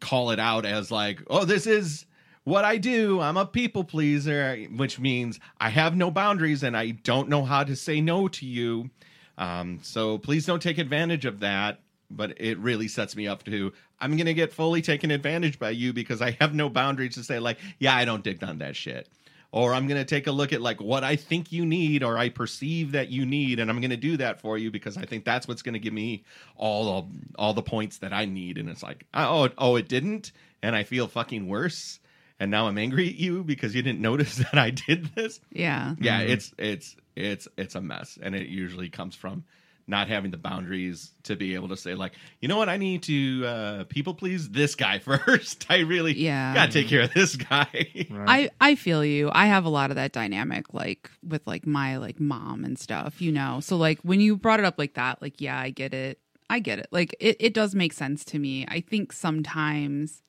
call 0.00 0.30
it 0.30 0.40
out 0.40 0.66
as 0.66 0.90
like, 0.90 1.22
oh, 1.28 1.44
this 1.44 1.66
is 1.66 2.06
what 2.44 2.64
I 2.64 2.76
do. 2.76 3.20
I'm 3.20 3.36
a 3.36 3.46
people 3.46 3.84
pleaser, 3.84 4.56
which 4.76 4.98
means 4.98 5.40
I 5.60 5.70
have 5.70 5.96
no 5.96 6.10
boundaries 6.10 6.62
and 6.62 6.76
I 6.76 6.90
don't 6.90 7.28
know 7.28 7.44
how 7.44 7.64
to 7.64 7.74
say 7.76 8.00
no 8.00 8.28
to 8.28 8.46
you. 8.46 8.90
Um, 9.38 9.80
so 9.82 10.18
please 10.18 10.46
don't 10.46 10.62
take 10.62 10.78
advantage 10.78 11.24
of 11.24 11.40
that. 11.40 11.80
But 12.08 12.40
it 12.40 12.56
really 12.58 12.86
sets 12.86 13.16
me 13.16 13.26
up 13.26 13.42
to 13.46 13.72
I'm 13.98 14.16
gonna 14.16 14.32
get 14.32 14.52
fully 14.52 14.80
taken 14.80 15.10
advantage 15.10 15.58
by 15.58 15.70
you 15.70 15.92
because 15.92 16.22
I 16.22 16.36
have 16.40 16.54
no 16.54 16.68
boundaries 16.68 17.14
to 17.14 17.24
say 17.24 17.40
like, 17.40 17.58
yeah, 17.80 17.96
I 17.96 18.04
don't 18.04 18.22
dig 18.22 18.44
on 18.44 18.58
that 18.58 18.76
shit 18.76 19.08
or 19.56 19.72
I'm 19.72 19.86
going 19.88 19.98
to 19.98 20.04
take 20.04 20.26
a 20.26 20.32
look 20.32 20.52
at 20.52 20.60
like 20.60 20.82
what 20.82 21.02
I 21.02 21.16
think 21.16 21.50
you 21.50 21.64
need 21.64 22.02
or 22.02 22.18
I 22.18 22.28
perceive 22.28 22.92
that 22.92 23.08
you 23.08 23.24
need 23.24 23.58
and 23.58 23.70
I'm 23.70 23.80
going 23.80 23.90
to 23.90 23.96
do 23.96 24.18
that 24.18 24.38
for 24.38 24.58
you 24.58 24.70
because 24.70 24.98
I 24.98 25.06
think 25.06 25.24
that's 25.24 25.48
what's 25.48 25.62
going 25.62 25.72
to 25.72 25.78
give 25.78 25.94
me 25.94 26.24
all 26.56 26.98
of, 26.98 27.06
all 27.38 27.54
the 27.54 27.62
points 27.62 27.96
that 27.98 28.12
I 28.12 28.26
need. 28.26 28.58
And 28.58 28.68
it's 28.68 28.82
like 28.82 29.06
oh 29.14 29.48
oh 29.56 29.76
it 29.76 29.88
didn't 29.88 30.32
and 30.62 30.76
I 30.76 30.84
feel 30.84 31.08
fucking 31.08 31.48
worse 31.48 32.00
and 32.38 32.50
now 32.50 32.68
I'm 32.68 32.76
angry 32.76 33.08
at 33.08 33.14
you 33.14 33.44
because 33.44 33.74
you 33.74 33.80
didn't 33.80 34.00
notice 34.02 34.36
that 34.36 34.58
I 34.58 34.68
did 34.68 35.06
this. 35.14 35.40
Yeah. 35.50 35.94
yeah 35.98 36.20
mm-hmm. 36.20 36.32
it's 36.32 36.54
it's 36.58 36.96
it's 37.16 37.48
it's 37.56 37.74
a 37.76 37.80
mess 37.80 38.18
and 38.20 38.34
it 38.34 38.48
usually 38.48 38.90
comes 38.90 39.14
from 39.14 39.42
not 39.88 40.08
having 40.08 40.30
the 40.32 40.36
boundaries 40.36 41.12
to 41.22 41.36
be 41.36 41.54
able 41.54 41.68
to 41.68 41.76
say 41.76 41.94
like 41.94 42.12
you 42.40 42.48
know 42.48 42.56
what 42.56 42.68
i 42.68 42.76
need 42.76 43.02
to 43.04 43.44
uh 43.46 43.84
people 43.84 44.14
please 44.14 44.48
this 44.50 44.74
guy 44.74 44.98
first 45.00 45.64
i 45.70 45.78
really 45.80 46.12
Yeah. 46.14 46.54
gotta 46.54 46.72
take 46.72 46.88
care 46.88 47.02
of 47.02 47.14
this 47.14 47.36
guy 47.36 48.06
Right. 48.10 48.50
I 48.60 48.70
I 48.70 48.74
feel 48.74 49.04
you. 49.04 49.30
I 49.32 49.46
have 49.46 49.64
a 49.64 49.68
lot 49.68 49.90
of 49.90 49.96
that 49.96 50.12
dynamic 50.12 50.72
like 50.74 51.10
with 51.26 51.46
like 51.46 51.66
my 51.66 51.96
like 51.98 52.18
mom 52.20 52.64
and 52.64 52.78
stuff, 52.78 53.20
you 53.20 53.30
know. 53.32 53.60
So 53.60 53.76
like 53.76 53.98
when 54.02 54.20
you 54.20 54.36
brought 54.36 54.58
it 54.60 54.66
up 54.66 54.74
like 54.78 54.94
that, 54.94 55.20
like 55.22 55.40
yeah, 55.40 55.58
I 55.58 55.70
get 55.70 55.92
it. 55.94 56.18
I 56.48 56.58
get 56.60 56.78
it. 56.78 56.88
Like 56.90 57.14
it 57.20 57.36
it 57.40 57.54
does 57.54 57.74
make 57.74 57.92
sense 57.92 58.24
to 58.26 58.38
me. 58.38 58.64
I 58.68 58.80
think 58.80 59.12
sometimes 59.12 60.22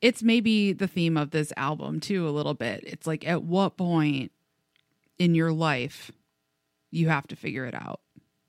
it's 0.00 0.22
maybe 0.22 0.72
the 0.72 0.86
theme 0.88 1.16
of 1.16 1.30
this 1.30 1.52
album 1.56 2.00
too 2.00 2.28
a 2.28 2.30
little 2.30 2.54
bit. 2.54 2.82
It's 2.86 3.06
like 3.06 3.26
at 3.26 3.42
what 3.42 3.76
point 3.76 4.32
in 5.18 5.34
your 5.34 5.52
life 5.52 6.10
you 6.90 7.08
have 7.08 7.26
to 7.28 7.36
figure 7.36 7.66
it 7.66 7.74
out. 7.74 8.00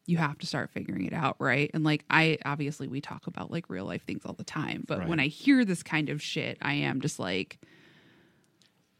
You 0.07 0.17
have 0.17 0.37
to 0.39 0.47
start 0.47 0.71
figuring 0.71 1.05
it 1.05 1.13
out, 1.13 1.35
right? 1.39 1.69
And 1.73 1.83
like 1.83 2.03
I 2.09 2.37
obviously 2.45 2.87
we 2.87 3.01
talk 3.01 3.27
about 3.27 3.51
like 3.51 3.69
real 3.69 3.85
life 3.85 4.03
things 4.03 4.25
all 4.25 4.33
the 4.33 4.43
time, 4.43 4.83
but 4.87 4.99
Right. 4.99 5.07
when 5.07 5.19
I 5.19 5.27
hear 5.27 5.63
this 5.63 5.83
kind 5.83 6.09
of 6.09 6.21
shit, 6.21 6.57
I 6.61 6.73
am 6.73 7.01
just 7.01 7.19
like 7.19 7.59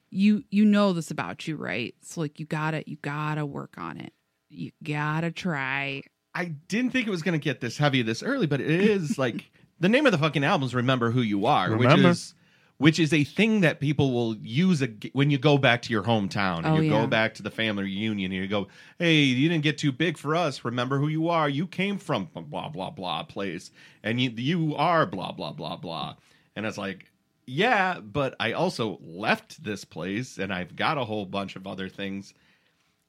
you 0.10 0.43
you 0.52 0.66
know 0.66 0.93
this 0.93 1.12
about 1.12 1.47
you, 1.47 1.56
right? 1.56 1.95
So 2.02 2.22
like 2.22 2.39
you 2.39 2.45
gotta 2.45 2.84
you 2.86 2.97
gotta 3.02 3.45
work 3.45 3.76
on 3.78 3.97
it. 3.97 4.14
You 4.49 4.72
gotta 4.84 5.32
try. 5.32 6.04
I 6.36 6.45
didn't 6.45 6.91
think 6.91 7.08
it 7.08 7.12
was 7.12 7.24
going 7.24 7.38
to 7.38 7.43
get 7.43 7.60
this 7.60 7.78
heavy 7.78 8.02
this 8.04 8.24
early, 8.24 8.47
but 8.47 8.62
it 8.62 8.70
is 8.70 9.18
like 9.18 9.52
the 9.82 9.89
name 9.89 10.06
of 10.06 10.12
the 10.14 10.18
fucking 10.18 10.43
album 10.43 10.66
is 10.66 10.76
"Remember 10.76 11.12
Who 11.12 11.22
You 11.22 11.45
Are," 11.45 11.72
Remember. 11.72 12.08
which 12.10 12.16
is 12.18 12.34
which 12.82 12.97
is 12.99 13.13
a 13.13 13.23
thing 13.23 13.61
that 13.61 13.79
people 13.79 14.11
will 14.11 14.36
use 14.38 14.82
ag- 14.82 15.11
when 15.13 15.29
you 15.29 15.38
go 15.38 15.57
back 15.57 15.82
to 15.84 15.91
your 15.93 16.01
hometown 16.03 16.57
and 16.59 16.65
Oh, 16.67 16.75
you 16.77 16.91
yeah. 16.91 17.01
go 17.01 17.07
back 17.07 17.36
to 17.36 17.43
the 17.43 17.51
family 17.51 17.84
reunion 17.84 18.32
and 18.32 18.41
you 18.41 18.47
go, 18.47 18.67
"Hey, 18.97 19.21
you 19.21 19.47
didn't 19.49 19.63
get 19.63 19.77
too 19.77 19.91
big 19.91 20.17
for 20.17 20.35
us. 20.35 20.65
Remember 20.65 20.97
who 20.97 21.07
you 21.07 21.30
are. 21.30 21.47
You 21.47 21.68
came 21.68 21.97
from 21.99 22.30
blah 22.34 22.69
blah 22.69 22.89
blah 22.89 23.23
place, 23.23 23.72
and 24.03 24.19
you 24.19 24.31
you 24.31 24.76
are 24.76 25.06
blah 25.06 25.31
blah 25.31 25.51
blah 25.53 25.76
blah." 25.77 26.15
And 26.56 26.65
it's 26.65 26.77
like, 26.77 27.11
yeah, 27.45 27.99
but 27.99 28.35
I 28.39 28.53
also 28.53 28.99
left 29.03 29.64
this 29.64 29.85
place 29.85 30.38
and 30.38 30.51
I've 30.53 30.76
got 30.76 30.97
a 30.97 31.06
whole 31.06 31.26
bunch 31.26 31.56
of 31.56 31.68
other 31.68 31.88
things. 31.89 32.34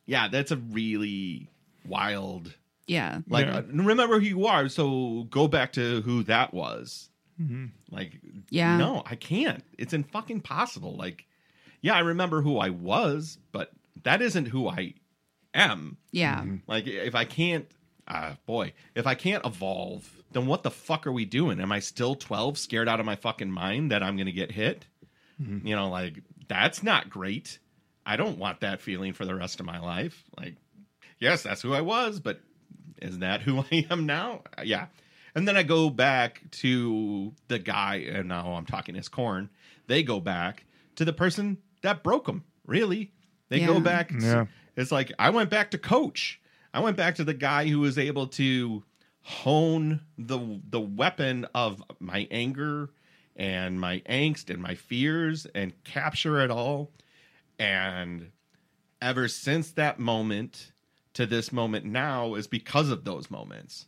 Yeah, 0.06 0.28
that's 0.28 0.50
a 0.50 0.56
really 0.56 1.48
wild 1.86 2.54
Yeah. 2.86 3.20
like, 3.28 3.46
Yeah. 3.46 3.58
uh, 3.58 3.62
remember 3.72 4.18
who 4.20 4.26
you 4.26 4.46
are, 4.46 4.68
so 4.68 5.26
go 5.30 5.48
back 5.48 5.72
to 5.74 6.02
who 6.02 6.22
that 6.24 6.52
was. 6.52 7.08
Like, 7.90 8.20
Yeah. 8.50 8.76
no, 8.76 9.02
I 9.06 9.16
can't. 9.16 9.64
It's 9.78 9.92
in 9.92 10.04
fucking 10.04 10.40
possible. 10.42 10.96
Like, 10.96 11.26
yeah, 11.80 11.94
I 11.94 12.00
remember 12.00 12.42
who 12.42 12.58
I 12.58 12.70
was, 12.70 13.38
but 13.52 13.70
that 14.04 14.22
isn't 14.22 14.46
who 14.46 14.68
I 14.68 14.94
am. 15.54 15.96
Yeah. 16.12 16.44
Like, 16.66 16.86
if 16.86 17.14
I 17.14 17.24
can't, 17.24 17.66
uh, 18.08 18.34
boy, 18.46 18.72
if 18.94 19.06
I 19.06 19.14
can't 19.14 19.44
evolve, 19.46 20.08
then 20.32 20.46
what 20.46 20.62
the 20.62 20.70
fuck 20.70 21.06
are 21.06 21.12
we 21.12 21.24
doing? 21.24 21.60
Am 21.60 21.72
I 21.72 21.80
still 21.80 22.14
12, 22.14 22.56
scared 22.58 22.88
out 22.88 23.00
of 23.00 23.06
my 23.06 23.16
fucking 23.16 23.50
mind 23.50 23.90
that 23.90 24.02
I'm 24.02 24.16
going 24.16 24.26
to 24.26 24.32
get 24.32 24.50
hit? 24.52 24.86
You 25.64 25.74
know, 25.74 25.88
like, 25.90 26.22
that's 26.48 26.82
not 26.84 27.10
great. 27.10 27.58
I 28.06 28.16
don't 28.16 28.38
want 28.38 28.60
that 28.60 28.80
feeling 28.80 29.12
for 29.12 29.24
the 29.24 29.34
rest 29.34 29.58
of 29.58 29.66
my 29.66 29.80
life. 29.80 30.22
Like, 30.38 30.54
yes, 31.18 31.42
that's 31.42 31.62
who 31.62 31.72
I 31.74 31.80
was, 31.80 32.20
but 32.20 32.40
is 33.00 33.18
that 33.18 33.42
who 33.42 33.58
I 33.72 33.86
am 33.90 34.06
now? 34.06 34.42
Uh, 34.56 34.62
Yeah. 34.62 34.86
And 35.34 35.48
then 35.48 35.56
I 35.56 35.62
go 35.62 35.88
back 35.90 36.42
to 36.52 37.32
the 37.48 37.58
guy, 37.58 37.96
and 37.96 38.28
now 38.28 38.52
I'm 38.52 38.66
talking 38.66 38.96
as 38.96 39.08
Korn. 39.08 39.48
They 39.86 40.02
go 40.02 40.20
back 40.20 40.64
to 40.96 41.04
the 41.04 41.12
person 41.12 41.58
that 41.82 42.02
broke 42.02 42.26
them. 42.26 42.44
Really, 42.66 43.12
they 43.48 43.60
go 43.60 43.80
back. 43.80 44.08
to- 44.10 44.18
Yeah. 44.20 44.46
it's 44.76 44.92
like 44.92 45.10
I 45.18 45.30
went 45.30 45.48
back 45.50 45.70
to 45.72 45.78
coach. 45.78 46.40
I 46.74 46.80
went 46.80 46.96
back 46.96 47.14
to 47.16 47.24
the 47.24 47.34
guy 47.34 47.66
who 47.68 47.80
was 47.80 47.98
able 47.98 48.26
to 48.28 48.82
hone 49.22 50.00
the 50.18 50.60
the 50.68 50.80
weapon 50.80 51.46
of 51.54 51.82
my 52.00 52.26
anger 52.30 52.90
and 53.36 53.80
my 53.80 54.00
angst 54.08 54.50
and 54.50 54.60
my 54.62 54.74
fears 54.74 55.46
and 55.54 55.72
capture 55.84 56.40
it 56.40 56.50
all. 56.50 56.90
And 57.58 58.30
ever 59.00 59.28
since 59.28 59.70
that 59.72 59.98
moment 59.98 60.72
to 61.14 61.26
this 61.26 61.52
moment 61.52 61.84
now 61.84 62.34
is 62.34 62.46
because 62.46 62.88
of 62.90 63.04
those 63.04 63.30
moments. 63.30 63.86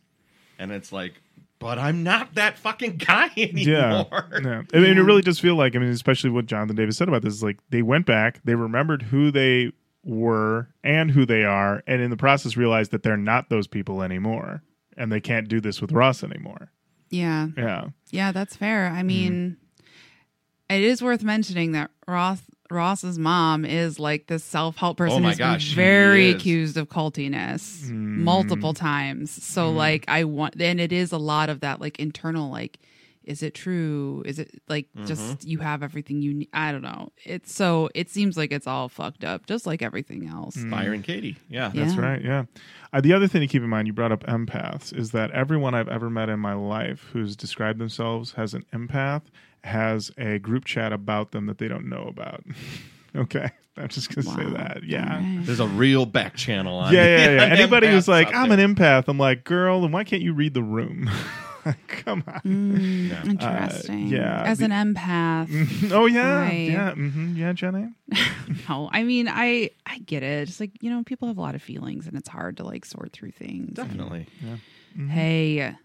And 0.57 0.71
it's 0.71 0.91
like, 0.91 1.21
but 1.59 1.79
I'm 1.79 2.03
not 2.03 2.35
that 2.35 2.57
fucking 2.57 2.97
guy 2.97 3.29
anymore. 3.37 4.29
yeah. 4.43 4.61
I 4.73 4.79
mean, 4.79 4.97
it 4.97 5.01
really 5.01 5.21
does 5.21 5.39
feel 5.39 5.55
like, 5.55 5.75
I 5.75 5.79
mean, 5.79 5.89
especially 5.89 6.29
what 6.29 6.45
Jonathan 6.45 6.75
Davis 6.75 6.97
said 6.97 7.07
about 7.07 7.21
this 7.21 7.33
is 7.33 7.43
like 7.43 7.57
they 7.69 7.81
went 7.81 8.05
back, 8.05 8.41
they 8.43 8.55
remembered 8.55 9.03
who 9.03 9.31
they 9.31 9.71
were 10.03 10.67
and 10.83 11.11
who 11.11 11.25
they 11.25 11.43
are, 11.43 11.83
and 11.87 12.01
in 12.01 12.09
the 12.09 12.17
process 12.17 12.55
realized 12.55 12.91
that 12.91 13.03
they're 13.03 13.17
not 13.17 13.49
those 13.49 13.67
people 13.67 14.01
anymore. 14.01 14.61
And 14.97 15.11
they 15.11 15.19
can't 15.19 15.49
do 15.49 15.59
this 15.59 15.81
with 15.81 15.91
Ross 15.91 16.23
anymore. 16.23 16.71
Yeah. 17.09 17.47
Yeah. 17.57 17.87
Yeah, 18.11 18.31
that's 18.31 18.55
fair. 18.55 18.87
Mm-hmm. 18.87 18.97
I 18.97 19.03
mean, 19.03 19.57
it 20.69 20.81
is 20.81 21.01
worth 21.01 21.23
mentioning 21.23 21.73
that 21.73 21.91
Ross 22.07 22.41
Ross's 22.71 23.19
mom 23.19 23.65
is 23.65 23.99
like 23.99 24.27
this 24.27 24.43
self 24.43 24.75
help 24.77 24.97
person 24.97 25.17
Oh 25.17 25.19
my 25.21 25.29
who's 25.29 25.37
been 25.37 25.47
gosh, 25.53 25.73
very 25.73 26.29
is. 26.29 26.35
accused 26.35 26.77
of 26.77 26.89
cultiness 26.89 27.83
Mm-hmm. 27.85 28.23
multiple 28.23 28.73
times. 28.73 29.31
So 29.43 29.69
like 29.71 30.05
I 30.07 30.23
want 30.23 30.59
and 30.61 30.79
it 30.79 30.91
is 30.91 31.11
a 31.11 31.17
lot 31.17 31.49
of 31.49 31.59
that 31.61 31.79
like 31.81 31.99
internal 31.99 32.49
like 32.51 32.79
is 33.23 33.41
it 33.41 33.55
true? 33.55 34.21
Is 34.25 34.37
it 34.37 34.51
like 34.69 34.87
Mm-hmm. 34.95 35.07
just 35.07 35.47
you 35.47 35.57
have 35.57 35.81
everything 35.81 36.21
you 36.21 36.33
need? 36.33 36.49
I 36.53 36.71
don't 36.71 36.83
know. 36.83 37.11
It's 37.23 37.51
so 37.53 37.89
it 37.95 38.09
seems 38.09 38.37
like 38.37 38.51
it's 38.51 38.67
all 38.67 38.87
fucked 38.87 39.23
up, 39.23 39.47
just 39.47 39.65
like 39.65 39.81
everything 39.81 40.27
else. 40.27 40.55
Byron 40.57 41.01
Katie. 41.01 41.37
Yeah. 41.49 41.71
Yeah. 41.73 41.85
That's 41.85 41.97
right. 41.97 42.21
Yeah. 42.21 42.43
Uh, 42.93 43.01
the 43.01 43.13
other 43.13 43.27
thing 43.27 43.41
to 43.41 43.47
keep 43.47 43.63
in 43.63 43.69
mind, 43.69 43.87
you 43.87 43.93
brought 43.93 44.11
up 44.11 44.23
empaths, 44.25 44.93
is 44.95 45.09
that 45.11 45.31
everyone 45.31 45.73
I've 45.73 45.89
ever 45.89 46.09
met 46.09 46.29
in 46.29 46.39
my 46.39 46.53
life 46.53 47.07
who's 47.13 47.35
described 47.35 47.79
themselves 47.79 48.35
as 48.37 48.53
an 48.53 48.63
empath 48.73 49.23
has 49.65 50.11
a 50.17 50.39
group 50.39 50.65
chat 50.65 50.93
about 50.93 51.31
them 51.31 51.47
that 51.47 51.57
they 51.57 51.67
don't 51.67 51.89
know 51.89 52.03
about. 52.07 52.43
okay. 53.15 53.49
I'm 53.77 53.89
just 53.89 54.13
going 54.15 54.25
to 54.25 54.31
say 54.31 54.49
that. 54.57 54.83
Yeah. 54.85 55.17
Alright. 55.17 55.45
There's 55.45 55.59
a 55.59 55.67
real 55.67 56.05
back 56.05 56.35
channel 56.35 56.77
on 56.77 56.93
Yeah, 56.93 57.03
yeah, 57.05 57.29
yeah. 57.35 57.43
on 57.45 57.51
Anybody 57.51 57.87
who's 57.87 58.07
like, 58.07 58.33
I'm 58.33 58.47
there. 58.49 58.59
an 58.59 58.75
empath, 58.75 59.09
I'm 59.09 59.17
like, 59.17 59.43
girl, 59.43 59.81
then 59.81 59.91
why 59.91 60.03
can't 60.05 60.21
you 60.21 60.33
read 60.33 60.53
the 60.53 60.63
room? 60.63 61.09
Come 61.87 62.23
on. 62.27 62.41
Mm, 62.45 63.25
interesting. 63.25 64.07
yeah, 64.07 64.43
As 64.43 64.59
the- 64.59 64.65
an 64.65 64.71
empath. 64.71 65.91
oh, 65.91 66.05
yeah. 66.05 66.41
Right. 66.41 66.69
Yeah. 66.69 66.91
hmm 66.93 67.35
Yeah, 67.35 67.53
Jenny. 67.53 67.87
No, 68.69 68.87
I 68.93 69.01
mean, 69.03 69.27
I 69.27 69.71
I 69.85 69.97
get 69.97 70.21
it. 70.21 70.47
It's 70.47 70.59
like 70.59 70.71
you 70.81 70.91
know, 70.91 71.03
people 71.03 71.27
have 71.27 71.39
a 71.39 71.41
lot 71.41 71.55
of 71.55 71.63
feelings, 71.63 72.05
and 72.07 72.15
it's 72.15 72.29
hard 72.29 72.57
to 72.57 72.63
like 72.63 72.85
sort 72.85 73.11
through 73.13 73.31
things. 73.31 73.73
Definitely. 73.73 74.27
Hey, 75.09 75.75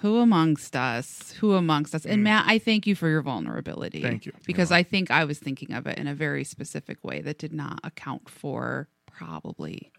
who 0.00 0.18
amongst 0.18 0.76
us? 0.76 1.32
Who 1.40 1.54
amongst 1.54 1.94
us? 1.94 2.04
And 2.04 2.22
Matt, 2.22 2.44
I 2.46 2.58
thank 2.58 2.86
you 2.86 2.94
for 2.94 3.08
your 3.08 3.22
vulnerability. 3.22 4.00
Mm. 4.00 4.02
Thank 4.02 4.26
you. 4.26 4.32
because 4.46 4.70
I 4.70 4.82
think 4.82 5.10
I 5.10 5.24
was 5.24 5.38
thinking 5.38 5.72
of 5.72 5.86
it 5.86 5.98
in 5.98 6.06
a 6.06 6.14
very 6.14 6.44
specific 6.44 7.02
way 7.02 7.20
that 7.22 7.38
did 7.38 7.52
not 7.52 7.80
account 7.84 8.28
for 8.28 8.88
probably 9.06 9.92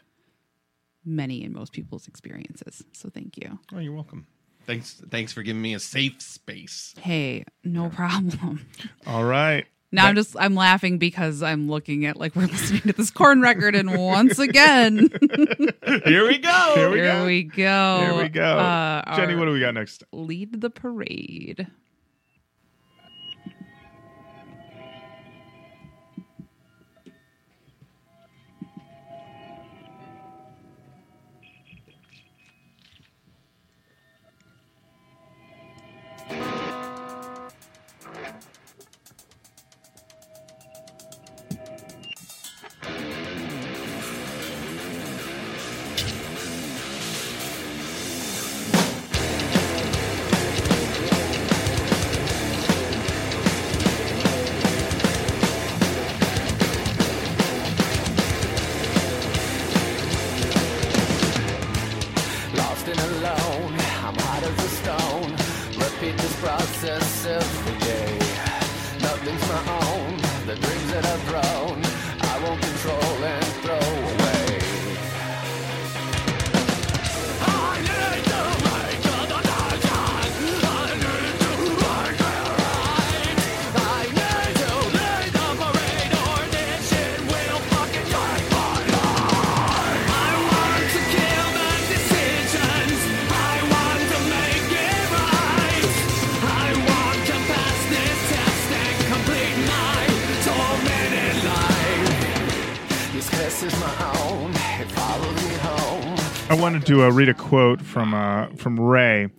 many 1.03 1.43
and 1.43 1.53
most 1.53 1.71
people's 1.71 2.07
experiences. 2.07 2.83
So 2.93 3.09
thank 3.09 3.37
you. 3.37 3.59
Oh, 3.73 3.79
you're 3.79 3.93
welcome. 3.93 4.27
Thanks. 4.65 5.01
Thanks 5.11 5.31
for 5.31 5.43
giving 5.43 5.61
me 5.61 5.75
a 5.75 5.79
safe 5.79 6.21
space. 6.21 6.95
Hey, 6.99 7.45
no 7.63 7.89
problem. 7.89 8.65
All 9.05 9.23
right. 9.23 9.65
Now 9.95 10.07
I'm 10.07 10.15
just 10.15 10.35
I'm 10.37 10.55
laughing 10.55 10.97
because 10.97 11.41
I'm 11.41 11.69
looking 11.69 12.05
at 12.05 12.17
like 12.17 12.35
we're 12.35 12.45
listening 12.47 12.81
to 12.81 12.93
this 12.93 13.11
Korn 13.11 13.41
record 13.41 13.75
and 13.75 13.97
once 13.97 14.39
again 14.39 15.09
Here 16.05 16.27
we 16.27 16.37
go. 16.37 16.71
Here 16.75 16.89
we 16.89 16.97
here 16.97 17.13
go. 17.13 17.25
we 17.25 17.43
go. 17.43 17.99
Here 18.01 18.23
we 18.23 18.29
go. 18.29 18.57
Uh, 18.57 19.15
Jenny, 19.15 19.35
what 19.35 19.45
do 19.45 19.51
we 19.51 19.59
got 19.59 19.73
next? 19.73 20.03
lead 20.11 20.61
the 20.61 20.69
parade? 20.69 21.67
Wanted 106.89 107.01
to 107.01 107.07
uh, 107.07 107.09
read 107.09 107.29
a 107.29 107.33
quote 107.33 107.81
from 107.81 108.13
uh, 108.13 108.47
from 108.57 108.79
Ray, 108.79 109.29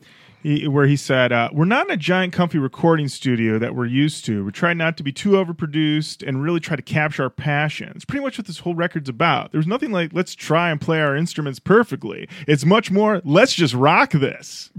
he, 0.43 0.67
where 0.67 0.87
he 0.87 0.97
said, 0.97 1.33
uh, 1.33 1.49
"We're 1.53 1.65
not 1.65 1.87
in 1.87 1.93
a 1.93 1.97
giant, 1.97 2.33
comfy 2.33 2.59
recording 2.59 3.09
studio 3.09 3.59
that 3.59 3.75
we're 3.75 3.87
used 3.87 4.25
to. 4.27 4.45
We 4.45 4.51
try 4.51 4.75
not 4.75 4.97
to 4.97 5.05
be 5.05 5.13
too 5.13 5.33
overproduced 5.33 6.27
and 6.27 6.43
really 6.43 6.59
try 6.59 6.75
to 6.75 6.83
capture 6.83 7.25
our 7.25 7.31
passion. 7.31 7.93
It's 7.95 8.05
Pretty 8.05 8.25
much 8.25 8.37
what 8.37 8.49
this 8.49 8.59
whole 8.59 8.75
record's 8.75 9.09
about. 9.09 9.53
There's 9.53 9.67
nothing 9.67 9.93
like 9.93 10.13
let's 10.13 10.35
try 10.35 10.71
and 10.71 10.81
play 10.81 11.01
our 11.01 11.17
instruments 11.17 11.61
perfectly. 11.61 12.29
It's 12.49 12.65
much 12.65 12.91
more 12.91 13.23
let's 13.25 13.55
just 13.55 13.75
rock 13.75 14.11
this." 14.11 14.71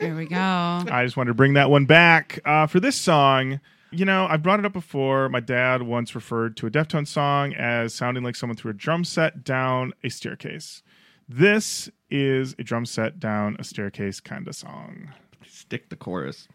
There 0.00 0.14
we 0.14 0.26
go. 0.26 0.36
I 0.36 1.04
just 1.04 1.16
wanted 1.16 1.28
to 1.28 1.34
bring 1.34 1.54
that 1.54 1.70
one 1.70 1.86
back 1.86 2.40
uh, 2.44 2.66
for 2.66 2.78
this 2.80 2.96
song. 2.96 3.60
You 3.90 4.04
know, 4.04 4.26
I 4.28 4.36
brought 4.36 4.58
it 4.58 4.66
up 4.66 4.72
before. 4.72 5.28
My 5.30 5.40
dad 5.40 5.82
once 5.82 6.14
referred 6.14 6.56
to 6.58 6.66
a 6.66 6.70
Deftones 6.70 7.08
song 7.08 7.54
as 7.54 7.94
sounding 7.94 8.24
like 8.24 8.34
someone 8.36 8.56
threw 8.56 8.72
a 8.72 8.74
drum 8.74 9.04
set 9.04 9.44
down 9.44 9.94
a 10.02 10.10
staircase. 10.10 10.82
This 11.28 11.90
is 12.10 12.54
a 12.58 12.62
drum 12.62 12.86
set 12.86 13.18
down 13.18 13.56
a 13.58 13.64
staircase 13.64 14.20
kind 14.20 14.46
of 14.46 14.54
song. 14.54 15.12
Stick 15.46 15.88
the 15.88 15.96
chorus. 15.96 16.48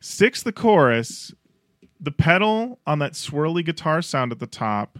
Six 0.00 0.42
the 0.42 0.52
chorus, 0.52 1.32
the 2.00 2.10
pedal 2.10 2.78
on 2.86 2.98
that 3.00 3.12
swirly 3.12 3.64
guitar 3.64 4.02
sound 4.02 4.32
at 4.32 4.38
the 4.38 4.46
top. 4.46 4.98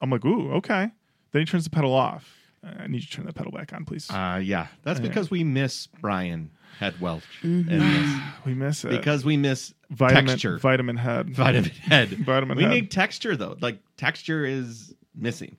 I'm 0.00 0.10
like, 0.10 0.24
ooh, 0.24 0.52
okay. 0.54 0.90
Then 1.32 1.40
he 1.42 1.46
turns 1.46 1.64
the 1.64 1.70
pedal 1.70 1.94
off. 1.94 2.34
Uh, 2.64 2.70
I 2.80 2.86
need 2.86 3.00
you 3.00 3.06
to 3.06 3.10
turn 3.10 3.26
the 3.26 3.32
pedal 3.32 3.52
back 3.52 3.72
on, 3.72 3.84
please. 3.84 4.10
Uh, 4.10 4.40
yeah, 4.42 4.66
that's 4.82 5.00
because 5.00 5.30
we 5.30 5.44
miss 5.44 5.86
Brian 6.00 6.50
Head 6.78 7.00
Welch 7.00 7.22
Mm-hmm. 7.42 8.18
we 8.48 8.54
miss 8.54 8.84
it. 8.84 8.90
because 8.90 9.24
we 9.24 9.36
miss 9.36 9.74
vitamin, 9.90 10.26
texture. 10.26 10.58
vitamin 10.58 10.96
head. 10.96 11.30
vitamin 11.30 11.70
head. 11.70 12.08
Vitamin 12.24 12.56
we 12.56 12.64
head. 12.64 12.72
need 12.72 12.90
texture 12.90 13.36
though. 13.36 13.56
Like 13.60 13.78
texture 13.96 14.44
is 14.44 14.94
missing. 15.14 15.56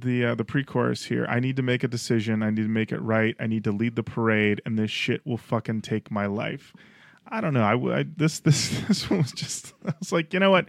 The 0.00 0.24
uh, 0.26 0.34
the 0.34 0.44
pre-chorus 0.44 1.04
here. 1.04 1.26
I 1.28 1.40
need 1.40 1.56
to 1.56 1.62
make 1.62 1.82
a 1.84 1.88
decision. 1.88 2.42
I 2.42 2.50
need 2.50 2.62
to 2.62 2.68
make 2.68 2.92
it 2.92 3.00
right. 3.00 3.34
I 3.40 3.46
need 3.46 3.64
to 3.64 3.72
lead 3.72 3.96
the 3.96 4.02
parade, 4.02 4.60
and 4.66 4.78
this 4.78 4.90
shit 4.90 5.24
will 5.26 5.36
fucking 5.38 5.82
take 5.82 6.10
my 6.10 6.26
life. 6.26 6.72
I 7.28 7.40
don't 7.40 7.54
know. 7.54 7.62
I, 7.62 8.00
I- 8.00 8.04
this 8.16 8.40
this 8.40 8.80
this 8.88 9.08
one 9.10 9.20
was 9.20 9.32
just. 9.32 9.72
I 9.86 9.92
was 9.98 10.12
like, 10.12 10.32
you 10.32 10.40
know 10.40 10.50
what? 10.50 10.66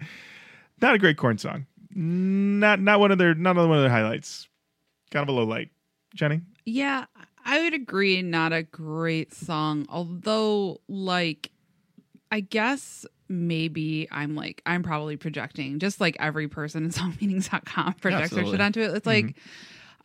Not 0.82 0.96
a 0.96 0.98
great 1.00 1.18
Korn 1.18 1.38
song. 1.38 1.66
Not 1.94 2.80
not 2.80 3.00
one 3.00 3.12
of 3.12 3.18
their 3.18 3.34
not 3.34 3.56
one 3.56 3.72
of 3.72 3.82
their 3.82 3.90
highlights. 3.90 4.48
Kind 5.12 5.24
of 5.24 5.30
a 5.30 5.38
low 5.38 5.46
light. 5.46 5.70
Jenny. 6.16 6.42
Yeah, 6.66 7.06
I 7.46 7.62
would 7.62 7.74
agree. 7.74 8.22
Not 8.22 8.54
a 8.54 8.64
great 8.64 9.34
song, 9.34 9.86
although, 9.90 10.82
like, 10.88 11.52
I 12.32 12.42
guess 12.42 13.06
maybe 13.30 14.08
I'm 14.12 14.36
like, 14.36 14.62
I'm 14.66 14.84
probably 14.84 15.18
projecting, 15.18 15.80
just 15.80 16.00
like 16.02 16.16
every 16.20 16.48
person 16.48 16.84
in 16.86 16.92
songmeanings.com 16.92 17.94
projects 17.96 18.32
their 18.32 18.46
shit 18.46 18.62
onto 18.62 18.82
it. 18.82 18.96
It's 18.96 19.06
like, 19.06 19.36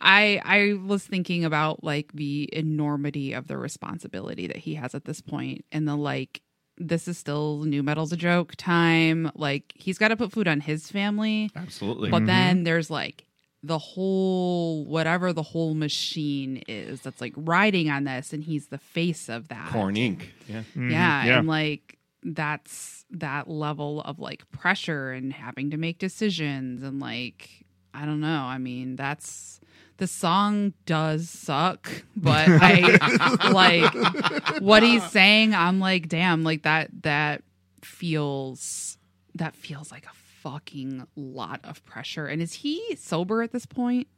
I 0.01 0.41
I 0.45 0.73
was 0.85 1.05
thinking 1.05 1.45
about 1.45 1.85
like 1.85 2.13
the 2.13 2.49
enormity 2.53 3.33
of 3.35 3.47
the 3.47 3.57
responsibility 3.57 4.47
that 4.49 4.57
he 4.57 4.75
has 4.75 4.95
at 4.95 5.05
this 5.05 5.21
point, 5.21 5.65
and 5.73 5.87
the 5.87 5.97
like. 5.97 6.43
This 6.79 7.07
is 7.07 7.19
still 7.19 7.59
nu 7.65 7.83
metal's 7.83 8.13
a 8.13 8.17
joke 8.17 8.55
time. 8.57 9.31
Like 9.35 9.73
he's 9.77 9.99
got 9.99 10.09
to 10.09 10.17
put 10.17 10.33
food 10.33 10.49
on 10.49 10.59
his 10.61 10.91
family, 10.91 11.51
Absolutely. 11.55 12.09
but 12.11 12.25
then 12.25 12.65
there's 12.65 12.91
like 12.91 13.27
the 13.63 13.79
whole 13.79 14.87
whatever 14.87 15.35
the 15.35 15.43
whole 15.43 15.75
machine 15.75 16.63
is 16.67 17.03
that's 17.03 17.21
like 17.21 17.35
riding 17.37 17.91
on 17.91 18.05
this 18.05 18.33
and 18.33 18.43
he's 18.43 18.69
the 18.69 18.79
face 18.79 19.29
of 19.29 19.49
that 19.49 19.69
Korn 19.71 19.95
Inc. 19.97 20.23
Yeah. 20.49 20.63
Mhm. 20.75 20.91
yeah, 20.91 21.25
yeah. 21.25 21.39
and 21.39 21.47
like 21.47 21.99
that's 22.25 23.02
that 23.13 23.49
level 23.49 24.01
of 24.03 24.19
like 24.19 24.51
pressure 24.51 25.13
and 25.13 25.33
having 25.33 25.71
to 25.71 25.77
make 25.77 25.99
decisions 25.99 26.83
and 26.83 27.01
like 27.01 27.65
i 27.95 28.05
don't 28.05 28.21
know. 28.21 28.43
I 28.43 28.59
mean 28.59 28.97
that's 28.97 29.61
the 29.99 30.07
song 30.07 30.73
does 30.87 31.29
suck 31.29 31.89
but 32.17 32.49
i 32.49 33.51
like 33.53 34.61
what 34.61 34.83
he's 34.83 35.05
saying 35.11 35.55
i'm 35.55 35.79
like 35.79 36.09
damn 36.09 36.43
like 36.43 36.63
that 36.63 36.89
that 37.03 37.43
feels 37.85 38.99
that 39.35 39.55
feels 39.55 39.91
like 39.91 40.07
a 40.07 40.15
fucking 40.43 41.07
lot 41.15 41.61
of 41.65 41.85
pressure. 41.85 42.27
And 42.27 42.43
is 42.43 42.53
he 42.55 42.97
sober 42.97 43.43
at 43.43 43.53
this 43.53 43.67
point? 43.67 44.09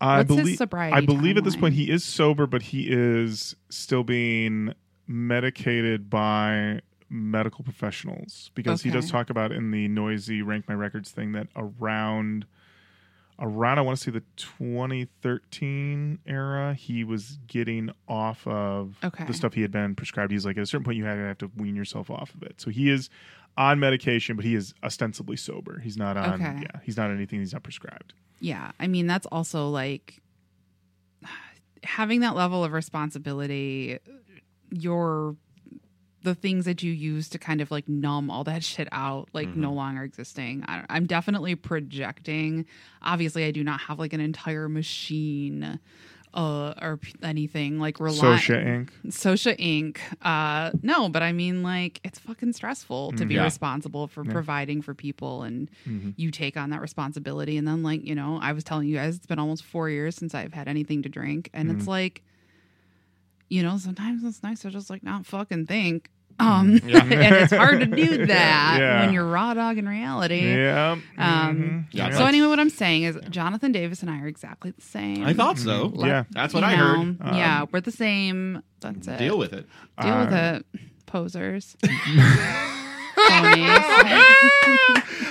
I 0.00 0.18
What's 0.18 0.28
believe 0.28 0.58
sobriety 0.58 0.96
I 0.96 1.00
believe 1.00 1.36
at 1.36 1.44
this 1.44 1.56
point 1.56 1.74
he 1.74 1.90
is 1.90 2.04
sober, 2.04 2.46
but 2.46 2.62
he 2.62 2.88
is 2.90 3.56
still 3.70 4.04
being 4.04 4.74
medicated 5.06 6.10
by 6.10 6.80
medical 7.14 7.64
professionals 7.64 8.50
because 8.54 8.82
he 8.82 8.90
does 8.90 9.10
talk 9.10 9.30
about 9.30 9.52
in 9.52 9.70
the 9.70 9.88
Noisey 9.88 10.44
rank 10.44 10.68
my 10.68 10.74
records 10.74 11.10
thing 11.10 11.32
that 11.32 11.46
around 11.56 12.44
around 13.38 13.78
I 13.78 13.82
want 13.82 13.98
to 13.98 14.04
say 14.04 14.10
the 14.10 14.22
2013 14.36 16.18
era 16.26 16.74
he 16.74 17.04
was 17.04 17.38
getting 17.46 17.90
off 18.08 18.46
of 18.46 18.96
Okay. 19.02 19.24
the 19.24 19.34
stuff 19.34 19.54
he 19.54 19.62
had 19.62 19.70
been 19.72 19.94
prescribed. 19.94 20.30
He's 20.32 20.44
like 20.46 20.56
at 20.56 20.62
a 20.62 20.66
certain 20.66 20.84
point 20.84 20.98
you 20.98 21.04
have, 21.04 21.18
have 21.18 21.38
to 21.38 21.50
wean 21.56 21.74
yourself 21.76 22.10
off 22.10 22.34
of 22.34 22.42
it. 22.42 22.60
So 22.60 22.70
he 22.70 22.90
is 22.90 23.10
on 23.56 23.78
medication, 23.80 24.36
but 24.36 24.44
he 24.44 24.54
is 24.54 24.74
ostensibly 24.82 25.36
sober. 25.36 25.80
He's 25.80 25.96
not 25.96 26.16
on 26.16 26.34
Okay. 26.34 26.58
yeah, 26.62 26.80
he's 26.82 26.96
not 26.96 27.10
on 27.10 27.16
anything 27.16 27.40
he's 27.40 27.52
not 27.52 27.62
prescribed. 27.62 28.12
Yeah. 28.40 28.72
I 28.80 28.86
mean, 28.88 29.06
that's 29.06 29.26
also 29.26 29.68
like 29.68 30.20
having 31.82 32.20
that 32.20 32.34
level 32.36 32.64
of 32.64 32.72
responsibility, 32.72 33.98
your 34.70 35.36
the 36.24 36.34
things 36.34 36.64
that 36.64 36.82
you 36.82 36.90
use 36.92 37.28
to 37.28 37.38
kind 37.38 37.60
of 37.60 37.70
like 37.70 37.88
numb 37.88 38.30
all 38.30 38.42
that 38.44 38.64
shit 38.72 38.88
out, 38.90 39.28
like 39.32 39.54
no 39.54 39.72
longer 39.72 40.02
existing. 40.02 40.64
I, 40.66 40.84
I'm 40.90 41.06
definitely 41.06 41.54
projecting. 41.54 42.66
Obviously, 43.02 43.44
I 43.44 43.50
do 43.52 43.62
not 43.62 43.80
have 43.82 43.98
like 44.00 44.12
an 44.12 44.20
entire 44.20 44.68
machine 44.68 45.78
uh, 46.32 46.74
or 46.82 46.96
p- 46.96 47.14
anything 47.22 47.78
like 47.78 48.00
rely- 48.00 48.38
Socia 48.40 48.64
Inc. 48.66 48.88
Socia 49.06 49.56
Inc. 49.56 49.98
Uh, 50.22 50.72
no, 50.82 51.08
but 51.08 51.22
I 51.22 51.30
mean, 51.30 51.62
like, 51.62 52.00
it's 52.02 52.18
fucking 52.18 52.54
stressful 52.54 53.12
to 53.12 53.24
be 53.24 53.34
Yeah. 53.36 53.44
responsible 53.44 54.08
for 54.08 54.24
providing 54.24 54.82
for 54.82 54.94
people, 54.94 55.44
and 55.44 55.70
you 56.16 56.32
take 56.32 56.56
on 56.56 56.70
that 56.70 56.80
responsibility. 56.80 57.56
And 57.56 57.68
then, 57.68 57.84
like, 57.84 58.04
you 58.04 58.16
know, 58.16 58.40
I 58.42 58.52
was 58.52 58.64
telling 58.64 58.88
you 58.88 58.96
guys, 58.96 59.14
it's 59.14 59.26
been 59.26 59.38
almost 59.38 59.62
four 59.64 59.88
years 59.88 60.16
since 60.16 60.34
I've 60.34 60.52
had 60.54 60.66
anything 60.66 61.02
to 61.02 61.08
drink, 61.08 61.50
and 61.54 61.70
it's 61.70 61.86
like, 61.86 62.24
you 63.48 63.62
know, 63.62 63.76
sometimes 63.78 64.24
it's 64.24 64.42
nice 64.42 64.60
to 64.60 64.70
just 64.70 64.90
like 64.90 65.02
not 65.02 65.26
fucking 65.26 65.66
think. 65.66 66.10
Um, 66.40 66.70
and 66.82 67.34
it's 67.36 67.52
hard 67.52 67.78
to 67.80 67.86
do 67.86 68.26
that 68.26 68.76
Yeah. 68.80 69.00
when 69.04 69.12
you're 69.14 69.24
raw 69.26 69.54
dog 69.54 69.78
in 69.78 69.88
reality. 69.88 70.40
Yeah. 70.54 70.92
Um, 70.92 71.06
mhm. 71.16 71.84
Yeah, 71.92 72.10
So 72.10 72.26
anyway, 72.26 72.48
what 72.48 72.58
I'm 72.58 72.70
saying 72.70 73.04
is 73.04 73.16
Jonathan 73.30 73.70
Davis 73.70 74.02
and 74.02 74.10
I 74.10 74.18
are 74.20 74.26
exactly 74.26 74.72
the 74.72 74.82
same. 74.82 75.24
I 75.24 75.32
thought 75.32 75.58
so. 75.58 75.90
Mhm. 75.90 76.06
Yeah. 76.06 76.24
That's 76.32 76.52
what 76.52 76.64
I 76.64 76.74
know, 76.74 77.14
heard. 77.20 77.36
yeah, 77.36 77.66
we're 77.70 77.80
the 77.82 77.92
same. 77.92 78.62
That's 78.80 79.06
it. 79.06 79.18
Deal 79.18 79.38
with 79.38 79.52
it. 79.52 79.66
Deal 80.02 80.18
with 80.18 80.32
Uh, 80.32 80.60
it, 80.74 80.80
posers. 81.06 81.76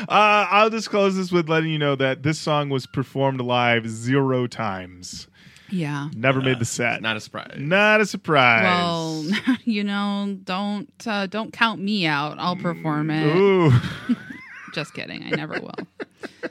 Uh, 0.09 0.47
I'll 0.49 0.69
disclose 0.69 1.15
this 1.15 1.31
with 1.31 1.49
letting 1.49 1.69
you 1.71 1.79
know 1.79 1.95
that 1.95 2.23
this 2.23 2.39
song 2.39 2.69
was 2.69 2.85
performed 2.85 3.41
live 3.41 3.87
zero 3.89 4.47
times. 4.47 5.27
Yeah. 5.73 6.09
Never 6.15 6.39
made 6.39 6.59
the 6.59 6.65
set. 6.65 7.01
Not 7.01 7.17
a 7.17 7.19
surprise. 7.19 7.55
Not 7.57 7.99
a 7.99 8.05
surprise. 8.05 8.63
Well, 8.63 9.25
you 9.63 9.83
know, 9.83 10.37
don't 10.43 10.91
uh, 11.07 11.25
don't 11.25 11.51
count 11.51 11.81
me 11.81 12.05
out. 12.05 12.37
I'll 12.37 12.55
perform 12.55 13.09
it. 13.09 13.35
Ooh. 13.35 13.71
Just 14.73 14.93
kidding. 14.93 15.23
I 15.23 15.31
never 15.31 15.59
will. 15.59 15.73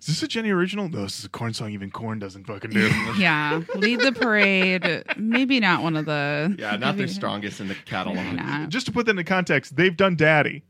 Is 0.00 0.08
this 0.08 0.22
a 0.22 0.28
Jenny 0.28 0.50
original? 0.50 0.88
No, 0.88 1.02
this 1.02 1.18
is 1.18 1.24
a 1.24 1.30
Korn 1.30 1.54
song 1.54 1.70
even 1.70 1.90
Korn 1.90 2.18
doesn't 2.18 2.46
fucking 2.46 2.72
do. 2.72 2.90
Yeah, 3.16 3.62
lead 3.74 4.00
the 4.00 4.12
parade. 4.12 5.02
Maybe 5.16 5.60
not 5.60 5.82
one 5.82 5.96
of 5.96 6.04
the. 6.04 6.54
Yeah, 6.58 6.76
not 6.76 6.98
their 6.98 7.08
strongest 7.08 7.58
in 7.58 7.68
the 7.68 7.74
catalog. 7.74 8.68
Just 8.68 8.84
to 8.84 8.92
put 8.92 9.06
that 9.06 9.12
into 9.12 9.24
context, 9.24 9.76
they've 9.76 9.96
done 9.96 10.14
Daddy. 10.14 10.62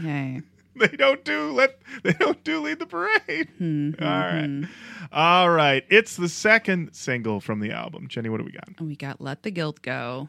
Yay. 0.00 0.42
they 0.76 0.88
don't 0.88 1.24
do 1.24 1.52
let 1.52 1.78
they 2.02 2.12
don't 2.12 2.42
do 2.44 2.60
lead 2.60 2.78
the 2.78 2.86
parade. 2.86 3.48
Hmm, 3.58 3.90
All 4.00 4.06
right. 4.06 4.68
All 5.12 5.50
right. 5.50 5.84
It's 5.88 6.16
the 6.16 6.28
second 6.28 6.94
single 6.94 7.40
from 7.40 7.60
the 7.60 7.72
album. 7.72 8.08
Jenny, 8.08 8.28
what 8.28 8.38
do 8.38 8.44
we 8.44 8.52
got? 8.52 8.68
And 8.78 8.88
we 8.88 8.96
got 8.96 9.20
"Let 9.20 9.42
the 9.42 9.50
Guilt 9.50 9.82
Go." 9.82 10.28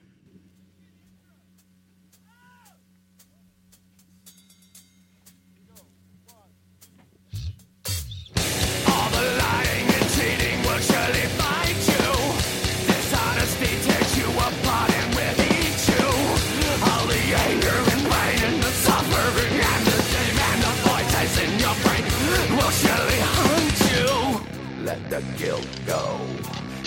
The 25.13 25.21
guilt 25.37 25.67
go. 25.85 26.19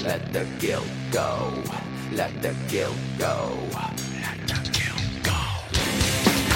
Let 0.03 0.33
the 0.33 0.45
guilt 0.59 0.91
go. 1.13 1.53
Let 2.11 2.43
the 2.43 2.57
guilt 2.67 2.99
go. 3.19 3.37
Let 4.21 4.39
the 4.51 4.59
guilt 4.77 5.07
go. 5.23 5.41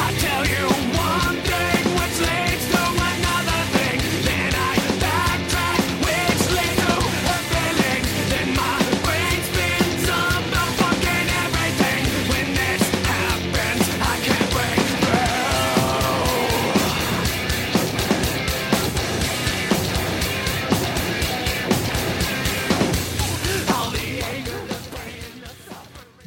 I 0.04 0.08
tell 0.24 0.44
you 0.54 0.66
one 1.14 1.36
thing 1.50 1.82
which 1.98 2.16
leads 2.26 2.64
to 2.74 2.82
another 3.10 3.49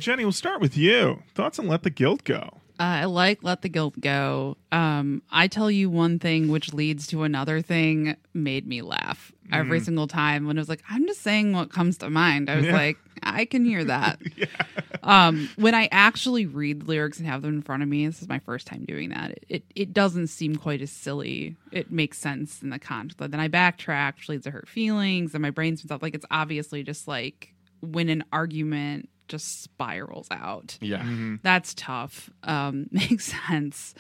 Jenny, 0.04 0.26
we'll 0.26 0.34
start 0.34 0.60
with 0.60 0.76
you. 0.76 1.24
Thoughts 1.34 1.60
on 1.60 1.68
Let 1.70 1.84
the 1.84 1.90
Guilt 1.90 2.26
Go? 2.26 2.60
Uh, 2.78 2.84
I 2.84 3.06
like 3.06 3.42
"Let 3.42 3.62
the 3.62 3.70
Guilt 3.70 3.98
Go." 4.02 4.58
Um, 4.70 5.22
I 5.32 5.48
tell 5.48 5.72
you 5.72 5.90
one 5.90 6.20
thing, 6.20 6.50
which 6.50 6.74
leads 6.74 7.08
to 7.08 7.24
another 7.24 7.62
thing, 7.62 8.18
made 8.34 8.68
me 8.68 8.82
laugh 8.82 9.32
every 9.52 9.80
single 9.80 10.08
time 10.08 10.46
when 10.46 10.58
it 10.58 10.60
was 10.60 10.68
like, 10.68 10.84
"I'm 10.90 11.06
just 11.08 11.22
saying 11.22 11.54
what 11.54 11.72
comes 11.72 11.98
to 12.00 12.10
mind." 12.10 12.50
I 12.50 12.58
was 12.58 12.66
Yeah. 12.66 12.74
like, 12.74 12.98
"I 13.22 13.46
can 13.46 13.64
hear 13.64 13.86
that." 13.86 14.20
um, 15.04 15.50
when 15.56 15.74
I 15.74 15.88
actually 15.92 16.48
read 16.48 16.82
the 16.82 16.86
lyrics 16.86 17.20
and 17.20 17.28
have 17.28 17.42
them 17.42 17.54
in 17.54 17.62
front 17.62 17.82
of 17.84 17.88
me, 17.88 18.06
this 18.06 18.22
is 18.22 18.28
my 18.28 18.40
first 18.40 18.68
time 18.68 18.84
doing 18.86 19.08
that. 19.12 19.32
It 19.32 19.46
it, 19.48 19.64
it 19.74 19.94
doesn't 19.94 20.28
seem 20.28 20.58
quite 20.58 20.82
as 20.82 20.92
silly. 20.92 21.56
It 21.72 21.92
makes 21.92 22.18
sense 22.18 22.62
in 22.62 22.72
the 22.72 22.80
context. 22.80 23.18
But 23.18 23.32
then 23.32 23.40
I 23.40 23.48
backtrack, 23.48 24.16
which 24.16 24.28
leads 24.28 24.44
to 24.44 24.52
hurt 24.52 24.68
feelings, 24.68 25.34
and 25.34 25.42
my 25.42 25.52
brain 25.52 25.78
spins 25.78 25.92
out. 25.92 26.02
Like 26.02 26.16
it's 26.16 26.26
obviously 26.30 26.84
just 26.84 27.08
like 27.08 27.54
when 27.82 28.10
an 28.10 28.24
argument 28.34 29.08
just 29.28 29.64
spirals 29.64 30.28
out 30.32 30.78
Yeah. 30.82 31.04
that's 31.44 31.74
tough. 31.74 32.30
Um, 32.44 32.88
makes 32.92 33.34
sense. 33.48 33.94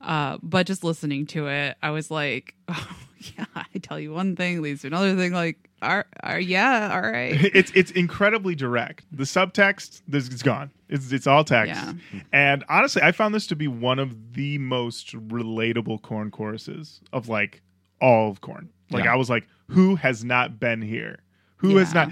Uh, 0.00 0.38
but 0.42 0.66
just 0.66 0.82
listening 0.82 1.26
to 1.26 1.48
it, 1.48 1.76
I 1.82 1.90
was 1.90 2.10
like, 2.10 2.54
oh, 2.68 2.96
yeah, 3.36 3.44
I 3.54 3.66
tell 3.82 4.00
you 4.00 4.12
one 4.12 4.34
thing 4.36 4.62
leads 4.62 4.80
to 4.80 4.86
another 4.86 5.14
thing. 5.14 5.32
Like, 5.32 5.58
are, 5.82 6.06
are 6.22 6.40
yeah, 6.40 6.90
all 6.94 7.02
right. 7.02 7.32
it's 7.54 7.70
it's 7.74 7.90
incredibly 7.90 8.54
direct. 8.54 9.04
The 9.12 9.24
subtext, 9.24 10.00
this 10.08 10.26
it's 10.28 10.42
gone. 10.42 10.70
It's 10.88 11.12
it's 11.12 11.26
all 11.26 11.44
text. 11.44 11.74
Yeah. 11.74 12.20
And 12.32 12.64
honestly, 12.70 13.02
I 13.02 13.12
found 13.12 13.34
this 13.34 13.46
to 13.48 13.56
be 13.56 13.68
one 13.68 13.98
of 13.98 14.32
the 14.34 14.56
most 14.58 15.12
relatable 15.28 16.00
Korn 16.02 16.30
choruses 16.30 17.00
of 17.12 17.28
like 17.28 17.60
all 18.00 18.30
of 18.30 18.40
Korn. 18.40 18.70
Like 18.90 19.04
Yeah. 19.04 19.12
I 19.12 19.16
was 19.16 19.28
like, 19.30 19.46
who 19.68 19.96
has 19.96 20.24
not 20.24 20.58
been 20.58 20.80
here? 20.82 21.18
Who 21.60 21.76
has 21.76 21.94
not? 21.94 22.10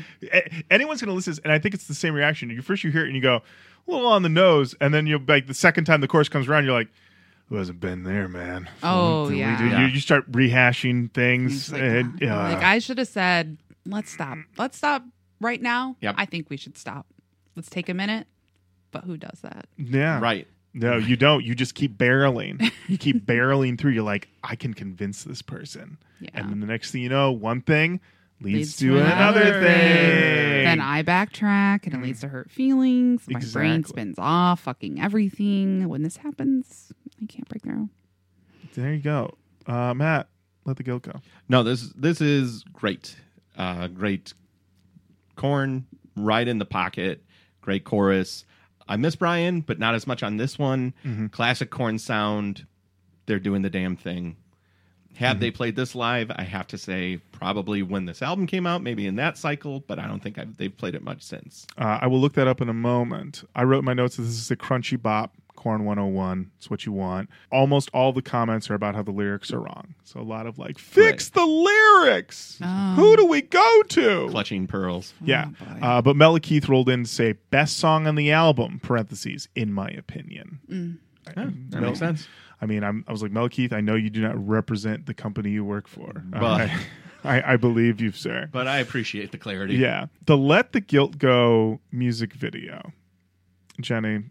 Anyone's 0.70 1.00
going 1.00 1.08
to 1.08 1.14
listen, 1.14 1.34
and 1.44 1.52
I 1.52 1.58
think 1.58 1.74
it's 1.74 1.86
the 1.86 1.94
same 1.94 2.14
reaction. 2.14 2.50
You 2.50 2.62
first 2.62 2.84
you 2.84 2.90
hear 2.90 3.02
it 3.04 3.06
and 3.06 3.16
you 3.16 3.22
go 3.22 3.36
a 3.36 3.90
little 3.90 4.06
on 4.06 4.22
the 4.22 4.28
nose, 4.28 4.74
and 4.80 4.92
then 4.92 5.06
you 5.06 5.18
like 5.26 5.46
the 5.46 5.54
second 5.54 5.84
time 5.84 6.00
the 6.00 6.08
chorus 6.08 6.28
comes 6.28 6.48
around, 6.48 6.64
you're 6.64 6.74
like, 6.74 6.88
who 7.48 7.56
hasn't 7.56 7.80
been 7.80 8.02
there, 8.02 8.28
man? 8.28 8.68
Oh, 8.82 9.22
What 9.22 9.28
do 9.28 9.34
we 9.34 9.40
yeah. 9.40 9.80
You, 9.80 9.86
you 9.86 10.00
start 10.00 10.30
rehashing 10.30 11.12
things, 11.12 11.54
It's 11.54 11.72
like, 11.72 11.82
and 11.82 12.20
yeah. 12.20 12.52
like 12.54 12.62
I 12.62 12.78
should 12.78 12.98
have 12.98 13.08
said, 13.08 13.56
let's 13.86 14.12
stop. 14.12 14.36
Let's 14.58 14.76
stop 14.76 15.02
right 15.40 15.60
now. 15.60 15.96
Yep. 16.02 16.16
I 16.18 16.26
think 16.26 16.50
we 16.50 16.56
should 16.56 16.76
stop. 16.76 17.06
Let's 17.56 17.70
take 17.70 17.88
a 17.88 17.94
minute. 17.94 18.26
But 18.90 19.04
who 19.04 19.16
does 19.16 19.40
that? 19.42 19.66
yeah, 19.76 20.20
Right. 20.20 20.46
No, 20.74 20.96
you 20.96 21.16
don't. 21.16 21.44
You 21.44 21.54
just 21.54 21.74
keep 21.74 21.96
barreling. 21.96 22.70
You 22.86 22.98
keep 22.98 23.24
barreling 23.26 23.78
through. 23.78 23.92
You're 23.92 24.04
like, 24.04 24.28
I 24.44 24.54
can 24.54 24.74
convince 24.74 25.24
this 25.24 25.42
person. 25.42 25.98
Yeah. 26.20 26.30
And 26.34 26.50
then 26.50 26.58
the 26.58 26.66
next 26.66 26.90
thing 26.90 27.00
you 27.00 27.08
know, 27.08 27.30
one 27.30 27.60
thing 27.60 28.00
leads, 28.40 28.56
Leads 28.58 28.76
to, 28.76 28.86
to 28.88 28.98
another, 28.98 29.40
another 29.40 29.60
thing. 29.66 30.64
Then 30.64 30.80
I 30.80 31.02
backtrack 31.02 31.84
and 31.86 31.94
it 31.94 32.02
leads 32.02 32.20
to 32.20 32.28
hurt 32.28 32.50
feelings. 32.50 33.22
My 33.28 33.40
brain 33.52 33.84
spins 33.84 34.16
off, 34.18 34.60
fucking 34.60 35.00
everything. 35.00 35.88
When 35.88 36.02
this 36.02 36.16
happens, 36.18 36.92
I 37.22 37.26
can't 37.26 37.48
break 37.48 37.62
through. 37.62 37.88
there 38.74 38.92
you 38.92 39.00
go. 39.00 39.36
Uh, 39.66 39.94
Matt, 39.94 40.28
let 40.64 40.76
the 40.76 40.82
guilt 40.82 41.02
go. 41.02 41.20
No, 41.48 41.62
this 41.62 41.92
this 41.96 42.20
is 42.20 42.64
great. 42.72 43.16
Uh, 43.56 43.88
great 43.88 44.34
Korn 45.36 45.86
right 46.16 46.46
in 46.46 46.58
the 46.58 46.64
pocket. 46.64 47.24
Great 47.60 47.84
chorus. 47.84 48.44
I 48.88 48.96
miss 48.96 49.16
Brian, 49.16 49.60
but 49.60 49.78
not 49.78 49.94
as 49.94 50.06
much 50.06 50.22
on 50.22 50.36
this 50.38 50.58
one. 50.58 50.94
Classic 51.32 51.68
Korn 51.70 51.98
sound. 51.98 52.66
They're 53.26 53.38
doing 53.38 53.60
the 53.62 53.68
damn 53.70 53.96
thing. 53.96 54.36
Had 55.18 55.40
they 55.40 55.50
played 55.50 55.74
this 55.74 55.94
live, 55.94 56.30
I 56.36 56.42
have 56.42 56.66
to 56.68 56.78
say 56.78 57.20
probably 57.32 57.82
when 57.82 58.04
this 58.04 58.22
album 58.22 58.46
came 58.46 58.66
out, 58.66 58.82
maybe 58.82 59.06
in 59.06 59.16
that 59.16 59.36
cycle, 59.36 59.80
but 59.80 59.98
I 59.98 60.06
don't 60.06 60.22
think 60.22 60.38
I've, 60.38 60.56
they've 60.56 60.76
played 60.76 60.94
it 60.94 61.02
much 61.02 61.22
since. 61.22 61.66
Uh, 61.76 61.98
I 62.00 62.06
will 62.06 62.20
look 62.20 62.34
that 62.34 62.46
up 62.46 62.60
in 62.60 62.68
a 62.68 62.74
moment. 62.74 63.42
I 63.56 63.64
wrote 63.64 63.82
my 63.82 63.94
notes 63.94 64.16
that 64.16 64.22
this 64.22 64.38
is 64.38 64.50
a 64.50 64.56
crunchy 64.56 65.00
bop. 65.00 65.34
Korn 65.56 65.84
101. 65.84 66.52
It's 66.56 66.70
what 66.70 66.86
you 66.86 66.92
want. 66.92 67.28
Almost 67.50 67.90
all 67.92 68.12
the 68.12 68.22
comments 68.22 68.70
are 68.70 68.74
about 68.74 68.94
how 68.94 69.02
the 69.02 69.10
lyrics 69.10 69.52
are 69.52 69.58
wrong. 69.58 69.96
So 70.04 70.20
a 70.20 70.22
lot 70.22 70.46
of 70.46 70.56
like, 70.56 70.78
fix 70.78 71.30
the 71.30 71.44
lyrics. 71.44 72.60
Oh. 72.62 72.94
Who 72.94 73.16
do 73.16 73.26
we 73.26 73.42
go 73.42 73.82
to? 73.88 74.28
Clutching 74.30 74.68
pearls. 74.68 75.14
Yeah. 75.20 75.48
Oh, 75.82 75.86
uh, 75.86 76.00
but 76.00 76.14
Melly 76.14 76.38
Keith 76.38 76.68
rolled 76.68 76.88
in 76.88 77.02
to 77.02 77.10
say, 77.10 77.32
best 77.50 77.76
song 77.78 78.06
on 78.06 78.14
the 78.14 78.30
album, 78.30 78.78
parentheses, 78.84 79.48
in 79.56 79.72
my 79.72 79.88
opinion. 79.88 81.00
Yeah, 81.36 81.44
that 81.70 81.80
Mel- 81.80 81.90
makes 81.90 81.98
sense. 81.98 82.28
I 82.60 82.66
mean, 82.66 82.82
I'm, 82.82 83.04
I 83.06 83.12
was 83.12 83.22
like, 83.22 83.30
Mel 83.30 83.48
Keith, 83.48 83.72
I 83.72 83.80
know 83.80 83.94
you 83.94 84.10
do 84.10 84.20
not 84.20 84.34
represent 84.48 85.06
the 85.06 85.14
company 85.14 85.50
you 85.50 85.64
work 85.64 85.86
for. 85.88 86.24
Uh, 86.32 86.40
But- 86.40 86.60
I, 86.70 86.80
I, 87.24 87.52
I 87.54 87.56
believe 87.56 88.00
you, 88.00 88.12
sir. 88.12 88.48
But 88.52 88.68
I 88.68 88.78
appreciate 88.78 89.32
the 89.32 89.38
clarity. 89.38 89.74
Yeah. 89.74 90.06
The 90.26 90.36
Let 90.36 90.72
the 90.72 90.80
Guilt 90.80 91.18
Go 91.18 91.80
music 91.90 92.32
video. 92.32 92.92
Jenny, 93.80 94.24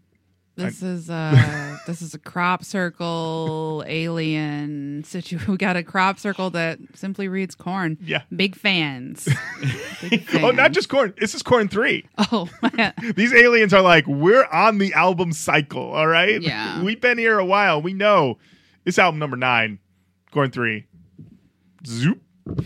This 0.58 0.82
is 0.82 1.08
uh 1.08 1.78
this 1.86 2.02
is 2.02 2.14
a 2.14 2.18
crop 2.18 2.64
circle 2.64 3.84
alien 3.86 5.04
situation. 5.04 5.46
We 5.48 5.56
got 5.56 5.76
a 5.76 5.82
crop 5.82 6.18
circle 6.18 6.50
that 6.50 6.78
simply 6.94 7.28
reads 7.28 7.54
Korn. 7.54 7.96
Yeah. 8.00 8.22
Big 8.34 8.56
fans. 8.56 9.28
Big 10.10 10.28
oh, 10.34 10.50
not 10.50 10.72
just 10.72 10.88
Korn. 10.88 11.14
This 11.18 11.34
is 11.34 11.42
Korn 11.42 11.68
3. 11.68 12.06
Oh 12.30 12.48
man. 12.76 12.92
These 13.14 13.32
aliens 13.32 13.72
are 13.72 13.82
like, 13.82 14.06
we're 14.06 14.44
on 14.46 14.78
the 14.78 14.92
album 14.94 15.32
cycle, 15.32 15.92
all 15.92 16.06
right? 16.06 16.42
Yeah. 16.42 16.82
We've 16.82 17.00
been 17.00 17.18
here 17.18 17.38
a 17.38 17.44
while. 17.44 17.80
We 17.80 17.94
know. 17.94 18.38
It's 18.84 18.98
album 18.98 19.18
number 19.18 19.36
nine, 19.36 19.78
Korn 20.32 20.50
3. 20.50 20.86
Zoop. 21.86 22.20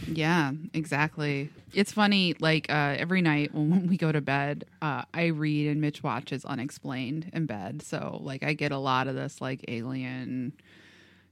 Yeah, 0.07 0.53
exactly. 0.75 1.51
It's 1.73 1.93
funny, 1.93 2.35
like 2.39 2.71
uh, 2.71 2.97
every 2.99 3.23
night 3.23 3.55
when 3.55 3.87
we 3.87 3.97
go 3.97 4.13
to 4.13 4.21
bed, 4.21 4.65
uh, 4.81 5.03
I 5.15 5.27
read 5.27 5.69
and 5.69 5.81
Mitch 5.81 6.03
watches 6.03 6.45
Unexplained 6.45 7.31
in 7.33 7.47
bed. 7.47 7.83
So, 7.83 8.19
like, 8.23 8.43
I 8.43 8.53
get 8.55 8.73
a 8.73 8.79
lot 8.79 9.09
of 9.09 9.15
this, 9.15 9.41
like, 9.41 9.65
alien 9.69 10.53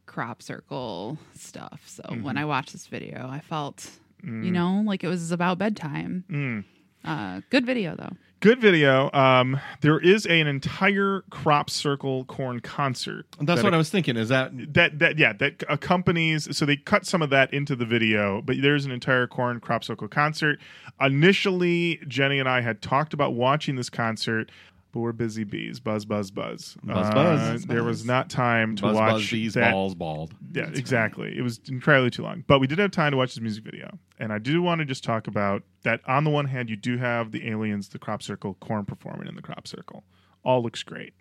crop 0.07 0.43
circle 0.43 1.19
stuff. 1.35 1.83
So, 1.87 2.03
when 2.23 2.37
I 2.37 2.45
watched 2.45 2.73
this 2.73 2.87
video, 2.87 3.29
I 3.31 3.41
felt, 3.41 3.89
you 4.23 4.51
know, 4.51 4.83
like 4.85 5.05
it 5.05 5.09
was 5.09 5.31
about 5.31 5.59
bedtime. 5.59 6.25
Mm. 6.31 6.65
Uh, 7.05 7.41
good 7.51 7.65
video, 7.65 7.95
though. 7.97 8.17
Good 8.41 8.59
video. 8.59 9.11
Um, 9.13 9.61
there 9.83 9.99
is 9.99 10.25
an 10.25 10.47
entire 10.47 11.25
crop 11.29 11.69
circle 11.69 12.25
Korn 12.25 12.61
concert. 12.61 13.27
That's 13.39 13.61
that 13.61 13.65
what 13.65 13.75
I 13.75 13.77
was 13.77 13.91
thinking. 13.91 14.17
Is 14.17 14.31
that 14.31 14.51
that 14.73 14.99
that 14.99 15.19
yeah 15.19 15.35
that 15.35 15.63
accompanies 15.69 16.57
so 16.57 16.65
they 16.65 16.77
cut 16.77 17.05
some 17.05 17.21
of 17.21 17.29
that 17.31 17.53
into 17.53 17.77
the 17.77 17.85
video 17.85 18.41
but 18.41 18.57
there's 18.63 18.87
an 18.87 18.93
entire 18.93 19.27
Korn 19.27 19.61
crop 19.61 19.85
circle 19.85 20.09
concert 20.09 20.59
initially 21.01 22.01
jenny 22.09 22.39
and 22.39 22.49
i 22.49 22.61
had 22.61 22.83
talked 22.83 23.13
about 23.13 23.35
watching 23.35 23.77
this 23.77 23.91
concert 23.91 24.51
but 24.93 25.01
we're 25.01 25.13
busy 25.13 25.45
bees 25.45 25.79
buzz 25.81 26.05
buzz 26.05 26.31
buzz 26.31 26.77
Buzz, 26.83 27.07
Uh, 27.09 27.13
buzz. 27.15 27.41
Buzz, 27.53 27.67
there 27.67 27.85
was 27.85 28.05
not 28.05 28.29
time 28.31 28.77
to 28.77 28.83
buzz 28.83 28.97
watch 28.97 29.13
buzz 29.13 29.31
bees 29.31 29.55
that 29.55 29.73
balls 29.73 29.95
bald? 29.95 30.35
yeah 30.53 30.69
exactly 30.75 31.37
it 31.37 31.43
was 31.43 31.61
incredibly 31.69 32.11
too 32.11 32.23
long 32.23 32.45
but 32.47 32.59
we 32.61 32.67
did 32.67 32.79
have 32.79 32.91
time 32.91 33.11
to 33.11 33.17
watch 33.17 33.35
this 33.35 33.41
music 33.43 33.65
video 33.65 33.99
and 34.19 34.33
i 34.33 34.39
do 34.39 34.61
want 34.63 34.79
to 34.81 34.85
just 34.85 35.05
talk 35.05 35.27
about 35.27 35.63
that 35.83 36.01
on 36.07 36.25
the 36.25 36.31
one 36.31 36.47
hand 36.47 36.69
you 36.71 36.77
do 36.77 36.97
have 36.99 37.31
the 37.33 37.49
aliens 37.49 37.89
the 37.91 37.99
crop 37.99 38.23
circle 38.23 38.55
Korn 38.61 38.85
performing 38.85 39.29
in 39.29 39.35
the 39.37 39.43
crop 39.43 39.67
circle 39.69 40.05
all 40.45 40.63
looks 40.63 40.83
great 40.83 41.13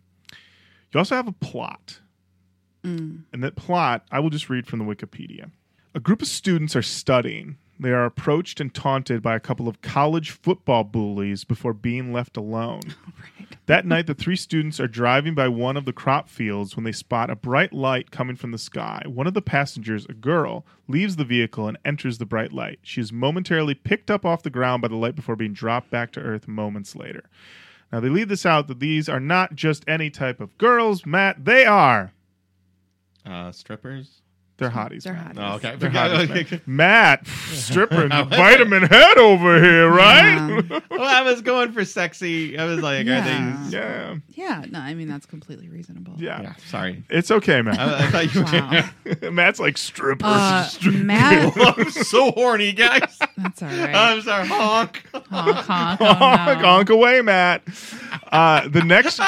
you 0.92 0.98
also 0.98 1.16
have 1.16 1.28
a 1.28 1.32
plot 1.34 2.00
and 2.82 3.44
that 3.44 3.58
plot, 3.58 4.06
I 4.10 4.22
will 4.22 4.30
just 4.30 4.50
read 4.50 4.66
from 4.66 4.80
the 4.80 4.86
Wikipedia. 4.86 5.52
A 5.94 6.00
group 6.00 6.22
of 6.22 6.30
students 6.30 6.78
are 6.78 6.82
studying. 6.82 7.58
They 7.80 7.92
are 7.92 8.06
approached 8.06 8.60
and 8.60 8.74
taunted 8.74 9.22
by 9.22 9.36
a 9.36 9.40
couple 9.40 9.70
of 9.70 9.82
college 9.82 10.32
football 10.32 10.84
bullies 10.84 11.46
before 11.46 11.74
being 11.74 12.12
left 12.12 12.36
alone. 12.36 12.82
That 13.70 13.86
night, 13.86 14.08
the 14.08 14.16
three 14.16 14.36
students 14.36 14.80
are 14.80 14.88
driving 14.88 15.36
by 15.36 15.48
one 15.48 15.78
of 15.78 15.86
the 15.86 15.94
crop 15.94 16.28
fields 16.28 16.76
when 16.76 16.86
they 16.86 16.92
spot 16.92 17.30
a 17.30 17.36
bright 17.36 17.72
light 17.72 18.10
coming 18.10 18.36
from 18.36 18.50
the 18.50 18.58
sky. 18.58 19.04
One 19.06 19.28
of 19.28 19.36
the 19.36 19.44
passengers, 19.44 20.08
a 20.10 20.14
girl, 20.14 20.66
leaves 20.88 21.18
the 21.18 21.24
vehicle 21.24 21.68
and 21.68 21.78
enters 21.86 22.18
the 22.18 22.26
bright 22.26 22.52
light. 22.52 22.80
She 22.82 23.00
is 23.00 23.14
momentarily 23.14 23.76
picked 23.76 24.10
up 24.10 24.26
off 24.26 24.42
the 24.42 24.50
ground 24.50 24.82
by 24.82 24.88
the 24.88 24.96
light 24.96 25.16
before 25.16 25.36
being 25.36 25.54
dropped 25.54 25.92
back 25.92 26.12
to 26.14 26.20
earth 26.20 26.48
moments 26.48 26.96
later. 26.96 27.30
Now, 27.92 28.00
they 28.00 28.10
leave 28.10 28.28
this 28.28 28.44
out 28.44 28.68
that 28.70 28.80
these 28.80 29.08
are 29.08 29.20
not 29.20 29.54
just 29.54 29.88
any 29.88 30.10
type 30.10 30.40
of 30.40 30.58
girls, 30.58 31.06
Matt. 31.06 31.46
They 31.46 31.64
are. 31.66 32.14
Uh, 33.24 33.52
strippers. 33.52 34.24
They're 34.60 34.70
hotties. 34.70 35.04
They're 35.04 35.14
hotties. 35.14 35.38
Oh, 35.38 35.56
okay. 35.56 35.76
They're 35.78 35.90
hotties, 35.90 36.52
man. 36.52 36.62
Matt, 36.66 37.28
stripper, 37.28 38.08
vitamin 38.30 38.84
head 38.84 39.18
over 39.18 39.62
here, 39.62 39.90
right? 39.90 40.62
Yeah. 40.70 40.80
well, 40.92 41.02
I 41.04 41.22
was 41.24 41.42
going 41.42 41.72
for 41.72 41.84
sexy. 41.86 42.58
I 42.60 42.66
was 42.66 42.80
like, 42.82 43.06
Yeah. 43.08 43.20
are 43.22 43.70
they? 43.70 43.78
Yeah, 43.78 44.16
Yeah, 44.30 44.66
no, 44.70 44.80
I 44.80 44.94
mean, 44.94 45.08
that's 45.08 45.26
completely 45.26 45.70
reasonable. 45.70 46.14
yeah. 46.18 46.42
Yeah, 46.42 46.54
sorry. 46.68 47.04
It's 47.10 47.32
okay, 47.32 47.62
Matt. 47.62 47.80
I, 47.80 48.06
I 48.08 48.12
thought 48.12 48.36
you 48.36 48.44
Wow. 49.24 49.30
Matt's 49.32 49.60
like 49.60 49.78
stripper. 49.78 50.26
Uh, 50.26 50.70
Matt, 50.92 51.54
I'm 51.58 51.90
so 51.92 52.32
horny, 52.32 52.72
guys. 52.74 53.18
that's 53.38 53.62
all 53.64 53.70
right. 53.70 53.96
I'm 53.96 54.22
sorry. 54.22 54.48
Honk. 54.48 55.04
honk, 55.14 55.56
honk, 55.66 56.02
oh, 56.02 56.54
no. 56.54 56.60
honk 56.68 56.90
away, 56.90 57.22
Matt. 57.22 57.64
Uh, 58.32 58.68
the 58.68 58.82
next. 58.84 59.20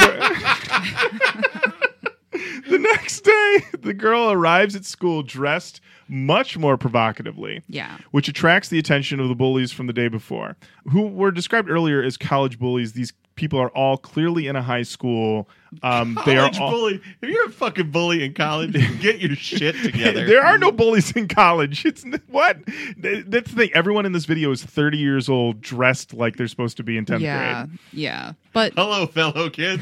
The 2.70 2.78
next 2.80 3.22
day, 3.22 3.58
the 3.80 3.94
girl 3.94 4.32
arrives 4.32 4.76
at 4.76 4.86
school 4.86 5.24
dressed 5.24 5.82
much 6.08 6.58
more 6.58 6.78
provocatively. 6.78 7.62
Yeah. 7.68 7.98
which 8.12 8.28
attracts 8.28 8.70
the 8.70 8.80
attention 8.80 9.20
of 9.20 9.30
the 9.30 9.36
bullies 9.36 9.72
from 9.72 9.88
the 9.88 9.94
day 9.94 10.08
before, 10.10 10.58
who 10.92 11.08
were 11.08 11.32
described 11.32 11.70
earlier 11.70 12.02
as 12.04 12.18
college 12.18 12.60
bullies. 12.60 12.94
These 12.94 13.14
people 13.36 13.60
are 13.60 13.70
all 13.70 13.98
clearly 13.98 14.48
in 14.48 14.56
a 14.58 14.62
high 14.62 14.82
school. 14.84 15.48
Um, 15.84 16.20
they 16.26 16.38
are 16.38 16.50
College 16.50 16.60
all. 16.60 16.72
bully. 16.72 17.02
If 17.22 17.30
you're 17.30 17.46
a 17.46 17.52
fucking 17.52 17.90
bully 17.92 18.24
in 18.26 18.34
college, 18.34 18.74
get 19.02 19.20
your 19.20 19.36
shit 19.38 19.74
together. 19.84 20.26
There 20.26 20.44
are 20.44 20.58
no 20.58 20.72
bullies 20.72 21.12
in 21.14 21.28
college. 21.30 21.86
It's 21.92 22.04
what 22.28 22.58
that's 22.98 23.52
the 23.52 23.56
thing. 23.56 23.70
Everyone 23.74 24.06
in 24.06 24.12
this 24.12 24.26
video 24.26 24.52
is 24.52 24.64
30 24.64 24.98
years 24.98 25.30
old, 25.30 25.62
dressed 25.62 26.14
like 26.14 26.36
they're 26.36 26.48
supposed 26.50 26.76
to 26.78 26.84
be 26.84 26.98
in 26.98 27.06
10th 27.06 27.22
Yeah, 27.22 27.66
grade. 27.68 27.80
yeah, 27.94 28.34
but 28.54 28.74
Hello, 28.76 29.08
fellow 29.08 29.50
kids. 29.50 29.82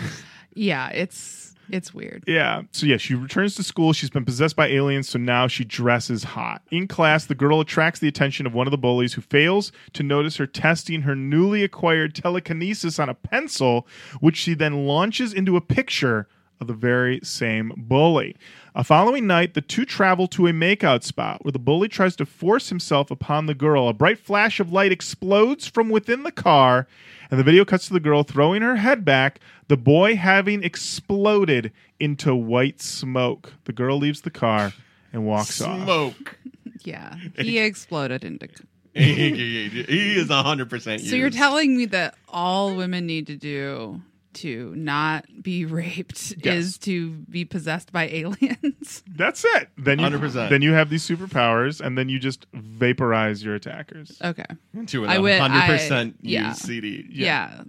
yeah, 0.54 0.90
it's 0.90 1.39
it's 1.72 1.94
weird. 1.94 2.24
Yeah. 2.28 2.64
So 2.72 2.86
yeah, 2.86 2.98
she 2.98 3.16
returns 3.16 3.56
to 3.56 3.64
school. 3.64 3.94
She's 3.94 4.10
been 4.10 4.26
possessed 4.26 4.56
by 4.56 4.68
aliens, 4.68 5.10
so 5.10 5.20
now 5.20 5.48
she 5.48 5.64
dresses 5.64 6.24
hot. 6.24 6.62
In 6.72 6.88
class, 6.88 7.26
the 7.26 7.36
girl 7.36 7.60
attracts 7.60 8.00
the 8.00 8.08
attention 8.08 8.46
of 8.46 8.54
one 8.54 8.68
of 8.68 8.72
the 8.72 8.78
bullies 8.78 9.14
who 9.14 9.22
fails 9.22 9.72
to 9.94 10.04
notice 10.04 10.38
her 10.38 10.48
testing 10.48 11.02
her 11.02 11.16
newly 11.16 11.64
acquired 11.64 12.16
telekinesis 12.16 13.00
on 13.00 13.10
a 13.10 13.14
pencil, 13.14 13.88
which 14.20 14.38
she 14.38 14.54
then 14.54 14.86
launches 14.86 15.34
into 15.34 15.56
a 15.58 15.62
picture 15.62 16.28
of 16.60 16.68
the 16.68 16.74
very 16.74 17.20
same 17.24 17.72
bully. 17.76 18.36
A 18.76 18.84
following 18.84 19.26
night, 19.26 19.54
the 19.54 19.62
two 19.62 19.86
travel 19.86 20.28
to 20.28 20.48
a 20.48 20.52
makeout 20.52 21.04
spot 21.04 21.44
where 21.44 21.52
the 21.52 21.60
bully 21.60 21.88
tries 21.88 22.16
to 22.18 22.26
force 22.26 22.70
himself 22.70 23.10
upon 23.10 23.46
the 23.46 23.56
girl. 23.56 23.88
A 23.88 23.94
bright 23.94 24.20
flash 24.20 24.60
of 24.60 24.72
light 24.72 24.92
explodes 24.92 25.68
from 25.68 25.90
within 25.90 26.24
the 26.24 26.32
car, 26.32 26.88
and 27.32 27.40
the 27.40 27.44
video 27.44 27.66
cuts 27.66 27.88
to 27.88 27.94
the 27.94 28.00
girl 28.00 28.24
throwing 28.24 28.62
her 28.62 28.76
head 28.76 29.06
back, 29.06 29.40
the 29.70 29.78
boy 29.78 30.18
having 30.18 30.64
exploded 30.64 31.72
into 32.00 32.36
white 32.36 32.82
smoke. 32.82 33.54
The 33.64 33.72
girl 33.74 33.98
leaves 33.98 34.22
the 34.22 34.30
car 34.32 34.74
and 35.14 35.26
walks 35.26 35.62
off. 35.62 35.84
Smoke. 35.84 36.36
Yeah, 36.86 37.16
he 37.38 37.60
exploded 37.60 38.24
into. 38.24 38.48
he 38.94 40.16
is 40.18 40.30
hundred 40.30 40.70
percent. 40.70 41.02
So 41.02 41.16
you're 41.18 41.30
telling 41.30 41.76
me 41.76 41.86
that 41.88 42.16
all 42.30 42.74
women 42.76 43.06
need 43.06 43.28
to 43.28 43.36
do 43.36 44.02
to 44.36 44.74
not 44.76 45.26
be 45.44 45.66
raped 45.80 46.36
Yes. 46.42 46.56
is 46.58 46.78
to 46.80 47.10
be 47.12 47.44
possessed 47.44 47.92
by 47.92 48.08
aliens? 48.08 49.04
That's 49.08 49.44
it. 49.44 49.68
Then 49.78 50.00
you 50.00 50.06
100%. 50.08 50.50
then 50.50 50.62
you 50.62 50.72
have 50.72 50.90
these 50.90 51.06
superpowers, 51.08 51.82
and 51.82 51.98
then 51.98 52.08
you 52.08 52.18
just 52.18 52.46
vaporize 52.54 53.44
your 53.44 53.56
attackers. 53.56 54.18
Okay. 54.24 54.46
to 54.88 55.06
I 55.06 55.16
an 55.16 55.22
would- 55.22 55.40
hundred 55.40 55.66
percent 55.66 56.16
I- 56.16 56.20
yeah. 56.22 56.48
used 56.50 56.62
CD. 56.62 57.06
Yeah. 57.12 57.64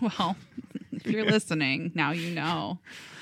well, 0.00 0.36
if 1.04 1.10
you're 1.10 1.24
listening, 1.24 1.92
now 1.94 2.10
you 2.12 2.30
know. 2.30 2.78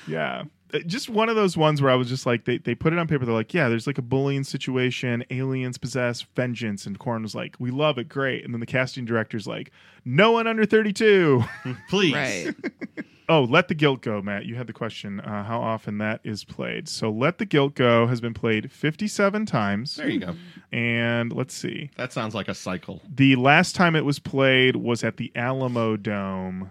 Yeah. 0.07 0.43
uh, 0.73 0.79
just 0.85 1.09
one 1.09 1.29
of 1.29 1.35
those 1.35 1.57
ones 1.57 1.81
where 1.81 1.91
I 1.91 1.95
was 1.95 2.09
just 2.09 2.25
like, 2.25 2.45
they, 2.45 2.57
they 2.57 2.75
put 2.75 2.93
it 2.93 2.99
on 2.99 3.07
paper. 3.07 3.25
They're 3.25 3.33
like, 3.33 3.53
yeah, 3.53 3.69
there's 3.69 3.87
like 3.87 3.97
a 3.97 4.03
bullying 4.03 4.43
situation, 4.43 5.23
aliens 5.29 5.77
possess 5.77 6.21
vengeance. 6.35 6.85
And 6.85 6.97
Korn 6.99 7.23
was 7.23 7.33
like, 7.35 7.55
we 7.59 7.71
love 7.71 7.97
it, 7.97 8.09
great. 8.09 8.43
And 8.43 8.53
then 8.53 8.59
the 8.59 8.65
casting 8.65 9.05
director's 9.05 9.47
like, 9.47 9.71
no 10.03 10.31
one 10.31 10.47
under 10.47 10.65
32. 10.65 11.43
Please. 11.89 12.13
Right. 12.13 12.55
oh, 13.29 13.43
Let 13.43 13.67
the 13.67 13.73
Guilt 13.75 14.01
Go, 14.01 14.21
Matt. 14.21 14.45
You 14.45 14.55
had 14.55 14.67
the 14.67 14.73
question 14.73 15.19
uh, 15.21 15.43
how 15.43 15.59
often 15.59 15.97
that 15.99 16.21
is 16.23 16.43
played. 16.43 16.87
So 16.87 17.09
Let 17.09 17.39
the 17.39 17.45
Guilt 17.45 17.73
Go 17.73 18.05
has 18.07 18.21
been 18.21 18.33
played 18.35 18.71
57 18.71 19.45
times. 19.47 19.95
There 19.95 20.09
you 20.09 20.19
go. 20.19 20.35
And 20.71 21.31
let's 21.31 21.55
see. 21.55 21.89
That 21.97 22.13
sounds 22.13 22.35
like 22.35 22.47
a 22.47 22.53
cycle. 22.55 23.01
The 23.07 23.35
last 23.37 23.75
time 23.75 23.95
it 23.95 24.05
was 24.05 24.19
played 24.19 24.75
was 24.75 25.03
at 25.03 25.17
the 25.17 25.31
Alamo 25.35 25.95
Dome 25.95 26.69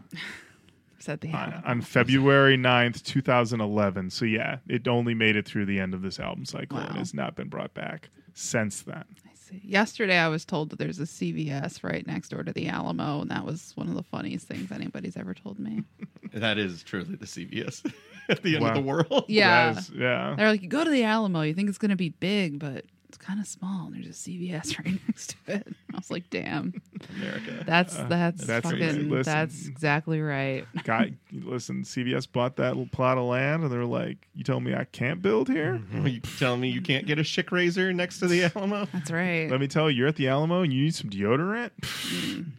Said 1.04 1.20
the 1.20 1.32
on, 1.32 1.52
hell. 1.52 1.62
on 1.66 1.80
February 1.82 2.56
9th, 2.56 3.02
2011. 3.02 4.08
So, 4.10 4.24
yeah, 4.24 4.58
it 4.68 4.88
only 4.88 5.12
made 5.14 5.36
it 5.36 5.44
through 5.46 5.66
the 5.66 5.78
end 5.78 5.92
of 5.92 6.00
this 6.02 6.18
album 6.18 6.46
cycle 6.46 6.78
and 6.78 6.96
has 6.96 7.12
not 7.12 7.36
been 7.36 7.48
brought 7.48 7.74
back 7.74 8.08
since 8.32 8.80
then. 8.82 9.04
I 9.26 9.30
see. 9.34 9.60
Yesterday, 9.64 10.16
I 10.16 10.28
was 10.28 10.44
told 10.46 10.70
that 10.70 10.78
there's 10.78 10.98
a 11.00 11.02
CVS 11.04 11.84
right 11.84 12.06
next 12.06 12.30
door 12.30 12.42
to 12.42 12.52
the 12.54 12.68
Alamo, 12.68 13.20
and 13.20 13.30
that 13.30 13.44
was 13.44 13.72
one 13.74 13.88
of 13.88 13.94
the 13.94 14.02
funniest 14.02 14.48
things 14.48 14.72
anybody's 14.72 15.16
ever 15.16 15.34
told 15.34 15.58
me. 15.58 15.82
That 16.32 16.58
is 16.58 16.82
truly 16.82 17.14
the 17.14 17.26
CVS 17.26 17.88
at 18.28 18.42
the 18.42 18.54
end 18.56 18.64
Wow. 18.64 18.70
of 18.70 18.74
the 18.74 18.80
world. 18.80 19.24
Yeah. 19.28 19.72
That 19.74 19.78
is- 19.82 19.90
yeah. 19.90 20.34
They're 20.36 20.48
like, 20.48 20.62
you 20.62 20.68
go 20.68 20.82
to 20.82 20.90
the 20.90 21.04
Alamo, 21.04 21.42
you 21.42 21.54
think 21.54 21.68
it's 21.68 21.78
going 21.78 21.90
to 21.92 21.96
be 21.96 22.08
big, 22.08 22.58
but 22.58 22.86
it's 23.14 23.24
kind 23.24 23.38
of 23.38 23.46
small, 23.46 23.86
and 23.86 23.94
there's 23.94 24.08
a 24.08 24.10
CVS 24.10 24.76
right 24.84 24.98
next 25.06 25.36
to 25.46 25.52
it. 25.54 25.68
I 25.92 25.96
was 25.96 26.10
like, 26.10 26.28
damn, 26.30 26.74
America. 27.16 27.62
that's 27.64 27.96
that's, 27.96 28.42
Uh, 28.42 28.46
that's 28.46 28.68
fucking. 28.70 29.08
Listen. 29.08 29.22
that's 29.32 29.68
exactly 29.68 30.20
right. 30.20 30.66
Guy, 30.84 31.12
listen, 31.32 31.84
CVS 31.84 32.26
bought 32.30 32.56
that 32.56 32.70
little 32.70 32.88
plot 32.90 33.16
of 33.16 33.24
land 33.24 33.62
and 33.62 33.70
they're 33.70 33.84
like, 33.84 34.16
you 34.34 34.42
telling 34.42 34.64
me 34.64 34.74
I 34.74 34.82
can't 34.84 35.22
build 35.22 35.48
here? 35.48 35.80
you 36.04 36.18
telling 36.38 36.60
me 36.60 36.70
you 36.70 36.82
can't 36.82 37.06
get 37.06 37.20
a 37.20 37.24
chick 37.24 37.52
razor 37.52 37.92
next 37.92 38.18
to 38.18 38.26
the 38.26 38.44
Alamo? 38.56 38.88
That's 38.92 39.12
right. 39.12 39.48
Let 39.48 39.60
me 39.60 39.68
tell 39.68 39.88
you, 39.88 39.98
you're 39.98 40.08
at 40.08 40.16
the 40.16 40.26
Alamo 40.28 40.62
and 40.62 40.72
you 40.72 40.82
need 40.82 40.94
some 40.96 41.10
deodorant? 41.10 41.70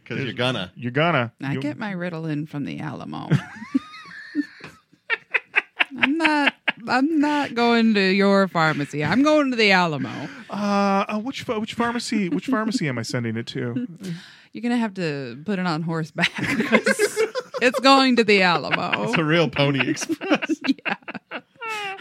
Because 0.02 0.24
you're 0.24 0.32
gonna. 0.32 0.72
You're 0.74 0.90
gonna. 0.92 1.32
I 1.42 1.52
You- 1.52 1.60
get 1.60 1.76
my 1.76 1.92
Ritalin 1.92 2.48
from 2.48 2.64
the 2.64 2.80
Alamo. 2.80 3.28
I'm 5.98 6.16
not. 6.18 6.54
I'm 6.88 7.20
not 7.20 7.54
going 7.54 7.94
to 7.94 8.00
your 8.00 8.48
pharmacy. 8.48 9.04
I'm 9.04 9.22
going 9.22 9.50
to 9.50 9.56
the 9.56 9.72
Alamo. 9.72 10.28
Uh, 10.50 11.04
uh, 11.08 11.18
which 11.18 11.46
which 11.46 11.74
pharmacy? 11.74 12.28
Which 12.28 12.46
pharmacy 12.46 12.88
am 12.88 12.98
I 12.98 13.02
sending 13.02 13.36
it 13.36 13.46
to? 13.48 13.86
You're 14.52 14.62
gonna 14.62 14.76
have 14.76 14.94
to 14.94 15.38
put 15.44 15.58
it 15.58 15.66
on 15.66 15.82
horseback 15.82 16.30
it's 17.62 17.80
going 17.80 18.16
to 18.16 18.24
the 18.24 18.42
Alamo. 18.42 19.04
It's 19.04 19.18
a 19.18 19.24
real 19.24 19.48
Pony 19.48 19.88
Express. 19.88 20.60
Yeah. 20.84 20.94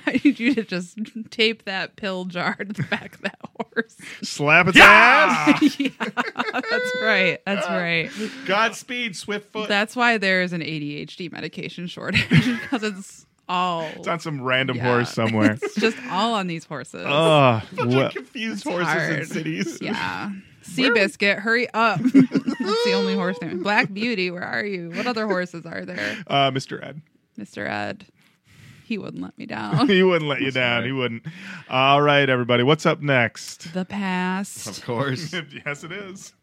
I 0.08 0.22
need 0.24 0.40
you 0.40 0.54
to 0.54 0.64
just 0.64 1.00
tape 1.32 1.66
that 1.66 1.96
pill 1.96 2.26
jar 2.26 2.56
to 2.56 2.66
the 2.66 2.84
back 2.84 3.16
of 3.16 3.22
that 3.22 3.40
horse. 3.58 3.98
Slap 4.22 4.68
its 4.68 4.78
ass. 4.78 5.80
yeah, 5.80 5.90
that's 6.00 6.92
right. 7.02 7.40
That's 7.46 7.68
right. 7.68 8.12
Godspeed, 8.46 9.14
Swiftfoot. 9.14 9.68
That's 9.68 9.96
why 9.96 10.20
there 10.20 10.44
is 10.44 10.54
an 10.54 10.62
ADHD 10.62 11.32
medication 11.32 11.88
shortage 11.88 12.30
because 12.30 12.84
it's 12.84 13.25
all. 13.50 13.84
It's 13.96 14.08
on 14.08 14.20
some 14.20 14.42
random 14.42 14.78
Yeah. 14.78 14.84
horse 14.84 15.12
somewhere. 15.14 15.58
It's 15.62 15.76
just 15.76 15.98
all 16.10 16.34
on 16.34 16.48
these 16.48 16.66
horses. 16.66 17.06
Oh, 17.08 17.62
Fucking 17.76 18.10
confused 18.10 18.64
horses 18.64 19.10
in 19.20 19.26
cities. 19.26 19.78
Yeah. 19.82 20.32
Seabiscuit, 20.66 21.38
hurry 21.40 21.68
up. 21.76 22.00
That's 22.02 22.84
the 22.86 22.94
only 22.96 23.14
horse 23.14 23.40
name. 23.40 23.62
Black 23.62 23.94
Beauty, 23.94 24.32
where 24.32 24.42
are 24.44 24.66
you? 24.66 24.90
What 24.90 25.06
other 25.06 25.28
horses 25.28 25.64
are 25.66 25.86
there? 25.86 26.18
uh, 26.26 26.50
Mr. 26.50 26.84
Ed. 26.84 27.02
Mr. 27.38 27.68
Ed. 27.70 28.06
He 28.84 28.98
wouldn't 29.00 29.22
let 29.24 29.36
me 29.38 29.46
down. 29.48 29.88
He 29.90 30.04
wouldn't 30.04 30.30
let 30.30 30.42
you 30.42 30.52
down. 30.52 30.84
He 30.84 30.92
wouldn't. 30.92 31.24
All 31.70 32.02
right, 32.04 32.30
everybody. 32.30 32.62
What's 32.64 32.86
up 32.86 33.02
next? 33.02 33.74
The 33.74 33.84
past. 33.86 34.68
Of 34.68 34.86
course. 34.86 35.34
yes, 35.66 35.84
it 35.84 35.92
is. 35.92 36.34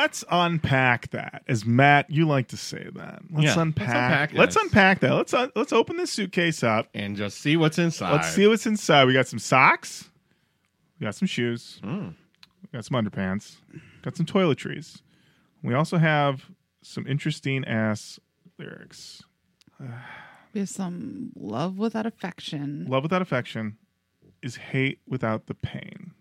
Let's 0.00 0.24
unpack 0.30 1.10
that, 1.10 1.42
as 1.48 1.66
Matt, 1.66 2.08
you 2.08 2.24
like 2.26 2.46
to 2.48 2.56
say 2.56 2.88
that. 2.94 3.20
Let's 3.30 3.32
Yeah, 3.32 3.48
let's 3.48 3.56
unpack. 3.56 3.88
unpack 3.88 4.32
Let's 4.32 4.54
this. 4.54 4.62
unpack 4.62 5.00
that. 5.00 5.12
Let's 5.12 5.34
un- 5.34 5.50
let's 5.56 5.72
open 5.72 5.96
this 5.96 6.12
suitcase 6.12 6.62
up. 6.62 6.88
And 6.94 7.16
just 7.16 7.38
see 7.40 7.56
what's 7.56 7.78
inside. 7.78 8.12
Let's 8.12 8.28
see 8.32 8.46
what's 8.46 8.64
inside. 8.64 9.06
We 9.06 9.12
got 9.12 9.26
some 9.26 9.40
socks. 9.40 10.08
We 11.00 11.04
got 11.04 11.16
some 11.16 11.26
shoes. 11.26 11.80
Mm. 11.82 12.14
We 12.62 12.68
got 12.72 12.84
some 12.84 12.96
underpants. 13.04 13.56
Got 14.02 14.16
some 14.16 14.24
toiletries. 14.26 15.02
We 15.64 15.74
also 15.74 15.98
have 15.98 16.44
some 16.82 17.04
interesting 17.06 17.64
ass 17.64 18.20
lyrics. 18.58 19.22
We 20.54 20.60
have 20.60 20.68
some 20.70 21.30
love 21.36 21.76
without 21.76 22.06
affection. 22.06 22.86
Love 22.88 23.02
without 23.02 23.20
affection 23.20 23.76
is 24.42 24.56
hate 24.56 24.98
without 25.06 25.46
the 25.46 25.54
pain. 25.54 26.12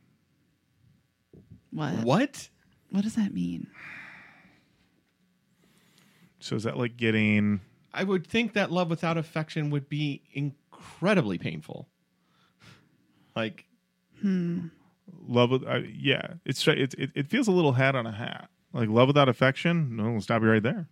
What? 1.71 1.93
What? 2.03 2.49
What 2.91 3.03
does 3.03 3.15
that 3.15 3.33
mean? 3.33 3.67
So 6.39 6.55
is 6.55 6.63
that 6.63 6.77
like 6.77 6.97
getting 6.97 7.61
I 7.93 8.03
would 8.03 8.25
think 8.27 8.53
that 8.53 8.71
love 8.71 8.89
without 8.89 9.17
affection 9.17 9.69
would 9.71 9.89
be 9.89 10.21
incredibly 10.33 11.37
painful. 11.37 11.87
Like, 13.35 13.65
love 14.23 15.51
with 15.51 15.63
uh, 15.65 15.79
yeah 15.93 16.33
it's 16.45 16.67
it, 16.67 16.93
it 16.97 17.11
it 17.13 17.27
feels 17.27 17.47
a 17.47 17.51
little 17.51 17.73
hat 17.73 17.95
on 17.95 18.05
a 18.05 18.11
hat 18.11 18.49
like 18.73 18.89
love 18.89 19.07
without 19.07 19.29
affection 19.29 19.95
no 19.95 20.11
we'll 20.11 20.21
stop 20.21 20.41
you 20.41 20.49
right 20.49 20.63
there 20.63 20.87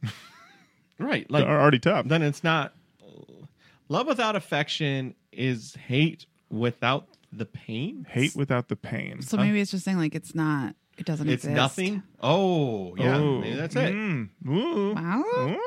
right. 1.00 1.30
Like, 1.30 1.46
Are 1.46 1.60
already 1.60 1.80
tough 1.80 2.08
then 2.08 2.22
it's 2.22 2.44
not. 2.44 2.74
Love 3.88 4.08
without 4.08 4.36
affection 4.36 5.14
is 5.32 5.76
hate 5.76 6.26
without 6.50 7.08
the 7.32 7.46
pain. 7.46 8.08
hate 8.10 8.36
without 8.36 8.68
the 8.68 8.76
pain 8.76 9.22
So 9.22 9.38
maybe 9.38 9.60
it's 9.60 9.72
just 9.72 9.86
saying 9.86 9.98
like 9.98 10.16
it's 10.16 10.34
not 10.34 10.76
It 10.98 11.06
doesn't 11.06 11.28
It's 11.28 11.44
exist. 11.44 11.56
nothing. 11.56 12.04
Oh, 12.22 12.96
yeah, 12.98 13.18
Oh, 13.18 13.40
maybe 13.40 13.56
that's 13.56 13.76
it. 13.76 13.94
mm, 13.94 14.30
ooh, 14.48 14.94
Wow. 14.94 15.24
ooh, 15.40 15.60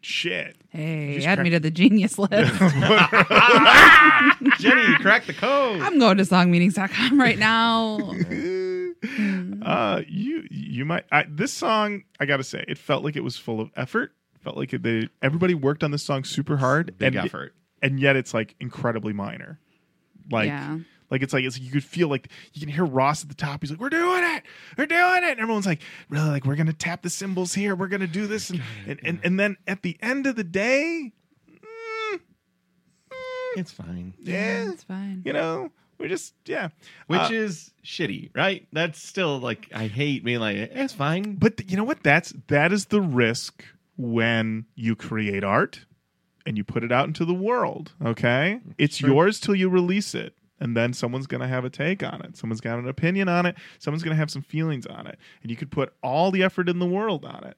shit. 0.00 0.56
Hey, 0.70 1.14
Just 1.14 1.26
add 1.26 1.36
crack- 1.36 1.44
me 1.44 1.50
to 1.50 1.60
the 1.60 1.70
genius 1.70 2.18
list. 2.18 2.32
Jenny, 4.58 4.82
you 4.88 4.96
cracked 4.96 5.26
the 5.28 5.34
code. 5.34 5.80
I'm 5.80 5.98
going 5.98 6.16
to 6.18 6.24
songmeanings.com 6.24 7.20
right 7.20 7.38
now. 7.38 7.98
Uh, 9.64 10.02
you 10.08 10.46
you 10.50 10.84
might. 10.84 11.04
I, 11.10 11.24
this 11.28 11.52
song, 11.52 12.04
I 12.20 12.24
gotta 12.26 12.44
say, 12.44 12.64
it 12.68 12.78
felt 12.78 13.02
like 13.04 13.16
it 13.16 13.24
was 13.24 13.36
full 13.36 13.60
of 13.60 13.70
effort. 13.76 14.12
Felt 14.40 14.56
like 14.56 14.72
it, 14.72 14.82
they 14.84 15.08
everybody 15.20 15.54
worked 15.54 15.82
on 15.82 15.90
this 15.90 16.04
song 16.04 16.22
super 16.24 16.56
hard. 16.56 16.96
Big 16.98 17.16
and, 17.16 17.26
effort. 17.26 17.52
and 17.82 17.98
yet 17.98 18.14
it's 18.14 18.32
like 18.32 18.54
incredibly 18.60 19.12
minor. 19.12 19.58
Like, 20.30 20.46
Yeah. 20.48 20.78
Like 21.12 21.22
it's 21.22 21.32
like 21.32 21.44
it's 21.44 21.58
you 21.60 21.70
could 21.70 21.84
feel 21.84 22.08
like 22.08 22.28
you 22.54 22.60
can 22.60 22.68
hear 22.68 22.84
Ross 22.84 23.22
at 23.22 23.28
the 23.28 23.34
top. 23.36 23.60
He's 23.62 23.70
like, 23.70 23.78
"We're 23.78 23.90
doing 23.90 24.24
it, 24.24 24.42
we're 24.76 24.86
doing 24.86 25.22
it." 25.22 25.30
And 25.30 25.38
everyone's 25.40 25.66
like, 25.66 25.82
"Really? 26.08 26.28
Like 26.30 26.44
we're 26.44 26.56
gonna 26.56 26.72
tap 26.72 27.02
the 27.02 27.10
cymbals 27.10 27.54
here. 27.54 27.76
We're 27.76 27.86
gonna 27.88 28.08
do 28.08 28.26
this." 28.26 28.50
And 28.50 28.60
and, 28.88 28.98
and, 29.04 29.20
and 29.22 29.38
then 29.38 29.56
at 29.68 29.82
the 29.82 29.96
end 30.02 30.26
of 30.26 30.34
the 30.34 30.42
day, 30.42 31.12
mm, 31.48 32.20
It's 33.56 33.72
fine. 33.72 34.14
yeah, 34.20 34.70
It's 34.70 34.82
fine. 34.84 35.22
you 35.24 35.32
know, 35.32 35.70
we're 35.98 36.08
just 36.08 36.34
yeah. 36.46 36.68
Which 37.06 37.20
Uh, 37.20 37.28
is 37.32 37.72
shitty, 37.84 38.30
right? 38.34 38.66
That's 38.72 39.00
still 39.02 39.38
like 39.38 39.68
I 39.74 39.86
hate 39.88 40.24
being 40.24 40.40
like 40.40 40.56
it's 40.56 40.94
fine. 40.94 41.36
But 41.36 41.58
th- 41.58 41.70
you 41.70 41.76
know 41.76 41.84
what? 41.84 42.02
That's 42.02 42.32
that 42.48 42.72
is 42.72 42.86
the 42.86 43.00
risk 43.00 43.64
when 43.96 44.64
you 44.74 44.96
create 44.96 45.44
art 45.44 45.84
and 46.46 46.56
you 46.56 46.64
put 46.64 46.82
it 46.82 46.90
out 46.90 47.06
into 47.06 47.24
the 47.24 47.34
world. 47.34 47.92
Okay, 48.04 48.60
it's 48.78 48.96
Sure. 48.96 49.10
yours 49.10 49.38
till 49.38 49.54
you 49.54 49.68
release 49.68 50.14
it, 50.14 50.34
and 50.62 50.76
then 50.76 50.92
someone's 50.94 51.26
gonna 51.26 51.48
have 51.48 51.64
a 51.64 51.70
take 51.70 52.02
on 52.02 52.22
it. 52.22 52.36
Someone's 52.36 52.60
got 52.60 52.78
an 52.78 52.88
opinion 52.88 53.28
on 53.28 53.44
it. 53.46 53.56
Someone's 53.78 54.02
gonna 54.02 54.16
have 54.16 54.30
some 54.30 54.42
feelings 54.42 54.86
on 54.86 55.06
it, 55.06 55.18
and 55.42 55.50
you 55.50 55.56
could 55.56 55.70
put 55.70 55.92
all 56.02 56.30
the 56.30 56.42
effort 56.42 56.68
in 56.68 56.78
the 56.78 56.86
world 56.86 57.24
on 57.24 57.44
it. 57.44 57.56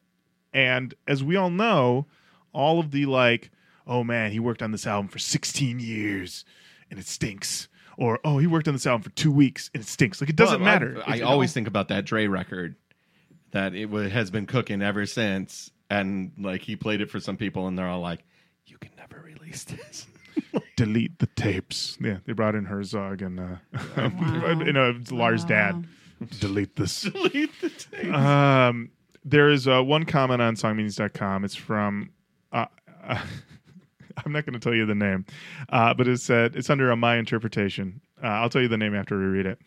And 0.53 0.95
as 1.07 1.23
we 1.23 1.37
all 1.37 1.51
know, 1.51 2.07
all 2.53 2.81
of 2.81 2.91
the 2.93 3.07
like, 3.07 3.51
oh 3.87 4.03
man, 4.05 4.31
he 4.33 4.41
worked 4.41 4.63
on 4.63 4.71
this 4.73 4.87
album 4.87 5.09
for 5.09 5.19
16 5.19 5.79
years 5.81 6.45
and 6.91 6.99
it 6.99 7.07
stinks. 7.07 7.69
Or 7.97 8.19
oh, 8.25 8.39
he 8.39 8.47
worked 8.47 8.67
on 8.69 8.75
this 8.75 8.87
album 8.87 9.03
for 9.03 9.11
two 9.11 9.31
weeks 9.33 9.71
and 9.75 9.83
it 9.83 9.87
stinks. 9.87 10.21
Like 10.21 10.31
it 10.31 10.37
doesn't 10.37 10.61
Well, 10.61 10.65
matter. 10.73 11.03
I, 11.07 11.17
It- 11.19 11.23
always 11.23 11.53
think 11.53 11.69
about 11.69 11.89
that 11.89 12.05
Dre 12.05 12.27
record 12.27 12.77
that 13.51 13.75
it 13.75 13.87
wa- 13.87 14.09
has 14.09 14.31
been 14.31 14.47
cooking 14.47 14.81
ever 14.83 15.07
since, 15.07 15.71
and 15.91 16.33
like 16.39 16.63
he 16.63 16.75
played 16.77 17.01
it 17.01 17.11
for 17.11 17.21
some 17.21 17.37
people, 17.37 17.67
and 17.69 17.79
they're 17.79 17.87
all 17.89 18.01
like, 18.01 18.25
"You 18.67 18.79
can 18.79 18.91
never 18.97 19.21
release 19.21 19.63
this." 19.65 20.07
delete 20.77 21.19
the 21.19 21.27
tapes. 21.27 21.97
Yeah, 22.01 22.19
they 22.27 22.33
brought 22.33 22.55
in 22.55 22.65
Herzog 22.65 23.23
and 23.23 23.39
uh, 23.41 23.45
Wow. 23.97 24.61
you 24.65 24.73
know 24.73 24.99
Lars' 25.11 25.43
Wow. 25.43 25.49
dad. 25.49 25.87
Delete 26.41 26.77
this. 26.77 27.03
Delete 27.03 27.51
the 27.61 27.71
tapes. 27.71 28.15
Um, 28.15 28.91
there 29.25 29.51
is 29.51 29.67
uh, 29.69 29.83
one 29.83 30.05
comment 30.05 30.41
on 30.43 30.55
songmeanings.com. 30.57 31.45
It's 31.45 31.55
from. 31.57 32.11
Uh, 32.53 32.67
uh, 33.03 33.23
I'm 34.25 34.31
not 34.33 34.47
going 34.47 34.55
to 34.55 34.61
tell 34.61 34.75
you 34.75 34.87
the 34.87 34.95
name, 34.95 35.27
uh, 35.71 35.93
but 35.93 36.07
it 36.07 36.21
said 36.21 36.55
it's 36.55 36.71
under 36.71 36.91
a 36.91 36.97
my 36.97 37.17
interpretation. 37.17 38.01
Uh, 38.23 38.29
I'll 38.29 38.49
tell 38.49 38.63
you 38.63 38.69
the 38.69 38.79
name 38.79 38.95
after 38.95 39.19
we 39.19 39.25
read 39.25 39.45
it. 39.47 39.59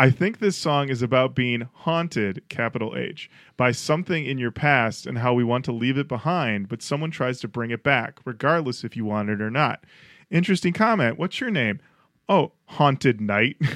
I 0.00 0.10
think 0.10 0.38
this 0.38 0.56
song 0.56 0.88
is 0.90 1.02
about 1.02 1.34
being 1.34 1.68
haunted, 1.72 2.42
capital 2.48 2.94
H, 2.96 3.28
by 3.56 3.72
something 3.72 4.24
in 4.24 4.38
your 4.38 4.52
past 4.52 5.06
and 5.06 5.18
how 5.18 5.34
we 5.34 5.42
want 5.42 5.64
to 5.64 5.72
leave 5.72 5.98
it 5.98 6.06
behind, 6.06 6.68
but 6.68 6.82
someone 6.82 7.10
tries 7.10 7.40
to 7.40 7.48
bring 7.48 7.72
it 7.72 7.82
back, 7.82 8.20
regardless 8.24 8.84
if 8.84 8.96
you 8.96 9.04
want 9.04 9.28
it 9.28 9.40
or 9.40 9.50
not. 9.50 9.82
Interesting 10.30 10.72
comment. 10.72 11.18
What's 11.18 11.40
your 11.40 11.50
name? 11.50 11.80
Oh, 12.28 12.52
Haunted 12.66 13.20
Night. 13.20 13.56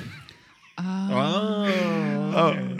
Oh, 0.79 2.33
Oh. 2.35 2.79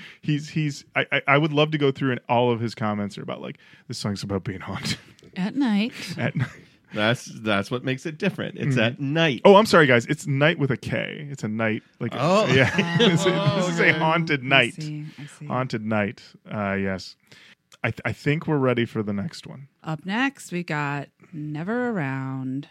he's 0.22 0.48
he's 0.50 0.84
I, 0.94 1.04
I 1.10 1.22
I 1.26 1.38
would 1.38 1.52
love 1.52 1.72
to 1.72 1.78
go 1.78 1.90
through 1.90 2.12
and 2.12 2.20
all 2.28 2.52
of 2.52 2.60
his 2.60 2.74
comments 2.74 3.18
are 3.18 3.22
about 3.22 3.42
like 3.42 3.58
this 3.88 3.98
song's 3.98 4.22
about 4.22 4.44
being 4.44 4.60
haunted 4.60 4.96
at 5.36 5.56
night. 5.56 5.92
at 6.16 6.36
night. 6.36 6.48
That's 6.94 7.26
that's 7.42 7.70
what 7.70 7.84
makes 7.84 8.06
it 8.06 8.18
different. 8.18 8.58
It's 8.58 8.76
at 8.76 9.00
night. 9.00 9.40
Oh, 9.44 9.56
I'm 9.56 9.66
sorry, 9.66 9.86
guys. 9.86 10.06
It's 10.06 10.26
night 10.26 10.58
with 10.58 10.70
a 10.70 10.76
K. 10.76 11.26
It's 11.30 11.44
a 11.44 11.48
night 11.48 11.82
like 12.00 12.12
Oh. 12.14 12.46
yeah. 12.52 12.96
this, 12.98 13.20
is- 13.20 13.24
this 13.26 13.68
is 13.68 13.80
a 13.80 13.88
okay. 13.90 13.98
haunted 13.98 14.40
I 14.42 14.46
night. 14.46 14.74
see. 14.74 15.06
I 15.18 15.26
see. 15.26 15.46
Haunted 15.46 15.84
night. 15.84 16.22
Uh, 16.52 16.74
yes. 16.74 17.16
I 17.82 17.90
th- 17.90 18.00
I 18.04 18.12
think 18.12 18.46
we're 18.46 18.58
ready 18.58 18.84
for 18.84 19.02
the 19.02 19.12
next 19.12 19.46
one. 19.46 19.68
Up 19.82 20.04
next, 20.04 20.52
we 20.52 20.62
got 20.62 21.08
Never 21.32 21.88
Around. 21.90 22.68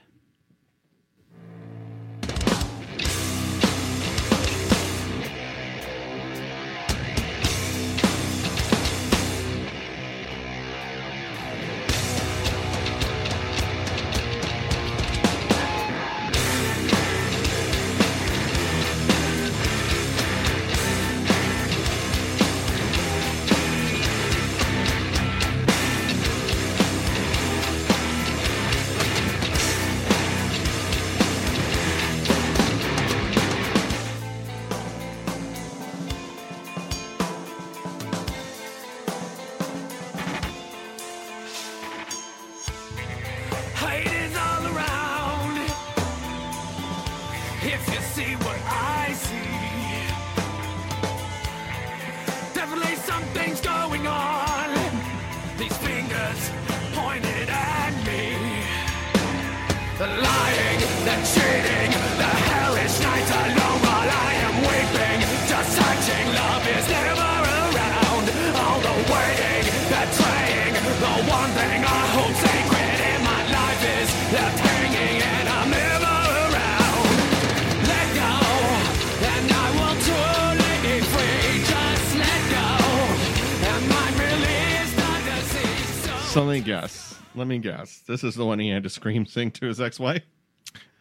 Let 87.40 87.48
me 87.48 87.58
guess. 87.58 88.04
This 88.06 88.26
is 88.26 88.36
the 88.36 88.46
one 88.46 88.60
he 88.60 88.70
had 88.70 88.84
to 88.84 88.90
scream 88.90 89.26
sing 89.26 89.50
to 89.52 89.68
his 89.68 89.80
ex-wife. 89.80 90.24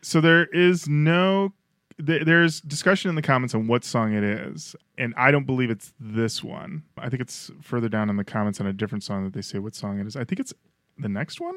So 0.02 0.20
there 0.20 0.44
is 0.46 0.88
no 0.88 1.52
th- 2.06 2.24
there's 2.24 2.60
discussion 2.60 3.08
in 3.08 3.16
the 3.16 3.22
comments 3.22 3.56
on 3.56 3.66
what 3.66 3.84
song 3.84 4.14
it 4.14 4.22
is, 4.22 4.76
and 4.96 5.12
I 5.16 5.32
don't 5.32 5.46
believe 5.46 5.68
it's 5.68 5.92
this 5.98 6.44
one. 6.44 6.84
I 6.96 7.08
think 7.08 7.20
it's 7.22 7.50
further 7.60 7.88
down 7.88 8.08
in 8.08 8.14
the 8.14 8.22
comments 8.22 8.60
on 8.60 8.68
a 8.68 8.72
different 8.72 9.02
song 9.02 9.24
that 9.24 9.32
they 9.32 9.42
say 9.42 9.58
what 9.58 9.74
song 9.74 9.98
it 9.98 10.06
is. 10.06 10.14
I 10.14 10.22
think 10.22 10.38
it's 10.38 10.54
the 10.96 11.08
next 11.08 11.40
one, 11.40 11.56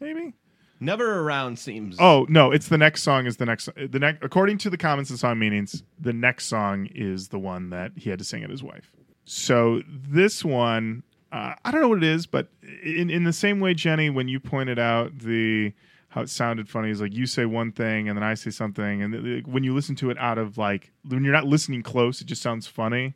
maybe. 0.00 0.32
Never 0.80 1.20
around 1.20 1.58
seems. 1.58 1.96
Oh 2.00 2.24
no, 2.30 2.52
it's 2.52 2.68
the 2.68 2.78
next 2.78 3.02
song 3.02 3.26
is 3.26 3.36
the 3.36 3.44
next 3.44 3.68
uh, 3.68 3.72
the 3.90 3.98
next 3.98 4.24
according 4.24 4.56
to 4.58 4.70
the 4.70 4.78
comments 4.78 5.10
and 5.10 5.18
song 5.18 5.38
meanings, 5.38 5.82
the 6.00 6.14
next 6.14 6.46
song 6.46 6.88
is 6.94 7.28
the 7.28 7.38
one 7.38 7.68
that 7.68 7.92
he 7.96 8.08
had 8.08 8.18
to 8.18 8.24
sing 8.24 8.42
at 8.42 8.48
his 8.48 8.62
wife. 8.62 8.90
So 9.26 9.82
this 9.86 10.42
one, 10.42 11.02
uh, 11.32 11.54
I 11.64 11.70
don't 11.70 11.80
know 11.80 11.88
what 11.88 11.98
it 11.98 12.04
is, 12.04 12.26
but 12.26 12.48
in 12.84 13.08
in 13.10 13.24
the 13.24 13.32
same 13.32 13.58
way, 13.58 13.72
Jenny, 13.74 14.10
when 14.10 14.28
you 14.28 14.38
pointed 14.38 14.78
out 14.78 15.18
the 15.20 15.72
how 16.10 16.20
it 16.20 16.28
sounded 16.28 16.68
funny 16.68 16.90
is 16.90 17.00
like 17.00 17.14
you 17.14 17.24
say 17.24 17.46
one 17.46 17.72
thing 17.72 18.06
and 18.06 18.18
then 18.18 18.22
I 18.22 18.34
say 18.34 18.50
something, 18.50 19.02
and 19.02 19.14
th- 19.24 19.46
when 19.46 19.64
you 19.64 19.74
listen 19.74 19.96
to 19.96 20.10
it 20.10 20.18
out 20.18 20.36
of 20.36 20.58
like 20.58 20.92
when 21.08 21.24
you're 21.24 21.32
not 21.32 21.46
listening 21.46 21.82
close, 21.82 22.20
it 22.20 22.26
just 22.26 22.42
sounds 22.42 22.66
funny. 22.66 23.14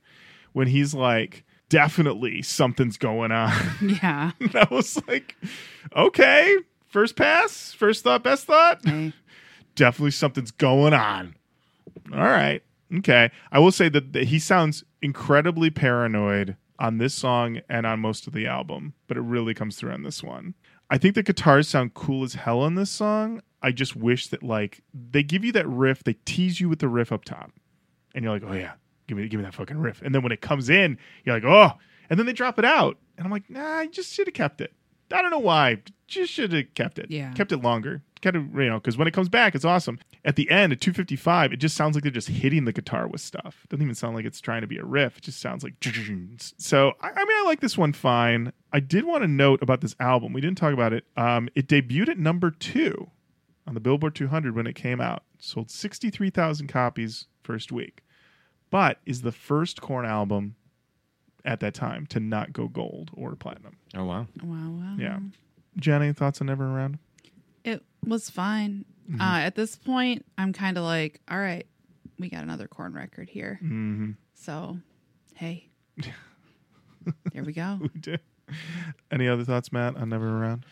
When 0.55 0.67
he's 0.69 0.95
like, 0.95 1.45
definitely 1.69 2.41
something's 2.41 2.97
going 2.97 3.33
on. 3.33 3.53
Yeah. 4.03 4.31
that 4.53 4.71
was 4.71 4.99
like, 5.07 5.37
okay, 5.95 6.57
first 6.89 7.17
pass, 7.17 7.75
first 7.75 8.03
thought, 8.03 8.23
best 8.23 8.47
thought. 8.47 8.83
Definitely 9.75 10.13
something's 10.13 10.53
going 10.53 10.95
on. 10.95 11.37
All 12.15 12.19
right, 12.21 12.63
okay. 12.99 13.31
I 13.53 13.59
will 13.59 13.73
say 13.73 13.91
that, 13.91 14.15
that 14.15 14.25
he 14.29 14.39
sounds 14.39 14.85
incredibly 15.03 15.69
paranoid 15.69 16.57
on 16.79 16.99
this 16.99 17.15
song 17.15 17.61
and 17.69 17.87
on 17.87 18.01
most 18.01 18.27
of 18.27 18.33
the 18.33 18.47
album, 18.47 18.95
but 19.07 19.17
it 19.17 19.23
really 19.23 19.55
comes 19.55 19.77
through 19.77 19.93
on 19.93 20.03
this 20.03 20.23
one. 20.23 20.55
I 20.91 20.99
think 20.99 21.15
the 21.15 21.23
guitars 21.23 21.69
sound 21.69 21.95
cool 21.95 22.23
as 22.25 22.35
hell 22.35 22.61
on 22.61 22.75
this 22.75 22.91
song. 22.91 23.41
I 23.63 23.73
just 23.73 23.97
wish 23.97 24.29
that 24.29 24.43
like 24.43 24.83
they 24.95 25.23
give 25.23 25.45
you 25.45 25.53
that 25.53 25.67
riff, 25.67 26.05
they 26.05 26.15
tease 26.25 26.61
you 26.61 26.69
with 26.69 26.79
the 26.79 26.89
riff 26.89 27.11
up 27.11 27.25
top, 27.25 27.51
and 28.15 28.23
you're 28.23 28.33
like, 28.33 28.45
oh 28.47 28.53
yeah, 28.53 28.73
give 29.07 29.19
me 29.19 29.27
give 29.29 29.39
me 29.41 29.45
that 29.45 29.55
fucking 29.55 29.79
riff. 29.79 30.03
And 30.03 30.15
then 30.15 30.23
when 30.23 30.33
it 30.33 30.41
comes 30.41 30.71
in, 30.71 30.99
you're 31.25 31.35
like, 31.35 31.45
oh, 31.45 31.77
and 32.09 32.19
then 32.19 32.27
they 32.27 32.33
drop 32.33 32.59
it 32.59 32.65
out, 32.65 32.99
and 33.17 33.27
I'm 33.27 33.33
like, 33.33 33.51
nah, 33.51 33.81
you 33.81 33.91
just 33.91 34.13
should 34.13 34.29
have 34.29 34.35
kept 34.35 34.61
it. 34.61 34.73
I 35.13 35.23
don't 35.23 35.31
know 35.31 35.39
why, 35.39 35.83
just 36.07 36.33
should 36.33 36.53
have 36.53 36.75
kept 36.75 36.99
it. 36.99 37.11
Yeah. 37.11 37.33
kept 37.33 37.53
it 37.53 37.59
longer. 37.59 38.03
Kind 38.23 38.37
of 38.37 38.55
you 38.55 38.69
know 38.69 38.79
because 38.79 38.97
when 38.97 39.09
it 39.09 39.15
comes 39.15 39.29
back, 39.29 39.55
it's 39.55 39.65
awesome. 39.65 39.99
At 40.27 40.35
the 40.35 40.51
end 40.51 40.73
at 40.73 40.81
255, 40.81 41.53
it 41.53 41.59
just 41.59 41.77
sounds 41.77 41.95
like 41.95 42.03
they're 42.03 42.11
just 42.11 42.29
hitting 42.29 42.65
the 42.65 42.73
guitar 42.73 43.07
with 43.07 43.21
stuff. 43.21 43.61
It 43.63 43.71
doesn't 43.71 43.83
even 43.83 43.95
sound 43.95 44.17
like 44.17 44.25
it's 44.25 44.41
trying 44.41 44.63
to 44.63 44.67
be 44.67 44.77
a 44.77 44.85
riff. 44.85 45.19
It 45.19 45.23
just 45.23 45.41
sounds 45.41 45.63
like 45.63 45.75
so. 46.59 46.95
I, 47.01 47.11
I 47.11 47.25
mean, 47.25 47.39
I 47.39 47.45
like 47.45 47.61
this 47.61 47.79
one 47.79 47.93
fine. 47.93 48.53
I 48.73 48.81
did 48.81 49.05
want 49.05 49.23
to 49.23 49.29
note 49.29 49.63
about 49.63 49.83
this 49.83 49.95
album. 50.01 50.33
We 50.33 50.41
didn't 50.41 50.59
talk 50.59 50.73
about 50.75 50.93
it. 50.93 51.05
Um, 51.17 51.49
it 51.55 51.69
debuted 51.69 52.09
at 52.09 52.19
number 52.19 52.51
two 52.51 53.09
on 53.69 53.75
the 53.75 53.81
Billboard 53.81 54.17
200 54.17 54.57
when 54.57 54.67
it 54.67 54.75
came 54.75 55.01
out. 55.01 55.23
Sold 55.39 55.71
63,000 55.71 56.67
copies 56.67 57.27
first 57.45 57.71
week, 57.71 58.03
but 58.69 58.99
is 59.07 59.23
the 59.23 59.33
first 59.33 59.81
Korn 59.81 60.05
album 60.05 60.57
at 61.45 61.61
that 61.61 61.75
time 61.75 62.05
to 62.07 62.19
not 62.19 62.53
go 62.53 62.67
gold 62.67 63.13
or 63.15 63.37
platinum. 63.37 63.77
Oh 63.95 64.05
wow. 64.05 64.27
Wow, 64.43 64.71
wow. 64.71 64.97
Yeah. 64.99 65.21
Jenny, 65.77 66.13
thoughts 66.13 66.41
on 66.41 66.49
Never 66.49 66.65
Around? 66.67 66.99
It 67.63 67.85
was 68.05 68.29
fine. 68.29 68.85
Mm-hmm. 69.11 69.21
Uh, 69.21 69.39
at 69.41 69.55
this 69.55 69.77
point, 69.77 70.25
I'm 70.37 70.53
kind 70.53 70.77
of 70.79 70.85
like, 70.85 71.21
all 71.31 71.39
right, 71.39 71.67
we 72.19 72.29
got 72.29 72.43
another 72.43 72.67
Korn 72.67 72.93
record 72.93 73.29
here. 73.29 73.59
Mm-hmm. 73.63 74.13
So, 74.35 74.79
hey, 75.35 75.69
there 77.33 77.45
we 77.45 77.53
go. 77.53 77.79
We 77.81 77.89
did. 78.01 78.21
Any 79.11 79.29
other 79.29 79.45
thoughts, 79.45 79.73
Matt, 79.73 79.97
on 79.97 80.09
Never 80.09 80.29
Around? 80.39 80.65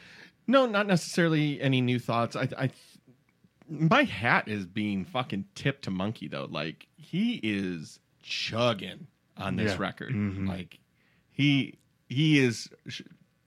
No, 0.46 0.66
not 0.66 0.86
necessarily 0.86 1.60
any 1.60 1.80
new 1.80 1.98
thoughts. 1.98 2.36
I, 2.36 2.48
I, 2.58 2.70
my 3.68 4.02
hat 4.04 4.46
is 4.48 4.66
being 4.66 5.04
fucking 5.04 5.46
tipped 5.54 5.84
to 5.84 5.90
Munky 5.90 6.28
though. 6.30 6.46
Like 6.50 6.86
he 6.96 7.40
is 7.42 7.98
chugging 8.22 9.06
on 9.36 9.56
this 9.56 9.72
Yeah. 9.72 9.78
record. 9.80 10.12
Mhm. 10.12 10.46
Like 10.48 10.78
he 11.30 11.78
he 12.08 12.38
is. 12.38 12.68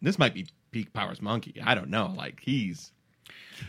This 0.02 0.18
might 0.18 0.34
be 0.34 0.48
peak 0.72 0.92
powers 0.92 1.20
Munky. 1.22 1.62
I 1.64 1.76
don't 1.76 1.90
know. 1.90 2.14
Like 2.18 2.42
he's 2.42 2.92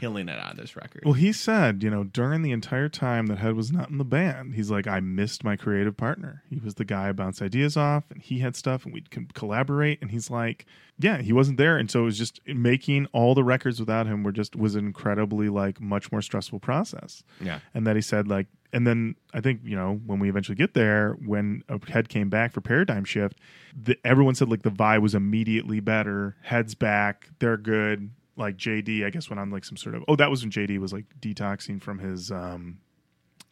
killing 0.01 0.29
it 0.29 0.39
on 0.39 0.57
this 0.57 0.77
record. 0.77 1.03
Well, 1.05 1.15
he 1.15 1.33
said, 1.33 1.83
you 1.83 1.91
know, 1.91 2.05
during 2.05 2.43
the 2.43 2.53
entire 2.53 2.89
time 2.89 3.27
that 3.27 3.39
Head 3.39 3.55
was 3.55 3.73
not 3.73 3.91
in 3.91 3.99
the 3.99 4.05
band, 4.05 4.55
he's 4.55 4.71
like, 4.71 4.87
I 4.87 5.01
missed 5.01 5.45
my 5.45 5.57
creative 5.57 5.97
partner. 5.97 6.43
He 6.49 6.59
was 6.59 6.75
the 6.75 6.85
guy 6.85 7.09
I 7.09 7.13
bounced 7.13 7.43
ideas 7.43 7.77
off, 7.77 8.05
and 8.11 8.23
he 8.23 8.39
had 8.41 8.57
stuff, 8.57 8.85
and 8.85 8.95
we'd 8.95 9.11
collaborate. 9.35 10.01
And 10.03 10.11
he's 10.11 10.31
like, 10.31 10.67
yeah, 10.99 11.19
he 11.19 11.33
wasn't 11.33 11.59
there, 11.59 11.77
and 11.77 11.91
so 11.91 12.01
it 12.03 12.05
was 12.05 12.19
just 12.19 12.41
making 12.47 13.07
all 13.13 13.35
the 13.35 13.45
records 13.45 13.81
without 13.81 14.07
him 14.07 14.23
were 14.23 14.33
just 14.33 14.57
was 14.57 14.75
an 14.75 14.87
incredibly 14.87 15.49
like 15.49 15.81
much 15.81 16.11
more 16.11 16.23
stressful 16.23 16.61
process. 16.61 17.23
yeah. 17.41 17.61
And 17.75 17.87
that 17.87 17.97
he 17.97 18.03
said 18.03 18.29
like, 18.29 18.47
and 18.73 18.87
then 18.87 19.15
I 19.33 19.41
think 19.41 19.61
you 19.65 19.77
know 19.77 20.01
when 20.05 20.19
we 20.19 20.29
eventually 20.29 20.57
get 20.57 20.75
there, 20.75 21.17
when 21.25 21.63
a 21.69 21.79
Head 21.91 22.09
came 22.09 22.29
back 22.29 22.53
for 22.53 22.61
Paradigm 22.61 23.05
Shift, 23.05 23.39
the, 23.81 23.97
everyone 24.05 24.35
said 24.35 24.49
like 24.49 24.63
the 24.63 24.71
vibe 24.71 25.01
was 25.01 25.15
immediately 25.15 25.81
better. 25.81 26.37
Head's 26.43 26.75
back, 26.75 27.29
they're 27.39 27.57
good. 27.57 28.11
Like 28.39 28.57
JD, 28.57 29.05
I 29.05 29.11
guess 29.11 29.29
went 29.29 29.41
on 29.41 29.51
like 29.51 29.65
some 29.65 29.77
sort 29.77 29.95
of 29.95 30.05
oh 30.09 30.17
that 30.17 30.31
was 30.31 30.43
when 30.43 30.51
JD 30.51 30.79
was 30.79 30.93
like 30.93 31.05
detoxing 31.21 31.83
from 31.83 31.99
his 31.99 32.31
um 32.31 32.79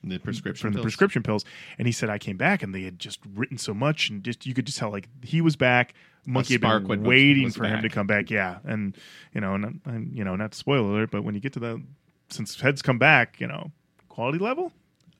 The 0.04 0.18
prescription. 0.18 0.62
from 0.62 0.72
the 0.72 0.76
pills. 0.78 0.84
prescription 0.84 1.22
pills, 1.22 1.44
and 1.78 1.86
he 1.88 1.92
said 1.92 2.08
I 2.08 2.18
came 2.18 2.36
back 2.36 2.62
and 2.62 2.74
they 2.74 2.82
had 2.82 2.98
just 2.98 3.18
written 3.34 3.58
so 3.58 3.74
much 3.74 4.08
and 4.10 4.22
just 4.22 4.46
you 4.46 4.54
could 4.54 4.64
just 4.66 4.78
tell 4.78 4.90
like 4.90 5.08
he 5.22 5.40
was 5.40 5.56
back. 5.56 5.92
Munky 6.26 6.52
had 6.54 6.60
been 6.60 6.86
was- 6.88 6.98
waiting 7.00 7.44
was 7.44 7.56
for 7.56 7.64
him 7.66 7.82
to 7.82 7.88
come 7.88 8.06
back, 8.06 8.30
yeah, 8.30 8.58
and 8.64 8.96
you 9.34 9.40
know, 9.40 9.54
and, 9.54 9.80
and 9.84 10.12
you 10.16 10.24
know, 10.24 10.34
not 10.36 10.52
to 10.52 10.58
spoil 10.58 10.84
alert, 10.90 11.10
but 11.10 11.22
when 11.22 11.34
you 11.34 11.40
get 11.40 11.52
to 11.52 11.60
the 11.60 11.82
since 12.30 12.60
Head's 12.60 12.82
come 12.82 12.98
back, 12.98 13.40
you 13.40 13.46
know, 13.46 13.70
quality 14.08 14.38
level 14.38 14.72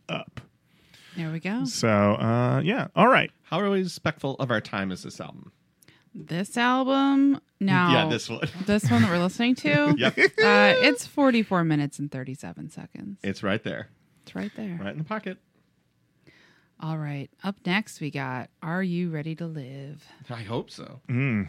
up. 0.09 0.41
There 1.17 1.31
we 1.33 1.39
go. 1.41 1.65
So 1.65 1.89
uh 1.89 2.61
yeah. 2.65 2.89
All 2.97 3.09
right. 3.09 3.31
How 3.45 3.61
are 3.61 3.71
we 3.71 3.79
respectful 3.79 4.35
of 4.41 4.51
our 4.51 4.61
time 4.61 4.91
is 4.93 5.03
this 5.05 5.21
album? 5.21 5.53
This 6.19 6.57
album, 6.57 7.43
now, 7.61 7.93
Yeah, 7.93 8.09
this 8.09 8.31
one. 8.31 8.49
this 8.67 8.91
one 8.91 9.03
that 9.03 9.11
we're 9.11 9.19
listening 9.19 9.55
to, 9.57 9.95
yep. 9.99 10.17
uh, 10.17 10.75
it's 10.79 11.07
44 11.07 11.63
minutes 11.63 11.99
and 11.99 12.11
37 12.11 12.71
seconds. 12.71 13.19
It's 13.23 13.43
right 13.43 13.63
there. 13.63 13.91
It's 14.23 14.35
right 14.35 14.51
there. 14.57 14.79
Right 14.81 14.93
in 14.93 14.99
the 14.99 15.05
pocket. 15.05 15.37
All 16.81 16.97
right. 16.97 17.29
Up 17.45 17.57
next, 17.67 18.01
we 18.01 18.11
got 18.11 18.49
Are 18.63 18.83
You 18.83 19.11
Ready 19.11 19.35
to 19.37 19.47
Live? 19.47 20.07
I 20.31 20.43
hope 20.43 20.71
so. 20.71 21.01
Mm. 21.07 21.49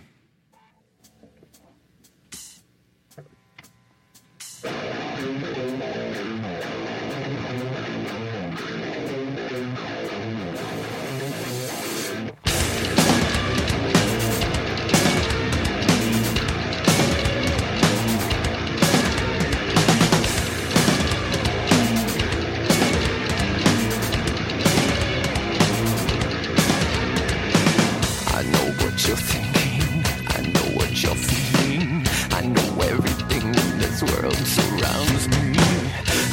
You're 29.08 29.16
thinking. 29.16 30.04
I 30.36 30.42
know 30.52 30.68
what 30.76 30.92
you're 31.02 31.16
feeling. 31.16 32.06
I 32.32 32.42
know 32.46 32.70
everything 32.92 33.48
in 33.48 33.80
this 33.80 34.04
world 34.04 34.36
surrounds 34.36 35.30
me. 35.30 35.56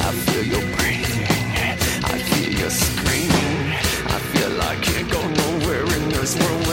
I 0.07 0.11
feel 0.25 0.43
your 0.43 0.65
breathing. 0.75 1.27
I 2.03 2.17
feel 2.27 2.51
your 2.51 2.69
screaming. 2.69 3.71
I 4.15 4.19
feel 4.31 4.49
like 4.57 4.79
I 4.79 4.81
can't 4.81 5.09
go 5.09 5.21
nowhere 5.21 5.85
in 5.85 6.09
this 6.09 6.35
world 6.37 6.64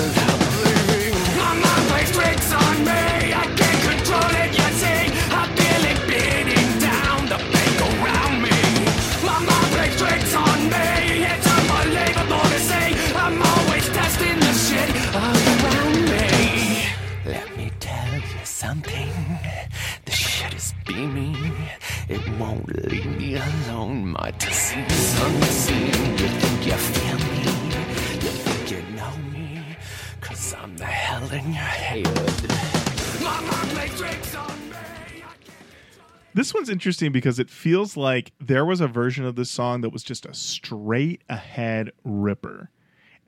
This 36.42 36.52
one's 36.52 36.70
interesting 36.70 37.12
because 37.12 37.38
it 37.38 37.48
feels 37.48 37.96
like 37.96 38.32
there 38.40 38.64
was 38.64 38.80
a 38.80 38.88
version 38.88 39.24
of 39.24 39.36
this 39.36 39.48
song 39.48 39.82
that 39.82 39.90
was 39.90 40.02
just 40.02 40.26
a 40.26 40.34
straight 40.34 41.22
ahead 41.28 41.92
ripper. 42.02 42.68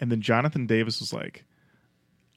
And 0.01 0.11
then 0.11 0.21
Jonathan 0.21 0.67
Davis 0.67 0.99
was 0.99 1.13
like, 1.13 1.45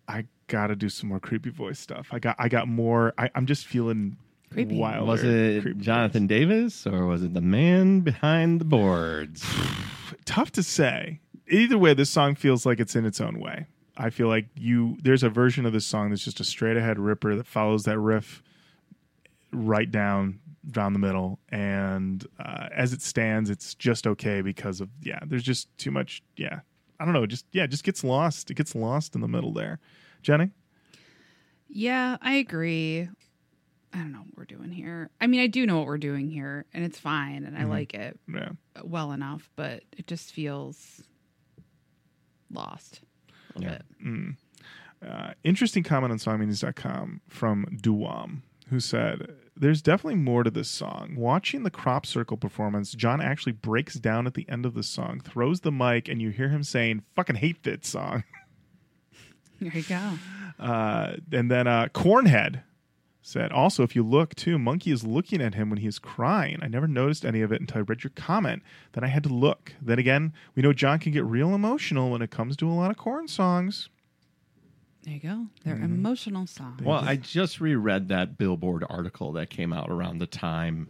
I 0.08 0.26
gotta 0.46 0.76
do 0.76 0.88
some 0.88 1.10
more 1.10 1.20
creepy 1.20 1.50
voice 1.50 1.80
stuff. 1.80 2.10
I 2.12 2.20
got 2.20 2.36
I 2.38 2.48
got 2.48 2.68
more 2.68 3.16
I, 3.18 3.32
I'm 3.34 3.48
just 3.48 3.66
feeling 3.66 4.18
Creepy. 4.52 4.78
wilder, 4.78 5.04
Was 5.04 5.24
it 5.24 5.64
creepy 5.64 5.80
Jonathan 5.82 6.28
Davis 6.28 6.86
or 6.86 7.08
was 7.08 7.24
it 7.24 7.34
the 7.34 7.42
man 7.42 8.02
behind 8.02 8.62
the 8.62 8.66
boards? 8.66 9.44
Tough 10.26 10.52
to 10.52 10.62
say. 10.62 11.22
Either 11.50 11.80
way, 11.80 11.96
this 11.96 12.12
song 12.12 12.36
feels 12.36 12.68
like 12.68 12.80
it's 12.80 12.96
in 12.96 13.04
its 13.04 13.20
own 13.20 13.40
way. 13.40 13.66
I 13.98 14.12
feel 14.12 14.28
like 14.28 14.46
you 14.56 15.00
there's 15.02 15.24
a 15.24 15.30
version 15.30 15.66
of 15.66 15.74
this 15.74 15.88
song 15.88 16.12
that's 16.12 16.24
just 16.24 16.40
a 16.40 16.44
straight 16.44 16.78
ahead 16.78 17.00
ripper 17.00 17.36
that 17.36 17.48
follows 17.48 17.86
that 17.86 17.98
riff 17.98 18.44
right 19.52 19.90
down 19.90 20.40
down 20.72 20.94
the 20.94 21.00
middle 21.00 21.40
and 21.50 22.26
uh, 22.40 22.68
as 22.76 22.94
it 22.94 23.02
stands 23.02 23.50
it's 23.50 23.74
just 23.76 24.06
okay 24.08 24.42
because 24.42 24.82
of 24.82 24.90
yeah 25.02 25.20
there's 25.26 25.44
just 25.44 25.70
too 25.78 25.92
much 25.92 26.22
yeah 26.36 26.60
i 27.00 27.06
don't 27.06 27.14
know 27.14 27.26
just 27.26 27.46
yeah 27.54 27.64
it 27.64 27.70
just 27.70 27.84
gets 27.84 28.04
lost 28.04 28.52
it 28.52 28.56
gets 28.56 28.76
lost 28.76 29.16
in 29.16 29.22
the 29.22 29.28
middle 29.28 29.54
there 29.54 29.80
jenny 30.22 30.52
Yeah, 31.70 32.18
I 32.22 32.34
agree. 32.36 33.10
I 33.94 33.98
don't 33.98 34.12
know 34.12 34.20
what 34.20 34.38
we're 34.38 34.46
doing 34.46 34.72
here. 34.72 35.10
I 35.20 35.28
mean, 35.28 35.40
I 35.42 35.48
do 35.48 35.66
know 35.66 35.78
what 35.80 35.88
we're 35.88 35.98
doing 35.98 36.30
here, 36.30 36.66
and 36.74 36.84
it's 36.86 37.00
fine, 37.00 37.44
and 37.46 37.58
I 37.58 37.64
like 37.66 37.94
it 37.94 38.20
yeah 38.34 38.50
well 38.84 39.12
enough, 39.12 39.50
but 39.56 39.84
it 39.98 40.08
just 40.08 40.32
feels 40.32 41.02
lost 42.52 43.02
a 43.56 43.60
little 43.60 43.72
Yeah. 43.74 43.80
bit. 44.00 45.10
uh, 45.10 45.34
interesting 45.44 45.84
comment 45.84 46.12
on 46.12 46.18
songmeanings.com 46.20 47.22
from 47.28 47.66
duwam 47.82 48.42
who 48.70 48.80
said 48.80 49.28
there's 49.60 49.82
definitely 49.82 50.16
more 50.16 50.44
to 50.44 50.52
this 50.52 50.70
song 50.70 51.16
watching 51.16 51.64
the 51.64 51.72
crop 51.72 52.06
circle 52.06 52.38
performance 52.38 52.94
john 52.94 53.22
actually 53.22 53.52
breaks 53.52 53.96
down 53.96 54.28
at 54.28 54.34
the 54.34 54.46
end 54.50 54.66
of 54.66 54.74
the 54.74 54.84
song 54.84 55.20
throws 55.20 55.62
the 55.62 55.72
mic 55.72 56.08
and 56.08 56.22
you 56.22 56.30
hear 56.30 56.50
him 56.50 56.64
saying 56.64 57.04
fucking 57.16 57.36
hate 57.36 57.64
that 57.64 57.86
song 57.86 58.24
There 59.60 59.72
you 59.74 59.84
go. 59.84 60.14
Uh, 60.60 61.16
and 61.32 61.50
then 61.50 61.68
uh, 61.68 61.88
Cornhead 61.94 62.62
said, 63.22 63.52
also, 63.52 63.84
if 63.84 63.96
you 63.96 64.04
look 64.04 64.36
too, 64.36 64.58
Munky 64.58 64.92
is 64.92 65.04
looking 65.04 65.42
at 65.42 65.56
him 65.56 65.70
when 65.70 65.80
he 65.80 65.88
is 65.88 66.00
crying. 66.00 66.60
I 66.62 66.68
never 66.68 66.88
noticed 66.88 67.26
any 67.26 67.42
of 67.42 67.52
it 67.52 67.60
until 67.60 67.80
I 67.80 67.82
read 67.82 68.04
your 68.04 68.12
comment. 68.16 68.64
Then 68.94 69.04
I 69.04 69.08
had 69.08 69.24
to 69.24 69.30
look. 69.30 69.74
Then 69.82 70.00
again, 70.00 70.34
we 70.56 70.62
know 70.62 70.74
John 70.74 71.00
can 71.00 71.12
get 71.12 71.26
real 71.26 71.54
emotional 71.54 72.12
when 72.12 72.22
it 72.22 72.32
comes 72.32 72.56
to 72.58 72.70
a 72.70 72.74
lot 72.74 72.92
of 72.92 72.98
Korn 72.98 73.28
songs. 73.28 73.90
There 75.08 75.14
you 75.16 75.22
go. 75.22 75.46
They're 75.64 75.76
Mm-hmm. 75.76 75.86
emotional 75.86 76.48
songs. 76.48 76.82
Well, 76.84 77.00
I 77.00 77.16
just 77.16 77.62
reread 77.62 78.10
that 78.10 78.38
Billboard 78.38 78.84
article 78.90 79.32
that 79.34 79.50
came 79.50 79.72
out 79.72 79.90
around 79.90 80.18
the 80.18 80.28
time 80.28 80.90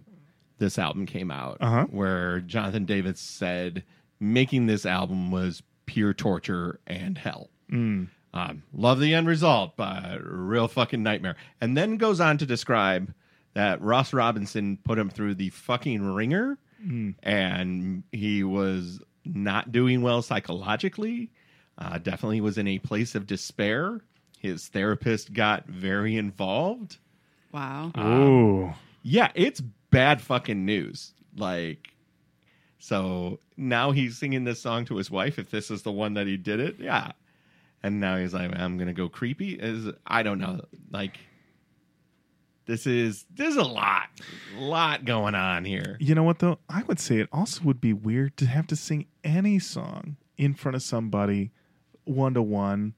this 0.57 0.79
album 0.79 1.05
came 1.05 1.29
out, 1.29 1.57
Uh-huh. 1.61 1.85
where 1.91 2.39
Jonathan 2.39 2.85
Davis 2.85 3.19
said 3.19 3.83
making 4.19 4.65
this 4.65 4.87
album 4.87 5.29
was 5.29 5.61
pure 5.85 6.15
torture 6.15 6.79
and 6.87 7.15
hell. 7.15 7.51
Mm. 7.71 8.07
Um, 8.33 8.63
love 8.73 8.99
the 8.99 9.13
end 9.13 9.27
result, 9.27 9.77
but 9.77 10.17
real 10.23 10.67
fucking 10.67 11.03
nightmare. 11.03 11.35
And 11.61 11.77
then 11.77 11.97
goes 11.97 12.19
on 12.19 12.39
to 12.39 12.47
describe 12.47 13.13
that 13.53 13.79
Ross 13.83 14.13
Robinson 14.13 14.77
put 14.83 14.97
him 14.97 15.11
through 15.11 15.35
the 15.35 15.49
fucking 15.49 16.01
ringer 16.03 16.57
and 17.23 18.03
he 18.11 18.43
was 18.43 18.99
not 19.25 19.71
doing 19.71 20.01
well 20.01 20.21
psychologically. 20.23 21.29
Uh, 21.77 21.97
definitely 21.99 22.41
was 22.41 22.57
in 22.57 22.67
a 22.67 22.79
place 22.79 23.13
of 23.15 23.27
despair. 23.27 24.01
His 24.39 24.67
therapist 24.67 25.33
got 25.33 25.67
very 25.67 26.15
involved. 26.17 26.97
wow. 27.51 27.91
Ooh. 27.97 28.73
Yeah, 29.03 29.31
it's 29.35 29.61
bad 29.89 30.21
fucking 30.21 30.65
news. 30.65 31.13
Like, 31.35 31.93
so 32.79 33.39
now 33.55 33.91
he's 33.91 34.17
singing 34.17 34.43
this 34.43 34.61
song 34.61 34.85
to 34.85 34.95
his 34.97 35.09
wife. 35.09 35.39
If 35.39 35.49
this 35.49 35.71
is 35.71 35.83
the 35.83 35.91
one 35.91 36.15
that 36.15 36.27
he 36.27 36.35
did 36.37 36.59
it, 36.59 36.77
yeah. 36.79 37.11
And 37.83 37.99
now 37.99 38.17
he's 38.17 38.33
like, 38.33 38.51
I'm 38.57 38.77
gonna 38.77 38.93
go 38.93 39.07
creepy. 39.07 39.53
Is 39.53 39.93
I 40.05 40.23
don't 40.23 40.39
know. 40.39 40.61
Like, 40.91 41.17
this 42.65 42.85
is 42.85 43.25
there's 43.33 43.55
a 43.55 43.63
lot, 43.63 44.09
lot 44.57 45.05
going 45.05 45.35
on 45.35 45.63
here. 45.63 45.95
You 45.99 46.15
know 46.15 46.23
what 46.23 46.39
though? 46.39 46.59
I 46.67 46.83
would 46.83 46.99
say 46.99 47.19
it 47.19 47.29
also 47.31 47.63
would 47.63 47.79
be 47.79 47.93
weird 47.93 48.35
to 48.37 48.45
have 48.45 48.67
to 48.67 48.75
sing 48.75 49.05
any 49.23 49.59
song 49.59 50.17
in 50.37 50.53
front 50.53 50.75
of 50.75 50.81
somebody 50.83 51.51
one 52.07 52.33
to 52.33 52.41
one 52.41 52.93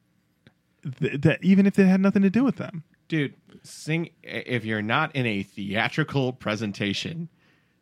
that 0.83 1.39
even 1.41 1.65
if 1.65 1.77
it 1.77 1.85
had 1.85 1.99
nothing 1.99 2.21
to 2.21 2.29
do 2.29 2.43
with 2.43 2.55
them. 2.57 2.83
Dude, 3.07 3.33
sing 3.63 4.09
if 4.23 4.63
you're 4.65 4.81
not 4.81 5.15
in 5.15 5.25
a 5.25 5.43
theatrical 5.43 6.31
presentation. 6.33 7.29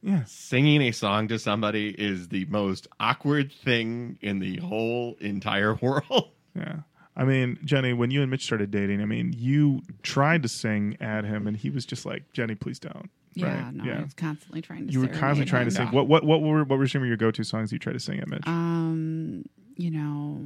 Yes. 0.02 0.32
Singing 0.32 0.82
a 0.84 0.92
song 0.92 1.28
to 1.28 1.38
somebody 1.40 1.90
is 1.90 2.30
the 2.30 2.46
most 2.46 2.88
awkward 3.00 3.52
thing 3.52 4.18
in 4.22 4.40
the 4.40 4.58
whole 4.58 5.18
entire 5.20 5.74
world. 5.82 6.30
Yeah. 6.56 6.78
I 7.16 7.24
mean, 7.26 7.58
Jenny, 7.66 7.94
when 7.94 8.12
you 8.12 8.22
and 8.22 8.30
Mitch 8.30 8.44
started 8.44 8.70
dating, 8.72 9.02
I 9.02 9.06
mean, 9.06 9.34
you 9.36 9.82
tried 10.04 10.44
to 10.44 10.50
sing 10.50 10.96
at 11.02 11.26
him 11.26 11.48
and 11.48 11.58
he 11.58 11.72
was 11.72 11.84
just 11.86 12.06
like, 12.06 12.32
Jenny, 12.32 12.54
please 12.56 12.78
don't. 12.80 13.10
Yeah, 13.34 13.66
Right? 13.66 13.74
no, 13.74 13.84
yeah. 13.84 14.00
I 14.00 14.04
was 14.04 14.14
constantly 14.14 14.62
trying 14.62 14.88
to. 14.88 14.94
You 14.94 15.00
were 15.00 15.06
serenade 15.08 15.20
constantly 15.20 15.50
trying 15.50 15.70
to 15.70 15.82
him. 15.82 15.88
sing. 15.88 15.96
What 15.96 16.08
what 16.08 16.24
what 16.24 16.42
were 16.42 16.64
what 16.64 16.80
were 16.80 16.88
some 16.88 17.02
of 17.02 17.08
your 17.08 17.18
go 17.18 17.30
to 17.32 17.44
songs 17.44 17.72
you 17.72 17.80
tried 17.80 17.94
to 17.94 18.00
sing 18.00 18.20
at 18.20 18.28
Mitch? 18.28 18.48
Um, 18.48 19.44
you 19.76 19.92
know, 19.92 20.42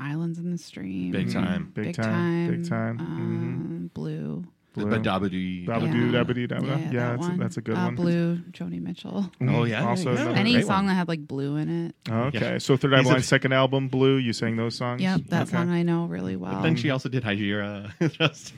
Islands 0.00 0.38
in 0.38 0.50
the 0.50 0.58
Stream, 0.58 1.10
Big 1.12 1.30
time. 1.32 1.70
Big 1.74 1.84
big, 1.86 1.94
time, 1.96 2.04
time, 2.04 2.50
big 2.50 2.68
time. 2.68 3.00
Um, 3.00 3.90
Blue, 3.94 4.44
Blue. 4.72 4.86
But 4.86 5.02
Dabadoo. 5.02 5.66
Dabba-doo, 5.66 6.06
Yeah. 6.10 6.22
dabba-dee, 6.24 6.46
dabba-da. 6.46 6.66
yeah, 6.66 6.78
Yeah, 6.78 6.90
that 6.90 6.90
that's 6.92 7.26
a- 7.26 7.28
one. 7.28 7.38
that's 7.38 7.56
a 7.56 7.60
good 7.60 7.76
uh, 7.76 7.84
one. 7.86 7.94
Blue, 7.96 8.36
Joni 8.52 8.80
Mitchell. 8.80 9.30
Oh, 9.42 9.64
yeah, 9.64 9.86
Also, 9.86 10.12
yeah. 10.14 10.20
another 10.22 10.36
Any 10.38 10.52
great 10.54 10.66
song 10.66 10.76
one. 10.76 10.86
that 10.86 10.94
had 10.94 11.08
like 11.08 11.26
blue 11.26 11.56
in 11.56 11.68
it. 11.86 11.94
Okay, 12.08 12.52
Yeah. 12.52 12.58
so 12.58 12.76
Third 12.76 12.94
Eye 12.94 12.98
He's 12.98 13.06
a- 13.06 13.10
Blind 13.10 13.24
second 13.24 13.52
album, 13.52 13.88
Blue. 13.88 14.16
You 14.16 14.32
sang 14.32 14.56
those 14.56 14.76
songs. 14.76 15.02
Yep, 15.02 15.20
that 15.28 15.42
Okay. 15.42 15.50
song 15.52 15.68
I 15.70 15.82
know 15.82 16.06
really 16.06 16.36
well. 16.36 16.52
But 16.54 16.62
then 16.62 16.76
she 16.76 16.90
also 16.90 17.08
did 17.08 17.24
Hajira. 17.24 17.92
Just 18.18 18.54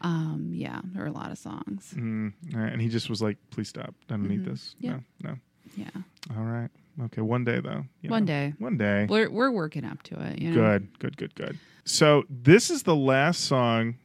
um, 0.00 0.50
yeah, 0.52 0.80
there 0.84 1.02
were 1.02 1.08
a 1.08 1.12
lot 1.12 1.30
of 1.30 1.38
songs. 1.38 1.92
Mm, 1.96 2.32
all 2.54 2.60
right, 2.60 2.72
and 2.72 2.80
he 2.80 2.88
just 2.88 3.10
was 3.10 3.20
like, 3.20 3.36
"Please 3.50 3.68
stop. 3.68 3.94
I 4.08 4.14
don't 4.14 4.26
need 4.28 4.44
this." 4.46 4.74
Yeah. 4.80 5.00
No, 5.22 5.32
no. 5.32 5.36
Yeah, 5.76 5.90
All 6.36 6.42
right. 6.42 6.70
Okay. 7.04 7.20
One 7.22 7.44
day 7.44 7.60
though. 7.60 7.84
you 8.02 8.10
One 8.10 8.24
know. 8.24 8.26
day. 8.26 8.54
One 8.58 8.76
day. 8.76 9.06
we're 9.08 9.30
we're 9.30 9.50
working 9.50 9.84
up 9.84 10.02
to 10.04 10.20
it. 10.26 10.38
You 10.40 10.50
know? 10.50 10.56
Good. 10.78 10.98
Good. 10.98 11.16
Good. 11.16 11.34
Good. 11.34 11.58
So 11.84 12.24
this 12.28 12.70
is 12.70 12.82
the 12.82 12.96
last 12.96 13.44
song 13.44 13.96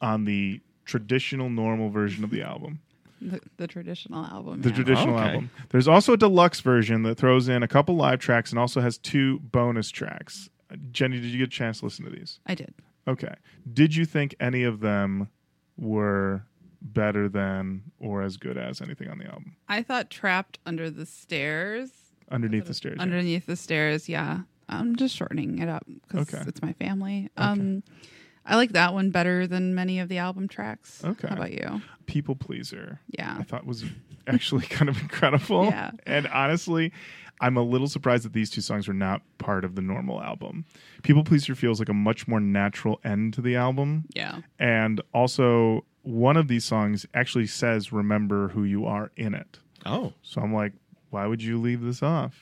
on 0.00 0.24
the 0.24 0.60
traditional 0.84 1.50
normal 1.50 1.90
version 1.90 2.24
of 2.24 2.30
the 2.30 2.42
album. 2.42 2.80
The, 3.20 3.40
the 3.58 3.66
traditional 3.66 4.24
album. 4.24 4.62
The 4.62 4.70
yeah. 4.70 4.74
traditional 4.74 5.14
Okay. 5.18 5.28
album. 5.28 5.50
There's 5.68 5.86
also 5.86 6.14
a 6.14 6.16
deluxe 6.16 6.60
version 6.60 7.02
that 7.02 7.16
throws 7.16 7.48
in 7.48 7.62
a 7.62 7.68
couple 7.68 7.94
live 7.94 8.18
tracks 8.18 8.50
and 8.50 8.58
also 8.58 8.80
has 8.80 8.96
two 8.96 9.40
bonus 9.40 9.90
tracks. 9.90 10.48
Uh, 10.72 10.76
Jenny, 10.90 11.20
did 11.20 11.26
you 11.30 11.38
get 11.38 11.48
a 11.48 11.50
chance 11.50 11.80
to 11.80 11.84
listen 11.84 12.06
to 12.06 12.10
these? 12.10 12.40
I 12.46 12.54
did. 12.54 12.72
Okay. 13.06 13.34
Did 13.70 13.94
you 13.94 14.06
think 14.06 14.34
any 14.40 14.62
of 14.62 14.80
them 14.80 15.28
were 15.76 16.44
better 16.80 17.28
than 17.28 17.82
or 17.98 18.22
as 18.22 18.38
good 18.38 18.56
as 18.56 18.80
anything 18.80 19.10
on 19.10 19.18
the 19.18 19.26
album? 19.26 19.54
I 19.68 19.82
thought 19.82 20.08
"Trapped 20.08 20.58
Under 20.64 20.88
the 20.90 21.04
Stairs." 21.04 21.90
Underneath 22.30 22.66
the 22.66 22.74
stairs. 22.74 22.94
yeah. 22.96 23.02
Underneath 23.02 23.46
the 23.46 23.56
stairs, 23.56 24.08
yeah. 24.08 24.40
I'm 24.68 24.94
just 24.96 25.16
shortening 25.16 25.58
it 25.58 25.68
up 25.68 25.84
because 26.08 26.32
Okay. 26.32 26.44
it's 26.46 26.62
my 26.62 26.72
family. 26.74 27.28
Um, 27.36 27.82
I 28.46 28.56
like 28.56 28.72
that 28.72 28.94
one 28.94 29.10
better 29.10 29.46
than 29.46 29.74
many 29.74 29.98
of 30.00 30.08
the 30.08 30.18
album 30.18 30.48
tracks. 30.48 31.02
Okay. 31.04 31.28
How 31.28 31.34
about 31.36 31.52
you? 31.52 31.82
People 32.06 32.36
pleaser. 32.36 33.00
Yeah. 33.08 33.36
I 33.38 33.42
thought 33.42 33.66
was 33.66 33.84
actually 34.26 34.66
kind 34.66 34.88
of 34.88 35.00
incredible. 35.00 35.64
Yeah. 35.66 35.90
And 36.06 36.26
honestly, 36.28 36.92
I'm 37.40 37.56
a 37.56 37.62
little 37.62 37.88
surprised 37.88 38.24
that 38.24 38.32
these 38.32 38.48
two 38.50 38.60
songs 38.60 38.86
were 38.86 38.94
not 38.94 39.22
part 39.38 39.64
of 39.64 39.74
the 39.74 39.82
normal 39.82 40.22
album. 40.22 40.64
People 41.02 41.24
Pleaser 41.24 41.54
feels 41.54 41.78
like 41.80 41.88
a 41.88 41.94
much 41.94 42.28
more 42.28 42.38
natural 42.40 43.00
end 43.02 43.34
to 43.34 43.40
the 43.40 43.56
album. 43.56 44.04
Yeah. 44.14 44.40
And 44.58 45.00
also, 45.14 45.84
one 46.02 46.36
of 46.36 46.48
these 46.48 46.64
songs 46.64 47.06
actually 47.14 47.46
says, 47.46 47.92
Remember 47.92 48.48
who 48.48 48.64
you 48.64 48.84
are 48.86 49.10
in 49.16 49.34
it. 49.34 49.58
oh, 49.86 50.12
So 50.22 50.40
I'm 50.42 50.52
like, 50.54 50.72
why 51.10 51.26
would 51.26 51.42
you 51.42 51.58
leave 51.60 51.82
this 51.82 52.02
off? 52.02 52.34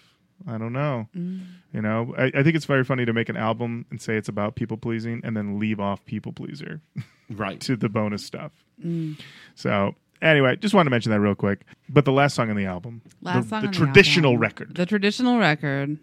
I 0.46 0.56
don't 0.56 0.72
know. 0.72 1.08
Mm. 1.16 1.46
You 1.72 1.82
know, 1.82 2.14
I, 2.16 2.30
I 2.34 2.42
think 2.44 2.54
it's 2.54 2.64
very 2.64 2.84
funny 2.84 3.04
to 3.04 3.12
make 3.12 3.28
an 3.28 3.36
album 3.36 3.86
and 3.90 4.00
say 4.00 4.16
it's 4.16 4.28
about 4.28 4.54
people 4.54 4.76
pleasing 4.76 5.20
and 5.24 5.36
then 5.36 5.58
leave 5.58 5.80
off 5.80 6.04
people 6.04 6.32
pleaser 6.32 6.80
right. 7.30 7.60
to 7.62 7.76
the 7.76 7.88
bonus 7.88 8.24
stuff. 8.24 8.52
Mm. 8.84 9.18
So 9.56 9.94
anyway, 10.22 10.54
just 10.56 10.74
wanted 10.74 10.84
to 10.84 10.90
mention 10.90 11.10
that 11.10 11.18
real 11.20 11.34
quick. 11.34 11.62
But 11.88 12.04
the 12.04 12.12
last 12.12 12.36
song 12.36 12.50
on 12.50 12.56
the 12.56 12.66
album, 12.66 13.02
Last 13.20 13.44
the, 13.44 13.48
song 13.48 13.60
the 13.62 13.66
on 13.66 13.72
the 13.72 13.78
traditional 13.78 14.30
album. 14.32 14.40
record. 14.42 14.74
The 14.76 14.86
traditional 14.86 15.38
record, 15.38 15.98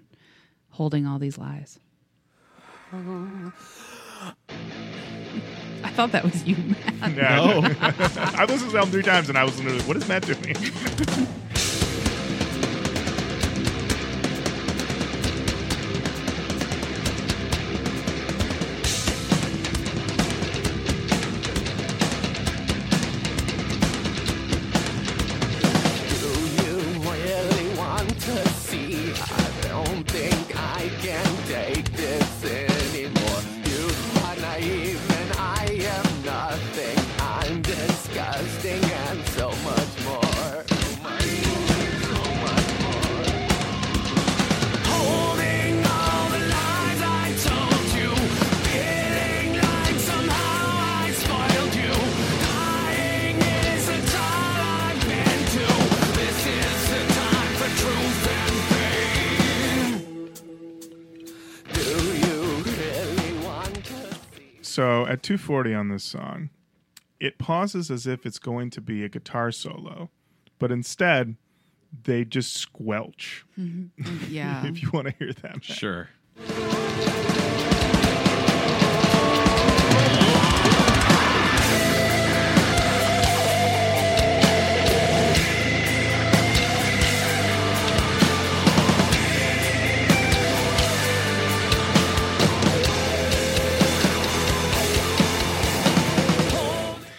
holding 0.71 1.07
all 1.07 1.17
these 1.17 1.37
lies. 1.37 1.79
I 5.83 5.89
thought 5.91 6.11
that 6.11 6.23
was 6.23 6.43
you, 6.43 6.55
Matt. 6.57 7.15
Yeah, 7.15 7.35
No. 7.37 7.61
I've 7.81 8.49
listened 8.49 8.69
to 8.69 8.73
the 8.73 8.77
album 8.79 8.91
three 8.91 9.03
times 9.03 9.29
and 9.29 9.37
I 9.37 9.43
was 9.43 9.57
literally, 9.61 9.83
what 9.83 9.95
is 9.97 10.07
Matt 10.09 10.25
doing? 10.25 11.27
240 65.25 65.73
on 65.73 65.89
this 65.89 66.03
song, 66.03 66.49
it 67.19 67.37
pauses 67.39 67.89
as 67.89 68.05
if 68.05 68.25
it's 68.25 68.37
going 68.37 68.69
to 68.69 68.79
be 68.81 69.03
a 69.03 69.09
guitar 69.09 69.51
solo, 69.51 70.11
but 70.59 70.71
instead, 70.71 71.35
they 72.03 72.23
just 72.23 72.53
squelch. 72.53 73.43
Mm-hmm. 73.59 74.25
Yeah. 74.29 74.65
if 74.67 74.81
you 74.83 74.91
want 74.91 75.07
to 75.07 75.13
hear 75.17 75.33
that. 75.33 75.55
Matt. 75.55 75.63
Sure. 75.63 76.09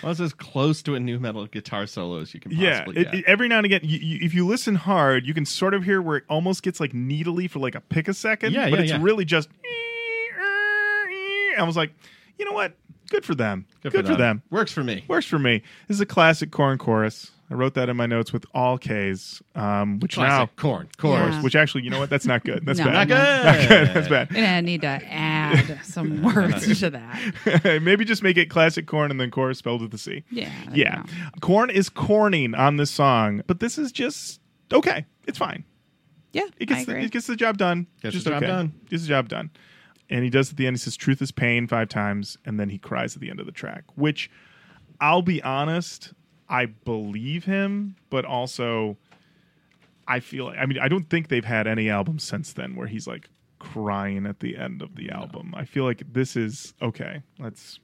Well, 0.06 0.12
it's 0.12 0.20
as 0.20 0.32
close 0.32 0.82
to 0.82 0.94
a 0.94 1.00
nu 1.00 1.18
metal 1.18 1.48
guitar 1.48 1.84
solo 1.84 2.20
as 2.20 2.32
you 2.32 2.38
can 2.38 2.52
Yeah, 2.52 2.84
it, 2.88 2.94
get. 2.94 3.14
it- 3.16 3.24
every 3.26 3.48
now 3.48 3.56
and 3.56 3.66
again, 3.66 3.80
you, 3.82 3.98
you, 3.98 4.18
if 4.22 4.34
you 4.34 4.46
listen 4.46 4.76
hard, 4.76 5.26
you 5.26 5.34
can 5.34 5.44
sort 5.44 5.74
of 5.74 5.82
hear 5.82 6.00
where 6.00 6.18
it 6.18 6.24
almost 6.30 6.62
gets 6.62 6.78
like 6.78 6.94
needly 6.94 7.48
for 7.48 7.58
like 7.58 7.74
a 7.74 7.80
pick 7.80 8.06
a 8.06 8.14
second. 8.14 8.52
Yeah, 8.52 8.70
but 8.70 8.78
yeah, 8.78 8.82
it's 8.84 8.92
yeah. 8.92 8.98
really 9.00 9.24
just. 9.24 9.48
I 11.58 11.64
was 11.64 11.76
like, 11.76 11.92
you 12.38 12.44
know 12.44 12.52
what? 12.52 12.76
Good 13.10 13.24
for 13.24 13.34
them. 13.34 13.66
Good, 13.82 13.90
for, 14.06 14.14
them. 14.14 14.42
Works 14.48 14.70
for 14.70 14.84
me. 14.84 15.04
Works 15.08 15.26
for 15.26 15.40
me. 15.40 15.62
This 15.88 15.96
is 15.96 16.00
a 16.00 16.06
classic 16.06 16.52
Korn 16.52 16.78
chorus. 16.78 17.32
I 17.48 17.54
wrote 17.54 17.74
that 17.74 17.88
in 17.88 17.96
my 17.96 18.06
notes 18.06 18.32
with 18.32 18.44
all 18.54 18.76
K's, 18.76 19.40
um, 19.54 20.00
which 20.00 20.14
Classic 20.16 20.50
now, 20.56 20.60
Korn. 20.62 20.86
of 20.86 20.96
course, 20.98 21.34
Yeah. 21.34 21.42
which 21.42 21.54
actually, 21.54 21.84
you 21.84 21.90
know 21.90 22.00
what? 22.00 22.10
That's 22.10 22.26
not 22.26 22.42
good. 22.44 22.66
That's 22.66 22.80
No, 22.80 22.86
bad. 22.86 22.92
Not 22.92 23.08
good. 23.08 23.44
Not 23.44 23.68
good. 23.68 23.88
That's 23.94 24.08
bad. 24.08 24.28
And 24.34 24.46
I 24.46 24.60
need 24.62 24.80
to 24.80 24.88
add 24.88 25.78
some 25.84 26.22
words 26.34 26.80
to 26.80 26.90
that. 26.90 27.80
Maybe 27.82 28.04
just 28.04 28.22
make 28.24 28.36
it 28.36 28.50
classic 28.50 28.86
Korn 28.88 29.12
and 29.12 29.20
then 29.20 29.30
chorus 29.30 29.58
spelled 29.58 29.80
with 29.82 29.92
the 29.92 29.98
C. 29.98 30.24
Yeah. 30.30 30.50
there 30.68 30.76
Yeah. 30.76 31.02
go. 31.02 31.08
Korn 31.40 31.70
is 31.70 31.88
corning 31.88 32.54
on 32.56 32.78
this 32.78 32.90
song, 32.90 33.42
but 33.46 33.60
this 33.60 33.78
is 33.78 33.92
just 33.92 34.40
okay. 34.72 35.06
It's 35.28 35.38
fine. 35.38 35.62
Yeah. 36.32 36.46
It 36.58 36.62
I 36.62 36.64
gets 36.74 36.84
the, 36.86 36.92
agree. 36.92 37.04
it 37.04 37.12
gets 37.12 37.28
the 37.28 37.36
job 37.36 37.58
done. 37.58 37.86
Gets 38.02 38.14
just 38.14 38.24
the 38.24 38.32
job 38.32 38.42
okay. 38.42 38.46
done. 38.52 38.72
Gets 38.90 39.02
the 39.04 39.08
job 39.08 39.28
done. 39.28 39.50
And 40.10 40.24
he 40.24 40.30
does 40.30 40.50
at 40.50 40.56
the 40.56 40.66
end. 40.66 40.74
He 40.76 40.78
says, 40.78 40.96
"Truth 40.96 41.22
is 41.22 41.30
pain" 41.32 41.66
five 41.66 41.88
times, 41.88 42.38
and 42.44 42.58
then 42.60 42.68
he 42.70 42.78
cries 42.78 43.14
at 43.16 43.20
the 43.20 43.28
end 43.30 43.40
of 43.40 43.46
the 43.46 43.52
track. 43.52 43.84
Which, 43.96 44.30
I'll 45.00 45.22
be 45.22 45.42
honest, 45.42 46.12
I 46.48 46.66
believe 46.66 47.44
him, 47.44 47.96
but 48.10 48.24
also, 48.24 48.96
I 50.06 50.20
feel. 50.20 50.48
I 50.48 50.66
mean, 50.66 50.78
I 50.78 50.88
don't 50.88 51.08
think 51.08 51.28
they've 51.28 51.44
had 51.44 51.66
any 51.66 51.90
album 51.90 52.18
since 52.18 52.52
then 52.52 52.76
where 52.76 52.86
he's 52.86 53.06
like 53.06 53.28
crying 53.58 54.26
at 54.26 54.40
the 54.40 54.56
end 54.56 54.82
of 54.82 54.96
the 54.96 55.10
album. 55.10 55.54
I 55.56 55.64
feel 55.64 55.84
like 55.84 56.02
this 56.12 56.36
is 56.36 56.74
okay. 56.80 57.22
Let's 57.38 57.80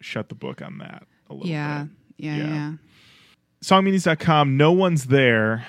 shut 0.00 0.28
the 0.28 0.34
book 0.34 0.62
on 0.62 0.78
that 0.78 1.04
a 1.28 1.34
little 1.34 1.48
yeah. 1.48 1.84
bit. 1.84 1.92
Yeah. 2.16 2.36
Yeah. 2.36 2.46
Yeah. 2.46 2.72
songmeanings.com 3.62 4.56
no 4.56 4.72
one's 4.72 5.06
there 5.06 5.66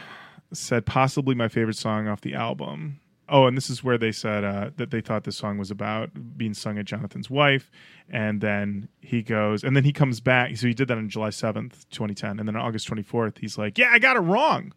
said 0.53 0.85
possibly 0.85 1.35
my 1.35 1.47
favorite 1.47 1.77
song 1.77 2.07
off 2.07 2.21
the 2.21 2.33
album 2.33 2.99
oh 3.31 3.47
and 3.47 3.57
this 3.57 3.69
is 3.69 3.83
where 3.83 3.97
they 3.97 4.11
said 4.11 4.43
uh, 4.43 4.69
that 4.77 4.91
they 4.91 5.01
thought 5.01 5.23
this 5.23 5.37
song 5.37 5.57
was 5.57 5.71
about 5.71 6.09
being 6.37 6.53
sung 6.53 6.77
at 6.77 6.85
jonathan's 6.85 7.29
wife 7.29 7.71
and 8.09 8.41
then 8.41 8.87
he 8.99 9.23
goes 9.23 9.63
and 9.63 9.75
then 9.75 9.83
he 9.83 9.91
comes 9.91 10.19
back 10.19 10.55
so 10.57 10.67
he 10.67 10.73
did 10.73 10.87
that 10.87 10.97
on 10.97 11.09
july 11.09 11.29
7th 11.29 11.89
2010 11.89 12.39
and 12.39 12.47
then 12.47 12.55
on 12.55 12.61
august 12.61 12.87
24th 12.89 13.39
he's 13.39 13.57
like 13.57 13.77
yeah 13.77 13.89
i 13.91 13.97
got 13.97 14.15
it 14.15 14.21
wrong 14.21 14.73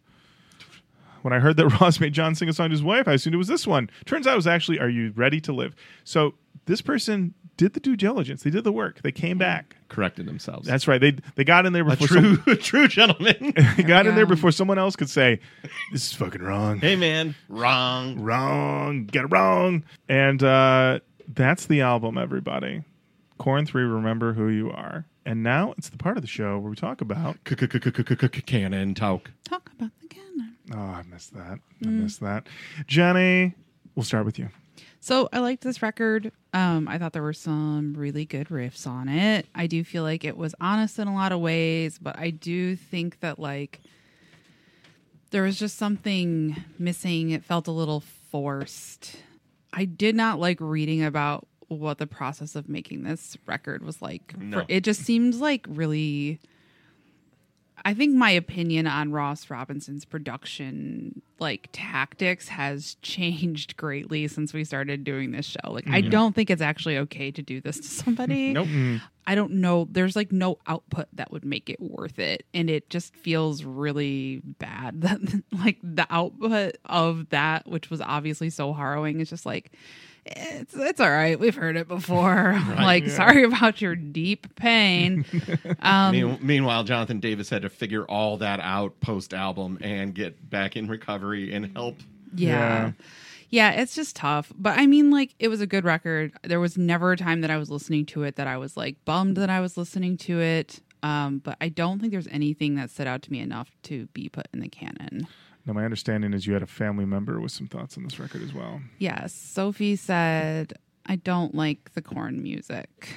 when 1.21 1.33
I 1.33 1.39
heard 1.39 1.57
that 1.57 1.67
Ross 1.81 1.99
made 1.99 2.13
John 2.13 2.35
sing 2.35 2.49
a 2.49 2.53
song 2.53 2.67
to 2.69 2.71
his 2.71 2.83
wife, 2.83 3.07
I 3.07 3.13
assumed 3.13 3.33
it 3.33 3.39
was 3.39 3.47
this 3.47 3.65
one. 3.65 3.89
Turns 4.05 4.27
out 4.27 4.33
it 4.33 4.35
was 4.35 4.45
actually 4.45 4.79
"Are 4.79 4.87
You 4.87 5.11
Ready 5.15 5.41
to 5.41 5.53
Live?" 5.53 5.73
So 6.03 6.35
this 6.65 6.81
person 6.81 7.33
did 7.57 7.73
the 7.73 7.79
due 7.79 7.95
diligence. 7.95 8.43
They 8.43 8.49
did 8.49 8.63
the 8.63 8.71
work. 8.71 9.01
They 9.01 9.11
came 9.11 9.37
back. 9.37 9.77
Corrected 9.89 10.25
themselves. 10.25 10.67
That's 10.67 10.87
right. 10.87 10.99
They 10.99 11.15
they 11.35 11.43
got 11.43 11.65
in 11.65 11.73
there 11.73 11.83
a 11.83 11.95
before 11.95 12.07
true, 12.07 12.35
some- 12.37 12.57
true 12.61 12.87
gentleman. 12.87 13.53
they 13.77 13.83
got 13.83 14.07
in 14.07 14.15
there 14.15 14.25
before 14.25 14.51
someone 14.51 14.77
else 14.77 14.95
could 14.95 15.09
say, 15.09 15.39
"This 15.91 16.05
is 16.07 16.13
fucking 16.13 16.41
wrong, 16.41 16.79
hey, 16.79 16.95
man. 16.95 17.35
Wrong. 17.49 18.19
wrong, 18.19 19.05
get 19.05 19.25
it 19.25 19.27
wrong." 19.27 19.83
And 20.09 20.43
uh, 20.43 20.99
that's 21.33 21.67
the 21.67 21.81
album, 21.81 22.17
everybody. 22.17 22.83
Korn 23.37 23.65
Three, 23.65 23.83
remember 23.83 24.33
who 24.33 24.49
you 24.49 24.71
are. 24.71 25.05
And 25.25 25.41
now 25.41 25.73
it's 25.77 25.89
the 25.89 25.97
part 25.97 26.17
of 26.17 26.21
the 26.21 26.27
show 26.27 26.59
where 26.59 26.69
we 26.69 26.75
talk 26.75 27.01
about. 27.01 27.37
Canon 27.45 28.93
talk. 28.93 29.31
Talk 29.43 29.71
about 29.75 29.91
the 30.01 30.07
canon. 30.07 30.55
Oh, 30.73 30.77
I 30.77 31.03
missed 31.03 31.33
that. 31.33 31.59
I 31.83 31.87
missed 31.87 32.19
that. 32.21 32.47
Jenny, 32.85 33.55
we'll 33.95 34.03
start 34.03 34.25
with 34.25 34.37
you. 34.37 34.49
So 35.05 35.29
I 35.31 35.37
liked 35.37 35.63
this 35.63 35.83
record. 35.83 36.31
Um, 36.51 36.87
I 36.87 36.97
thought 36.97 37.13
there 37.13 37.21
were 37.21 37.31
some 37.31 37.93
really 37.95 38.25
good 38.25 38.47
riffs 38.47 38.87
on 38.87 39.07
it. 39.07 39.45
I 39.53 39.67
do 39.67 39.83
feel 39.83 40.01
like 40.01 40.23
it 40.23 40.35
was 40.35 40.55
honest 40.59 40.97
in 40.97 41.07
a 41.07 41.13
lot 41.13 41.31
of 41.31 41.39
ways, 41.41 41.99
but 41.99 42.17
I 42.17 42.31
do 42.31 42.75
think 42.75 43.19
that 43.19 43.37
like 43.37 43.81
there 45.29 45.43
was 45.43 45.59
just 45.59 45.77
something 45.77 46.55
missing. 46.79 47.29
It 47.29 47.43
felt 47.43 47.67
a 47.67 47.71
little 47.71 47.99
forced. 48.31 49.17
I 49.71 49.85
did 49.85 50.15
not 50.15 50.39
like 50.39 50.57
reading 50.59 51.03
about 51.03 51.47
what 51.67 51.99
the 51.99 52.07
process 52.07 52.55
of 52.55 52.67
making 52.67 53.03
this 53.03 53.37
record 53.45 53.83
was 53.83 54.01
like. 54.01 54.35
No. 54.35 54.61
For, 54.61 54.65
it 54.69 54.83
just 54.83 55.01
seemed 55.01 55.35
like 55.35 55.67
really 55.69 56.39
I 57.85 57.93
think 57.93 58.15
my 58.15 58.31
opinion 58.31 58.87
on 58.87 59.11
Ross 59.11 59.47
Robinson's 59.47 60.05
production 60.05 61.21
like 61.39 61.69
tactics 61.71 62.47
has 62.47 62.95
changed 63.03 63.77
greatly 63.77 64.27
since 64.27 64.53
we 64.53 64.63
started 64.63 65.03
doing 65.03 65.31
this 65.31 65.45
show. 65.45 65.71
Like 65.71 65.87
I 65.87 66.01
mm-hmm. 66.01 66.09
don't 66.09 66.35
think 66.35 66.49
it's 66.49 66.63
actually 66.63 66.97
okay 66.97 67.29
to 67.29 67.43
do 67.43 67.61
this 67.61 67.77
to 67.77 67.87
somebody. 67.87 68.25
Nope. 68.55 68.67
Mm-hmm. 68.67 68.97
I 69.27 69.35
don't 69.35 69.53
know. 69.53 69.87
There's 69.89 70.15
like 70.15 70.31
no 70.31 70.59
output 70.67 71.07
that 71.13 71.31
would 71.31 71.43
make 71.43 71.69
it 71.69 71.79
worth 71.81 72.19
it. 72.19 72.45
And 72.53 72.69
it 72.69 72.89
just 72.89 73.15
feels 73.15 73.63
really 73.63 74.41
bad 74.45 75.01
that 75.01 75.19
like 75.51 75.77
the 75.83 76.07
output 76.09 76.77
of 76.85 77.29
that, 77.29 77.67
which 77.67 77.89
was 77.89 78.01
obviously 78.01 78.49
so 78.49 78.73
harrowing, 78.73 79.19
is 79.19 79.29
just 79.29 79.45
like 79.45 79.71
it's 80.25 80.73
it's 80.75 80.99
all 80.99 81.09
right. 81.09 81.39
We've 81.39 81.55
heard 81.55 81.77
it 81.77 81.87
before. 81.87 82.59
like, 82.77 83.07
sorry 83.09 83.43
about 83.43 83.81
your 83.81 83.95
deep 83.95 84.55
pain. 84.55 85.25
Um, 85.81 86.11
Mean- 86.11 86.39
meanwhile, 86.41 86.83
Jonathan 86.83 87.19
Davis 87.19 87.49
had 87.49 87.61
to 87.61 87.69
figure 87.69 88.05
all 88.05 88.37
that 88.37 88.59
out 88.59 88.99
post 89.01 89.33
album 89.33 89.77
and 89.81 90.15
get 90.15 90.49
back 90.49 90.75
in 90.75 90.87
recovery 90.87 91.53
and 91.53 91.71
help. 91.75 91.97
Yeah. 92.33 92.91
yeah. 93.49 93.71
it's 93.71 93.93
just 93.93 94.15
tough. 94.15 94.51
But 94.57 94.79
I 94.79 94.87
mean, 94.87 95.11
like, 95.11 95.35
it 95.37 95.47
was 95.47 95.61
a 95.61 95.67
good 95.67 95.83
record. 95.83 96.33
There 96.43 96.59
was 96.59 96.77
never 96.77 97.11
a 97.11 97.17
time 97.17 97.41
that 97.41 97.51
I 97.51 97.57
was 97.57 97.69
listening 97.69 98.05
to 98.07 98.23
it 98.23 98.35
that 98.37 98.47
I 98.47 98.57
was 98.57 98.75
like 98.75 98.95
bummed 99.05 99.37
that 99.37 99.49
I 99.49 99.59
was 99.59 99.77
listening 99.77 100.17
to 100.19 100.41
it. 100.41 100.81
Um, 101.03 101.39
but 101.39 101.57
I 101.61 101.69
don't 101.69 101.99
think 101.99 102.11
there's 102.11 102.27
anything 102.27 102.75
that 102.75 102.89
stood 102.89 103.05
out 103.05 103.21
to 103.23 103.31
me 103.31 103.39
enough 103.39 103.69
to 103.83 104.07
be 104.07 104.27
put 104.29 104.47
in 104.53 104.59
the 104.59 104.69
canon. 104.69 105.27
Now, 105.65 105.73
my 105.73 105.83
understanding 105.83 106.33
is 106.33 106.45
you 106.45 106.53
had 106.53 106.61
a 106.63 106.67
family 106.67 107.05
member 107.05 107.39
with 107.39 107.51
some 107.51 107.67
thoughts 107.67 107.97
on 107.97 108.03
this 108.03 108.19
record 108.19 108.43
as 108.43 108.53
well. 108.53 108.81
Yes, 108.99 109.33
Sophie 109.33 109.95
said, 109.95 110.73
I 111.05 111.15
don't 111.15 111.55
like 111.55 111.93
the 111.93 112.01
Korn 112.01 112.41
music. 112.43 113.09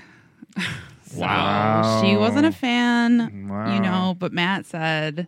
So 1.11 1.21
Wow. 1.21 2.03
She 2.05 2.19
wasn't 2.19 2.45
a 2.45 2.53
fan, 2.53 3.49
Wow. 3.49 3.75
you 3.75 3.81
know, 3.81 4.15
but 4.19 4.31
Matt 4.31 4.67
said, 4.67 5.27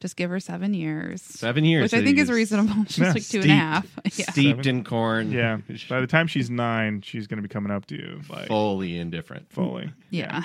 just 0.00 0.16
give 0.16 0.30
her 0.30 0.40
seven 0.40 0.72
years. 0.72 1.20
Seven 1.20 1.62
years. 1.66 1.82
Which 1.92 1.92
I 2.00 2.02
think 2.02 2.16
is 2.16 2.30
reasonable. 2.30 2.84
She's 2.88 2.98
Yeah, 3.00 3.12
like 3.12 3.22
two 3.28 3.40
and 3.42 3.50
a 3.50 3.54
half. 3.54 3.86
Yeah. 4.18 4.30
Steeped 4.30 4.64
in 4.64 4.82
Korn. 4.82 5.30
Yeah. 5.30 5.58
By 5.90 6.00
the 6.00 6.06
time 6.06 6.26
she's 6.26 6.48
nine, 6.48 7.02
she's 7.02 7.26
going 7.26 7.36
to 7.36 7.42
be 7.46 7.52
coming 7.52 7.70
up 7.70 7.84
to 7.86 7.96
you 7.96 8.22
like 8.30 8.46
Fully 8.48 8.96
indifferent. 8.96 9.50
fully. 9.52 9.92
Yeah. 10.08 10.42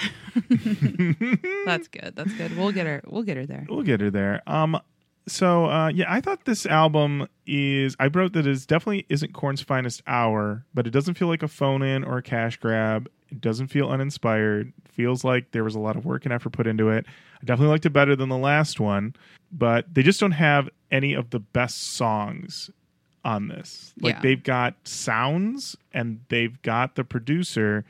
That's 1.66 1.88
good. 1.88 2.14
That's 2.16 2.34
good. 2.34 2.58
We'll 2.58 2.72
get 2.74 2.86
her 2.86 3.02
we'll 3.08 3.24
get 3.24 3.38
her 3.38 3.46
there. 3.46 3.66
We'll 3.70 3.84
get 3.84 4.02
her 4.02 4.10
there. 4.12 4.42
Um, 4.48 4.78
so 5.28 5.66
uh, 5.66 5.90
yeah, 5.90 6.06
I 6.12 6.22
thought 6.22 6.46
this 6.46 6.66
album 6.66 7.28
is. 7.46 7.96
I 8.00 8.08
wrote 8.08 8.34
that 8.34 8.48
it 8.48 8.68
definitely 8.68 9.06
isn't 9.10 9.34
Korn's 9.34 9.62
finest 9.62 10.02
hour, 10.08 10.66
but 10.74 10.88
it 10.88 10.91
doesn't 10.91 11.16
feel 11.16 11.28
like 11.28 11.44
a 11.44 11.48
phone 11.48 11.82
in 11.82 12.04
or 12.04 12.18
a 12.18 12.24
cash 12.24 12.58
grab. 12.58 13.10
It 13.30 13.41
doesn't 13.41 13.68
feel 13.68 13.90
uninspired. 13.90 14.74
Feels 14.91 15.24
like 15.24 15.52
there 15.52 15.64
was 15.64 15.76
a 15.76 15.80
lot 15.80 15.96
of 15.96 16.06
work 16.06 16.26
and 16.26 16.34
effort 16.34 16.52
put 16.52 16.68
into 16.68 16.90
it. 16.90 17.06
I 17.41 17.46
definitely 17.46 17.72
liked 17.72 17.86
it 17.86 17.91
better 17.91 18.16
than 18.16 18.30
the 18.30 18.38
last 18.38 18.80
one, 18.80 19.16
but 19.52 19.94
they 19.94 20.02
just 20.04 20.20
don't 20.20 20.32
have 20.32 20.70
any 20.91 21.14
of 21.14 21.30
the 21.30 21.40
best 21.40 21.94
songs 21.94 22.70
on 23.24 23.48
this. 23.50 23.94
Like 24.02 24.16
Yeah. 24.16 24.22
they've 24.22 24.44
got 24.44 24.76
sounds 24.86 25.76
and 25.94 26.22
they've 26.30 26.60
got 26.64 26.96
the 26.96 27.04
producer, 27.04 27.86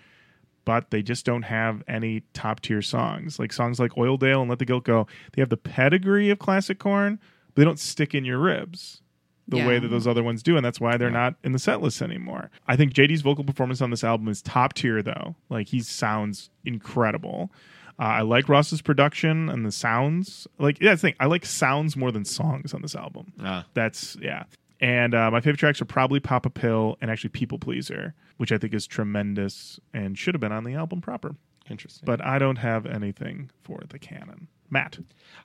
but 0.65 0.91
they 0.91 1.01
just 1.01 1.25
don't 1.25 1.43
have 1.43 1.83
any 1.87 2.23
top 2.33 2.59
tier 2.61 2.81
songs. 2.81 3.39
Like 3.39 3.51
songs 3.53 3.79
like 3.79 3.91
Oildale 3.93 4.41
and 4.41 4.49
Let 4.49 4.59
the 4.59 4.65
Guilt 4.65 4.83
Go, 4.83 5.07
they 5.33 5.41
have 5.41 5.49
the 5.49 5.57
pedigree 5.57 6.29
of 6.29 6.39
classic 6.39 6.79
Korn, 6.79 7.19
but 7.47 7.55
they 7.61 7.65
don't 7.65 7.79
stick 7.79 8.13
in 8.13 8.25
your 8.25 8.37
ribs 8.39 9.01
the 9.47 9.57
Yeah. 9.57 9.67
way 9.67 9.79
that 9.79 9.87
those 9.87 10.05
other 10.05 10.21
ones 10.21 10.43
do, 10.43 10.55
and 10.57 10.63
that's 10.65 10.79
why 10.79 10.95
they're 10.97 11.09
not 11.09 11.33
in 11.43 11.53
the 11.53 11.59
set 11.59 11.81
list 11.81 12.01
anymore. 12.03 12.51
I 12.67 12.75
think 12.75 12.93
JD's 12.93 13.21
vocal 13.21 13.43
performance 13.43 13.81
on 13.81 13.89
this 13.89 14.03
album 14.03 14.27
is 14.27 14.41
top 14.43 14.73
tier, 14.73 15.01
though. 15.01 15.35
Like 15.49 15.67
he 15.69 15.79
sounds 15.81 16.49
incredible. 16.65 17.51
Uh, 17.97 18.03
I 18.03 18.21
like 18.21 18.47
Ross's 18.47 18.81
production 18.81 19.49
and 19.49 19.65
the 19.65 19.71
sounds. 19.71 20.47
Like 20.57 20.79
yeah, 20.79 20.89
that's 20.91 21.01
the 21.01 21.09
thing. 21.09 21.15
I 21.19 21.25
like 21.25 21.45
sounds 21.45 21.97
more 21.97 22.11
than 22.11 22.23
songs 22.25 22.73
on 22.73 22.81
this 22.81 22.95
album. 22.95 23.33
Ah. 23.41 23.65
That's 23.73 24.15
yeah. 24.21 24.43
And 24.79 25.13
uh, 25.13 25.29
my 25.31 25.41
favorite 25.41 25.57
tracks 25.59 25.81
are 25.81 25.85
probably 25.85 26.21
Pop 26.21 26.45
a 26.45 26.49
Pill 26.49 26.97
and 27.01 27.11
actually 27.11 27.31
People 27.31 27.59
Pleaser, 27.59 28.13
which 28.39 28.53
I 28.53 28.57
think 28.57 28.73
is 28.73 28.87
tremendous 28.87 29.81
and 29.93 30.17
should 30.17 30.33
have 30.33 30.39
been 30.39 30.53
on 30.53 30.63
the 30.63 30.73
album 30.73 31.01
proper. 31.01 31.35
Interesting. 31.69 32.05
But 32.05 32.25
I 32.25 32.39
don't 32.39 32.55
have 32.55 32.85
anything 32.85 33.51
for 33.63 33.81
the 33.89 33.99
canon. 33.99 34.47
Matt. 34.69 34.97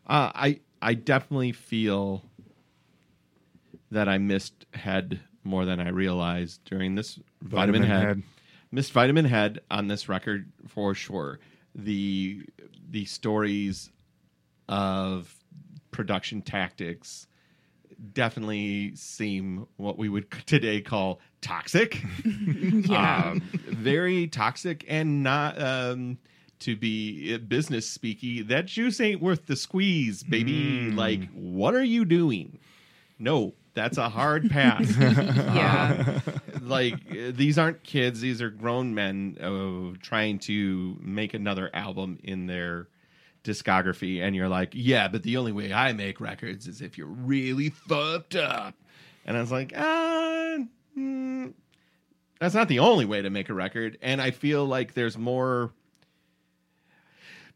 Uh, 0.07 0.31
I 0.33 0.61
I 0.81 0.95
definitely 0.95 1.51
feel 1.51 2.23
that 3.91 4.09
I 4.09 4.19
missed 4.19 4.67
Head 4.75 5.19
more 5.43 5.65
than 5.65 5.81
I 5.81 5.89
realized 5.89 6.61
during 6.67 6.95
this 6.95 7.19
Vitamin, 7.43 7.83
Vitamin 7.83 7.83
Head. 7.83 8.07
Head. 8.07 8.23
Missed 8.71 8.93
Vitamin 8.93 9.25
Head 9.25 9.59
on 9.73 9.89
this 9.89 10.09
record 10.09 10.53
for 10.69 10.95
sure. 10.95 11.41
The 11.75 12.43
the 12.91 13.07
stories 13.07 13.91
of 14.69 15.35
production 15.91 16.43
tactics 16.43 17.27
definitely 18.13 18.95
seem 18.97 19.67
what 19.77 19.99
we 19.99 20.09
would 20.09 20.31
today 20.47 20.81
call 20.81 21.21
toxic. 21.41 22.03
Yeah. 22.25 23.31
Um, 23.31 23.41
very 23.67 24.27
toxic 24.27 24.85
and 24.89 25.23
not 25.23 25.61
um, 25.61 26.19
to 26.61 26.77
be 26.77 27.35
uh, 27.35 27.39
business 27.39 27.97
speaky, 27.97 28.47
that 28.49 28.67
juice 28.67 29.01
ain't 29.01 29.23
worth 29.23 29.47
the 29.47 29.57
squeeze, 29.57 30.23
baby. 30.23 30.91
Like, 30.91 31.31
what 31.33 31.75
are 31.75 31.83
you 31.85 32.05
doing? 32.05 32.59
No, 33.19 33.55
that's 33.75 33.97
a 33.99 34.09
hard 34.09 34.51
pass. 34.51 34.97
Yeah. 34.97 36.21
like 36.61 36.95
uh, 37.11 37.33
these 37.33 37.59
aren't 37.59 37.83
kids; 37.85 38.21
these 38.21 38.43
are 38.43 38.51
grown 38.51 38.95
men 38.95 39.37
uh, 39.41 39.97
trying 40.03 40.39
to 40.41 40.97
make 41.01 41.35
another 41.35 41.71
album 41.75 42.19
in 42.23 42.47
their 42.47 42.89
discography, 43.45 44.21
and 44.21 44.35
you're 44.35 44.49
like, 44.49 44.71
yeah, 44.73 45.07
but 45.07 45.23
the 45.23 45.37
only 45.37 45.53
way 45.53 45.73
I 45.73 45.93
make 45.93 46.21
records 46.21 46.67
is 46.67 46.81
if 46.81 46.99
you're 46.99 47.07
really 47.07 47.71
fucked 47.71 48.35
up. 48.35 48.75
And 49.27 49.37
I 49.37 49.41
was 49.41 49.53
like, 49.53 49.73
ah, 49.77 50.59
mm, 50.99 51.53
that's 52.41 52.55
not 52.55 52.69
the 52.69 52.81
only 52.81 53.05
way 53.05 53.23
to 53.23 53.31
make 53.31 53.49
a 53.49 53.55
record. 53.55 53.99
And 54.03 54.21
I 54.21 54.33
feel 54.33 54.67
like 54.67 54.95
there's 54.95 55.17
more 55.17 55.73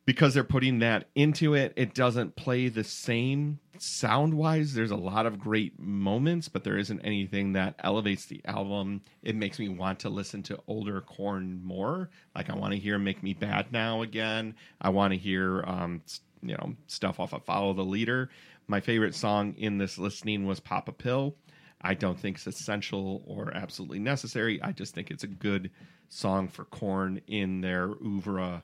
because 0.09 0.33
they're 0.33 0.43
putting 0.43 0.79
that 0.79 1.07
into 1.15 1.53
it. 1.53 1.71
It 1.77 1.93
doesn't 1.93 2.35
play 2.35 2.69
the 2.69 2.83
same 2.83 3.59
sound 3.77 4.33
wise. 4.33 4.73
There's 4.73 4.91
a 4.91 4.97
lot 4.97 5.27
of 5.27 5.39
great 5.39 5.79
moments, 5.79 6.49
but 6.49 6.65
there 6.65 6.79
isn't 6.79 7.01
anything 7.01 7.53
that 7.53 7.75
elevates 7.81 8.25
the 8.25 8.41
album. 8.47 9.03
It 9.23 9.37
makes 9.37 9.59
me 9.59 9.69
want 9.69 9.99
to 10.01 10.09
listen 10.09 10.43
to 10.45 10.59
older 10.67 11.03
Korn 11.03 11.63
more. 11.63 12.09
Like 12.35 12.49
I 12.49 12.57
want 12.57 12.73
to 12.73 12.79
hear 12.79 12.99
"Make 12.99 13.23
Me 13.23 13.35
Bad 13.35 13.71
Now" 13.71 14.01
again. 14.01 14.55
I 14.81 14.89
want 14.89 15.13
to 15.13 15.19
hear, 15.19 15.63
um, 15.67 16.01
you 16.41 16.55
know, 16.55 16.75
stuff 16.87 17.21
off 17.21 17.35
of 17.35 17.45
"Follow 17.45 17.75
the 17.75 17.85
Leader." 17.85 18.31
My 18.67 18.81
favorite 18.81 19.15
song 19.15 19.57
in 19.59 19.77
this 19.77 19.99
listening 19.99 20.47
was 20.47 20.59
"Pop 20.59 20.89
a 20.89 20.93
Pill." 20.93 21.37
I 21.83 21.93
don't 21.93 22.19
think 22.19 22.39
it's 22.39 22.47
essential 22.47 23.25
or 23.27 23.55
absolutely 23.55 23.99
necessary. 23.99 24.59
I 24.63 24.73
just 24.73 24.95
think 24.95 25.11
it's 25.11 25.25
a 25.25 25.27
good 25.27 25.71
song 26.09 26.49
for 26.49 26.65
Korn 26.65 27.21
in 27.27 27.61
their 27.61 27.91
oeuvre, 28.03 28.63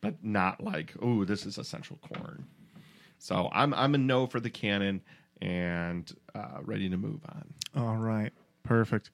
but 0.00 0.22
not 0.22 0.62
like, 0.62 0.94
oh, 1.00 1.24
this 1.24 1.46
is 1.46 1.58
essential 1.58 1.98
Korn. 2.02 2.46
So 3.18 3.48
I'm 3.52 3.74
I'm 3.74 3.94
a 3.94 3.98
no 3.98 4.26
for 4.26 4.40
the 4.40 4.50
canon 4.50 5.02
and 5.42 6.10
uh, 6.34 6.58
ready 6.62 6.88
to 6.88 6.96
move 6.96 7.20
on. 7.28 7.54
All 7.76 7.96
right. 7.96 8.32
Perfect. 8.62 9.10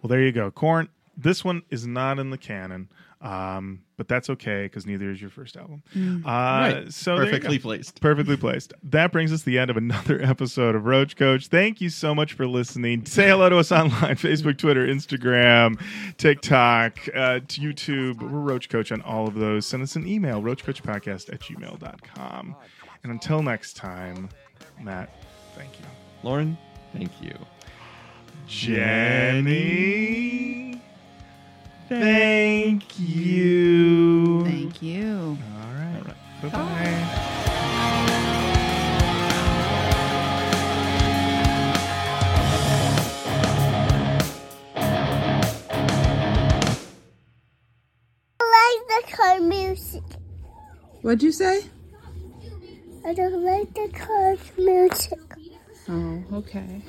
Well, 0.00 0.08
there 0.08 0.22
you 0.22 0.32
go. 0.32 0.50
Korn. 0.50 0.88
This 1.16 1.44
one 1.44 1.62
is 1.68 1.86
not 1.86 2.18
in 2.18 2.30
the 2.30 2.38
canon, 2.38 2.88
um, 3.22 3.80
but 3.96 4.08
that's 4.08 4.28
okay 4.30 4.64
because 4.64 4.84
neither 4.84 5.10
is 5.12 5.20
your 5.20 5.30
first 5.30 5.56
album. 5.56 5.82
Uh, 6.26 6.82
So 6.90 7.14
there 7.14 7.24
you 7.24 7.30
go. 7.30 7.36
perfectly 7.36 7.58
placed. 7.60 8.00
Perfectly 8.00 8.36
placed. 8.36 8.72
That 8.82 9.12
brings 9.12 9.32
us 9.32 9.40
to 9.40 9.46
the 9.46 9.58
end 9.60 9.70
of 9.70 9.76
another 9.76 10.20
episode 10.24 10.74
of 10.74 10.84
Roach 10.86 11.14
Koach. 11.16 11.46
Thank 11.46 11.80
you 11.80 11.88
so 11.88 12.14
much 12.14 12.32
for 12.32 12.46
listening. 12.48 13.06
Say 13.06 13.28
hello 13.28 13.48
to 13.48 13.58
us 13.58 13.70
online 13.70 14.16
Facebook, 14.16 14.58
Twitter, 14.58 14.84
Instagram, 14.86 15.80
TikTok, 16.16 16.98
uh, 17.14 17.40
to 17.46 17.60
YouTube. 17.60 18.20
We're 18.22 18.40
Roach 18.40 18.68
Koach 18.68 18.90
on 18.90 19.00
all 19.02 19.28
of 19.28 19.34
those. 19.34 19.66
Send 19.66 19.84
us 19.84 19.94
an 19.94 20.06
email, 20.06 20.42
roachkoachpodcast 20.42 21.32
at 21.32 21.38
gmail.com. 21.40 22.56
And 23.04 23.12
until 23.12 23.40
next 23.42 23.76
time, 23.76 24.28
Matt, 24.80 25.14
thank 25.54 25.70
you. 25.78 25.84
Lorin, 26.24 26.58
thank 26.92 27.10
you. 27.22 27.34
Jenny, 29.42 30.80
thank 32.00 32.98
you. 32.98 34.44
Thank 34.44 34.82
you. 34.82 35.38
All 35.62 35.74
right. 35.74 36.04
Bye-bye. 36.42 37.32
I 48.40 48.44
like 48.58 48.82
the 48.88 49.16
car 49.16 49.40
music. 49.40 50.02
What'd 51.02 51.22
you 51.22 51.32
say? 51.32 51.64
I 53.04 53.14
don't 53.14 53.42
like 53.44 53.74
the 53.74 53.88
car 53.88 54.36
music. 54.56 55.18
Oh, 55.88 56.22
okay. 56.34 56.82